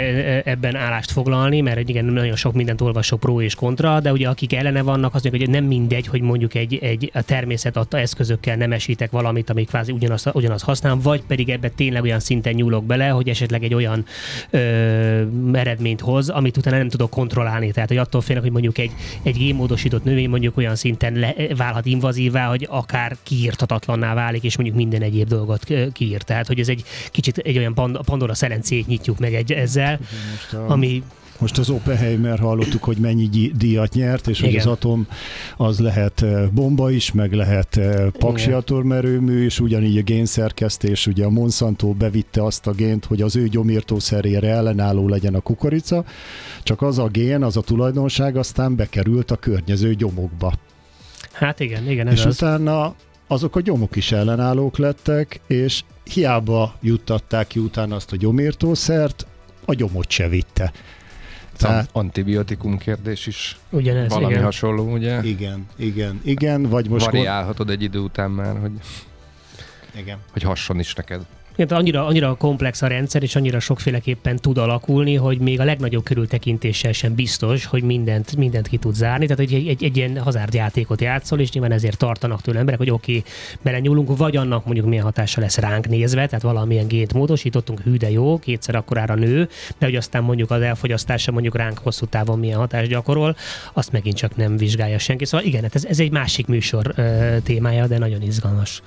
ebben 0.43 0.75
állást 0.75 1.11
foglalni, 1.11 1.61
mert 1.61 1.89
igen, 1.89 2.05
nagyon 2.05 2.35
sok 2.35 2.53
mindent 2.53 2.81
olvasok 2.81 3.19
pro 3.19 3.41
és 3.41 3.55
kontra, 3.55 3.99
de 3.99 4.11
ugye 4.11 4.27
akik 4.27 4.53
ellene 4.53 4.81
vannak, 4.81 5.15
az 5.15 5.27
hogy 5.29 5.49
nem 5.49 5.63
mindegy, 5.63 6.07
hogy 6.07 6.21
mondjuk 6.21 6.55
egy, 6.55 6.77
egy 6.81 7.11
a 7.13 7.21
természet 7.21 7.77
adta 7.77 7.99
eszközökkel 7.99 8.55
nem 8.55 8.71
esítek 8.71 9.11
valamit, 9.11 9.49
amik 9.49 9.67
kvázi 9.67 9.91
ugyanaz, 9.91 10.25
ugyanaz 10.33 10.61
használom, 10.61 10.99
vagy 10.99 11.21
pedig 11.27 11.49
ebbe 11.49 11.69
tényleg 11.69 12.01
olyan 12.03 12.19
szinten 12.19 12.53
nyúlok 12.53 12.85
bele, 12.85 13.07
hogy 13.07 13.29
esetleg 13.29 13.63
egy 13.63 13.73
olyan 13.73 14.05
ö, 14.49 14.59
eredményt 15.53 16.01
hoz, 16.01 16.29
amit 16.29 16.57
utána 16.57 16.77
nem 16.77 16.89
tudok 16.89 17.09
kontrollálni. 17.09 17.71
Tehát, 17.71 17.89
hogy 17.89 17.97
attól 17.97 18.21
félnek, 18.21 18.43
hogy 18.43 18.51
mondjuk 18.51 18.77
egy, 18.77 18.91
egy 19.23 19.37
gémódosított 19.37 20.03
növény 20.03 20.29
mondjuk 20.29 20.57
olyan 20.57 20.75
szinten 20.75 21.13
le, 21.13 21.35
válhat 21.57 21.85
invazívá, 21.85 22.47
hogy 22.47 22.67
akár 22.69 23.17
kiírtatatlanná 23.23 24.13
válik, 24.13 24.43
és 24.43 24.57
mondjuk 24.57 24.77
minden 24.77 25.01
egyéb 25.01 25.27
dolgot 25.27 25.67
kiír. 25.93 26.21
Tehát, 26.21 26.47
hogy 26.47 26.59
ez 26.59 26.67
egy 26.67 26.83
kicsit 27.11 27.37
egy 27.37 27.57
olyan 27.57 27.73
Pandora 28.05 28.33
szerencét 28.33 28.87
nyitjuk 28.87 29.19
meg 29.19 29.33
egy, 29.33 29.51
ezzel, 29.51 29.99
a... 30.51 30.71
ami 30.71 31.03
most 31.43 31.57
az 31.57 31.69
Oppenheimer 31.69 32.39
hallottuk, 32.39 32.83
hogy 32.83 32.97
mennyi 32.97 33.51
díjat 33.55 33.93
nyert, 33.93 34.27
és 34.27 34.39
Igen. 34.39 34.51
hogy 34.51 34.59
az 34.59 34.65
atom 34.65 35.07
az 35.57 35.79
lehet 35.79 36.21
eh, 36.21 36.47
bomba 36.51 36.91
is, 36.91 37.11
meg 37.11 37.33
lehet 37.33 37.77
eh, 37.77 38.09
paksi 38.09 38.51
atomerőmű, 38.51 39.43
és 39.43 39.59
ugyanígy 39.59 39.97
a 39.97 40.01
génszerkesztés, 40.01 41.07
ugye 41.07 41.25
a 41.25 41.29
Monsanto 41.29 41.93
bevitte 41.93 42.43
azt 42.43 42.67
a 42.67 42.71
gént, 42.71 43.05
hogy 43.05 43.21
az 43.21 43.35
ő 43.35 43.47
gyomírtószerére 43.47 44.47
ellenálló 44.47 45.07
legyen 45.07 45.35
a 45.35 45.39
kukorica, 45.39 46.05
csak 46.63 46.81
az 46.81 46.99
a 46.99 47.07
gén, 47.07 47.43
az 47.43 47.57
a 47.57 47.61
tulajdonság 47.61 48.35
aztán 48.35 48.75
bekerült 48.75 49.31
a 49.31 49.35
környező 49.35 49.93
gyomokba. 49.93 50.53
Hát 51.31 51.59
igen, 51.59 51.89
igen. 51.89 52.07
Ez 52.07 52.13
és 52.13 52.25
az... 52.25 52.35
utána 52.35 52.95
azok 53.33 53.55
a 53.55 53.61
gyomok 53.61 53.95
is 53.95 54.11
ellenállók 54.11 54.77
lettek, 54.77 55.39
és 55.47 55.83
hiába 56.03 56.75
juttatták 56.81 57.47
ki 57.47 57.59
utána 57.59 57.95
azt 57.95 58.11
a 58.11 58.15
gyomírtószert, 58.15 59.27
a 59.65 59.73
gyomot 59.73 60.09
se 60.09 60.27
vitte. 60.27 60.71
Tehát, 61.57 61.89
antibiotikum 61.91 62.77
kérdés 62.77 63.27
is 63.27 63.59
ugyanez, 63.69 64.09
valami 64.09 64.31
igen. 64.31 64.43
hasonló, 64.43 64.93
ugye? 64.93 65.23
Igen, 65.23 65.67
igen, 65.75 66.21
igen. 66.23 66.61
Vagy 66.61 66.89
most 66.89 67.05
Variálhatod 67.05 67.69
egy 67.69 67.81
idő 67.81 67.99
után 67.99 68.31
már, 68.31 68.59
hogy, 68.59 68.71
igen. 69.95 70.17
hogy 70.31 70.41
hasson 70.41 70.79
is 70.79 70.93
neked. 70.93 71.25
Igen, 71.55 71.77
annyira, 71.77 72.05
annyira 72.05 72.35
komplex 72.35 72.81
a 72.81 72.87
rendszer, 72.87 73.23
és 73.23 73.35
annyira 73.35 73.59
sokféleképpen 73.59 74.35
tud 74.35 74.57
alakulni, 74.57 75.15
hogy 75.15 75.39
még 75.39 75.59
a 75.59 75.63
legnagyobb 75.63 76.03
körültekintéssel 76.03 76.91
sem 76.91 77.15
biztos, 77.15 77.65
hogy 77.65 77.83
mindent, 77.83 78.35
mindent 78.35 78.67
ki 78.67 78.77
tud 78.77 78.95
zárni. 78.95 79.25
Tehát 79.25 79.39
egy, 79.39 79.67
egy, 79.67 79.83
egy 79.83 79.97
ilyen 79.97 80.17
hazárdjátékot 80.17 81.01
játszol, 81.01 81.39
és 81.39 81.51
nyilván 81.51 81.71
ezért 81.71 81.97
tartanak 81.97 82.41
tőle 82.41 82.59
emberek, 82.59 82.79
hogy 82.79 82.89
oké, 82.89 83.17
okay, 83.17 83.31
belenyúlunk, 83.61 84.17
vagy 84.17 84.37
annak 84.37 84.65
mondjuk 84.65 84.87
milyen 84.87 85.03
hatása 85.03 85.41
lesz 85.41 85.57
ránk 85.57 85.87
nézve, 85.87 86.25
tehát 86.25 86.41
valamilyen 86.41 86.87
gént 86.87 87.13
módosítottunk, 87.13 87.79
hű 87.79 87.95
de 87.97 88.11
jó, 88.11 88.39
kétszer 88.39 88.75
akkorára 88.75 89.15
nő, 89.15 89.49
de 89.77 89.85
hogy 89.85 89.95
aztán 89.95 90.23
mondjuk 90.23 90.51
az 90.51 90.61
elfogyasztása 90.61 91.31
mondjuk 91.31 91.55
ránk 91.55 91.77
hosszú 91.77 92.05
távon 92.05 92.39
milyen 92.39 92.57
hatást 92.57 92.89
gyakorol, 92.89 93.35
azt 93.73 93.91
megint 93.91 94.15
csak 94.15 94.35
nem 94.35 94.57
vizsgálja 94.57 94.97
senki. 94.97 95.25
Szóval 95.25 95.45
igen, 95.45 95.61
hát 95.61 95.75
ez, 95.75 95.85
ez 95.85 95.99
egy 95.99 96.11
másik 96.11 96.47
műsor 96.47 96.93
témája, 97.43 97.87
de 97.87 97.97
nagyon 97.97 98.21
izgalmas. 98.21 98.81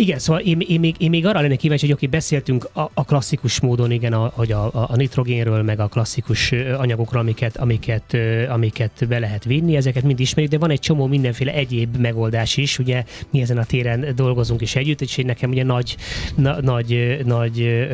Igen, 0.00 0.18
szóval 0.18 0.42
én, 0.42 0.60
én, 0.68 0.80
még, 0.80 0.94
én 0.98 1.10
még 1.10 1.26
arra 1.26 1.40
lennék 1.40 1.58
kíváncsi, 1.58 1.86
hogy 1.86 1.94
oké, 1.94 2.06
beszéltünk 2.06 2.68
a, 2.72 2.90
a 2.94 3.04
klasszikus 3.04 3.60
módon, 3.60 3.90
igen, 3.90 4.12
a, 4.12 4.32
hogy 4.34 4.52
a, 4.52 4.70
a 4.72 4.96
nitrogénről, 4.96 5.62
meg 5.62 5.80
a 5.80 5.86
klasszikus 5.86 6.52
anyagokról, 6.52 7.20
amiket, 7.20 7.56
amiket, 7.56 8.16
amiket 8.48 9.04
be 9.08 9.18
lehet 9.18 9.44
vinni, 9.44 9.76
ezeket 9.76 10.02
mind 10.02 10.20
ismerjük, 10.20 10.52
de 10.52 10.58
van 10.58 10.70
egy 10.70 10.80
csomó 10.80 11.06
mindenféle 11.06 11.52
egyéb 11.52 11.96
megoldás 11.96 12.56
is, 12.56 12.78
ugye 12.78 13.04
mi 13.30 13.40
ezen 13.40 13.58
a 13.58 13.64
téren 13.64 14.12
dolgozunk 14.14 14.60
is 14.60 14.76
együtt, 14.76 15.00
és 15.00 15.16
nekem 15.16 15.50
ugye 15.50 15.64
nagy, 15.64 15.96
na, 16.34 16.60
nagy, 16.60 17.20
nagy 17.24 17.88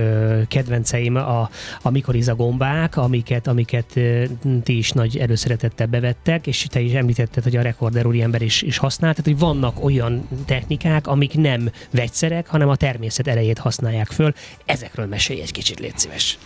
kedvenceim 0.48 1.16
a, 1.16 1.51
a 1.82 1.90
mikoriza 1.90 2.35
gombák, 2.35 2.97
amiket, 2.97 3.47
amiket 3.47 4.01
ti 4.62 4.76
is 4.76 4.90
nagy 4.90 5.16
előszeretettel 5.16 5.86
bevettek, 5.86 6.47
és 6.47 6.66
te 6.70 6.81
is 6.81 6.93
említetted, 6.93 7.43
hogy 7.43 7.56
a 7.56 7.62
rekorder 7.62 8.06
ember 8.20 8.43
is, 8.43 8.62
is 8.62 8.78
használt, 8.78 9.16
tehát 9.16 9.31
hogy 9.31 9.48
vannak 9.48 9.85
olyan 9.85 10.28
technikák, 10.44 11.06
amik 11.06 11.35
nem 11.35 11.70
vegyszerek, 11.97 12.47
hanem 12.47 12.68
a 12.68 12.77
természet 12.77 13.27
erejét 13.27 13.59
használják 13.59 14.06
föl. 14.06 14.32
Ezekről 14.64 15.06
mesélj 15.06 15.40
egy 15.40 15.52
kicsit, 15.52 15.81
légy 15.81 15.98
szíves. 15.98 16.39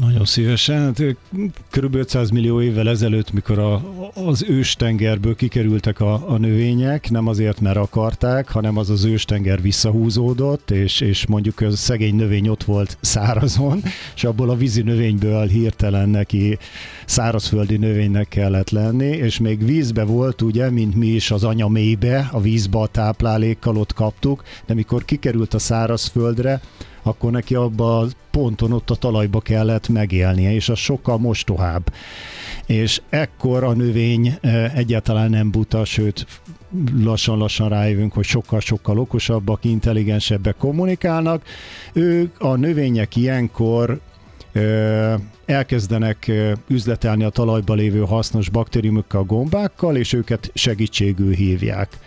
Nagyon 0.00 0.24
szívesen. 0.24 0.84
Hát, 0.84 1.02
körülbelül 1.70 2.04
500 2.04 2.30
millió 2.30 2.62
évvel 2.62 2.88
ezelőtt, 2.88 3.32
mikor 3.32 3.58
a, 3.58 3.82
az 4.14 4.44
őstengerből 4.48 5.34
kikerültek 5.34 6.00
a, 6.00 6.30
a 6.30 6.38
növények, 6.38 7.10
nem 7.10 7.26
azért, 7.26 7.60
mert 7.60 7.76
akarták, 7.76 8.48
hanem 8.48 8.76
az 8.76 8.90
az 8.90 9.04
őstenger 9.04 9.62
visszahúzódott, 9.62 10.70
és, 10.70 11.00
és 11.00 11.26
mondjuk 11.26 11.60
a 11.60 11.70
szegény 11.70 12.14
növény 12.14 12.48
ott 12.48 12.64
volt 12.64 12.96
szárazon, 13.00 13.82
és 14.14 14.24
abból 14.24 14.50
a 14.50 14.56
vízi 14.56 14.82
növényből 14.82 15.46
hirtelen 15.46 16.08
neki 16.08 16.58
szárazföldi 17.06 17.76
növénynek 17.76 18.28
kellett 18.28 18.70
lenni, 18.70 19.06
és 19.06 19.38
még 19.38 19.64
vízbe 19.64 20.04
volt, 20.04 20.42
ugye, 20.42 20.70
mint 20.70 20.94
mi 20.94 21.06
is 21.06 21.30
az 21.30 21.44
anya 21.44 21.70
a 22.30 22.40
vízbe 22.40 22.78
a 22.78 22.86
táplálékkal 22.86 23.76
ott 23.76 23.92
kaptuk, 23.92 24.42
de 24.66 24.74
mikor 24.74 25.04
kikerült 25.04 25.54
a 25.54 25.58
szárazföldre, 25.58 26.60
akkor 27.02 27.30
neki 27.30 27.54
abba 27.54 27.98
a 27.98 28.06
ponton 28.30 28.72
ott 28.72 28.90
a 28.90 28.94
talajba 28.94 29.40
kellett 29.40 29.88
megélnie, 29.88 30.54
és 30.54 30.68
az 30.68 30.78
sokkal 30.78 31.18
mostohább. 31.18 31.92
És 32.66 33.00
ekkor 33.08 33.64
a 33.64 33.72
növény 33.72 34.38
e, 34.40 34.72
egyáltalán 34.74 35.30
nem 35.30 35.50
buta, 35.50 35.84
sőt 35.84 36.26
lassan-lassan 37.02 37.68
rájövünk, 37.68 38.12
hogy 38.12 38.24
sokkal-sokkal 38.24 38.98
okosabbak, 38.98 39.64
intelligensebbek 39.64 40.56
kommunikálnak. 40.56 41.42
Ők, 41.92 42.40
a 42.40 42.56
növények 42.56 43.16
ilyenkor 43.16 44.00
e, 44.52 44.60
elkezdenek 45.46 46.28
e, 46.28 46.56
üzletelni 46.68 47.24
a 47.24 47.30
talajba 47.30 47.74
lévő 47.74 48.00
hasznos 48.00 48.48
baktériumokkal, 48.48 49.24
gombákkal, 49.24 49.96
és 49.96 50.12
őket 50.12 50.50
segítségül 50.54 51.32
hívják. 51.32 51.98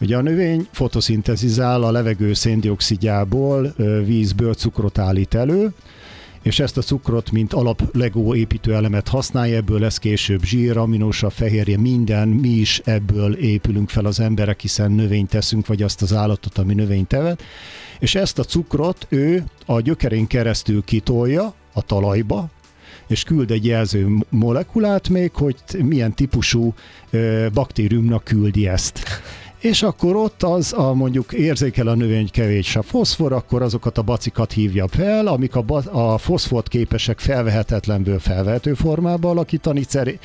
Ugye 0.00 0.16
a 0.16 0.22
növény 0.22 0.66
fotoszintetizál 0.72 1.82
a 1.82 1.90
levegő 1.90 2.34
széndiokszidjából, 2.34 3.74
vízből 4.04 4.54
cukrot 4.54 4.98
állít 4.98 5.34
elő, 5.34 5.72
és 6.42 6.58
ezt 6.58 6.76
a 6.76 6.82
cukrot, 6.82 7.30
mint 7.30 7.52
alap 7.52 7.82
legó 7.96 8.34
építőelemet 8.34 9.08
használja, 9.08 9.56
ebből 9.56 9.80
lesz 9.80 9.98
később 9.98 10.42
zsír, 10.42 10.76
aminósav, 10.76 11.32
fehérje, 11.32 11.78
minden, 11.78 12.28
mi 12.28 12.48
is 12.48 12.80
ebből 12.84 13.34
épülünk 13.34 13.88
fel 13.88 14.04
az 14.04 14.20
emberek, 14.20 14.60
hiszen 14.60 14.92
növényt 14.92 15.28
teszünk, 15.28 15.66
vagy 15.66 15.82
azt 15.82 16.02
az 16.02 16.12
állatot, 16.12 16.58
ami 16.58 16.74
növényt 16.74 17.08
tevet, 17.08 17.42
és 17.98 18.14
ezt 18.14 18.38
a 18.38 18.44
cukrot 18.44 19.06
ő 19.08 19.44
a 19.66 19.80
gyökerén 19.80 20.26
keresztül 20.26 20.84
kitolja 20.84 21.54
a 21.72 21.82
talajba, 21.82 22.48
és 23.06 23.22
küld 23.22 23.50
egy 23.50 23.64
jelző 23.64 24.08
molekulát 24.28 25.08
még, 25.08 25.30
hogy 25.32 25.56
milyen 25.82 26.14
típusú 26.14 26.74
baktériumnak 27.52 28.24
küldi 28.24 28.68
ezt 28.68 29.00
és 29.60 29.82
akkor 29.82 30.16
ott 30.16 30.42
az, 30.42 30.72
a 30.72 30.94
mondjuk 30.94 31.32
érzékel 31.32 31.86
a 31.86 31.94
növény 31.94 32.30
kevés 32.30 32.76
a 32.76 32.82
foszfor, 32.82 33.32
akkor 33.32 33.62
azokat 33.62 33.98
a 33.98 34.02
bacikat 34.02 34.52
hívja 34.52 34.88
fel, 34.88 35.26
amik 35.26 35.56
a, 35.56 35.62
ba- 35.62 35.86
a 35.86 36.18
foszfort 36.18 36.68
képesek 36.68 37.18
felvehetetlenből 37.18 38.18
felvehető 38.18 38.74
formába 38.74 39.30
alakítani, 39.30 39.80
cer- 39.80 40.18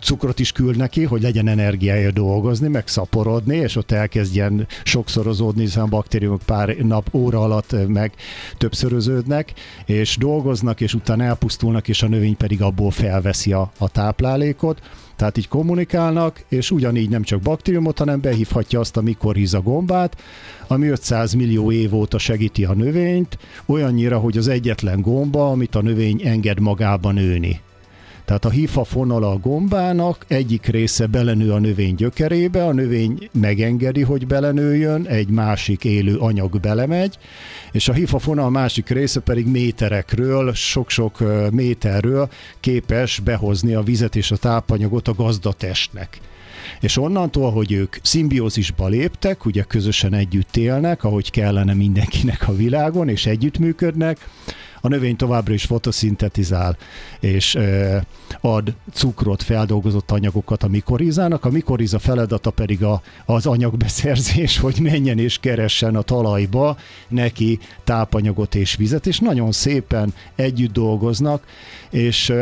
cukrot 0.00 0.38
is 0.38 0.52
küld 0.52 0.76
neki, 0.76 1.04
hogy 1.04 1.22
legyen 1.22 1.48
energiája 1.48 2.10
dolgozni, 2.10 2.68
meg 2.68 2.88
szaporodni, 2.88 3.56
és 3.56 3.76
ott 3.76 3.90
elkezdjen 3.90 4.66
sokszorozódni, 4.84 5.62
hiszen 5.62 5.82
a 5.82 5.86
baktériumok 5.86 6.42
pár 6.44 6.76
nap, 6.76 7.08
óra 7.12 7.40
alatt 7.40 7.88
meg 7.88 8.12
többszöröződnek, 8.58 9.52
és 9.86 10.16
dolgoznak, 10.16 10.80
és 10.80 10.94
utána 10.94 11.24
elpusztulnak, 11.24 11.88
és 11.88 12.02
a 12.02 12.08
növény 12.08 12.36
pedig 12.36 12.62
abból 12.62 12.90
felveszi 12.90 13.52
a, 13.52 13.70
a 13.78 13.88
táplálékot 13.88 14.80
tehát 15.16 15.36
így 15.38 15.48
kommunikálnak, 15.48 16.44
és 16.48 16.70
ugyanígy 16.70 17.08
nem 17.08 17.22
csak 17.22 17.40
baktériumot, 17.40 17.98
hanem 17.98 18.20
behívhatja 18.20 18.80
azt 18.80 18.96
a 18.96 19.02
mikorhiza 19.02 19.60
gombát, 19.60 20.16
ami 20.66 20.88
500 20.88 21.32
millió 21.32 21.72
év 21.72 21.94
óta 21.94 22.18
segíti 22.18 22.64
a 22.64 22.74
növényt, 22.74 23.38
olyannyira, 23.66 24.18
hogy 24.18 24.36
az 24.36 24.48
egyetlen 24.48 25.00
gomba, 25.00 25.50
amit 25.50 25.74
a 25.74 25.82
növény 25.82 26.20
enged 26.24 26.60
magában 26.60 27.14
nőni. 27.14 27.60
Tehát 28.26 28.44
a 28.44 28.50
hifa 28.50 28.84
fonala 28.84 29.30
a 29.30 29.38
gombának 29.38 30.24
egyik 30.28 30.66
része 30.66 31.06
belenő 31.06 31.52
a 31.52 31.58
növény 31.58 31.94
gyökerébe, 31.94 32.64
a 32.64 32.72
növény 32.72 33.28
megengedi, 33.32 34.02
hogy 34.02 34.26
belenőjön, 34.26 35.06
egy 35.06 35.28
másik 35.28 35.84
élő 35.84 36.16
anyag 36.16 36.60
belemegy, 36.60 37.18
és 37.72 37.88
a 37.88 37.92
hifa 37.92 38.18
fonal 38.18 38.50
másik 38.50 38.88
része 38.88 39.20
pedig 39.20 39.46
méterekről, 39.46 40.52
sok-sok 40.54 41.22
méterről 41.52 42.28
képes 42.60 43.20
behozni 43.20 43.74
a 43.74 43.82
vizet 43.82 44.16
és 44.16 44.30
a 44.30 44.36
tápanyagot 44.36 45.08
a 45.08 45.14
gazdatestnek. 45.14 46.20
És 46.80 46.98
onnantól, 46.98 47.52
hogy 47.52 47.72
ők 47.72 47.96
szimbiózisba 48.02 48.86
léptek, 48.86 49.44
ugye 49.44 49.62
közösen 49.62 50.14
együtt 50.14 50.56
élnek, 50.56 51.04
ahogy 51.04 51.30
kellene 51.30 51.74
mindenkinek 51.74 52.48
a 52.48 52.56
világon, 52.56 53.08
és 53.08 53.26
együttműködnek, 53.26 54.28
a 54.86 54.88
növény 54.88 55.16
továbbra 55.16 55.54
is 55.54 55.64
fotoszintetizál, 55.64 56.76
és 57.20 57.58
ad 58.40 58.74
cukrot, 58.92 59.42
feldolgozott 59.42 60.10
anyagokat 60.10 60.62
a 60.62 60.68
mikorizának. 60.68 61.44
A 61.44 61.50
mikoriza 61.50 61.98
feladata 61.98 62.50
pedig 62.50 62.84
a, 62.84 63.02
az 63.24 63.46
anyagbeszerzés, 63.46 64.58
hogy 64.66 64.78
menjen 64.80 65.18
és 65.18 65.38
keressen 65.38 65.96
a 65.96 66.02
talajba 66.02 66.76
neki 67.08 67.58
tápanyagot 67.84 68.54
és 68.54 68.76
vizet, 68.76 69.06
és 69.06 69.18
nagyon 69.18 69.52
szépen 69.52 70.14
együtt 70.34 70.72
dolgoznak, 70.72 71.44
és 71.90 72.32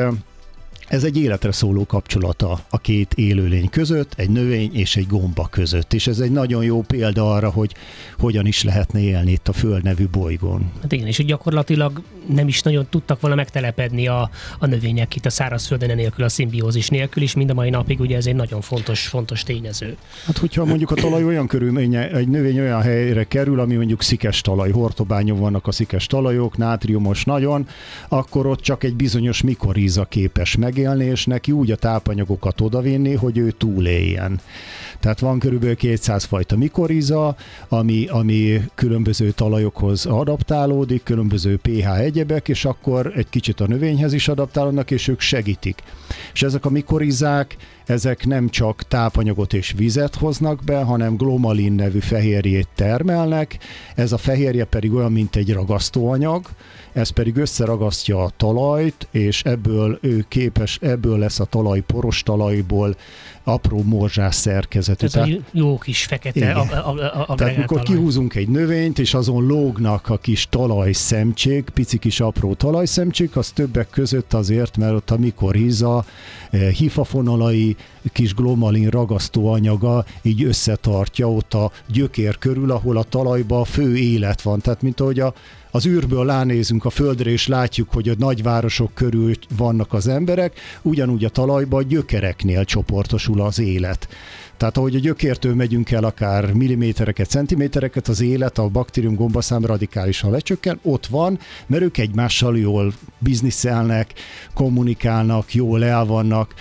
ez 0.89 1.05
egy 1.05 1.17
életre 1.17 1.53
szóló 1.53 1.87
kapcsolata 1.87 2.61
a 2.71 2.79
két 2.79 3.15
élőlény 3.15 3.71
között, 3.71 4.13
egy 4.17 4.31
növény 4.31 4.75
és 4.75 4.97
egy 4.97 5.07
gomba 5.07 5.49
között, 5.51 5.93
és 5.93 6.07
ez 6.07 6.19
egy 6.19 6.31
nagyon 6.31 6.65
jó 6.65 6.83
példa 6.83 7.33
arra, 7.33 7.51
hogy 7.51 7.75
hogyan 8.19 8.47
is 8.47 8.63
lehetne 8.63 9.01
élni 9.01 9.31
itt 9.31 9.49
a 9.49 9.53
Föld 9.53 9.83
nevű 9.83 10.09
bolygón. 10.09 10.71
Hát 10.83 10.93
igen, 10.93 11.07
és 11.07 11.25
gyakorlatilag 11.25 12.03
nem 12.27 12.49
is 12.49 12.63
nagyon 12.63 12.87
tudtak 12.91 13.21
volna 13.21 13.37
megtelepedni 13.37 14.07
a, 14.07 14.31
a 14.59 14.67
növények 14.67 15.17
itt 15.17 15.27
a 15.27 15.31
szárazföldön 15.31 15.97
nélkül, 15.97 16.25
a 16.25 16.29
szimbiózis 16.29 16.89
nélkül, 16.89 17.23
és 17.23 17.35
mind 17.35 17.51
a 17.51 17.55
mai 17.55 17.71
napig 17.71 18.01
ugye 18.01 18.17
ez 18.17 18.27
egy 18.27 18.35
nagyon 18.35 18.61
fontos, 18.61 19.07
fontos 19.07 19.43
tényező. 19.43 19.97
Hát 20.27 20.39
hogyha 20.39 20.65
mondjuk 20.65 20.91
a 20.91 20.95
talaj 20.95 21.25
olyan 21.25 21.47
körülménye, 21.47 22.11
egy 22.11 22.29
növény 22.29 22.61
olyan 22.61 22.83
helyre 22.83 23.25
kerül, 23.25 23.61
ami 23.61 23.75
mondjuk 23.75 24.03
szikes 24.03 24.41
talaj, 24.41 24.71
hortobányon 24.71 25.39
vannak 25.39 25.67
a 25.67 25.73
szikes 25.73 26.07
talajok, 26.07 26.57
nátriumos 26.57 27.25
nagyon, 27.25 27.69
akkor 28.09 28.47
ott 28.47 28.61
csak 28.61 28.85
egy 28.85 28.95
bizonyos 28.95 29.43
mikoríza 29.43 30.05
képes 30.05 30.57
meg 30.57 30.74
megélni, 30.75 31.05
és 31.05 31.27
neki 31.27 31.53
úgy 31.53 31.71
a 31.71 31.77
tápanyagokat 31.77 32.61
odavinni, 32.61 33.15
hogy 33.15 33.39
ő 33.39 33.51
túléljen. 33.51 34.41
Tehát 35.01 35.21
van 35.21 35.39
körülbelül 35.39 35.77
200 35.77 36.25
fajta 36.25 36.57
mikoriza, 36.57 37.37
ami, 37.69 38.07
ami 38.07 38.61
különböző 38.75 39.31
talajokhoz 39.31 40.07
adaptálódik, 40.07 41.03
különböző 41.03 41.57
pH 41.57 41.99
egyebek, 41.99 42.49
és 42.49 42.65
akkor 42.65 43.13
egy 43.17 43.29
kicsit 43.29 43.61
a 43.61 43.67
növényhez 43.67 44.13
is 44.13 44.29
adaptálódnak, 44.29 44.91
és 44.91 45.09
ők 45.09 45.21
segítik. 45.21 45.83
És 46.33 46.43
ezek 46.43 46.65
a 46.65 46.71
mikorizák, 46.71 47.57
ezek 47.87 48.27
nem 48.27 48.49
csak 48.49 48.83
tápanyagot 48.83 49.53
és 49.53 49.75
vizet 49.77 50.15
hoznak 50.15 50.65
be, 50.65 50.83
hanem 50.83 51.17
glomalin 51.17 51.73
nevű 51.73 51.99
fehérjét 51.99 52.69
termelnek. 52.75 53.59
Ez 53.95 54.13
a 54.13 54.19
fehérje 54.19 54.65
pedig 54.65 54.93
olyan, 54.93 55.13
mint 55.13 55.37
egy 55.37 55.53
ragasztóanyag, 55.53 56.47
ez 56.95 57.09
pedig 57.11 57.37
összeragasztja 57.37 58.23
a 58.23 58.31
talajt, 58.37 59.09
és 59.11 59.43
ebből 59.45 59.99
ő 60.01 60.25
képes, 60.29 60.79
ebből 60.83 61.19
lesz 61.19 61.41
a 61.41 61.45
talaj 61.45 61.81
poros 61.81 62.23
talajból 62.23 62.97
apró 63.45 63.83
morzsás 63.83 64.35
szerkezetű. 64.35 65.07
Ez 65.07 65.15
a 65.15 65.29
jó 65.53 65.79
kis 65.79 66.05
fekete 66.05 66.53
a, 66.53 66.61
a, 66.61 66.89
a, 66.89 67.25
a 67.29 67.35
Tehát 67.35 67.57
mikor 67.57 67.83
talaj. 67.83 67.85
kihúzunk 67.85 68.35
egy 68.35 68.49
növényt, 68.49 68.99
és 68.99 69.15
azon 69.15 69.47
lógnak 69.47 70.09
a 70.09 70.17
kis 70.17 70.47
talajszemcsék, 70.51 71.69
pici 71.75 71.99
kis 71.99 72.21
apró 72.21 72.55
talajszemcsék, 72.55 73.37
az 73.37 73.51
többek 73.51 73.91
között 73.91 74.33
azért, 74.33 74.77
mert 74.77 74.93
ott 74.93 75.11
a 75.11 75.17
mikorhiza 75.17 76.05
eh, 76.51 76.71
hifafonalai, 76.71 77.77
kis 78.13 78.35
glomalin 78.35 78.89
ragasztó 78.89 79.53
anyaga 79.53 80.05
így 80.23 80.45
összetartja 80.45 81.31
ott 81.31 81.55
a 81.55 81.71
gyökér 81.87 82.39
körül, 82.39 82.71
ahol 82.71 82.97
a 82.97 83.03
talajban 83.03 83.61
a 83.61 83.65
fő 83.65 83.97
élet 83.97 84.43
van. 84.43 84.61
Tehát 84.61 84.83
mint 84.83 85.01
ahogy 85.01 85.21
a 85.21 85.35
az 85.75 85.87
űrből 85.87 86.25
lánézünk 86.25 86.85
a 86.85 86.91
földre, 86.91 87.31
és 87.31 87.47
látjuk, 87.47 87.93
hogy 87.93 88.09
a 88.09 88.15
nagyvárosok 88.19 88.95
körül 88.95 89.35
vannak 89.57 89.93
az 89.93 90.07
emberek, 90.07 90.61
ugyanúgy 90.83 91.25
a 91.25 91.29
talajban 91.29 91.83
a 91.83 91.87
gyökereknél 91.87 92.65
csoportosul 92.65 93.34
az 93.41 93.59
élet. 93.59 94.09
Tehát 94.57 94.77
ahogy 94.77 94.95
a 94.95 94.99
gyökértől 94.99 95.55
megyünk 95.55 95.91
el 95.91 96.05
akár 96.05 96.53
millimétereket, 96.53 97.29
centimétereket, 97.29 98.09
az 98.09 98.21
élet 98.21 98.59
a 98.59 98.69
baktérium 98.69 99.15
gombaszám 99.15 99.65
radikálisan 99.65 100.31
lecsökken, 100.31 100.79
ott 100.83 101.07
van, 101.07 101.39
mert 101.67 101.83
ők 101.83 101.99
egymással 101.99 102.59
jól 102.59 102.93
bizniszelnek, 103.19 104.13
kommunikálnak, 104.55 105.55
jól 105.55 105.85
el 105.85 106.05
vannak, 106.05 106.55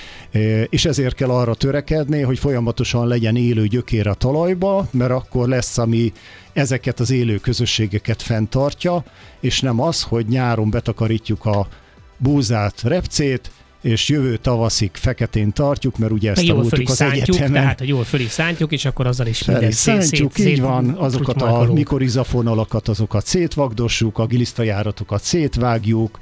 és 0.70 0.86
ezért 0.86 1.16
kell 1.16 1.30
arra 1.30 1.56
törekedni, 1.56 2.22
hogy 2.22 2.40
folyamatosan 2.40 3.08
legyen 3.08 3.36
élő 3.36 3.68
gyökér 3.68 4.08
a 4.08 4.14
talajba, 4.14 4.88
mert 4.92 5.12
akkor 5.12 5.48
lesz, 5.48 5.78
ami 5.78 6.12
ezeket 6.54 7.00
az 7.00 7.12
élő 7.12 7.38
közösségeket 7.38 8.22
fenntartja, 8.22 9.04
és 9.40 9.60
nem 9.60 9.82
az, 9.82 10.02
hogy 10.02 10.26
nyáron 10.28 10.70
betakarítjuk 10.70 11.46
a 11.46 11.68
búzát, 12.18 12.82
repcét, 12.82 13.52
és 13.84 14.10
jövő 14.10 14.38
tavaszig 14.38 14.90
feketén 14.94 15.52
tartjuk, 15.52 15.98
mert 15.98 16.12
ugye 16.12 16.32
ezt 16.32 16.46
tanultuk 16.46 16.90
az 16.90 17.02
egyetemen. 17.02 17.52
Tehát, 17.52 17.80
hogy 17.80 17.88
jól 17.88 18.04
föl 18.04 18.20
is 18.20 18.30
szántjuk, 18.30 18.72
és 18.72 18.86
akkor 18.86 19.08
azzal 19.08 19.28
is 19.28 19.46
minden 19.46 19.72
szét, 19.72 20.02
szét, 20.02 20.32
szét, 20.32 20.48
így 20.48 20.62
van, 20.62 20.90
azokat 20.90 21.42
a 21.42 21.70
mikorizafonalakat, 21.74 22.88
azokat 22.88 23.26
szétvagdossuk, 23.26 24.18
a 24.18 24.26
gilisztajáratokat 24.26 25.24
szétvágjuk, 25.24 26.20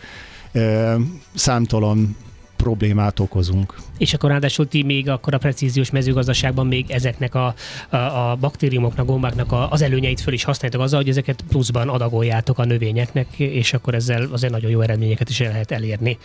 számtalan 1.34 2.16
problémát 2.56 3.20
okozunk. 3.20 3.76
És 3.98 4.14
akkor 4.14 4.30
ráadásul 4.30 4.68
ti 4.68 4.84
még 4.84 5.10
akkor 5.10 5.34
a 5.34 5.38
precíziós 5.38 5.90
mezőgazdaságban 5.90 6.68
még 6.68 6.92
ezeknek 6.92 7.36
a, 7.36 7.54
a, 7.90 7.96
a 7.96 8.38
baktériumoknak, 8.40 9.06
gombáknak 9.06 9.52
a, 9.52 9.72
az 9.72 9.82
előnyeit 9.82 10.22
föl 10.22 10.34
is 10.34 10.44
használjátok 10.44 10.86
azzal, 10.86 11.00
hogy 11.00 11.10
ezeket 11.10 11.44
pluszban 11.50 11.90
adagoljátok 11.90 12.58
a 12.58 12.66
növényeknek, 12.66 13.28
és 13.38 13.74
akkor 13.74 13.94
ezzel 13.94 14.28
azért 14.32 14.52
nagyon 14.52 14.72
jó 14.72 14.82
eredményeket 14.82 15.30
is 15.30 15.40
el 15.40 15.52
lehet 15.52 15.72
elérni. 15.72 16.18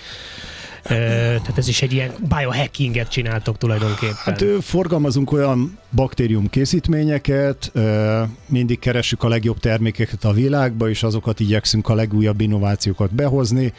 Tehát 0.89 1.59
ez 1.59 1.69
is 1.69 1.83
egy 1.83 1.93
ilyen 1.93 2.13
biohackinget 2.29 3.09
csináltok 3.09 3.59
tulajdonképpen. 3.59 4.17
Hát 4.25 4.45
forgalmazunk 4.61 5.33
olyan 5.33 5.79
baktérium 5.91 6.51
készítményeket, 6.51 7.73
mindig 8.49 8.79
keresünk 8.79 9.23
a 9.23 9.29
legjobb 9.29 9.59
termékeket 9.59 10.25
a 10.25 10.33
világba, 10.33 10.89
és 10.89 11.03
azokat 11.03 11.41
igyekszünk 11.41 11.89
a 11.89 11.95
legújabb 11.95 12.41
innovációkat 12.41 13.15
behozni 13.15 13.73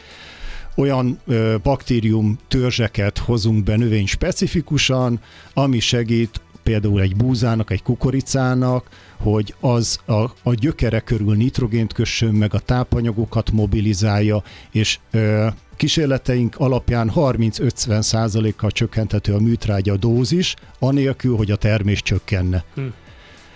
olyan 0.78 1.18
ö, 1.26 1.54
baktérium 1.62 2.38
törzseket 2.48 3.18
hozunk 3.18 3.64
be 3.64 3.76
növény 3.76 4.06
specifikusan, 4.06 5.20
ami 5.54 5.80
segít 5.80 6.40
például 6.62 7.00
egy 7.00 7.16
búzának, 7.16 7.70
egy 7.70 7.82
kukoricának, 7.82 8.88
hogy 9.16 9.54
az 9.60 10.00
a, 10.06 10.22
a 10.42 10.54
gyökere 10.54 11.00
körül 11.00 11.34
nitrogént 11.34 11.92
kössön, 11.92 12.34
meg 12.34 12.54
a 12.54 12.58
tápanyagokat 12.58 13.50
mobilizálja, 13.50 14.42
és 14.70 14.98
ö, 15.10 15.46
kísérleteink 15.78 16.54
alapján 16.58 17.12
30-50 17.14 18.02
százalékkal 18.02 18.70
csökkenthető 18.70 19.34
a 19.34 19.40
műtrágya 19.40 19.96
dózis, 19.96 20.54
anélkül, 20.78 21.36
hogy 21.36 21.50
a 21.50 21.56
termés 21.56 22.02
csökkenne. 22.02 22.64
Hm. 22.74 22.82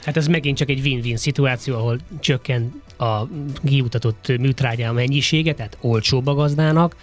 Hát 0.05 0.17
ez 0.17 0.27
megint 0.27 0.57
csak 0.57 0.69
egy 0.69 0.81
win-win 0.81 1.17
szituáció, 1.17 1.75
ahol 1.75 1.99
csökken 2.21 2.83
a 2.97 3.27
kiutatott 3.65 4.33
műtrágya 4.39 4.93
mennyisége, 4.93 5.55
tehát 5.55 5.77
olcsóbb 5.81 6.27
a 6.27 6.35
gazdának, 6.35 6.97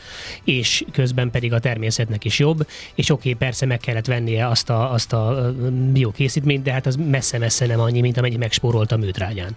és 0.43 0.85
közben 0.91 1.31
pedig 1.31 1.53
a 1.53 1.59
természetnek 1.59 2.25
is 2.25 2.39
jobb, 2.39 2.67
és 2.95 3.09
oké, 3.09 3.19
okay, 3.19 3.47
persze 3.47 3.65
meg 3.65 3.79
kellett 3.79 4.05
vennie 4.05 4.47
azt 4.47 4.69
a, 4.69 4.91
azt 4.93 5.13
a 5.13 5.53
biokészítményt, 5.91 6.63
de 6.63 6.71
hát 6.71 6.85
az 6.85 6.95
messze-messze 6.95 7.65
nem 7.65 7.79
annyi, 7.79 8.01
mint 8.01 8.17
amennyi 8.17 8.35
megspórolt 8.35 8.91
a 8.91 8.97
műtrágyán. 8.97 9.55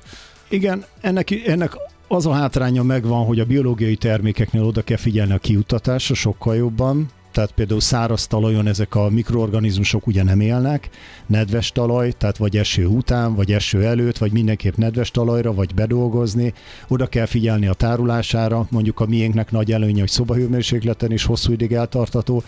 Igen, 0.48 0.84
ennek, 1.00 1.30
ennek 1.46 1.76
az 2.12 2.26
a 2.26 2.32
hátránya 2.32 2.82
megvan, 2.82 3.24
hogy 3.24 3.40
a 3.40 3.44
biológiai 3.44 3.96
termékeknél 3.96 4.64
oda 4.64 4.82
kell 4.82 4.96
figyelni 4.96 5.32
a 5.32 5.38
kiutatásra 5.38 6.14
sokkal 6.14 6.56
jobban, 6.56 7.08
tehát 7.32 7.52
például 7.52 7.80
száraz 7.80 8.26
talajon 8.26 8.66
ezek 8.66 8.94
a 8.94 9.08
mikroorganizmusok 9.10 10.06
ugye 10.06 10.22
nem 10.22 10.40
élnek, 10.40 10.88
nedves 11.26 11.72
talaj, 11.72 12.12
tehát 12.12 12.36
vagy 12.36 12.56
eső 12.56 12.86
után, 12.86 13.34
vagy 13.34 13.52
eső 13.52 13.84
előtt, 13.84 14.18
vagy 14.18 14.32
mindenképp 14.32 14.74
nedves 14.74 15.10
talajra, 15.10 15.54
vagy 15.54 15.74
bedolgozni, 15.74 16.52
oda 16.88 17.06
kell 17.06 17.26
figyelni 17.26 17.66
a 17.66 17.74
tárulására, 17.74 18.66
mondjuk 18.70 19.00
a 19.00 19.06
miénknek 19.06 19.50
nagy 19.50 19.72
előnye, 19.72 20.00
hogy 20.00 20.10
szobahőmérsékleten 20.10 21.12
is 21.12 21.24
hosszú 21.24 21.52
ideig 21.52 21.72
eltartató, 21.72 22.42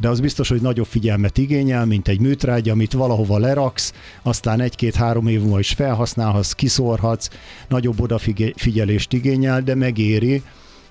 de 0.00 0.08
az 0.08 0.20
biztos, 0.20 0.48
hogy 0.48 0.60
nagyobb 0.60 0.86
figyelmet 0.86 1.38
igényel, 1.38 1.86
mint 1.86 2.08
egy 2.08 2.20
műtrágy, 2.20 2.68
amit 2.68 2.92
valahova 2.92 3.38
leraksz, 3.38 3.92
aztán 4.22 4.60
egy-két-három 4.60 5.26
év 5.26 5.40
múlva 5.40 5.58
is 5.58 5.72
felhasználhatsz, 5.72 6.52
kiszórhatsz, 6.52 7.28
nagyobb 7.68 8.00
odafigyelést 8.00 9.12
igényel, 9.12 9.62
de 9.62 9.74
megéri, 9.74 10.42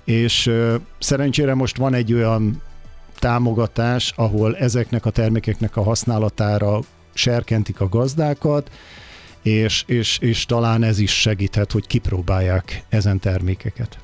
és 0.04 0.50
szerencsére 0.98 1.54
most 1.54 1.76
van 1.76 1.94
egy 1.94 2.12
olyan 2.12 2.62
támogatás, 3.18 4.12
ahol 4.16 4.56
ezeknek 4.56 5.06
a 5.06 5.10
termékeknek 5.10 5.76
a 5.76 5.82
használatára 5.82 6.80
serkentik 7.14 7.80
a 7.80 7.88
gazdákat, 7.88 8.70
és, 9.42 9.84
és, 9.86 10.18
és 10.18 10.46
talán 10.46 10.82
ez 10.82 10.98
is 10.98 11.20
segíthet, 11.20 11.72
hogy 11.72 11.86
kipróbálják 11.86 12.84
ezen 12.88 13.18
termékeket. 13.18 13.98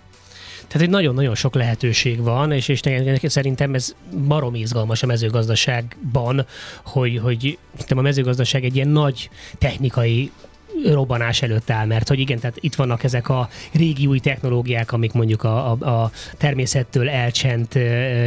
Tehát 0.74 0.88
egy 0.88 0.94
nagyon-nagyon 0.94 1.34
sok 1.34 1.54
lehetőség 1.54 2.22
van, 2.22 2.52
és, 2.52 2.68
és 2.68 2.80
szerintem 3.22 3.74
ez 3.74 3.94
barom 4.26 4.54
izgalmas 4.54 5.02
a 5.02 5.06
mezőgazdaságban, 5.06 6.46
hogy, 6.84 7.18
hogy 7.22 7.58
a 7.88 8.00
mezőgazdaság 8.00 8.64
egy 8.64 8.76
ilyen 8.76 8.88
nagy 8.88 9.30
technikai 9.58 10.30
robbanás 10.92 11.42
előtt 11.42 11.70
áll, 11.70 11.86
mert 11.86 12.08
hogy 12.08 12.18
igen, 12.18 12.38
tehát 12.38 12.56
itt 12.60 12.74
vannak 12.74 13.04
ezek 13.04 13.28
a 13.28 13.48
régi 13.72 14.06
új 14.06 14.18
technológiák, 14.18 14.92
amik 14.92 15.12
mondjuk 15.12 15.42
a, 15.42 15.70
a, 15.70 16.02
a 16.02 16.10
természettől 16.38 17.08
elcsent 17.08 17.74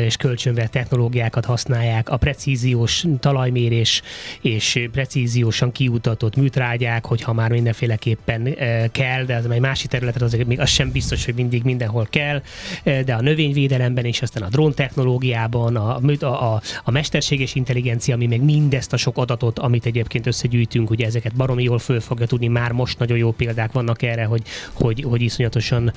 és 0.06 0.18
kölcsönvett 0.18 0.72
technológiákat 0.72 1.46
használják, 1.46 2.10
a 2.10 2.18
precíziós 2.18 3.06
talajmérés 3.20 4.02
és 4.42 4.88
precíziósan 4.92 5.72
kiutatott 5.72 6.36
műtrágyák, 6.36 7.06
hogyha 7.06 7.34
már 7.34 7.52
mindenféleképpen 7.52 8.56
kell, 8.92 9.24
de 9.24 9.36
az 9.36 9.50
egy 9.50 9.60
másik 9.60 9.90
területet 9.90 10.22
azért 10.22 10.48
még 10.48 10.60
az 10.60 10.70
sem 10.70 10.92
biztos, 10.92 11.26
hogy 11.26 11.34
mindig 11.34 11.64
mindenhol 11.64 12.08
kell, 12.10 12.42
de 12.84 13.14
a 13.14 13.22
növényvédelemben 13.22 14.06
és 14.06 14.22
aztán 14.22 14.44
a 14.44 14.50
drón 14.50 14.74
technológiában, 14.74 15.76
a, 15.76 16.00
a, 16.20 16.62
a 16.84 16.92
mesterséges 16.92 17.56
intelligencia, 17.56 18.16
ami 18.16 18.26
meg 18.28 18.44
mindezt 18.44 18.94
a 18.94 18.98
sok 18.98 19.18
adatot, 19.18 19.60
amit 19.60 19.86
egyébként 19.86 20.28
összegyűjtünk, 20.28 20.90
ugye 20.90 21.06
ezeket 21.06 21.36
baromi 21.36 21.64
jól 21.64 21.80
föl 21.80 22.00
fogja 22.00 22.26
tudni 22.38 22.60
már 22.60 22.72
most 22.72 23.00
nagyon 23.00 23.18
jó 23.18 23.32
példák 23.32 23.72
vannak 23.72 24.02
erre, 24.02 24.26
hogy, 24.26 24.42
hogy, 24.74 25.04
hogy 25.08 25.22
iszonyatosan 25.22 25.94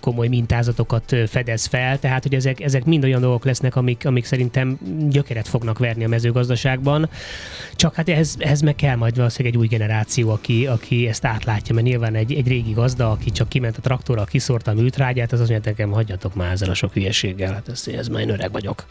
komoly 0.00 0.28
mintázatokat 0.28 1.16
fedez 1.26 1.66
fel, 1.66 1.98
tehát 1.98 2.22
hogy 2.22 2.34
ezek, 2.34 2.60
ezek 2.60 2.84
mind 2.84 3.04
olyan 3.04 3.20
dolgok 3.20 3.44
lesznek, 3.44 3.76
amik, 3.76 4.06
amik 4.06 4.24
szerintem 4.24 4.78
gyökeret 5.08 5.48
fognak 5.48 5.78
verni 5.78 6.04
a 6.04 6.08
mezőgazdaságban, 6.08 7.08
csak 7.76 7.94
hát 7.94 8.08
ehhez, 8.08 8.36
ehhez 8.38 8.60
meg 8.60 8.74
kell 8.74 8.96
majd 8.96 9.16
valószínűleg 9.16 9.54
egy 9.54 9.60
új 9.60 9.66
generáció, 9.66 10.30
aki, 10.30 10.66
aki 10.66 11.08
ezt 11.08 11.24
átlátja, 11.24 11.74
mert 11.74 11.86
nyilván 11.86 12.14
egy, 12.14 12.32
egy 12.32 12.48
régi 12.48 12.72
gazda, 12.72 13.10
aki 13.10 13.30
csak 13.30 13.48
kiment 13.48 13.76
a 13.76 13.80
traktorral, 13.80 14.24
kiszórta 14.24 14.70
a 14.70 14.74
műtrágyát, 14.74 15.32
az 15.32 15.40
az 15.40 15.48
mondja, 15.48 15.70
nekem 15.70 15.90
hagyjatok 15.90 16.34
már 16.34 16.52
ezzel 16.52 16.70
a 16.70 16.74
sok 16.74 16.92
hülyeséggel, 16.92 17.52
hát 17.52 17.68
ez, 17.68 17.84
ez 17.96 18.08
már 18.08 18.20
én 18.20 18.28
öreg 18.28 18.52
vagyok. 18.52 18.86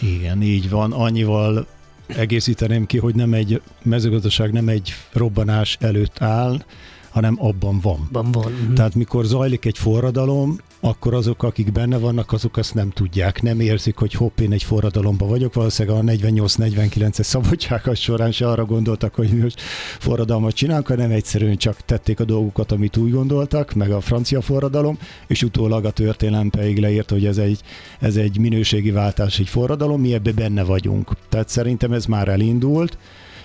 Igen, 0.00 0.42
így 0.42 0.70
van. 0.70 0.92
Annyival 0.92 1.66
egészíteném 2.06 2.86
ki, 2.86 2.98
hogy 2.98 3.14
nem 3.14 3.34
egy 3.34 3.60
mezőgazdaság 3.82 4.52
nem 4.52 4.68
egy 4.68 4.92
robbanás 5.12 5.76
előtt 5.80 6.22
áll, 6.22 6.64
hanem 7.10 7.36
abban 7.38 7.80
van. 7.80 8.08
Van, 8.12 8.32
van. 8.32 8.52
Mm-hmm. 8.52 8.74
Tehát 8.74 8.94
mikor 8.94 9.24
zajlik 9.24 9.64
egy 9.64 9.78
forradalom, 9.78 10.58
akkor 10.84 11.14
azok, 11.14 11.42
akik 11.42 11.72
benne 11.72 11.98
vannak, 11.98 12.32
azok 12.32 12.56
azt 12.56 12.74
nem 12.74 12.90
tudják, 12.90 13.42
nem 13.42 13.60
érzik, 13.60 13.96
hogy 13.96 14.12
hopp, 14.12 14.38
én 14.38 14.52
egy 14.52 14.62
forradalomban 14.62 15.28
vagyok. 15.28 15.54
Valószínűleg 15.54 15.98
a 15.98 16.12
48-49-es 16.12 17.22
szabadságos 17.22 18.00
során 18.00 18.32
se 18.32 18.48
arra 18.48 18.64
gondoltak, 18.64 19.14
hogy 19.14 19.28
most 19.28 19.60
forradalmat 19.98 20.54
csinálunk, 20.54 20.86
hanem 20.86 21.10
egyszerűen 21.10 21.56
csak 21.56 21.80
tették 21.80 22.20
a 22.20 22.24
dolgokat, 22.24 22.72
amit 22.72 22.96
úgy 22.96 23.10
gondoltak, 23.10 23.72
meg 23.72 23.90
a 23.90 24.00
francia 24.00 24.40
forradalom, 24.40 24.98
és 25.26 25.42
utólag 25.42 25.84
a 25.84 25.90
történelem 25.90 26.50
pedig 26.50 26.78
leírt, 26.78 27.10
hogy 27.10 27.26
ez 27.26 27.38
egy, 27.38 27.60
ez 28.00 28.16
egy 28.16 28.38
minőségi 28.38 28.90
váltás, 28.90 29.38
egy 29.38 29.48
forradalom, 29.48 30.00
mi 30.00 30.14
ebbe 30.14 30.32
benne 30.32 30.62
vagyunk. 30.62 31.10
Tehát 31.28 31.48
szerintem 31.48 31.92
ez 31.92 32.06
már 32.06 32.28
elindult, 32.28 32.98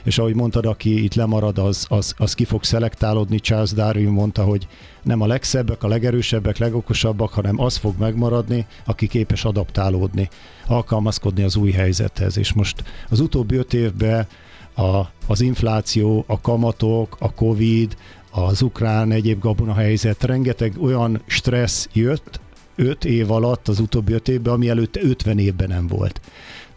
és 0.07 0.17
ahogy 0.17 0.35
mondtad, 0.35 0.65
aki 0.65 1.03
itt 1.03 1.13
lemarad, 1.13 1.57
az, 1.57 1.85
az, 1.89 2.13
az 2.17 2.33
ki 2.33 2.45
fog 2.45 2.63
szelektálódni. 2.63 3.39
Charles 3.39 3.71
Darwin 3.71 4.09
mondta, 4.09 4.43
hogy 4.43 4.67
nem 5.03 5.21
a 5.21 5.27
legszebbek, 5.27 5.83
a 5.83 5.87
legerősebbek, 5.87 6.57
legokosabbak, 6.57 7.33
hanem 7.33 7.59
az 7.59 7.75
fog 7.75 7.95
megmaradni, 7.99 8.65
aki 8.85 9.07
képes 9.07 9.45
adaptálódni, 9.45 10.29
alkalmazkodni 10.67 11.43
az 11.43 11.55
új 11.55 11.71
helyzethez. 11.71 12.37
És 12.37 12.53
most 12.53 12.83
az 13.09 13.19
utóbbi 13.19 13.55
öt 13.55 13.73
évben 13.73 14.27
a, 14.75 15.01
az 15.27 15.41
infláció, 15.41 16.23
a 16.27 16.41
kamatok, 16.41 17.15
a 17.19 17.33
Covid, 17.33 17.97
az 18.31 18.61
ukrán 18.61 19.11
egyéb 19.11 19.39
gabona 19.39 19.73
helyzet, 19.73 20.23
rengeteg 20.23 20.73
olyan 20.81 21.21
stressz 21.25 21.89
jött, 21.93 22.39
öt 22.75 23.05
év 23.05 23.31
alatt, 23.31 23.67
az 23.67 23.79
utóbbi 23.79 24.13
öt 24.13 24.27
évben, 24.27 24.53
ami 24.53 24.69
előtte 24.69 24.99
50 25.03 25.39
évben 25.39 25.67
nem 25.67 25.87
volt. 25.87 26.21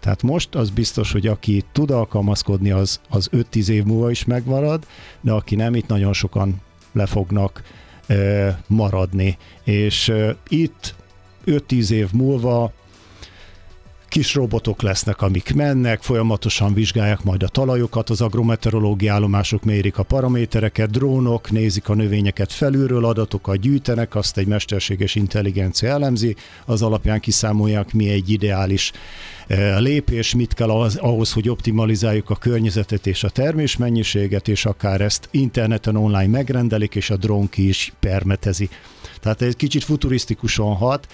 Tehát 0.01 0.23
most 0.23 0.55
az 0.55 0.71
biztos, 0.71 1.13
hogy 1.13 1.27
aki 1.27 1.65
tud 1.73 1.91
alkalmazkodni, 1.91 2.71
az, 2.71 3.01
az 3.09 3.29
5-10 3.33 3.69
év 3.69 3.85
múlva 3.85 4.11
is 4.11 4.25
megmarad, 4.25 4.87
de 5.21 5.33
aki 5.33 5.55
nem, 5.55 5.75
itt 5.75 5.87
nagyon 5.87 6.13
sokan 6.13 6.61
le 6.93 7.07
fognak 7.07 7.63
e, 8.07 8.63
maradni. 8.67 9.37
És 9.65 10.09
e, 10.09 10.37
itt 10.49 10.95
5-10 11.47 11.91
év 11.91 12.13
múlva 12.13 12.73
kis 14.11 14.35
robotok 14.35 14.83
lesznek, 14.83 15.23
amik 15.23 15.55
mennek, 15.55 16.03
folyamatosan 16.03 16.75
vizsgálják 16.75 17.23
majd 17.23 17.43
a 17.43 17.49
talajokat, 17.49 18.11
az 18.11 18.21
agrometeorológiai 18.21 19.15
állomások 19.15 19.65
mérik 19.65 19.99
a 19.99 20.03
paramétereket, 20.03 20.91
drónok 20.91 21.51
nézik 21.51 21.89
a 21.89 21.95
növényeket 21.95 22.53
felülről, 22.53 23.05
adatokat 23.05 23.61
gyűjtenek, 23.61 24.15
azt 24.15 24.39
egy 24.39 24.47
mesterséges 24.47 25.15
intelligencia 25.15 25.89
elemzi, 25.89 26.37
az 26.65 26.83
alapján 26.83 27.21
kiszámolják, 27.21 27.93
mi 27.93 28.09
egy 28.09 28.31
ideális 28.31 28.93
lépés, 29.79 30.35
mit 30.35 30.55
kell 30.55 30.71
az, 30.71 30.97
ahhoz, 30.97 31.33
hogy 31.33 31.49
optimalizáljuk 31.49 32.31
a 32.31 32.37
környezetet 32.37 33.07
és 33.07 33.25
a 33.25 33.31
termésmennyiséget, 33.31 34.49
és 34.49 34.65
akár 34.65 35.01
ezt 35.01 35.29
interneten 35.31 35.97
online 35.97 36.27
megrendelik, 36.27 36.95
és 36.95 37.11
a 37.11 37.17
drón 37.17 37.49
ki 37.49 37.69
is 37.69 37.93
permetezi. 38.01 38.69
Tehát 39.21 39.43
egy 39.43 39.57
kicsit 39.57 39.85
futurisztikusan 39.85 40.75
hat, 40.75 41.07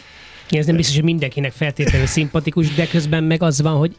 ez 0.48 0.66
nem 0.66 0.76
biztos, 0.76 0.94
hogy 0.94 1.04
mindenkinek 1.04 1.52
feltétlenül 1.52 2.06
szimpatikus, 2.06 2.74
de 2.74 2.86
közben 2.86 3.24
meg 3.24 3.42
az 3.42 3.60
van, 3.60 3.76
hogy, 3.76 3.96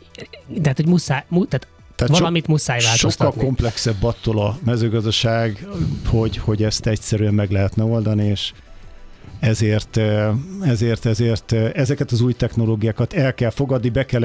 tehát, 0.61 0.77
hogy 0.77 0.87
muszáj, 0.87 1.23
mu, 1.27 1.45
tehát 1.45 1.67
tehát 1.95 2.17
valamit 2.17 2.45
so, 2.45 2.51
muszáj 2.51 2.79
változtatni. 2.81 3.25
Sokkal 3.25 3.45
komplexebb 3.45 4.03
attól 4.03 4.39
a 4.39 4.57
mezőgazdaság, 4.65 5.67
hogy, 6.05 6.37
hogy 6.37 6.63
ezt 6.63 6.87
egyszerűen 6.87 7.33
meg 7.33 7.51
lehetne 7.51 7.83
oldani, 7.83 8.25
és 8.25 8.51
ezért, 9.39 9.99
ezért, 10.61 11.05
ezért 11.05 11.51
ezeket 11.51 12.11
az 12.11 12.22
új 12.22 12.34
technológiákat 12.34 13.14
el 13.14 13.34
kell 13.34 13.49
fogadni, 13.49 13.89
be 13.89 14.05
kell 14.05 14.23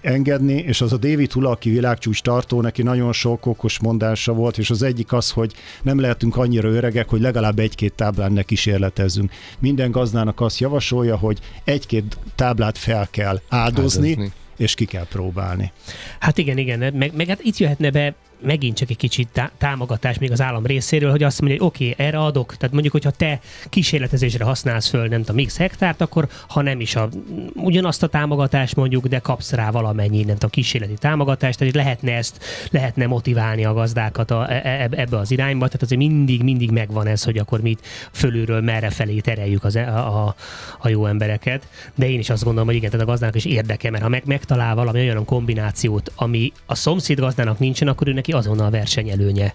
engedni, 0.00 0.54
és 0.54 0.80
az 0.80 0.92
a 0.92 0.96
David 0.96 1.32
Hula, 1.32 1.50
aki 1.50 1.70
világcsúcs 1.70 2.22
tartó, 2.22 2.60
neki 2.60 2.82
nagyon 2.82 3.12
sok 3.12 3.46
okos 3.46 3.80
mondása 3.80 4.32
volt, 4.32 4.58
és 4.58 4.70
az 4.70 4.82
egyik 4.82 5.12
az, 5.12 5.30
hogy 5.30 5.54
nem 5.82 6.00
lehetünk 6.00 6.36
annyira 6.36 6.68
öregek, 6.68 7.08
hogy 7.08 7.20
legalább 7.20 7.58
egy-két 7.58 7.92
táblán 7.92 8.32
ne 8.32 8.42
kísérletezzünk. 8.42 9.32
Minden 9.58 9.90
gazdának 9.90 10.40
azt 10.40 10.58
javasolja, 10.58 11.16
hogy 11.16 11.38
egy-két 11.64 12.18
táblát 12.34 12.78
fel 12.78 13.08
kell 13.10 13.40
áldozni, 13.48 14.08
áldozni 14.08 14.32
és 14.56 14.74
ki 14.74 14.84
kell 14.84 15.06
próbálni. 15.06 15.72
Hát 16.18 16.38
igen, 16.38 16.58
igen, 16.58 16.94
meg, 16.94 17.16
meg 17.16 17.26
hát 17.26 17.40
itt 17.42 17.56
jöhetne 17.56 17.90
be 17.90 18.14
megint 18.42 18.76
csak 18.76 18.90
egy 18.90 18.96
kicsit 18.96 19.28
tá- 19.32 19.52
támogatás 19.58 20.18
még 20.18 20.32
az 20.32 20.40
állam 20.40 20.66
részéről, 20.66 21.10
hogy 21.10 21.22
azt 21.22 21.40
mondja, 21.40 21.58
hogy 21.58 21.66
oké, 21.66 21.90
okay, 21.90 22.06
erre 22.06 22.18
adok. 22.18 22.56
Tehát 22.56 22.72
mondjuk, 22.72 22.92
hogyha 22.92 23.10
te 23.10 23.40
kísérletezésre 23.68 24.44
használsz 24.44 24.88
föl, 24.88 25.06
nem 25.06 25.22
tudom, 25.22 25.44
x 25.44 25.56
hektárt, 25.56 26.00
akkor 26.00 26.28
ha 26.48 26.62
nem 26.62 26.80
is 26.80 26.96
a, 26.96 27.08
ugyanazt 27.54 28.02
a 28.02 28.06
támogatást 28.06 28.76
mondjuk, 28.76 29.06
de 29.06 29.18
kapsz 29.18 29.52
rá 29.52 29.70
valamennyi, 29.70 30.24
nem 30.24 30.34
tudom, 30.34 30.50
kísérleti 30.50 30.94
támogatást, 30.94 31.58
tehát 31.58 31.74
lehetne 31.74 32.12
ezt, 32.12 32.44
lehetne 32.70 33.06
motiválni 33.06 33.64
a 33.64 33.72
gazdákat 33.72 34.30
a, 34.30 34.52
e, 34.52 34.60
e, 34.64 34.88
ebbe 34.90 35.16
az 35.16 35.30
irányba, 35.30 35.66
tehát 35.66 35.82
azért 35.82 36.00
mindig, 36.00 36.42
mindig 36.42 36.70
megvan 36.70 37.06
ez, 37.06 37.24
hogy 37.24 37.38
akkor 37.38 37.60
mit 37.60 37.86
fölülről 38.12 38.60
merre 38.60 38.90
felé 38.90 39.18
tereljük 39.18 39.64
az, 39.64 39.76
e, 39.76 39.88
a, 39.88 40.26
a, 40.26 40.34
a 40.78 40.88
jó 40.88 41.06
embereket. 41.06 41.68
De 41.94 42.10
én 42.10 42.18
is 42.18 42.30
azt 42.30 42.44
gondolom, 42.44 42.68
hogy 42.68 42.76
igen, 42.76 42.90
tehát 42.90 43.06
a 43.06 43.08
gazdának 43.08 43.34
is 43.34 43.44
érdeke, 43.44 43.90
mert 43.90 44.02
ha 44.02 44.08
meg, 44.08 44.22
megtalál 44.26 44.74
valami 44.74 45.00
olyan 45.00 45.24
kombinációt, 45.24 46.12
ami 46.16 46.52
a 46.66 46.74
szomszéd 46.74 47.18
gazdának 47.18 47.58
nincsen, 47.58 47.88
akkor 47.88 48.08
ő 48.08 48.12
neki 48.12 48.29
neki 48.30 48.48
azonnal 48.48 48.70
versenyelőnye 48.70 49.54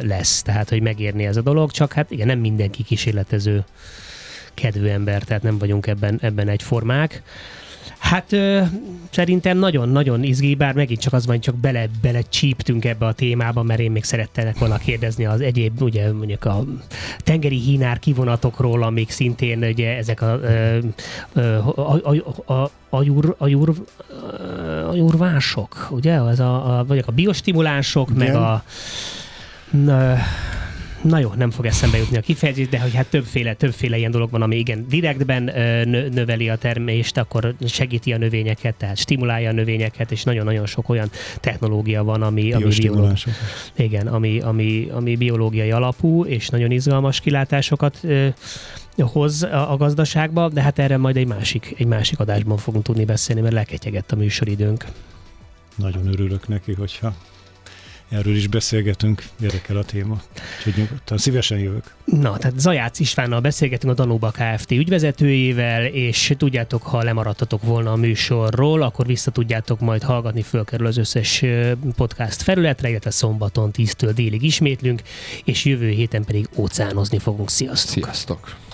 lesz. 0.00 0.42
Tehát, 0.42 0.68
hogy 0.68 0.82
megérni 0.82 1.26
ez 1.26 1.36
a 1.36 1.40
dolog, 1.40 1.70
csak 1.70 1.92
hát 1.92 2.10
igen, 2.10 2.26
nem 2.26 2.38
mindenki 2.38 2.82
kísérletező 2.82 3.64
kedvű 4.54 4.86
ember, 4.86 5.22
tehát 5.22 5.42
nem 5.42 5.58
vagyunk 5.58 5.86
ebben, 5.86 6.18
ebben 6.22 6.48
egyformák. 6.48 7.22
Hát 7.98 8.32
ö, 8.32 8.62
szerintem 9.10 9.58
nagyon-nagyon 9.58 10.22
izgi, 10.22 10.54
bár 10.54 10.74
megint 10.74 11.00
csak 11.00 11.12
az 11.12 11.26
van, 11.26 11.40
csak 11.40 11.54
bele, 11.54 11.86
bele 12.02 12.20
csíptünk 12.22 12.84
ebbe 12.84 13.06
a 13.06 13.12
témába, 13.12 13.62
mert 13.62 13.80
én 13.80 13.90
még 13.90 14.04
szerettelek 14.04 14.58
volna 14.58 14.76
kérdezni 14.76 15.24
az 15.24 15.40
egyéb, 15.40 15.82
ugye 15.82 16.12
mondjuk 16.12 16.44
a 16.44 16.64
tengeri 17.18 17.58
hínár 17.58 17.98
kivonatokról, 17.98 18.82
amik 18.82 19.10
szintén 19.10 19.64
ugye 19.64 19.96
ezek 19.96 20.22
a, 20.22 20.40
ö, 20.42 20.78
ö, 21.32 21.56
a, 21.56 22.00
a, 22.44 22.52
a, 22.52 22.70
a, 22.88 23.02
jur, 23.02 23.34
a, 23.38 23.46
jur, 23.46 23.72
a 24.90 24.94
jurvások, 24.94 25.88
ugye? 25.90 26.12
Ez 26.28 26.40
a, 26.40 26.78
a, 26.78 26.84
vagy 26.84 27.04
a 27.06 27.10
biostimulánsok, 27.10 28.10
Igen. 28.10 28.26
meg 28.26 28.34
a 28.34 28.64
na, 29.70 30.16
na 31.02 31.18
jó, 31.18 31.32
nem 31.36 31.50
fog 31.50 31.66
eszembe 31.66 31.98
jutni 31.98 32.16
a 32.16 32.20
kifejezés, 32.20 32.68
de 32.68 32.80
hogy 32.80 32.94
hát 32.94 33.06
többféle, 33.06 33.54
többféle 33.54 33.96
ilyen 33.96 34.10
dolog 34.10 34.30
van, 34.30 34.42
ami 34.42 34.56
igen 34.56 34.86
direktben 34.88 35.42
növeli 36.12 36.48
a 36.48 36.56
termést, 36.56 37.16
akkor 37.16 37.54
segíti 37.66 38.12
a 38.12 38.18
növényeket, 38.18 38.74
tehát 38.74 38.96
stimulálja 38.96 39.48
a 39.48 39.52
növényeket, 39.52 40.12
és 40.12 40.22
nagyon-nagyon 40.22 40.66
sok 40.66 40.88
olyan 40.88 41.10
technológia 41.40 42.04
van, 42.04 42.22
ami, 42.22 42.52
ami, 42.52 42.74
biológ... 42.80 43.12
igen, 43.76 44.06
ami, 44.06 44.40
ami, 44.40 44.88
ami 44.92 45.16
biológiai 45.16 45.70
alapú, 45.70 46.24
és 46.24 46.48
nagyon 46.48 46.70
izgalmas 46.70 47.20
kilátásokat 47.20 48.00
hoz 48.98 49.42
a, 49.42 49.74
gazdaságba, 49.78 50.48
de 50.48 50.62
hát 50.62 50.78
erre 50.78 50.96
majd 50.96 51.16
egy 51.16 51.26
másik, 51.26 51.74
egy 51.78 51.86
másik 51.86 52.18
adásban 52.20 52.56
fogunk 52.56 52.84
tudni 52.84 53.04
beszélni, 53.04 53.40
mert 53.40 53.54
leketyegett 53.54 54.12
a 54.12 54.16
műsoridőnk. 54.16 54.84
Nagyon 55.76 56.06
örülök 56.06 56.48
neki, 56.48 56.72
hogyha 56.72 57.14
erről 58.12 58.36
is 58.36 58.46
beszélgetünk, 58.46 59.22
érdekel 59.40 59.76
a 59.76 59.84
téma. 59.84 60.22
Úgyhogy 60.56 60.74
nyugodtan, 60.76 61.18
szívesen 61.18 61.58
jövök. 61.58 61.94
Na, 62.04 62.36
tehát 62.36 62.58
Zajács 62.58 62.98
Istvánnal 62.98 63.40
beszélgetünk 63.40 63.92
a 63.92 63.94
Danuba 63.94 64.30
Kft. 64.30 64.70
ügyvezetőjével, 64.70 65.84
és 65.84 66.34
tudjátok, 66.38 66.82
ha 66.82 67.02
lemaradtatok 67.02 67.62
volna 67.62 67.92
a 67.92 67.96
műsorról, 67.96 68.82
akkor 68.82 69.06
vissza 69.06 69.30
tudjátok 69.30 69.80
majd 69.80 70.02
hallgatni, 70.02 70.42
fölkerül 70.42 70.86
az 70.86 70.96
összes 70.96 71.44
podcast 71.96 72.42
felületre, 72.42 72.88
illetve 72.88 73.10
szombaton 73.10 73.70
10-től 73.72 74.12
délig 74.14 74.42
ismétlünk, 74.42 75.02
és 75.44 75.64
jövő 75.64 75.88
héten 75.88 76.24
pedig 76.24 76.48
óceánozni 76.56 77.18
fogunk. 77.18 77.50
Sziasztok! 77.50 78.04
Sziasztok! 78.04 78.70